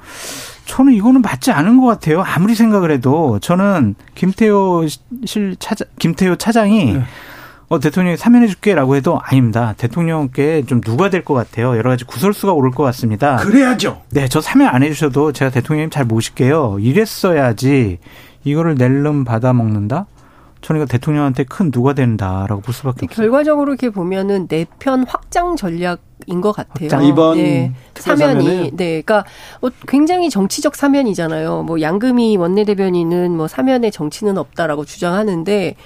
저는 0.64 0.92
이거는 0.92 1.22
맞지 1.22 1.50
않은 1.50 1.80
것 1.80 1.86
같아요. 1.86 2.22
아무리 2.22 2.54
생각을 2.54 2.92
해도 2.92 3.40
저는 3.40 3.96
김태호 4.14 4.86
실 5.24 5.56
차장, 5.58 5.88
김태호 5.98 6.36
차장이 6.36 6.92
네. 6.94 7.02
어, 7.68 7.80
대통령이 7.80 8.16
사면해줄게라고 8.16 8.94
해도 8.94 9.18
아닙니다. 9.22 9.74
대통령께 9.76 10.64
좀 10.66 10.80
누가 10.80 11.10
될 11.10 11.24
것 11.24 11.34
같아요. 11.34 11.76
여러 11.76 11.90
가지 11.90 12.04
구설수가 12.04 12.52
오를 12.52 12.70
것 12.70 12.84
같습니다. 12.84 13.36
그래야죠. 13.36 14.02
네, 14.10 14.28
저 14.28 14.40
사면 14.40 14.68
안 14.68 14.82
해주셔도 14.84 15.32
제가 15.32 15.50
대통령님 15.50 15.90
잘 15.90 16.04
모실게요. 16.04 16.78
이랬어야지 16.80 17.98
이거를 18.44 18.76
낼름 18.76 19.24
받아 19.24 19.52
먹는다? 19.52 20.06
저는 20.62 20.82
이거 20.82 20.86
대통령한테 20.86 21.44
큰 21.44 21.70
누가 21.70 21.94
된다라고 21.94 22.60
볼 22.60 22.74
수밖에 22.74 23.06
없어요. 23.06 23.16
결과적으로 23.16 23.72
이렇게 23.72 23.90
보면은 23.90 24.46
내편 24.46 25.04
확장 25.06 25.56
전략인 25.56 26.40
것 26.42 26.52
같아요. 26.52 26.88
확장. 26.90 27.04
이번 27.04 27.38
네, 27.38 27.72
사면이 27.94 28.44
사면은? 28.44 28.76
네, 28.76 29.02
그러니까 29.02 29.24
뭐 29.60 29.70
굉장히 29.88 30.28
정치적 30.28 30.76
사면이잖아요. 30.76 31.62
뭐 31.62 31.80
양금희 31.80 32.36
원내대변인은 32.36 33.36
뭐 33.36 33.48
사면에 33.48 33.90
정치는 33.90 34.36
없다라고 34.36 34.84
주장하는데 34.84 35.76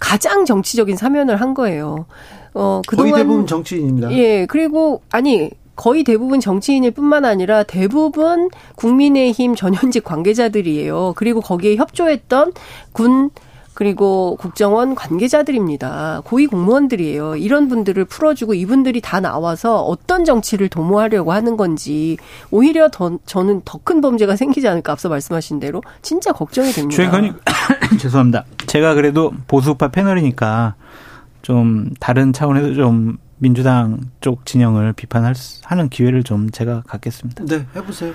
가장 0.00 0.44
정치적인 0.44 0.96
사면을 0.96 1.40
한 1.40 1.54
거예요. 1.54 2.06
어 2.54 2.82
거의 2.86 3.10
그동안 3.12 3.14
대부분 3.14 3.46
정치인입니다. 3.46 4.12
예, 4.12 4.46
그리고 4.46 5.02
아니 5.10 5.50
거의 5.76 6.04
대부분 6.04 6.40
정치인일 6.40 6.90
뿐만 6.92 7.24
아니라 7.24 7.62
대부분 7.62 8.50
국민의힘 8.76 9.54
전현직 9.54 10.04
관계자들이에요. 10.04 11.14
그리고 11.16 11.40
거기에 11.40 11.76
협조했던 11.76 12.52
군 12.92 13.30
그리고 13.90 14.36
국정원 14.38 14.94
관계자들입니다. 14.94 16.20
고위 16.26 16.46
공무원들이에요. 16.46 17.36
이런 17.36 17.68
분들을 17.68 18.04
풀어주고 18.04 18.52
이분들이 18.52 19.00
다 19.00 19.20
나와서 19.20 19.80
어떤 19.80 20.26
정치를 20.26 20.68
도모하려고 20.68 21.32
하는 21.32 21.56
건지 21.56 22.18
오히려 22.50 22.90
더 22.90 23.18
저는 23.24 23.62
더 23.64 23.80
큰 23.82 24.02
범죄가 24.02 24.36
생기지 24.36 24.68
않을까 24.68 24.92
앞서 24.92 25.08
말씀하신 25.08 25.60
대로 25.60 25.82
진짜 26.02 26.30
걱정이 26.32 26.72
됩니다. 26.72 26.94
주행관이 26.94 27.32
죄송합니다. 27.98 28.44
제가 28.66 28.92
그래도 28.92 29.32
보수파 29.48 29.88
패널이니까 29.88 30.74
좀 31.40 31.88
다른 32.00 32.34
차원에서 32.34 32.74
좀 32.74 33.16
민주당 33.38 33.98
쪽 34.20 34.44
진영을 34.44 34.92
비판할 34.92 35.34
수- 35.34 35.62
하는 35.64 35.88
기회를 35.88 36.22
좀 36.22 36.50
제가 36.50 36.82
갖겠습니다. 36.86 37.44
네, 37.46 37.64
해보세요. 37.74 38.12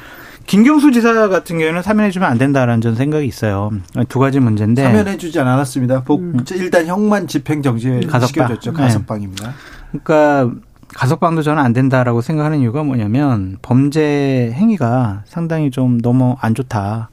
김경수 0.47 0.91
지사 0.91 1.27
같은 1.27 1.57
경우에는 1.57 1.81
사면해주면 1.81 2.30
안 2.30 2.38
된다라는 2.38 2.81
전 2.81 2.95
생각이 2.95 3.26
있어요. 3.26 3.72
두 4.09 4.19
가지 4.19 4.39
문제인데 4.39 4.84
사면해주지 4.84 5.39
않았습니다. 5.39 6.03
복, 6.03 6.22
일단 6.51 6.85
형만 6.85 7.27
집행 7.27 7.61
정지에 7.61 8.01
가석방. 8.01 8.27
시켜줬죠. 8.27 8.72
네. 8.72 8.77
가석방입니다. 8.77 9.53
그러니까 9.91 10.51
가석방도 10.93 11.41
저는 11.41 11.61
안 11.61 11.73
된다라고 11.73 12.22
생각하는 12.22 12.59
이유가 12.59 12.84
뭐냐면 12.84 13.57
범죄 13.61 14.51
행위가 14.53 15.23
상당히 15.26 15.72
좀 15.72 15.99
너무 15.99 16.35
안 16.39 16.53
좋다. 16.53 17.09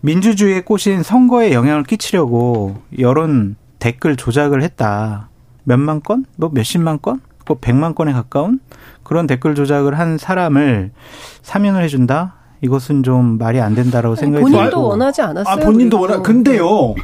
민주주의에 0.00 0.60
꼬신 0.60 1.02
선거에 1.02 1.52
영향을 1.52 1.82
끼치려고 1.82 2.82
여론 2.98 3.56
댓글 3.78 4.16
조작을 4.16 4.62
했다. 4.62 5.28
몇만 5.64 6.02
건? 6.02 6.24
뭐 6.36 6.50
몇십만 6.52 7.00
건? 7.02 7.20
뭐 7.46 7.58
백만 7.60 7.94
건에 7.94 8.12
가까운 8.12 8.60
그런 9.02 9.26
댓글 9.26 9.54
조작을 9.54 9.98
한 9.98 10.16
사람을 10.16 10.92
사면을 11.42 11.82
해준다? 11.82 12.36
이것은 12.64 13.02
좀 13.02 13.36
말이 13.38 13.60
안 13.60 13.74
된다라고 13.74 14.16
생각이 14.16 14.42
본인도 14.42 14.64
들고 14.64 14.88
원하지 14.88 15.20
않았어요. 15.22 15.52
아, 15.52 15.56
본인도. 15.56 16.00
원하, 16.00 16.22
근데요. 16.22 16.94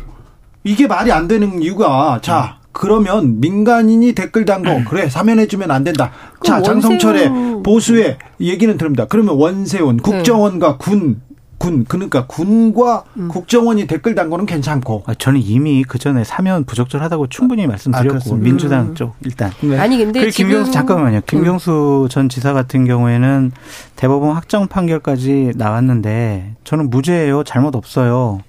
이게 0.65 0.87
말이 0.87 1.12
안 1.12 1.28
되는 1.28 1.61
이유가, 1.62 2.19
자, 2.23 2.57
그러면 2.73 3.41
민간인이 3.41 4.15
댓글 4.15 4.45
단 4.45 4.62
거 4.62 4.82
그래 4.89 5.09
사면해주면 5.09 5.70
안 5.70 5.85
된다. 5.85 6.12
자 6.43 6.62
장성철의 6.62 7.62
보수의 7.65 8.16
얘기는 8.41 8.74
들읍니다. 8.77 9.07
그러면 9.07 9.35
원세훈 9.37 9.97
네. 9.97 10.03
국정원과 10.03 10.77
군 10.78 11.20
군 11.61 11.85
그러니까 11.87 12.27
군과 12.27 13.05
음. 13.19 13.28
국정원이 13.28 13.87
댓글 13.87 14.15
단 14.15 14.31
거는 14.31 14.47
괜찮고 14.47 15.05
아, 15.07 15.12
저는 15.12 15.41
이미 15.41 15.85
그 15.85 15.99
전에 15.99 16.24
사면 16.24 16.65
부적절하다고 16.65 17.27
충분히 17.27 17.66
말씀드렸고 17.66 18.09
그렇습니까? 18.09 18.43
민주당 18.43 18.87
음. 18.89 18.95
쪽 18.95 19.15
일단 19.20 19.53
네. 19.61 19.78
아니 19.78 19.99
근데 19.99 20.20
그리고 20.20 20.32
지금 20.32 20.49
김경수 20.51 20.73
잠깐만요. 20.73 21.20
김경수 21.27 22.09
전 22.11 22.31
지사 22.31 22.55
같은 22.55 22.87
경우에는 22.87 23.53
대법원 23.97 24.35
확정 24.35 24.69
판결까지 24.69 25.53
나왔는데 25.57 26.55
저는 26.65 26.89
무죄예요. 26.89 27.45
잘못 27.45 27.77
없어요. 27.77 28.41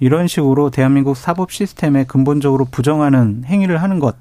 이런 0.00 0.26
식으로 0.26 0.70
대한민국 0.70 1.16
사법 1.16 1.52
시스템에 1.52 2.04
근본적으로 2.04 2.64
부정하는 2.64 3.44
행위를 3.46 3.82
하는 3.82 4.00
것 4.00 4.16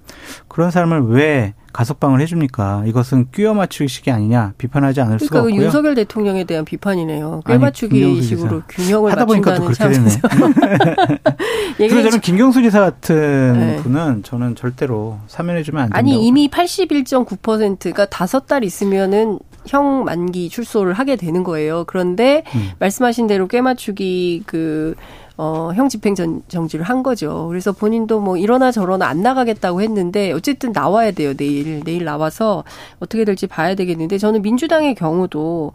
그런 0.47 0.71
사람을 0.71 1.07
왜 1.07 1.53
가석방을 1.71 2.19
해줍니까? 2.21 2.83
이것은 2.87 3.27
끼워 3.31 3.53
맞추기식이 3.53 4.11
아니냐 4.11 4.53
비판하지 4.57 5.01
않을 5.01 5.19
수가 5.19 5.29
그러니까 5.29 5.43
그 5.43 5.49
없고요. 5.49 5.65
윤석열 5.65 5.95
대통령에 5.95 6.43
대한 6.43 6.65
비판이네요. 6.65 7.41
꿰맞추기 7.45 7.99
김경수 7.99 8.21
식으로. 8.23 8.61
균형을 8.67 9.11
하다 9.11 9.25
보니까 9.25 9.53
또 9.55 9.65
그렇게 9.65 9.75
참 9.75 9.93
되네. 9.93 10.09
그리고 11.77 12.01
저는 12.01 12.19
김경수 12.21 12.61
지사 12.63 12.79
같은 12.81 13.53
네. 13.53 13.75
분은 13.83 14.23
저는 14.23 14.55
절대로 14.55 15.19
사면해주면 15.27 15.81
안 15.81 15.89
된다고. 15.89 15.99
아니 15.99 16.25
이미 16.25 16.49
81.9%가 16.49 18.07
다섯 18.07 18.47
달 18.47 18.63
있으면은 18.63 19.39
형 19.67 20.03
만기 20.03 20.49
출소를 20.49 20.93
하게 20.93 21.15
되는 21.15 21.43
거예요. 21.43 21.83
그런데 21.85 22.43
음. 22.55 22.71
말씀하신 22.79 23.27
대로 23.27 23.47
꿰맞추기 23.47 24.43
그 24.45 24.95
어, 25.41 25.71
형 25.73 25.87
집행 25.87 26.15
전, 26.15 26.43
정지를 26.49 26.83
한 26.83 27.01
거죠. 27.01 27.47
그래서 27.47 27.71
본인도 27.71 28.19
뭐 28.19 28.35
이러나 28.35 28.73
저러나 28.73 29.07
안 29.07 29.21
나가겠다고 29.21 29.81
했는데 29.81 30.33
어쨌든 30.33 30.73
나와야 30.73 31.11
돼요. 31.11 31.33
내일 31.33 31.79
내일 31.85 32.03
나와서 32.03 32.65
어떻게 32.99 33.23
될지 33.23 33.47
봐야 33.47 33.73
되겠는데 33.73 34.17
저는 34.17 34.41
민주당의 34.41 34.95
경우도 34.95 35.71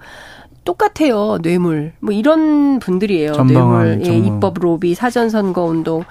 똑같아요. 0.65 1.39
뇌물. 1.41 1.95
뭐 2.01 2.13
이런 2.13 2.79
분들이에요. 2.79 3.33
뇌물, 3.45 4.03
예. 4.05 4.15
입법 4.19 4.59
로비, 4.59 4.95
사전 4.95 5.31
선거 5.31 5.63
운동 5.65 6.05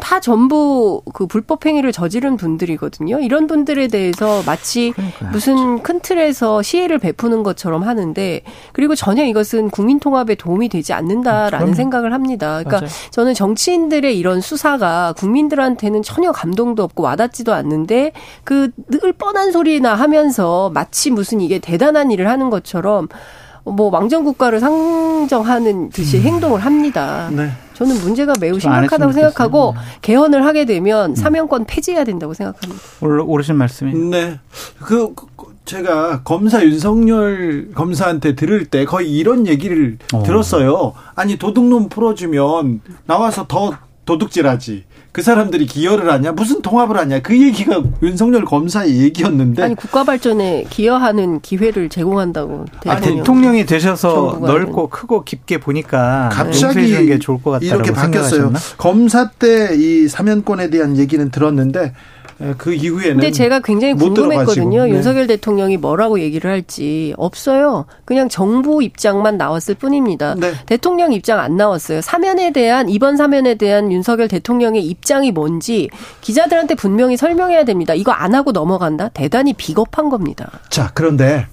다 0.00 0.20
전부 0.20 1.02
그 1.12 1.26
불법 1.26 1.66
행위를 1.66 1.92
저지른 1.92 2.36
분들이거든요. 2.36 3.20
이런 3.20 3.46
분들에 3.46 3.88
대해서 3.88 4.42
마치 4.46 4.92
그러니까요. 4.92 5.30
무슨 5.30 5.82
큰 5.82 6.00
틀에서 6.00 6.62
시혜를 6.62 6.98
베푸는 6.98 7.42
것처럼 7.42 7.82
하는데 7.82 8.42
그리고 8.72 8.94
전혀 8.94 9.24
이것은 9.24 9.70
국민 9.70 9.98
통합에 10.00 10.34
도움이 10.34 10.68
되지 10.68 10.92
않는다라는 10.92 11.50
그럼요. 11.58 11.74
생각을 11.74 12.12
합니다. 12.12 12.62
그러니까 12.64 12.78
맞아요. 12.80 12.88
저는 13.10 13.34
정치인들의 13.34 14.18
이런 14.18 14.40
수사가 14.40 15.14
국민들한테는 15.16 16.02
전혀 16.02 16.32
감동도 16.32 16.82
없고 16.82 17.02
와닿지도 17.02 17.52
않는데 17.52 18.12
그 18.44 18.70
늘 18.90 19.12
뻔한 19.12 19.52
소리나 19.52 19.94
하면서 19.94 20.70
마치 20.72 21.10
무슨 21.10 21.40
이게 21.40 21.58
대단한 21.58 22.10
일을 22.10 22.28
하는 22.28 22.50
것처럼 22.50 23.08
뭐 23.64 23.90
왕정 23.90 24.24
국가를 24.24 24.60
상정하는 24.60 25.90
듯이 25.90 26.20
행동을 26.20 26.60
합니다. 26.60 27.28
네. 27.32 27.50
저는 27.74 27.96
문제가 28.00 28.32
매우 28.40 28.58
심각하다고 28.58 29.12
생각하고 29.12 29.74
좋겠어요. 29.74 29.98
개헌을 30.02 30.44
하게 30.44 30.64
되면 30.64 31.14
사면권 31.14 31.64
폐지해야 31.66 32.04
된다고 32.04 32.34
생각합니다. 32.34 32.82
올- 33.02 33.20
오르신 33.20 33.54
말씀이. 33.56 33.94
네. 33.94 34.40
그, 34.80 35.14
그, 35.14 35.26
제가 35.64 36.22
검사 36.22 36.64
윤석열 36.64 37.68
검사한테 37.74 38.34
들을 38.34 38.64
때 38.64 38.84
거의 38.86 39.12
이런 39.14 39.46
얘기를 39.46 39.98
어. 40.14 40.22
들었어요. 40.22 40.94
아니 41.14 41.36
도둑놈 41.36 41.88
풀어주면 41.90 42.80
나와서 43.06 43.46
더 43.46 43.72
도둑질하지. 44.08 44.84
그 45.12 45.20
사람들이 45.22 45.66
기여를 45.66 46.10
하냐? 46.12 46.32
무슨 46.32 46.62
통합을 46.62 46.96
하냐? 46.96 47.20
그 47.20 47.38
얘기가 47.40 47.82
윤석열 48.02 48.44
검사의 48.44 48.96
얘기였는데. 49.02 49.62
아니 49.62 49.74
국가 49.74 50.02
발전에 50.04 50.64
기여하는 50.70 51.40
기회를 51.40 51.88
제공한다고 51.90 52.64
아, 52.86 52.96
대통령. 52.96 53.16
대통령이 53.18 53.66
되셔서 53.66 54.38
넓고 54.40 54.88
크고 54.88 55.24
깊게 55.24 55.58
보니까 55.58 56.30
갑자기 56.32 56.64
용서해 56.78 56.86
주는 56.88 57.06
게 57.06 57.18
좋을 57.18 57.42
것 57.42 57.50
같다고 57.50 57.66
이렇게 57.66 57.92
바뀌었어요. 57.92 58.40
생각하셨나? 58.52 58.58
검사 58.78 59.28
때 59.30 59.68
이 59.78 60.08
사면권에 60.08 60.70
대한 60.70 60.96
얘기는 60.96 61.30
들었는데 61.30 61.80
에, 61.84 61.92
그 62.56 62.72
이후에는 62.72 63.16
근데 63.16 63.30
제가 63.32 63.60
굉장히 63.60 63.94
못 63.94 64.14
궁금했거든요. 64.14 64.84
네. 64.84 64.90
윤석열 64.90 65.26
대통령이 65.26 65.76
뭐라고 65.76 66.20
얘기를 66.20 66.48
할지 66.48 67.12
없어요. 67.16 67.86
그냥 68.04 68.28
정부 68.28 68.82
입장만 68.82 69.36
나왔을 69.36 69.74
뿐입니다. 69.74 70.36
네. 70.36 70.52
대통령 70.66 71.12
입장 71.12 71.40
안 71.40 71.56
나왔어요. 71.56 72.00
사면에 72.00 72.52
대한 72.52 72.88
이번 72.88 73.16
사면에 73.16 73.56
대한 73.56 73.90
윤석열 73.90 74.28
대통령의 74.28 74.84
입장이 74.84 75.32
뭔지 75.32 75.90
기자들한테 76.20 76.76
분명히 76.76 77.16
설명해야 77.16 77.64
됩니다. 77.64 77.94
이거 77.94 78.12
안 78.12 78.34
하고 78.34 78.52
넘어간다? 78.52 79.08
대단히 79.08 79.52
비겁한 79.52 80.08
겁니다. 80.08 80.60
자 80.68 80.92
그런데 80.94 81.46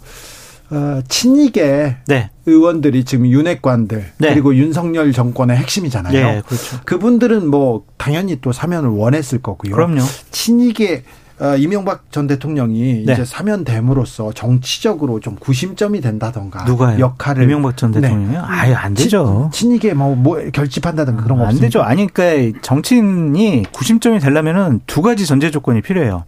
어, 0.71 0.99
친이계 1.07 1.97
네. 2.07 2.29
의원들이 2.45 3.03
지금 3.05 3.27
윤핵관들 3.27 4.05
네. 4.17 4.29
그리고 4.29 4.55
윤석열 4.55 5.11
정권의 5.11 5.57
핵심이잖아요. 5.57 6.15
예, 6.15 6.41
그렇죠. 6.45 6.77
그분들은 6.85 7.47
뭐 7.49 7.83
당연히 7.97 8.39
또 8.41 8.51
사면을 8.51 8.89
원했을 8.89 9.41
거고요. 9.41 9.75
그럼요. 9.75 10.01
친이계 10.31 11.03
어, 11.37 11.57
이명박 11.57 12.11
전 12.11 12.27
대통령이 12.27 13.03
네. 13.05 13.13
이제 13.13 13.25
사면됨으로써 13.25 14.31
정치적으로 14.31 15.19
좀 15.19 15.35
구심점이 15.35 15.99
된다던가 15.99 16.63
누가요? 16.63 16.97
역할을 16.97 17.43
이명박 17.43 17.75
전 17.75 17.91
네. 17.91 17.99
대통령이요? 17.99 18.41
아예 18.45 18.73
안 18.73 18.93
되죠. 18.93 19.49
친, 19.51 19.71
친이계 19.71 19.95
뭐, 19.95 20.15
뭐 20.15 20.41
결집한다든가 20.53 21.23
그런 21.23 21.37
거안 21.37 21.49
없습니까? 21.49 21.65
되죠. 21.67 21.81
아니, 21.81 22.07
그러니까 22.07 22.57
정치인이 22.61 23.65
구심점이 23.73 24.19
되려면은 24.19 24.79
두 24.87 25.01
가지 25.01 25.25
전제 25.25 25.51
조건이 25.51 25.81
필요해요. 25.81 26.23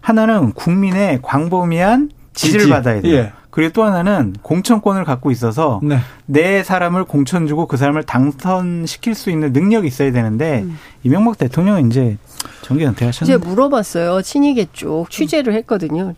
하나는 0.00 0.52
국민의 0.52 1.18
광범위한 1.22 2.10
지지를 2.34 2.60
지지. 2.60 2.70
받아야 2.70 3.00
돼요. 3.00 3.12
예. 3.12 3.32
그리고 3.54 3.72
또 3.72 3.84
하나는 3.84 4.34
공천권을 4.42 5.04
갖고 5.04 5.30
있어서 5.30 5.78
네. 5.80 5.98
내 6.26 6.64
사람을 6.64 7.04
공천 7.04 7.46
주고 7.46 7.68
그 7.68 7.76
사람을 7.76 8.02
당선시킬 8.02 9.14
수 9.14 9.30
있는 9.30 9.52
능력이 9.52 9.86
있어야 9.86 10.10
되는데 10.10 10.66
이명박 11.04 11.38
대통령은 11.38 11.88
이제 11.88 12.18
정계 12.62 12.80
제가 12.80 12.90
은퇴하셨는데 12.90 13.46
물어봤어요. 13.46 14.22
친이계 14.22 14.66
쪽 14.72 15.08
취재를 15.08 15.54
했거든요. 15.54 16.14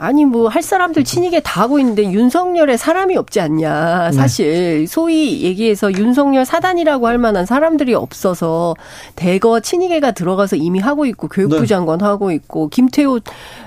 아니 0.00 0.24
뭐 0.24 0.48
할 0.48 0.62
사람들 0.62 1.04
친이계 1.04 1.40
다 1.40 1.60
하고 1.62 1.78
있는데 1.78 2.10
윤석열에 2.10 2.76
사람이 2.76 3.16
없지 3.16 3.40
않냐. 3.40 4.10
사실 4.12 4.86
소위 4.88 5.42
얘기해서 5.42 5.92
윤석열 5.92 6.44
사단이라고 6.44 7.06
할 7.06 7.18
만한 7.18 7.46
사람들이 7.46 7.94
없어서 7.94 8.74
대거 9.14 9.60
친이계가 9.60 10.12
들어가서 10.12 10.56
이미 10.56 10.80
하고 10.80 11.06
있고 11.06 11.28
교육부 11.28 11.60
네. 11.60 11.66
장관 11.66 12.00
하고 12.00 12.32
있고 12.32 12.68
김태호 12.68 13.20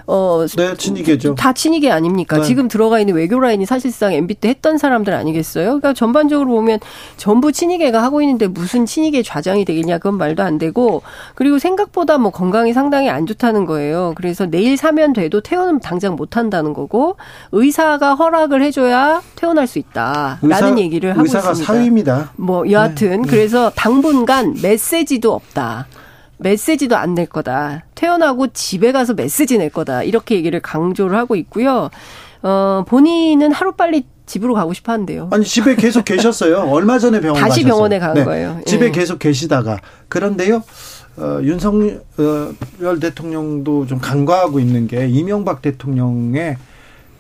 어 0.08 0.46
네, 0.58 0.76
친이계죠. 0.76 1.36
다 1.36 1.54
친이계 1.54 1.90
아닙니까? 1.92 2.38
네. 2.38 2.44
지금 2.44 2.68
들어가 2.68 3.00
있는 3.00 3.14
외교 3.16 3.40
라인이 3.40 3.66
사실상 3.66 4.12
MB 4.14 4.34
때 4.36 4.50
했던 4.50 4.78
사람들 4.78 5.14
아니겠어요? 5.14 5.66
그러니까 5.66 5.94
전반적으로 5.94 6.50
보면 6.50 6.80
전부 7.16 7.52
친이계가 7.52 8.04
하고 8.04 8.22
있는데 8.22 8.48
무슨 8.48 8.86
친이계 8.86 9.24
좌장이 9.24 9.64
되겠냐? 9.64 10.00
그건 10.00 10.18
말도 10.18 10.44
안 10.44 10.58
되고 10.58 11.04
그리고 11.36 11.60
생각보다 11.60 12.18
뭐 12.18 12.32
건강이 12.32 12.74
상당히 12.74 13.10
안 13.10 13.26
좋다는 13.26 13.66
거예요. 13.66 14.14
그래서 14.16 14.46
내일 14.46 14.76
사면 14.76 15.14
돼도 15.14 15.42
퇴원은 15.42 15.80
당장 15.80 16.16
못 16.16 16.23
한다는 16.32 16.74
거고 16.74 17.18
의사가 17.52 18.16
허락을 18.16 18.62
해줘야 18.64 19.22
퇴원할 19.36 19.68
수 19.68 19.80
있다라는 19.80 20.38
의사- 20.44 20.78
얘기를 20.80 21.12
하고 21.12 21.22
의사가 21.22 21.52
있습니다. 21.52 21.74
사위입니다. 21.74 22.32
뭐 22.38 22.70
여하튼 22.72 23.22
네. 23.24 23.30
그래서 23.30 23.72
당분간 23.76 24.56
메시지도 24.62 25.34
없다. 25.34 25.88
메시지도 26.38 26.98
안 26.98 27.14
낼 27.16 27.26
거다. 27.28 27.84
퇴원하고 27.96 28.48
집에 28.48 28.92
가서 28.92 29.14
메시지 29.14 29.58
낼 29.58 29.70
거다. 29.70 30.04
이렇게 30.04 30.36
얘기를 30.36 30.60
강조를 30.60 31.18
하고 31.18 31.36
있고요. 31.36 31.90
어, 32.42 32.84
본인은 32.88 33.52
하루빨리 33.54 34.06
집으로 34.26 34.54
가고 34.54 34.74
싶어 34.74 34.92
한대요. 34.94 35.30
아니 35.32 35.46
집에 35.46 35.76
계속 35.76 36.04
계셨어요. 36.06 36.70
얼마 36.72 36.98
전에 36.98 37.20
병원 37.20 37.40
다시 37.42 37.62
가셨어요. 37.62 37.68
병원에 37.74 38.00
간 38.00 38.14
거예요. 38.26 38.60
집에 38.66 38.88
예. 38.88 38.92
계속 38.92 39.20
계시다가 39.20 39.78
그런데요. 40.10 40.64
어, 41.18 41.40
윤석열 41.44 43.00
대통령도 43.00 43.86
좀 43.86 44.00
간과하고 44.00 44.60
있는 44.60 44.88
게 44.88 45.08
이명박 45.08 45.62
대통령의 45.62 46.58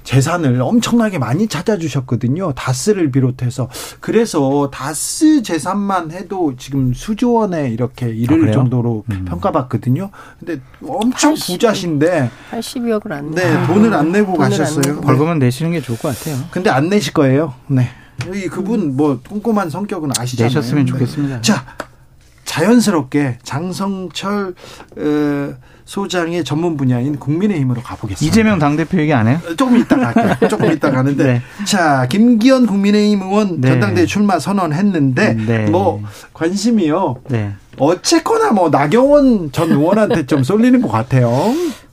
재산을 0.03 0.61
엄청나게 0.61 1.17
많이 1.17 1.47
찾아주셨거든요. 1.47 2.51
다스를 2.53 3.09
비롯해서. 3.09 3.69
그래서 4.01 4.69
다스 4.69 5.41
재산만 5.43 6.11
해도 6.11 6.55
지금 6.57 6.93
수조 6.93 7.33
원에 7.33 7.69
이렇게 7.69 8.09
이를 8.09 8.39
그래요? 8.39 8.53
정도로 8.53 9.05
음. 9.11 9.25
평가받거든요. 9.25 10.09
근데 10.39 10.59
엄청 10.85 11.31
80. 11.31 11.53
부자신데 11.53 12.29
80억을 12.51 13.11
안 13.13 13.31
네, 13.31 13.53
내고. 13.53 13.73
돈을 13.73 13.93
안 13.93 14.11
내고 14.11 14.33
돈을 14.33 14.43
안 14.43 14.49
가셨어요. 14.51 14.81
내고. 14.85 15.01
벌금은 15.01 15.39
내시는 15.39 15.71
게 15.71 15.79
좋을 15.81 15.97
것 15.97 16.13
같아요. 16.17 16.37
근데 16.51 16.69
안 16.69 16.89
내실 16.89 17.13
거예요. 17.13 17.53
네. 17.67 17.87
이 18.33 18.47
그분 18.47 18.97
뭐 18.97 19.19
꼼꼼한 19.27 19.69
성격은 19.69 20.11
아시잖아요. 20.17 20.49
내셨으면 20.49 20.85
네. 20.85 20.91
좋겠습니다. 20.91 21.41
자, 21.41 21.63
자연스럽게 22.53 23.39
장성철 23.41 24.53
어, 24.97 25.53
소장의 25.85 26.43
전문 26.43 26.77
분야인 26.77 27.17
국민의힘으로 27.17 27.81
가보겠습니다. 27.81 28.31
이재명 28.31 28.59
당대표 28.59 28.99
얘기 28.99 29.11
안 29.11 29.27
해요? 29.27 29.39
조금 29.57 29.77
이따 29.77 29.97
갈게요. 29.97 30.35
조금 30.49 30.71
이따 30.71 30.91
가는데. 30.91 31.23
네. 31.23 31.41
자, 31.65 32.07
김기현 32.07 32.67
국민의힘 32.67 33.23
의원 33.23 33.59
네. 33.59 33.69
전당대회 33.69 34.05
출마 34.05 34.37
선언했는데, 34.37 35.33
네. 35.33 35.69
뭐, 35.71 36.03
관심이요. 36.33 37.15
네. 37.29 37.53
어쨌거나 37.79 38.51
뭐, 38.51 38.69
나경원 38.69 39.51
전 39.51 39.71
의원한테 39.71 40.27
좀 40.27 40.43
쏠리는 40.43 40.79
것 40.79 40.89
같아요. 40.89 41.31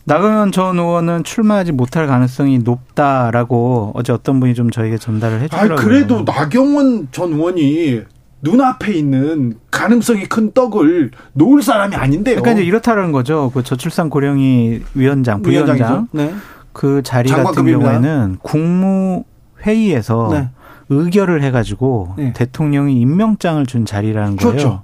나경원 0.05 0.53
전 0.53 0.78
의원은 0.78 1.24
출마하지 1.24 1.73
못할 1.73 2.07
가능성이 2.07 2.59
높다라고 2.59 3.93
어제 3.95 4.12
어떤 4.12 4.41
분이 4.41 4.55
좀 4.55 4.70
저에게 4.70 4.99
전달을 4.99 5.41
해주더라고요. 5.41 5.78
아, 5.78 5.81
그래도 5.81 6.23
나경원 6.23 7.09
전 7.12 7.32
의원이 7.32 8.03
눈앞에 8.42 8.92
있는 8.92 9.54
가능성이 9.70 10.26
큰 10.26 10.52
떡을 10.52 11.10
놓을 11.34 11.62
사람이 11.62 11.94
아닌데요. 11.94 12.36
그러니까 12.36 12.60
이제 12.60 12.62
이렇다는 12.66 13.12
거죠. 13.12 13.50
그 13.52 13.62
저출산 13.62 14.10
고령이 14.10 14.80
위원장, 14.94 15.42
부위원장 15.42 16.08
네. 16.12 16.34
그 16.72 17.02
자리 17.02 17.30
같은 17.30 17.64
경우에는 17.66 18.38
국무회의에서 18.42 20.28
네. 20.32 20.48
의결을 20.88 21.42
해가지고 21.42 22.14
네. 22.16 22.32
대통령이 22.32 23.00
임명장을 23.00 23.64
준 23.66 23.84
자리라는 23.84 24.36
거예요. 24.36 24.50
그렇죠. 24.50 24.82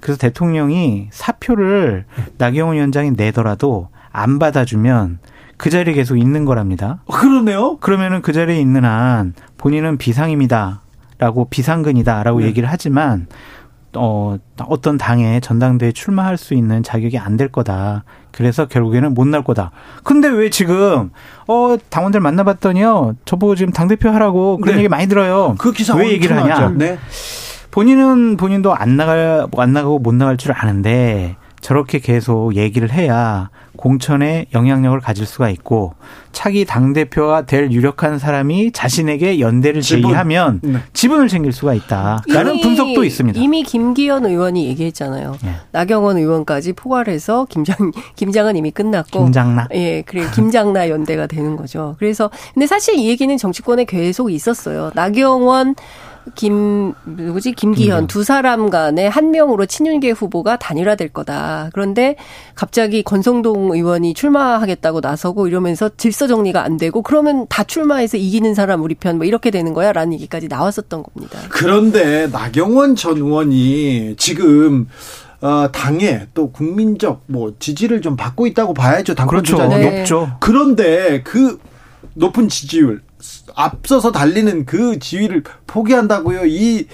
그래서 0.00 0.18
대통령이 0.18 1.08
사표를 1.10 2.04
나경원 2.38 2.76
위원장이 2.76 3.12
내더라도 3.12 3.88
안 4.12 4.38
받아주면 4.38 5.18
그 5.56 5.68
자리에 5.68 5.92
계속 5.94 6.16
있는 6.16 6.46
거랍니다. 6.46 7.02
어, 7.04 7.12
그러네요. 7.12 7.76
그러면은 7.78 8.22
그 8.22 8.32
자리에 8.32 8.58
있는 8.58 8.84
한 8.84 9.34
본인은 9.58 9.98
비상입니다. 9.98 10.80
라고 11.20 11.44
비상근이다라고 11.44 12.40
네. 12.40 12.46
얘기를 12.46 12.68
하지만 12.68 13.26
어, 13.94 14.36
어떤 14.66 14.96
당에 14.98 15.40
전당대회 15.40 15.92
출마할 15.92 16.36
수 16.36 16.54
있는 16.54 16.82
자격이 16.82 17.18
안 17.18 17.36
될 17.36 17.48
거다. 17.48 18.04
그래서 18.30 18.66
결국에는 18.66 19.14
못 19.14 19.26
날 19.26 19.42
거다. 19.44 19.72
근데 20.04 20.28
왜 20.28 20.48
지금, 20.48 21.10
어, 21.48 21.76
당원들 21.90 22.20
만나봤더니요. 22.20 23.16
저보고 23.24 23.54
지금 23.56 23.72
당대표 23.72 24.08
하라고 24.10 24.58
그런 24.58 24.76
네. 24.76 24.78
얘기 24.80 24.88
많이 24.88 25.08
들어요. 25.08 25.56
그 25.58 25.72
기사 25.72 25.94
왜 25.96 26.10
얘기를 26.12 26.36
하냐. 26.36 26.70
네. 26.76 26.98
본인은 27.72 28.36
본인도 28.36 28.74
안 28.74 28.96
나갈, 28.96 29.46
안 29.56 29.72
나가고 29.72 29.98
못 29.98 30.14
나갈 30.14 30.36
줄 30.36 30.52
아는데 30.52 31.36
저렇게 31.60 31.98
계속 31.98 32.56
얘기를 32.56 32.90
해야 32.92 33.50
공천에 33.76 34.46
영향력을 34.52 35.00
가질 35.00 35.24
수가 35.26 35.48
있고 35.50 35.94
차기 36.32 36.64
당 36.64 36.92
대표가 36.92 37.46
될 37.46 37.72
유력한 37.72 38.18
사람이 38.18 38.72
자신에게 38.72 39.40
연대를 39.40 39.80
지분. 39.80 40.02
제의하면 40.02 40.60
네. 40.62 40.78
지분을 40.92 41.28
챙길 41.28 41.52
수가 41.52 41.74
있다라는 41.74 42.60
분석도 42.60 43.04
있습니다. 43.04 43.40
이미 43.40 43.62
김기현 43.62 44.26
의원이 44.26 44.66
얘기했잖아요. 44.66 45.36
네. 45.42 45.54
나경원 45.72 46.18
의원까지 46.18 46.74
포괄해서 46.74 47.46
김장 47.48 47.74
김장은 48.16 48.56
이미 48.56 48.70
끝났고 48.70 49.24
김장나 49.24 49.68
예 49.72 50.02
그래 50.02 50.26
김장나 50.34 50.88
연대가 50.90 51.26
되는 51.26 51.56
거죠. 51.56 51.96
그래서 51.98 52.30
근데 52.52 52.66
사실 52.66 52.96
이 52.96 53.08
얘기는 53.08 53.34
정치권에 53.36 53.84
계속 53.84 54.30
있었어요. 54.30 54.90
나경원 54.94 55.74
김 56.34 56.92
누구지 57.06 57.52
김기현 57.52 58.06
두 58.08 58.24
사람 58.24 58.70
간에 58.70 59.06
한 59.06 59.30
명으로 59.30 59.66
친윤계 59.66 60.10
후보가 60.10 60.58
단일화될 60.58 61.10
거다. 61.10 61.70
그런데 61.72 62.16
갑자기 62.54 63.02
권성동 63.02 63.72
의원이 63.72 64.14
출마하겠다고 64.14 65.00
나서고 65.00 65.46
이러면서 65.46 65.88
질서 65.96 66.26
정리가 66.26 66.62
안 66.64 66.76
되고 66.76 67.02
그러면 67.02 67.46
다 67.48 67.62
출마해서 67.64 68.16
이기는 68.16 68.54
사람 68.54 68.82
우리 68.82 68.94
편 68.94 69.20
뭐 69.20 69.26
이렇게 69.26 69.50
되는 69.50 69.74
거야라는 69.74 70.14
얘기까지 70.14 70.48
나왔었던 70.48 71.02
겁니다. 71.02 71.38
그런데 71.50 72.26
나경원 72.28 72.96
전 72.96 73.18
의원이 73.18 74.14
지금 74.16 74.88
어, 75.42 75.68
당에 75.72 76.26
또 76.32 76.50
국민적 76.50 77.24
뭐 77.26 77.54
지지를 77.58 78.00
좀 78.00 78.16
받고 78.16 78.46
있다고 78.46 78.72
봐야죠. 78.72 79.14
당권 79.14 79.42
그렇죠. 79.42 79.66
네. 79.68 79.98
높죠. 79.98 80.36
그런데 80.40 81.22
그 81.22 81.58
높은 82.14 82.48
지지율 82.48 83.02
앞서서 83.54 84.12
달리는 84.12 84.64
그 84.66 84.98
지위를 84.98 85.42
포기한다고요? 85.66 86.46
이 86.46 86.86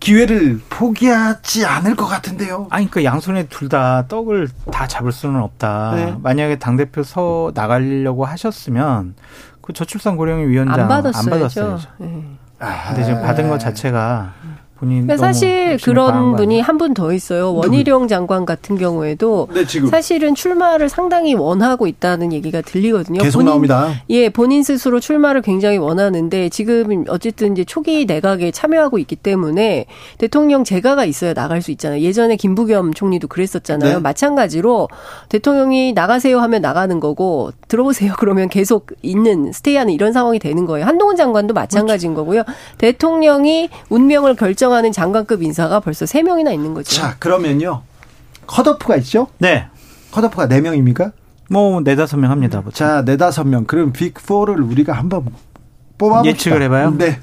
기회를 0.00 0.60
포기하지 0.68 1.64
않을 1.64 1.94
것 1.96 2.06
같은데요. 2.06 2.66
아니, 2.70 2.90
그 2.90 3.04
양손에 3.04 3.46
둘 3.48 3.68
다 3.68 4.06
떡을 4.08 4.48
다 4.72 4.86
잡을 4.86 5.12
수는 5.12 5.40
없다. 5.40 5.92
네. 5.94 6.14
만약에 6.22 6.58
당 6.58 6.76
대표 6.76 7.02
서 7.02 7.52
나가려고 7.54 8.24
하셨으면 8.24 9.14
그 9.62 9.72
저출산 9.72 10.16
고령의 10.16 10.48
위원장 10.48 10.80
안 10.80 10.88
받았어야죠. 10.88 11.18
안 11.18 11.38
받았어야죠. 11.38 11.88
네. 11.98 12.24
아, 12.58 12.88
근데 12.88 13.04
지금 13.04 13.22
받은 13.22 13.48
것 13.48 13.58
자체가 13.58 14.34
본인 14.82 15.16
사실 15.16 15.78
그런 15.82 16.34
분이 16.36 16.60
한 16.60 16.76
분 16.76 16.92
더 16.94 17.12
있어요. 17.12 17.54
원희룡 17.54 18.08
장관 18.08 18.44
같은 18.44 18.76
경우에도 18.76 19.46
네, 19.54 19.64
사실은 19.88 20.34
출마를 20.34 20.88
상당히 20.88 21.34
원하고 21.34 21.86
있다는 21.86 22.32
얘기가 22.32 22.60
들리거든요. 22.60 23.20
계속 23.22 23.38
본인, 23.38 23.50
나옵니다. 23.50 23.92
예, 24.10 24.28
본인 24.28 24.62
스스로 24.64 24.98
출마를 24.98 25.42
굉장히 25.42 25.78
원하는데 25.78 26.48
지금 26.48 27.04
어쨌든 27.08 27.52
이제 27.52 27.64
초기 27.64 28.04
내각에 28.04 28.50
참여하고 28.50 28.98
있기 28.98 29.14
때문에 29.16 29.86
대통령 30.18 30.64
재가가 30.64 31.04
있어야 31.04 31.34
나갈 31.34 31.62
수 31.62 31.70
있잖아요. 31.70 32.00
예전에 32.02 32.34
김부겸 32.36 32.94
총리도 32.94 33.28
그랬었잖아요. 33.28 33.94
네. 33.94 34.00
마찬가지로 34.00 34.88
대통령이 35.28 35.92
나가세요 35.92 36.40
하면 36.40 36.62
나가는 36.62 36.98
거고 36.98 37.52
들어오세요 37.68 38.14
그러면 38.18 38.48
계속 38.48 38.88
있는 39.02 39.52
스테이하는 39.52 39.92
이런 39.92 40.12
상황이 40.12 40.38
되는 40.40 40.66
거예요. 40.66 40.86
한동훈 40.86 41.14
장관도 41.16 41.54
마찬가지인 41.54 42.14
그렇죠. 42.14 42.24
거고요. 42.24 42.42
대통령이 42.78 43.68
운명을 43.88 44.34
결정 44.36 44.71
결정하는 44.72 44.90
장관급 44.92 45.42
인사가 45.42 45.80
벌써 45.80 46.06
3명이나 46.06 46.52
있는 46.52 46.72
거죠. 46.72 46.96
자, 46.96 47.16
그러면요. 47.18 47.82
컷오프가 48.46 48.96
있죠? 48.96 49.28
네. 49.38 49.66
컷오프가 50.10 50.48
4명입니까? 50.48 51.12
뭐, 51.50 51.82
4, 51.84 51.94
5명 51.94 52.28
합니다. 52.28 52.60
보통. 52.60 52.72
자, 52.72 53.04
4, 53.04 53.30
5명. 53.44 53.66
그럼 53.66 53.92
빅4를 53.92 54.68
우리가 54.70 54.94
한번 54.94 55.26
뽑아봅시다. 55.98 56.30
예측을 56.30 56.62
해봐요? 56.62 56.96
네. 56.96 57.20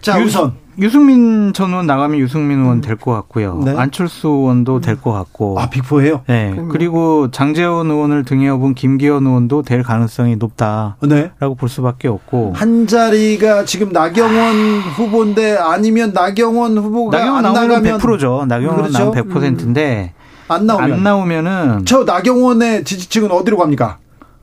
자, 0.00 0.20
유, 0.20 0.24
우선. 0.24 0.54
유승민 0.78 1.52
전 1.54 1.70
의원 1.70 1.86
나가면 1.86 2.18
유승민 2.18 2.60
의원 2.60 2.80
될 2.80 2.96
것 2.96 3.12
같고요. 3.12 3.62
네. 3.64 3.74
안철수 3.76 4.28
의원도 4.28 4.80
될 4.80 4.96
것 5.00 5.12
같고. 5.12 5.58
아, 5.58 5.68
빅포예요? 5.70 6.22
네. 6.26 6.54
그리고 6.70 7.30
장재원 7.30 7.90
의원을 7.90 8.24
등에 8.24 8.48
업은 8.48 8.74
김기현 8.74 9.26
의원도 9.26 9.62
될 9.62 9.82
가능성이 9.82 10.36
높다라고 10.36 11.06
네. 11.08 11.30
볼 11.58 11.68
수밖에 11.68 12.08
없고. 12.08 12.52
한 12.54 12.86
자리가 12.86 13.64
지금 13.64 13.90
나경원 13.92 14.80
후보인데 14.96 15.56
아니면 15.56 16.12
나경원 16.12 16.76
후보가 16.78 17.18
나경원 17.18 17.46
안 17.46 17.52
나가면 17.54 17.98
100%죠. 17.98 18.44
나경원 18.46 18.76
그렇죠? 18.76 18.98
나오면 18.98 19.14
100%인데 19.28 20.12
음. 20.16 20.26
안 20.48 20.66
나오면 20.66 20.92
안 20.92 21.02
나오면은 21.02 21.84
저 21.86 22.04
나경원의 22.04 22.84
지지층은 22.84 23.30
어디로 23.32 23.56
갑니까? 23.56 23.98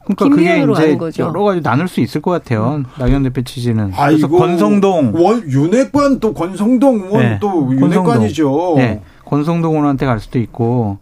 그러니까 0.06 0.30
그게 0.30 0.64
이제 1.10 1.24
여러 1.24 1.44
가지 1.44 1.62
나눌 1.62 1.88
수 1.88 2.02
있을 2.02 2.22
것 2.22 2.32
같아요. 2.32 2.76
음. 2.78 2.86
나경원 2.98 3.24
대표 3.24 3.42
취지는. 3.42 3.92
그래서 3.92 4.28
권성동, 4.28 5.14
원, 5.16 5.44
윤핵관 5.50 6.20
또 6.20 6.34
권성동 6.34 7.04
의원 7.06 7.20
네. 7.22 7.38
또 7.40 7.70
윤핵관이죠. 7.72 8.74
네. 8.78 9.02
권성동 9.26 9.72
의원한테 9.72 10.06
갈 10.06 10.20
수도 10.20 10.40
있고 10.40 10.98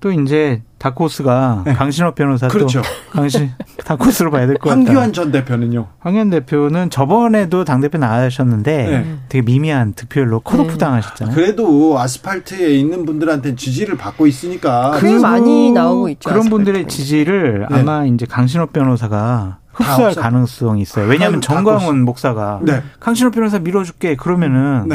또 0.00 0.10
이제 0.12 0.62
다코스가 0.78 1.62
네. 1.66 1.72
강신업 1.74 2.14
변호사 2.14 2.46
그렇죠. 2.48 2.82
강신 3.10 3.50
다코스로 3.84 4.30
봐야 4.30 4.46
될 4.46 4.56
것 4.58 4.70
같다. 4.70 4.80
황교안 4.80 5.12
전 5.12 5.32
대표는요. 5.32 5.86
황교안 5.98 6.30
대표는 6.30 6.90
저번에도 6.90 7.64
당 7.64 7.80
대표 7.80 7.98
나가셨는데 7.98 8.76
네. 8.90 9.14
되게 9.28 9.42
미미한 9.44 9.92
득표율로 9.94 10.40
컷오프 10.40 10.72
네. 10.72 10.78
당하셨잖아요. 10.78 11.34
그래도 11.34 11.98
아스팔트에 11.98 12.70
있는 12.74 13.04
분들한테 13.04 13.54
지지를 13.56 13.96
받고 13.96 14.26
있으니까 14.26 14.98
꽤 15.00 15.18
많이 15.18 15.72
나오고 15.72 16.08
있죠. 16.10 16.28
그런 16.28 16.40
아스팔트. 16.42 16.50
분들의 16.50 16.88
지지를 16.88 17.66
네. 17.70 17.80
아마 17.80 18.04
이제 18.06 18.24
강신업 18.26 18.72
변호사가 18.72 19.58
흡수할 19.72 20.14
가능성이 20.14 20.82
있어요. 20.82 21.06
왜냐하면 21.08 21.40
정광훈 21.40 22.02
목사가 22.04 22.60
네. 22.62 22.82
강신업 23.00 23.32
변호사 23.34 23.58
밀어줄게 23.58 24.16
그러면은. 24.16 24.88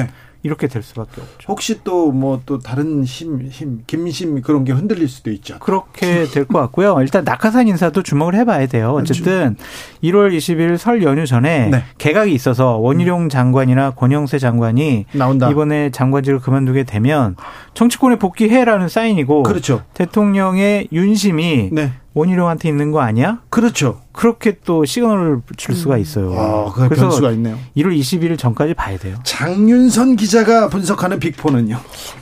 네. 0.44 0.48
이렇게 0.48 0.68
될 0.68 0.84
수밖에 0.84 1.22
없죠. 1.22 1.46
혹시 1.48 1.80
또 1.84 2.12
뭐또 2.12 2.54
뭐 2.56 2.60
다른 2.60 3.04
힘, 3.04 3.42
힘, 3.50 3.84
김심 3.88 4.42
그런 4.42 4.64
게 4.66 4.74
흔들릴 4.74 5.08
수도 5.08 5.32
있죠. 5.32 5.58
그렇게 5.60 6.26
될 6.26 6.46
것 6.46 6.60
같고요. 6.60 6.98
일단 7.02 7.24
낙하산 7.24 7.68
인사도 7.68 8.04
주목을 8.04 8.36
해봐야 8.36 8.68
돼요. 8.68 8.92
어쨌든 8.92 9.56
1월 10.04 10.36
20일 10.36 10.78
설 10.78 11.02
연휴 11.04 11.26
전에 11.26 11.70
네. 11.70 11.84
개각이 11.98 12.34
있어서 12.34 12.78
원희룡 12.78 13.30
장관이나 13.30 13.92
권영세 13.92 14.38
장관이 14.40 15.06
나온다. 15.14 15.50
이번에 15.50 15.90
장관직을 15.92 16.40
그만두게 16.40 16.84
되면 16.84 17.36
정치권에 17.74 18.18
복귀해라는 18.18 18.90
사인이고 18.90 19.44
그렇죠. 19.44 19.82
대통령의 19.94 20.90
윤심이 20.92 21.70
네. 21.72 21.94
원희룡한테 22.14 22.70
있는 22.70 22.92
거 22.92 23.02
아니야? 23.02 23.42
그렇죠. 23.50 24.02
그렇게 24.12 24.58
또 24.64 24.86
시그널을 24.86 25.42
줄 25.58 25.76
수가 25.76 25.98
있어요. 25.98 26.34
아, 26.34 26.72
그래서 26.74 27.04
변수가 27.04 27.32
있네요. 27.32 27.58
1월 27.76 27.98
21일 27.98 28.38
전까지 28.38 28.76
봐야 28.76 28.98
돼요. 28.98 29.18
장윤선 29.24 30.16
기자가 30.16 30.70
분석하는 30.70 31.20
빅포는요? 31.20 31.78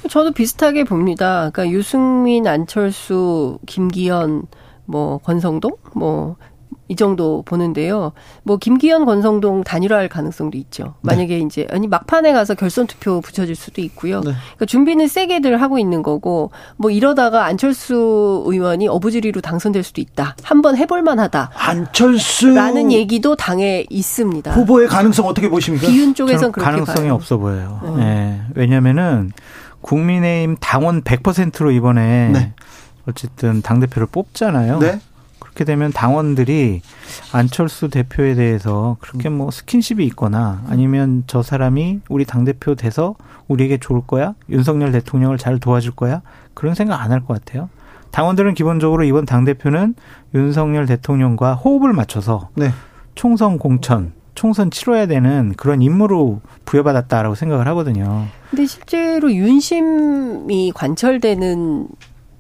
저도 0.10 0.32
비슷하게 0.32 0.86
봅니다. 0.86 1.50
그러니까 1.52 1.70
유승민, 1.70 2.48
안철수, 2.48 3.60
김기현, 3.68 4.44
뭐 4.86 5.18
권성동, 5.20 5.72
뭐 5.96 6.38
이 6.92 6.96
정도 6.98 7.42
보는데요. 7.44 8.12
뭐 8.44 8.58
김기현 8.58 9.06
권성동 9.06 9.64
단일화할 9.64 10.10
가능성도 10.10 10.58
있죠. 10.58 10.96
만약에 11.00 11.38
네. 11.38 11.40
이제 11.40 11.66
아니 11.72 11.88
막판에 11.88 12.34
가서 12.34 12.54
결선 12.54 12.86
투표 12.86 13.22
붙여질 13.22 13.56
수도 13.56 13.80
있고요. 13.82 14.18
네. 14.20 14.34
그러니까 14.34 14.66
준비는 14.66 15.08
세게들 15.08 15.62
하고 15.62 15.80
있는 15.80 16.04
거고 16.04 16.52
뭐 16.76 16.92
이러다가 16.92 17.46
안철수 17.46 18.44
의원이 18.46 18.90
어부지리로 18.90 19.40
당선될 19.40 19.84
수도 19.84 20.02
있다. 20.02 20.36
한번 20.44 20.76
해볼 20.76 21.02
만하다. 21.02 21.52
안철수라는 21.56 22.92
얘기도 22.92 23.38
당에 23.38 23.86
있습니다. 23.90 24.52
후보의 24.52 24.90
가능성 24.90 25.26
어떻게 25.28 25.48
보십니까? 25.48 25.88
비윤 25.88 26.14
쪽에선 26.14 26.52
그렇게 26.52 26.72
가능성이 26.72 27.08
봐요. 27.08 27.14
없어 27.14 27.38
보여요. 27.38 27.80
네. 27.96 28.04
네. 28.04 28.42
왜냐면은 28.54 29.32
국민의힘 29.80 30.58
당원 30.60 31.04
100%로 31.04 31.72
이번에 31.72 32.32
네. 32.34 32.54
어쨌든 33.08 33.62
당 33.62 33.80
대표를 33.80 34.10
뽑잖아요. 34.12 34.80
네. 34.80 35.00
그렇게 35.54 35.66
되면 35.66 35.92
당원들이 35.92 36.82
안철수 37.34 37.90
대표에 37.90 38.36
대해서 38.36 38.98
그렇게 39.02 39.30
뭐 39.30 39.52
스킨십이 39.52 40.06
있거나 40.08 40.64
아니면 40.68 41.24
저 41.28 41.42
사람이 41.44 42.02
우리 42.10 42.26
당대표 42.26 42.76
돼서 42.76 43.16
우리에게 43.48 43.78
좋을 43.78 44.02
거야? 44.08 44.34
윤석열 44.50 44.92
대통령을 44.94 45.38
잘 45.38 45.60
도와줄 45.60 45.92
거야? 45.92 46.22
그런 46.54 46.74
생각 46.74 47.02
안 47.02 47.12
할 47.12 47.22
것 47.26 47.44
같아요. 47.44 47.70
당원들은 48.12 48.54
기본적으로 48.54 49.04
이번 49.04 49.26
당대표는 49.26 49.96
윤석열 50.34 50.86
대통령과 50.86 51.56
호흡을 51.56 51.92
맞춰서 51.94 52.50
네. 52.56 52.72
총선 53.16 53.58
공천, 53.58 54.14
총선 54.36 54.72
치러야 54.72 55.06
되는 55.06 55.54
그런 55.58 55.82
임무로 55.82 56.42
부여받았다라고 56.66 57.36
생각을 57.36 57.68
하거든요. 57.68 58.26
근데 58.50 58.66
실제로 58.66 59.32
윤심이 59.32 60.72
관철되는 60.74 61.88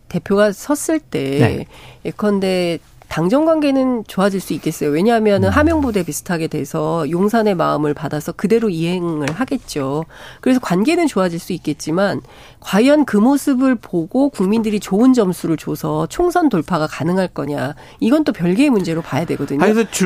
대표가 0.09 0.51
섰을 0.51 0.99
때 0.99 1.39
네. 1.39 1.65
예컨대 2.05 2.79
당정 3.11 3.43
관계는 3.43 4.05
좋아질 4.07 4.39
수 4.39 4.53
있겠어요. 4.53 4.89
왜냐하면 4.89 5.43
음. 5.43 5.49
하명부대 5.49 6.03
비슷하게 6.03 6.47
돼서 6.47 7.11
용산의 7.11 7.55
마음을 7.55 7.93
받아서 7.93 8.31
그대로 8.31 8.69
이행을 8.69 9.33
하겠죠. 9.33 10.05
그래서 10.39 10.61
관계는 10.61 11.07
좋아질 11.07 11.37
수 11.37 11.51
있겠지만 11.51 12.21
과연 12.61 13.05
그 13.05 13.17
모습을 13.17 13.75
보고 13.75 14.29
국민들이 14.29 14.79
좋은 14.79 15.13
점수를 15.13 15.57
줘서 15.57 16.05
총선 16.07 16.47
돌파가 16.47 16.85
가능할 16.87 17.27
거냐 17.29 17.73
이건 17.99 18.23
또 18.23 18.31
별개의 18.31 18.69
문제로 18.69 19.01
봐야 19.01 19.25
되거든요. 19.25 19.59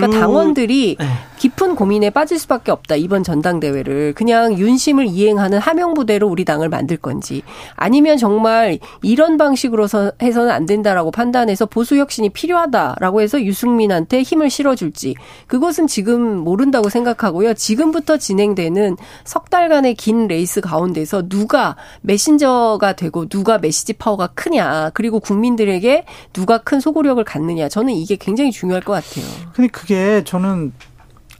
그러니까 0.08 0.20
당원들이 0.20 0.96
네. 0.98 1.06
깊은 1.38 1.76
고민에 1.76 2.10
빠질 2.10 2.40
수밖에 2.40 2.72
없다 2.72 2.96
이번 2.96 3.24
전당대회를 3.24 4.14
그냥 4.14 4.58
윤심을 4.58 5.08
이행하는 5.08 5.60
하명부대로 5.60 6.28
우리 6.28 6.46
당을 6.46 6.70
만들 6.70 6.96
건지 6.96 7.44
아니면 7.76 8.18
정말 8.18 8.80
이런 9.02 9.38
방식으로 9.38 9.88
해서는 10.22 10.50
안 10.50 10.66
된다라고 10.66 11.12
판단해서 11.12 11.66
보수 11.66 11.98
혁신이 11.98 12.30
필요하다라고 12.30 13.22
해서 13.22 13.42
유승민한테 13.44 14.22
힘을 14.22 14.50
실어줄지 14.50 15.16
그것은 15.48 15.88
지금 15.88 16.38
모른다고 16.38 16.88
생각하고요. 16.88 17.54
지금부터 17.54 18.18
진행되는 18.18 18.96
석 19.26 19.50
달간의 19.50 19.96
긴 19.96 20.28
레이스 20.28 20.62
가운데서 20.62 21.28
누가 21.28 21.76
메신저 22.02 22.45
메신저가 22.46 22.94
되고 22.94 23.28
누가 23.28 23.58
메시지 23.58 23.94
파워가 23.94 24.28
크냐 24.28 24.92
그리고 24.94 25.20
국민들에게 25.20 26.06
누가 26.32 26.60
큰 26.60 26.80
소구력을 26.80 27.22
갖느냐 27.24 27.68
저는 27.68 27.94
이게 27.94 28.16
굉장히 28.16 28.52
중요할 28.52 28.84
것 28.84 28.94
같아요. 28.94 29.26
근데 29.54 29.68
그게 29.68 30.24
저는 30.24 30.72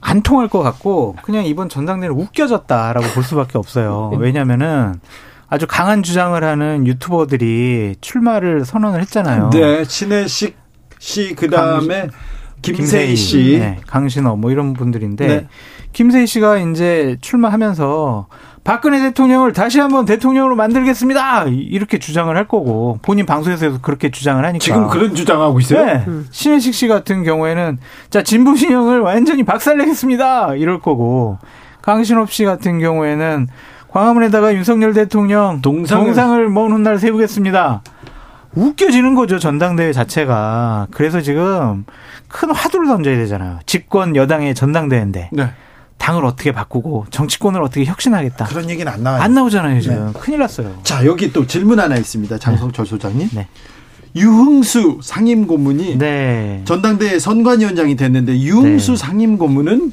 안 0.00 0.22
통할 0.22 0.48
것 0.48 0.62
같고 0.62 1.16
그냥 1.22 1.46
이번 1.46 1.68
전당대회는 1.68 2.16
웃겨졌다라고 2.16 3.06
볼 3.14 3.22
수밖에 3.22 3.56
없어요. 3.56 4.10
네. 4.12 4.18
왜냐면은 4.18 5.00
아주 5.48 5.66
강한 5.68 6.02
주장을 6.02 6.42
하는 6.42 6.86
유튜버들이 6.86 7.96
출마를 8.00 8.64
선언을 8.64 9.00
했잖아요. 9.02 9.50
네, 9.50 9.84
신혜식 9.84 10.56
씨 10.98 11.34
그다음에 11.34 12.08
김세희 12.62 13.14
씨, 13.14 13.58
네, 13.60 13.78
강신호 13.86 14.36
뭐 14.36 14.50
이런 14.50 14.72
분들인데 14.72 15.26
네. 15.26 15.48
김세희 15.92 16.26
씨가 16.26 16.58
이제 16.58 17.16
출마하면서 17.20 18.26
박근혜 18.66 19.00
대통령을 19.00 19.52
다시 19.52 19.78
한번 19.78 20.04
대통령으로 20.06 20.56
만들겠습니다. 20.56 21.44
이렇게 21.44 22.00
주장을 22.00 22.36
할 22.36 22.48
거고 22.48 22.98
본인 23.00 23.24
방송에서 23.24 23.80
그렇게 23.80 24.10
주장을 24.10 24.44
하니까 24.44 24.58
지금 24.62 24.88
그런 24.88 25.14
주장하고 25.14 25.60
있어요. 25.60 25.86
네. 25.86 26.04
음. 26.08 26.26
신혜식 26.32 26.74
씨 26.74 26.88
같은 26.88 27.22
경우에는 27.22 27.78
자 28.10 28.24
진보 28.24 28.56
신형을 28.56 28.98
완전히 29.00 29.44
박살내겠습니다. 29.44 30.56
이럴 30.56 30.80
거고 30.80 31.38
강신업 31.80 32.32
씨 32.32 32.44
같은 32.44 32.80
경우에는 32.80 33.46
광화문에다가 33.86 34.52
윤석열 34.52 34.94
대통령 34.94 35.62
동상을, 35.62 36.04
동상을 36.04 36.48
먼 36.48 36.72
훗날 36.72 36.98
세우겠습니다. 36.98 37.82
웃겨지는 38.56 39.14
거죠 39.14 39.38
전당대회 39.38 39.92
자체가. 39.92 40.88
그래서 40.90 41.20
지금 41.20 41.84
큰 42.26 42.50
화두를 42.50 42.88
던져야 42.88 43.16
되잖아요. 43.16 43.60
집권 43.64 44.16
여당의 44.16 44.56
전당대회인데. 44.56 45.30
네. 45.32 45.50
당을 45.98 46.24
어떻게 46.24 46.52
바꾸고 46.52 47.06
정치권을 47.10 47.62
어떻게 47.62 47.84
혁신하겠다. 47.84 48.44
그런 48.46 48.70
얘기는 48.70 48.90
안 48.90 49.02
나와요. 49.02 49.22
안 49.22 49.34
나오잖아요, 49.34 49.80
지금. 49.80 50.12
네. 50.12 50.20
큰일 50.20 50.38
났어요. 50.40 50.78
자, 50.82 51.04
여기 51.04 51.32
또 51.32 51.46
질문 51.46 51.80
하나 51.80 51.96
있습니다. 51.96 52.38
장성철 52.38 52.84
네. 52.84 52.90
소장님. 52.90 53.28
네. 53.32 53.48
유흥수 54.14 55.00
상임고문이 55.02 55.98
네. 55.98 56.62
전당대회 56.64 57.18
선관위원장이 57.18 57.96
됐는데 57.96 58.40
유흥수 58.40 58.92
네. 58.92 58.96
상임고문은 58.96 59.92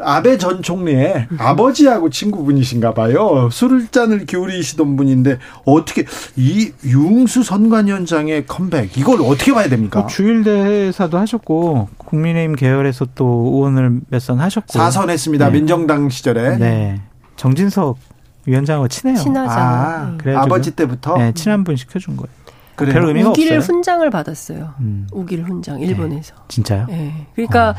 아베 0.00 0.38
전 0.38 0.62
총리의 0.62 1.26
아버지하고 1.38 2.08
친구분이신가 2.10 2.94
봐요. 2.94 3.48
술잔을 3.50 4.26
기울이시던 4.26 4.96
분인데 4.96 5.38
어떻게 5.64 6.04
이 6.36 6.70
유흥수 6.84 7.42
선관위원장의 7.42 8.46
컴백 8.46 8.96
이걸 8.96 9.20
어떻게 9.22 9.52
봐야 9.52 9.68
됩니까? 9.68 10.00
뭐 10.00 10.08
주일대사도 10.08 11.18
하셨고 11.18 11.88
국민의힘 11.98 12.54
계열에서 12.56 13.08
또 13.14 13.52
의원을 13.54 14.00
몇 14.08 14.18
선 14.20 14.40
하셨고 14.40 14.72
사선했습니다. 14.72 15.46
네. 15.46 15.52
민정당 15.52 16.08
시절에. 16.10 16.56
네. 16.58 17.00
정진석 17.36 17.98
위원장하고 18.46 18.88
친해요. 18.88 19.16
친하잖아요. 19.16 20.18
아, 20.36 20.42
아버지 20.42 20.72
때부터 20.72 21.16
네, 21.18 21.32
친한 21.32 21.64
분 21.64 21.76
시켜준 21.76 22.16
거예요. 22.16 22.28
그래요? 22.76 22.92
별 22.94 23.04
의미가 23.08 23.30
우길 23.30 23.52
없어요. 23.52 23.60
훈장을 23.74 24.08
받았어요. 24.10 24.74
음. 24.80 25.06
우길 25.12 25.42
훈장 25.44 25.80
일본에서. 25.80 26.34
네. 26.34 26.40
진짜요? 26.48 26.86
네. 26.88 27.26
그러니까 27.34 27.70
어. 27.70 27.74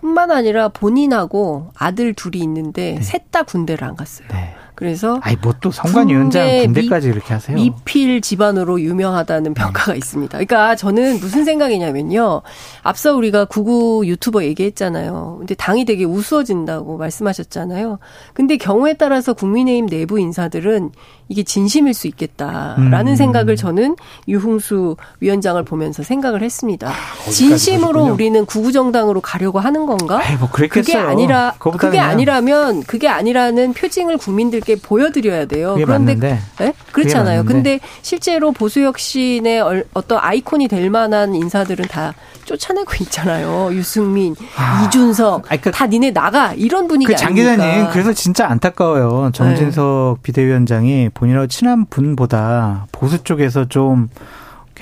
뿐만 0.00 0.30
아니라 0.30 0.68
본인하고 0.68 1.70
아들 1.76 2.14
둘이 2.14 2.38
있는데 2.38 2.94
네. 2.94 3.02
셋다 3.02 3.42
군대를 3.44 3.86
안 3.86 3.96
갔어요. 3.96 4.26
네. 4.32 4.54
그래서 4.80 5.20
아이 5.22 5.36
뭐또 5.42 5.70
성관위원장 5.70 6.48
군대까지 6.64 7.08
미, 7.08 7.12
이렇게 7.12 7.34
하세요. 7.34 7.54
미필 7.54 8.22
집안으로 8.22 8.80
유명하다는 8.80 9.52
평가가 9.52 9.94
있습니다. 9.94 10.38
그러니까 10.38 10.74
저는 10.74 11.20
무슨 11.20 11.44
생각이냐면요. 11.44 12.40
앞서 12.82 13.14
우리가 13.14 13.44
구구 13.44 14.04
유튜버 14.06 14.42
얘기했잖아요. 14.44 15.36
근데 15.38 15.54
당이 15.54 15.84
되게 15.84 16.04
우스워진다고 16.04 16.96
말씀하셨잖아요. 16.96 17.98
근데 18.32 18.56
경우에 18.56 18.94
따라서 18.94 19.34
국민의힘 19.34 19.86
내부 19.86 20.18
인사들은 20.18 20.92
이게 21.28 21.44
진심일 21.44 21.94
수 21.94 22.08
있겠다라는 22.08 23.12
음. 23.12 23.16
생각을 23.16 23.54
저는 23.54 23.94
유흥수 24.26 24.96
위원장을 25.20 25.62
보면서 25.62 26.02
생각을 26.02 26.42
했습니다. 26.42 26.88
아, 26.88 27.30
진심으로 27.30 28.06
우리는 28.06 28.44
구구 28.46 28.72
정당으로 28.72 29.20
가려고 29.20 29.60
하는 29.60 29.86
건가? 29.86 30.20
에이, 30.28 30.36
뭐 30.38 30.48
그게 30.50 30.96
아니라 30.96 31.54
그게. 31.58 32.00
아니라면 32.00 32.82
그게 32.82 33.06
아니라는 33.08 33.74
표징을 33.74 34.18
국민들께 34.18 34.69
보여드려야 34.76 35.46
돼요. 35.46 35.74
그런데. 35.76 36.14
네? 36.58 36.74
그렇잖아요. 36.92 37.44
근데 37.44 37.80
실제로 38.02 38.52
보수 38.52 38.80
혁신의 38.80 39.84
어떤 39.94 40.18
아이콘이 40.20 40.68
될 40.68 40.90
만한 40.90 41.34
인사들은 41.34 41.86
다 41.86 42.14
쫓아내고 42.44 42.92
있잖아요. 43.02 43.70
유승민, 43.72 44.34
아, 44.56 44.84
이준석 44.84 45.52
아니, 45.52 45.60
그, 45.60 45.70
다 45.70 45.86
니네 45.86 46.12
나가 46.12 46.52
이런 46.54 46.88
분위기 46.88 47.12
그장 47.12 47.34
기자님 47.34 47.90
그래서 47.90 48.12
진짜 48.12 48.48
안타까워요. 48.48 49.30
정진석 49.32 50.16
네. 50.16 50.22
비대위원장이 50.22 51.10
본인하고 51.14 51.46
친한 51.46 51.86
분보다 51.86 52.86
보수 52.90 53.22
쪽에서 53.22 53.66
좀 53.66 54.08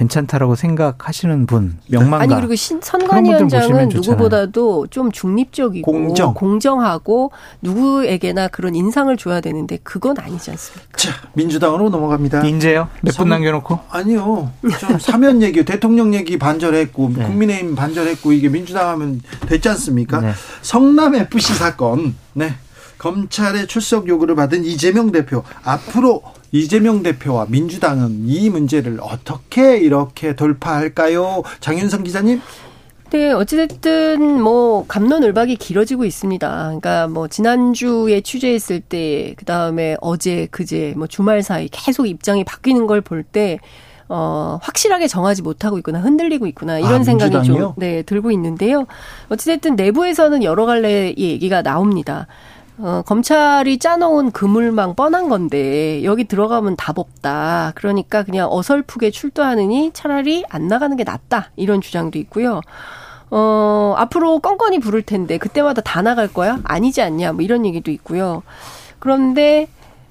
괜찮다라고 0.09 0.55
생각하시는 0.55 1.47
분 1.47 1.77
명망가 1.89 2.23
아니 2.23 2.35
그리고 2.37 2.55
신, 2.55 2.81
선관위원장은 2.81 3.89
누구보다도 3.89 4.87
좀 4.91 5.11
중립적이고 5.11 5.91
공정. 5.91 6.35
공정하고 6.35 7.33
누구에게나 7.63 8.47
그런 8.49 8.77
인상을 8.77 9.15
줘야 9.17 9.41
되는데 9.41 9.79
그건 9.83 10.17
아니지 10.19 10.53
않습니까? 10.53 10.97
자 10.97 11.13
민주당으로 11.33 11.89
넘어갑니다. 11.91 12.45
인재요? 12.45 12.89
몇 13.03 13.17
분 13.19 13.29
남겨놓고? 13.29 13.81
아니요. 13.91 14.53
좀 14.79 14.99
사면 15.01 15.43
얘기, 15.43 15.65
대통령 15.65 16.15
얘기 16.15 16.39
반절했고 16.39 17.13
네. 17.17 17.25
국민의힘 17.25 17.75
반절했고 17.75 18.31
이게 18.33 18.49
민주당 18.49 18.89
하면 18.91 19.21
됐지 19.49 19.69
않습니까? 19.71 20.21
네. 20.21 20.33
성남 20.63 21.17
FC 21.17 21.55
사건. 21.55 22.15
네. 22.35 22.55
검찰의 22.99 23.67
출석 23.67 24.07
요구를 24.09 24.35
받은 24.37 24.65
이재명 24.65 25.11
대표 25.13 25.43
앞으로 25.65 26.23
이재명 26.53 27.03
대표와 27.03 27.47
민주당은 27.49 28.25
이 28.27 28.49
문제를 28.51 28.99
어떻게 29.03 29.79
이렇게 29.79 30.35
돌파할까요? 30.35 31.43
장윤성 31.61 32.05
기자님? 32.05 32.41
네, 33.11 33.33
어찌됐든 33.33 34.43
뭐 34.43 34.85
감론을박이 34.87 35.57
길어지고 35.57 36.05
있습니다. 36.05 36.49
그러니까 36.65 37.09
뭐 37.09 37.27
지난주에 37.27 38.21
취재했을 38.21 38.81
때, 38.81 39.35
그 39.39 39.45
다음에 39.47 39.97
어제, 40.03 40.47
그제, 40.51 40.93
뭐 40.97 41.07
주말 41.07 41.43
사이 41.43 41.69
계속 41.73 42.07
입장이 42.07 42.45
바뀌는 42.45 42.87
걸 42.87 43.01
볼 43.01 43.23
때, 43.23 43.59
어, 44.11 44.59
확실하게 44.63 45.07
정하지 45.07 45.41
못하고 45.43 45.79
있구나, 45.79 46.01
흔들리고 46.01 46.47
있구나, 46.47 46.79
이런 46.79 47.01
아, 47.01 47.05
생각이? 47.05 47.47
좀, 47.47 47.73
네, 47.77 48.03
들고 48.03 48.31
있는데요. 48.33 48.87
어찌됐든 49.31 49.77
내부에서는 49.77 50.43
여러 50.43 50.67
갈래의 50.67 51.15
얘기가 51.19 51.63
나옵니다. 51.63 52.27
어, 52.81 53.03
검찰이 53.05 53.79
짜놓은 53.79 54.31
그물망 54.31 54.95
뻔한 54.95 55.29
건데, 55.29 56.05
여기 56.05 56.25
들어가면 56.25 56.77
답 56.77 56.99
없다. 56.99 57.73
그러니까 57.75 58.23
그냥 58.23 58.49
어설프게 58.53 59.11
출두하느니 59.11 59.91
차라리 59.93 60.45
안 60.49 60.69
나가는 60.69 60.97
게 60.97 61.03
낫다. 61.03 61.51
이런 61.57 61.81
주장도 61.81 62.21
있고요. 62.21 62.61
어, 63.31 63.95
앞으로 63.99 64.39
건건이 64.39 64.79
부를 64.79 65.03
텐데, 65.03 65.39
그때마다 65.39 65.83
다 65.83 66.03
나갈 66.03 66.29
거야? 66.29 66.61
아니지 66.63 67.03
않냐? 67.03 67.33
뭐 67.33 67.43
이런 67.43 67.67
얘기도 67.67 67.91
있고요. 67.91 68.43
그런데, 69.01 69.67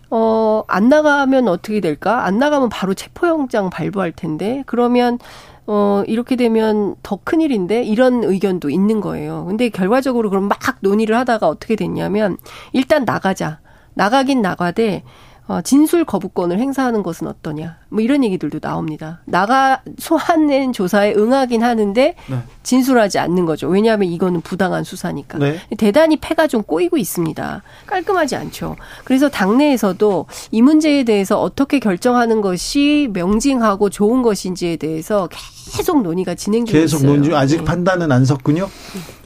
어, 0.10 0.64
안 0.68 0.90
나가면 0.90 1.48
어떻게 1.48 1.80
될까? 1.80 2.26
안 2.26 2.38
나가면 2.38 2.68
바로 2.68 2.94
체포영장 2.94 3.70
발부할 3.70 4.12
텐데, 4.12 4.64
그러면, 4.66 5.20
어, 5.68 6.04
이렇게 6.08 6.36
되면 6.38 6.96
더 7.04 7.20
큰일인데? 7.24 7.84
이런 7.84 8.24
의견도 8.24 8.70
있는 8.70 9.02
거예요. 9.02 9.46
근데 9.46 9.70
결과적으로 9.70 10.30
그럼 10.30 10.48
막 10.48 10.60
논의를 10.80 11.16
하다가 11.18 11.48
어떻게 11.48 11.76
됐냐면, 11.76 12.38
일단 12.72 13.04
나가자. 13.06 13.60
나가긴 13.94 14.42
나가되, 14.42 15.04
어, 15.48 15.62
진술 15.62 16.04
거부권을 16.04 16.60
행사하는 16.60 17.04
것은 17.04 17.28
어떠냐. 17.28 17.78
뭐 17.90 18.02
이런 18.02 18.24
얘기들도 18.24 18.60
나옵니다. 18.60 19.22
나가, 19.26 19.82
소환낸 19.98 20.74
조사에 20.74 21.14
응하긴 21.14 21.64
하는데, 21.64 22.16
네. 22.28 22.38
진술하지 22.64 23.18
않는 23.20 23.46
거죠. 23.46 23.68
왜냐하면 23.70 24.10
이거는 24.10 24.42
부당한 24.42 24.84
수사니까. 24.84 25.38
네. 25.38 25.60
대단히 25.78 26.18
패가 26.18 26.48
좀 26.48 26.64
꼬이고 26.64 26.98
있습니다. 26.98 27.64
깔끔하지 27.86 28.36
않죠. 28.36 28.76
그래서 29.06 29.30
당내에서도 29.30 30.26
이 30.52 30.62
문제에 30.62 31.06
대해서 31.06 31.40
어떻게 31.40 31.80
결정하는 31.80 32.42
것이 32.42 33.10
명징하고 33.14 33.90
좋은 33.90 34.22
것인지에 34.22 34.76
대해서 34.76 35.30
계속 35.32 36.04
논의가 36.04 36.36
진행 36.36 36.66
중에 36.66 36.82
계속 36.82 36.98
있어요. 36.98 37.12
논중 37.14 37.36
아직 37.36 37.64
판단은 37.64 38.12
안 38.12 38.26
섰군요. 38.26 38.70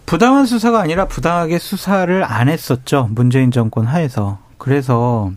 부당한 0.06 0.45
수사가 0.45 0.81
아니라 0.81 1.07
부당하게 1.07 1.57
수사를 1.57 2.23
안 2.23 2.48
했었죠. 2.49 3.10
문재인 3.11 3.49
정권 3.49 3.85
하에서. 3.85 4.39
그래서 4.57 5.31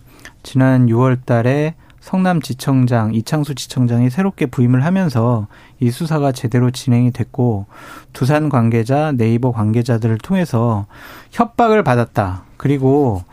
지난 0.44 0.86
6월 0.86 1.24
달에 1.24 1.74
성남 1.98 2.42
지청장, 2.42 3.14
이창수 3.14 3.54
지청장이 3.54 4.10
새롭게 4.10 4.44
부임을 4.44 4.84
하면서 4.84 5.48
이 5.80 5.90
수사가 5.90 6.32
제대로 6.32 6.70
진행이 6.70 7.12
됐고 7.12 7.66
두산 8.12 8.50
관계자, 8.50 9.10
네이버 9.12 9.52
관계자들을 9.52 10.18
통해서 10.18 10.86
협박을 11.30 11.82
받았다. 11.82 12.44
그리고 12.58 13.24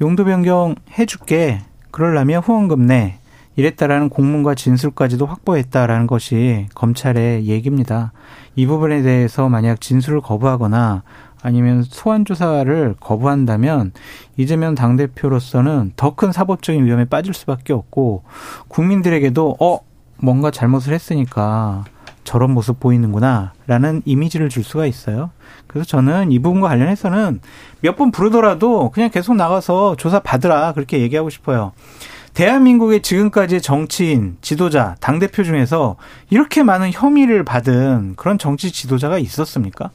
용도 0.00 0.24
변경 0.24 0.76
해줄게. 0.96 1.62
그러려면 1.90 2.40
후원금 2.42 2.86
내. 2.86 3.18
이랬다라는 3.56 4.08
공문과 4.08 4.54
진술까지도 4.54 5.26
확보했다라는 5.26 6.06
것이 6.06 6.68
검찰의 6.74 7.46
얘기입니다. 7.46 8.12
이 8.54 8.66
부분에 8.66 9.02
대해서 9.02 9.48
만약 9.48 9.80
진술을 9.80 10.20
거부하거나 10.20 11.02
아니면 11.42 11.82
소환 11.82 12.24
조사를 12.24 12.94
거부한다면 13.00 13.92
이재명 14.36 14.74
당 14.74 14.96
대표로서는 14.96 15.92
더 15.96 16.14
큰 16.14 16.30
사법적인 16.32 16.84
위험에 16.84 17.04
빠질 17.06 17.34
수밖에 17.34 17.72
없고 17.72 18.22
국민들에게도 18.68 19.56
어 19.60 19.78
뭔가 20.18 20.50
잘못을 20.50 20.92
했으니까 20.92 21.84
저런 22.24 22.52
모습 22.52 22.78
보이는구나라는 22.78 24.02
이미지를 24.04 24.48
줄 24.48 24.62
수가 24.62 24.86
있어요. 24.86 25.30
그래서 25.66 25.86
저는 25.88 26.30
이 26.30 26.38
부분과 26.38 26.68
관련해서는 26.68 27.40
몇 27.80 27.96
번 27.96 28.12
부르더라도 28.12 28.90
그냥 28.90 29.10
계속 29.10 29.34
나가서 29.34 29.96
조사 29.96 30.20
받으라 30.20 30.72
그렇게 30.74 31.00
얘기하고 31.00 31.30
싶어요. 31.30 31.72
대한민국의 32.34 33.02
지금까지의 33.02 33.60
정치인, 33.60 34.36
지도자, 34.40 34.94
당대표 35.00 35.42
중에서 35.42 35.96
이렇게 36.30 36.62
많은 36.62 36.90
혐의를 36.92 37.44
받은 37.44 38.14
그런 38.16 38.38
정치 38.38 38.70
지도자가 38.70 39.18
있었습니까? 39.18 39.90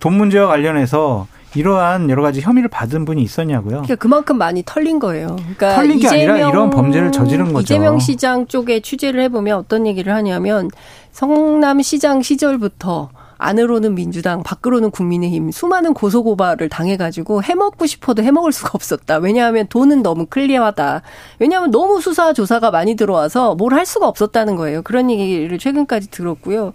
돈 0.00 0.14
문제와 0.14 0.48
관련해서 0.48 1.26
이러한 1.54 2.10
여러 2.10 2.22
가지 2.22 2.40
혐의를 2.40 2.68
받은 2.68 3.04
분이 3.04 3.22
있었냐고요. 3.22 3.82
그러니까 3.82 3.96
그만큼 3.96 4.38
많이 4.38 4.62
털린 4.64 4.98
거예요. 4.98 5.36
그러니까 5.36 5.74
털린 5.74 5.98
게 5.98 6.08
아니라 6.08 6.38
이런 6.38 6.70
범죄를 6.70 7.12
저지른 7.12 7.52
거죠. 7.52 7.62
이재명 7.62 7.98
시장 7.98 8.46
쪽에 8.46 8.80
취재를 8.80 9.20
해보면 9.22 9.58
어떤 9.58 9.86
얘기를 9.86 10.14
하냐면 10.14 10.70
성남시장 11.12 12.22
시절부터 12.22 13.10
안으로는 13.40 13.94
민주당, 13.94 14.42
밖으로는 14.42 14.90
국민의힘 14.90 15.50
수많은 15.50 15.94
고소고발을 15.94 16.68
당해가지고 16.68 17.42
해먹고 17.42 17.86
싶어도 17.86 18.22
해먹을 18.22 18.52
수가 18.52 18.70
없었다. 18.74 19.16
왜냐하면 19.16 19.66
돈은 19.68 20.02
너무 20.02 20.26
클리어하다. 20.26 21.02
왜냐하면 21.38 21.70
너무 21.70 22.00
수사 22.00 22.32
조사가 22.32 22.70
많이 22.70 22.94
들어와서 22.94 23.54
뭘 23.54 23.70
할 23.70 23.86
수가 23.86 24.08
없었다는 24.08 24.56
거예요. 24.56 24.82
그런 24.82 25.10
얘기를 25.10 25.56
최근까지 25.56 26.10
들었고요. 26.10 26.72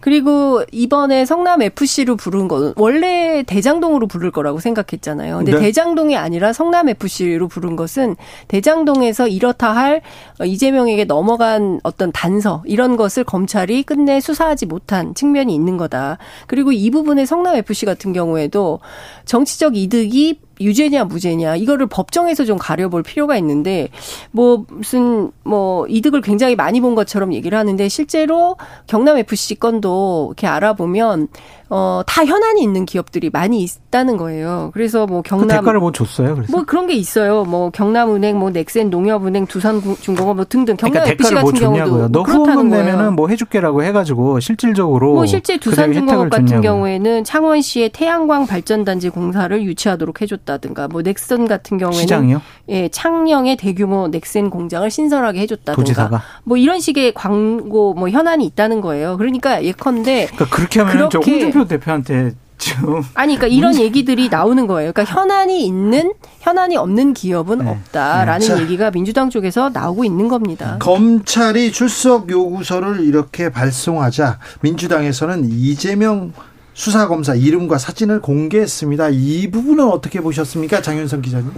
그리고 0.00 0.62
이번에 0.72 1.26
성남 1.26 1.60
FC로 1.60 2.16
부른 2.16 2.48
건 2.48 2.72
원래 2.76 3.42
대장동으로 3.46 4.06
부를 4.06 4.30
거라고 4.30 4.60
생각했잖아요. 4.60 5.36
근데 5.38 5.52
네. 5.52 5.58
대장동이 5.58 6.16
아니라 6.16 6.54
성남 6.54 6.88
FC로 6.88 7.48
부른 7.48 7.76
것은 7.76 8.16
대장동에서 8.46 9.28
이렇다 9.28 9.74
할 9.76 10.00
이재명에게 10.42 11.04
넘어간 11.04 11.80
어떤 11.82 12.12
단서 12.12 12.62
이런 12.64 12.96
것을 12.96 13.24
검찰이 13.24 13.82
끝내 13.82 14.20
수사하지 14.20 14.64
못한 14.66 15.14
측면이 15.14 15.54
있는 15.54 15.76
거다. 15.76 16.07
그리고 16.46 16.72
이 16.72 16.90
부분에 16.90 17.26
성남 17.26 17.56
FC 17.56 17.84
같은 17.84 18.12
경우에도 18.12 18.80
정치적 19.26 19.76
이득이 19.76 20.40
유죄냐 20.60 21.04
무죄냐 21.04 21.56
이거를 21.56 21.86
법정에서 21.86 22.44
좀 22.44 22.58
가려볼 22.58 23.02
필요가 23.02 23.36
있는데 23.36 23.88
뭐 24.30 24.64
무슨 24.68 25.30
뭐 25.44 25.86
이득을 25.86 26.20
굉장히 26.20 26.56
많이 26.56 26.80
본 26.80 26.94
것처럼 26.94 27.32
얘기를 27.32 27.56
하는데 27.58 27.88
실제로 27.88 28.56
경남 28.86 29.18
FC 29.18 29.56
건도 29.56 30.28
이렇게 30.30 30.46
알아보면 30.46 31.28
어 31.70 32.02
다 32.06 32.24
현안이 32.24 32.62
있는 32.62 32.86
기업들이 32.86 33.28
많이 33.30 33.62
있다는 33.62 34.16
거예요. 34.16 34.70
그래서 34.72 35.06
뭐그 35.06 35.28
경남 35.28 35.48
대가를 35.60 35.80
뭐 35.80 35.92
줬어요? 35.92 36.34
그래서 36.34 36.50
뭐 36.50 36.64
그런 36.64 36.86
게 36.86 36.94
있어요. 36.94 37.44
뭐 37.44 37.70
경남은행, 37.70 38.38
뭐 38.38 38.50
넥센 38.50 38.88
농협은행, 38.90 39.46
두산중공업 39.46 40.36
뭐 40.36 40.44
등등 40.46 40.76
경남 40.76 41.04
그러니까 41.04 41.12
FC 41.12 41.28
대가를 41.30 41.42
뭐 41.42 41.50
같은 41.52 41.60
경우도 41.60 41.80
줬냐고요. 41.84 42.08
너뭐 42.08 42.24
그렇다는 42.24 42.52
후원금. 42.54 42.70
내면은 42.70 43.12
뭐 43.14 43.28
해줄게라고 43.28 43.82
해가지고 43.82 44.40
실질적으로 44.40 45.14
뭐 45.14 45.26
실제 45.26 45.58
두산중공업 45.58 46.30
같은. 46.30 46.60
경우에는 46.60 47.24
창원시의 47.24 47.90
태양광 47.90 48.46
발전단지 48.46 49.10
공사를 49.10 49.62
유치하도록 49.62 50.20
해줬다든가, 50.22 50.88
뭐 50.88 51.02
넥슨 51.02 51.46
같은 51.46 51.76
경우에는 51.78 52.00
시장이요? 52.00 52.42
예 52.70 52.88
창녕에 52.88 53.56
대규모 53.56 54.08
넥센 54.08 54.50
공장을 54.50 54.90
신설하게 54.90 55.40
해줬다든가, 55.40 55.76
도지사가? 55.76 56.22
뭐 56.44 56.56
이런 56.56 56.80
식의 56.80 57.12
광고 57.14 57.94
뭐 57.94 58.08
현안이 58.08 58.44
있다는 58.46 58.80
거예요. 58.80 59.16
그러니까 59.18 59.62
예컨대 59.62 60.26
그러니까 60.32 60.56
그렇게 60.56 60.80
하면 60.80 61.10
저 61.10 61.20
그렇게- 61.20 61.50
홍준표 61.58 61.66
대표한테 61.66 62.34
지금 62.58 63.02
아니, 63.14 63.36
그러니까 63.36 63.46
이런 63.46 63.76
얘기들이 63.76 64.28
나오는 64.28 64.66
거예요. 64.66 64.92
그러니까 64.92 65.12
현안이 65.12 65.64
있는, 65.64 66.12
현안이 66.40 66.76
없는 66.76 67.14
기업은 67.14 67.66
없다라는 67.66 68.40
네. 68.40 68.54
자. 68.54 68.60
얘기가 68.60 68.90
민주당 68.90 69.30
쪽에서 69.30 69.70
나오고 69.70 70.04
있는 70.04 70.28
겁니다. 70.28 70.76
검찰이 70.80 71.70
출석 71.70 72.30
요구서를 72.30 73.00
이렇게 73.00 73.50
발송하자 73.50 74.40
민주당에서는 74.62 75.48
이재명 75.50 76.32
수사검사 76.74 77.34
이름과 77.34 77.78
사진을 77.78 78.20
공개했습니다. 78.20 79.10
이 79.10 79.50
부분은 79.50 79.88
어떻게 79.88 80.20
보셨습니까, 80.20 80.82
장윤선 80.82 81.22
기자님? 81.22 81.52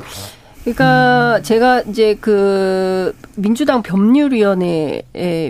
그러니까 0.63 1.41
제가 1.43 1.81
이제 1.83 2.17
그 2.21 3.17
민주당 3.35 3.83
법률위원회의 3.83 5.05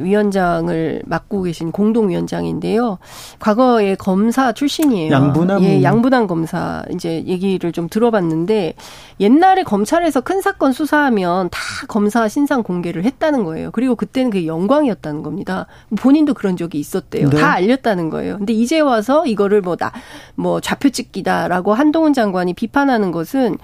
위원장을 0.04 1.02
맡고 1.04 1.42
계신 1.42 1.72
공동위원장인데요. 1.72 2.98
과거에 3.40 3.96
검사 3.96 4.52
출신이에요. 4.52 5.12
양분한 5.12 5.62
예, 5.64 5.82
양분한 5.82 6.28
검사 6.28 6.84
이제 6.92 7.24
얘기를 7.26 7.72
좀 7.72 7.88
들어봤는데 7.88 8.74
옛날에 9.18 9.64
검찰에서 9.64 10.20
큰 10.20 10.40
사건 10.40 10.72
수사하면 10.72 11.50
다 11.50 11.58
검사 11.88 12.28
신상 12.28 12.62
공개를 12.62 13.04
했다는 13.04 13.42
거예요. 13.44 13.72
그리고 13.72 13.96
그때는 13.96 14.30
그게 14.30 14.46
영광이었다는 14.46 15.24
겁니다. 15.24 15.66
본인도 15.96 16.34
그런 16.34 16.56
적이 16.56 16.78
있었대요. 16.78 17.30
네. 17.30 17.36
다 17.36 17.52
알렸다는 17.54 18.10
거예요. 18.10 18.38
근데 18.38 18.52
이제 18.52 18.78
와서 18.78 19.26
이거를 19.26 19.60
뭐나뭐 19.60 20.60
좌표 20.62 20.90
찍기다라고 20.90 21.74
한동훈 21.74 22.12
장관이 22.12 22.54
비판하는 22.54 23.10
것은 23.10 23.58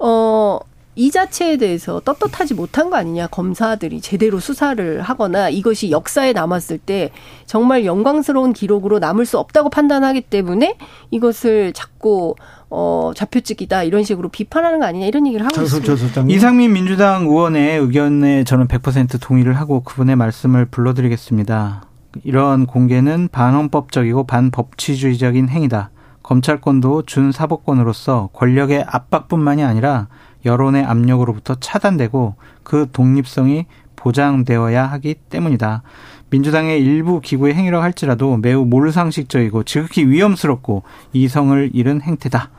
어, 0.00 0.58
이 0.96 1.10
자체에 1.10 1.56
대해서 1.56 2.00
떳떳하지 2.00 2.54
못한 2.54 2.90
거 2.90 2.96
아니냐. 2.96 3.28
검사들이 3.28 4.00
제대로 4.00 4.40
수사를 4.40 5.00
하거나 5.00 5.48
이것이 5.48 5.90
역사에 5.90 6.32
남았을 6.32 6.78
때 6.78 7.10
정말 7.46 7.84
영광스러운 7.84 8.52
기록으로 8.52 8.98
남을 8.98 9.24
수 9.24 9.38
없다고 9.38 9.70
판단하기 9.70 10.22
때문에 10.22 10.76
이것을 11.10 11.72
자꾸 11.72 12.34
어, 12.70 13.12
좌표찍기다 13.14 13.84
이런 13.84 14.04
식으로 14.04 14.28
비판하는 14.28 14.80
거 14.80 14.86
아니냐 14.86 15.06
이런 15.06 15.26
얘기를 15.26 15.44
하고 15.46 15.60
있습니다. 15.60 16.24
이상민 16.28 16.72
민주당 16.72 17.22
의원의 17.24 17.78
의견에 17.78 18.44
저는 18.44 18.68
100% 18.68 19.20
동의를 19.20 19.54
하고 19.54 19.82
그분의 19.82 20.16
말씀을 20.16 20.66
불러드리겠습니다. 20.66 21.82
이런 22.24 22.66
공개는 22.66 23.28
반헌법적이고 23.30 24.24
반법치주의적인 24.24 25.48
행위다. 25.48 25.90
검찰권도 26.22 27.02
준사법권으로서 27.06 28.30
권력의 28.32 28.84
압박뿐만이 28.86 29.64
아니라 29.64 30.08
여론의 30.44 30.84
압력으로부터 30.84 31.54
차단되고 31.56 32.34
그 32.62 32.88
독립성이 32.92 33.66
보장되어야 33.96 34.86
하기 34.86 35.14
때문이다. 35.28 35.82
민주당의 36.30 36.80
일부 36.80 37.20
기구의 37.20 37.54
행위라고 37.54 37.82
할지라도 37.82 38.36
매우 38.36 38.64
몰상식적이고 38.64 39.64
지극히 39.64 40.06
위험스럽고 40.06 40.84
이성을 41.12 41.70
잃은 41.74 42.00
행태다. 42.02 42.50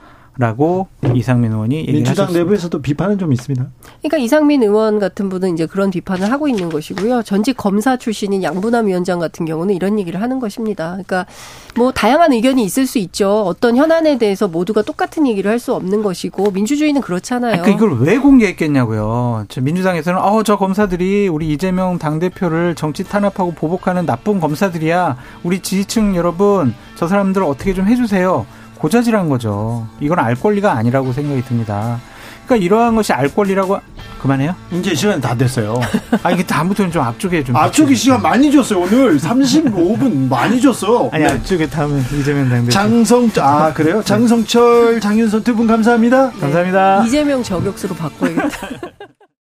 라고 0.41 0.87
이상민 1.13 1.51
의원이 1.51 1.85
민주당 1.85 2.23
하셨습니다. 2.25 2.39
내부에서도 2.39 2.81
비판은 2.81 3.19
좀 3.19 3.31
있습니다. 3.31 3.63
그러니까 3.99 4.17
이상민 4.17 4.63
의원 4.63 4.97
같은 4.97 5.29
분은 5.29 5.53
이제 5.53 5.67
그런 5.67 5.91
비판을 5.91 6.31
하고 6.31 6.47
있는 6.47 6.69
것이고요. 6.69 7.21
전직 7.21 7.55
검사 7.57 7.95
출신인 7.95 8.41
양분남 8.41 8.87
위원장 8.87 9.19
같은 9.19 9.45
경우는 9.45 9.75
이런 9.75 9.99
얘기를 9.99 10.19
하는 10.19 10.39
것입니다. 10.39 10.93
그러니까 10.93 11.27
뭐 11.75 11.91
다양한 11.91 12.33
의견이 12.33 12.63
있을 12.63 12.87
수 12.87 12.97
있죠. 12.97 13.43
어떤 13.45 13.77
현안에 13.77 14.17
대해서 14.17 14.47
모두가 14.47 14.81
똑같은 14.81 15.27
얘기를 15.27 15.49
할 15.49 15.61
수 15.61 15.75
없는 15.75 16.01
것이고 16.01 16.49
민주주의는 16.49 17.01
그렇잖아요. 17.01 17.61
그러니까 17.61 17.69
이걸 17.85 17.99
왜 17.99 18.17
공개했겠냐고요. 18.17 19.45
저 19.47 19.61
민주당에서는 19.61 20.19
어 20.19 20.41
저 20.43 20.57
검사들이 20.57 21.27
우리 21.27 21.51
이재명 21.53 21.99
당 21.99 22.17
대표를 22.17 22.73
정치 22.73 23.03
탄압하고 23.03 23.51
보복하는 23.53 24.07
나쁜 24.07 24.39
검사들이야. 24.39 25.17
우리 25.43 25.59
지지층 25.59 26.15
여러분 26.15 26.73
저 26.95 27.07
사람들 27.07 27.43
어떻게 27.43 27.75
좀 27.75 27.85
해주세요. 27.87 28.47
고자질한 28.81 29.29
거죠. 29.29 29.87
이건 29.99 30.19
알 30.19 30.35
권리가 30.35 30.73
아니라고 30.73 31.13
생각이 31.13 31.43
듭니다. 31.43 31.99
그러니까 32.45 32.65
이러한 32.65 32.95
것이 32.95 33.13
알 33.13 33.29
권리라고 33.33 33.79
그만해요? 34.19 34.55
이제 34.71 34.93
시간이 34.95 35.21
다 35.21 35.35
됐어요. 35.35 35.79
아 36.23 36.31
이게 36.31 36.43
다음부터는 36.43 36.91
좀 36.91 37.01
앞쪽에 37.03 37.43
좀 37.43 37.55
앞쪽이 37.55 37.95
시간 37.95 38.21
많이 38.21 38.51
줬어요. 38.51 38.79
오늘 38.81 39.17
35분 39.17 40.27
많이 40.27 40.59
줬어. 40.59 41.09
아니 41.13 41.23
네. 41.23 41.31
앞쪽에 41.31 41.69
다음에 41.69 42.01
이재명 42.11 42.49
당 42.49 42.59
대표 42.61 42.71
장성 42.71 43.29
아 43.39 43.71
그래요? 43.73 44.01
장성철, 44.03 44.99
장윤선 44.99 45.43
두 45.43 45.55
분 45.55 45.67
감사합니다. 45.67 46.31
감사합니다. 46.31 47.03
이재명 47.05 47.43
저격수로 47.43 47.95
바꿔야겠다. 47.95 48.49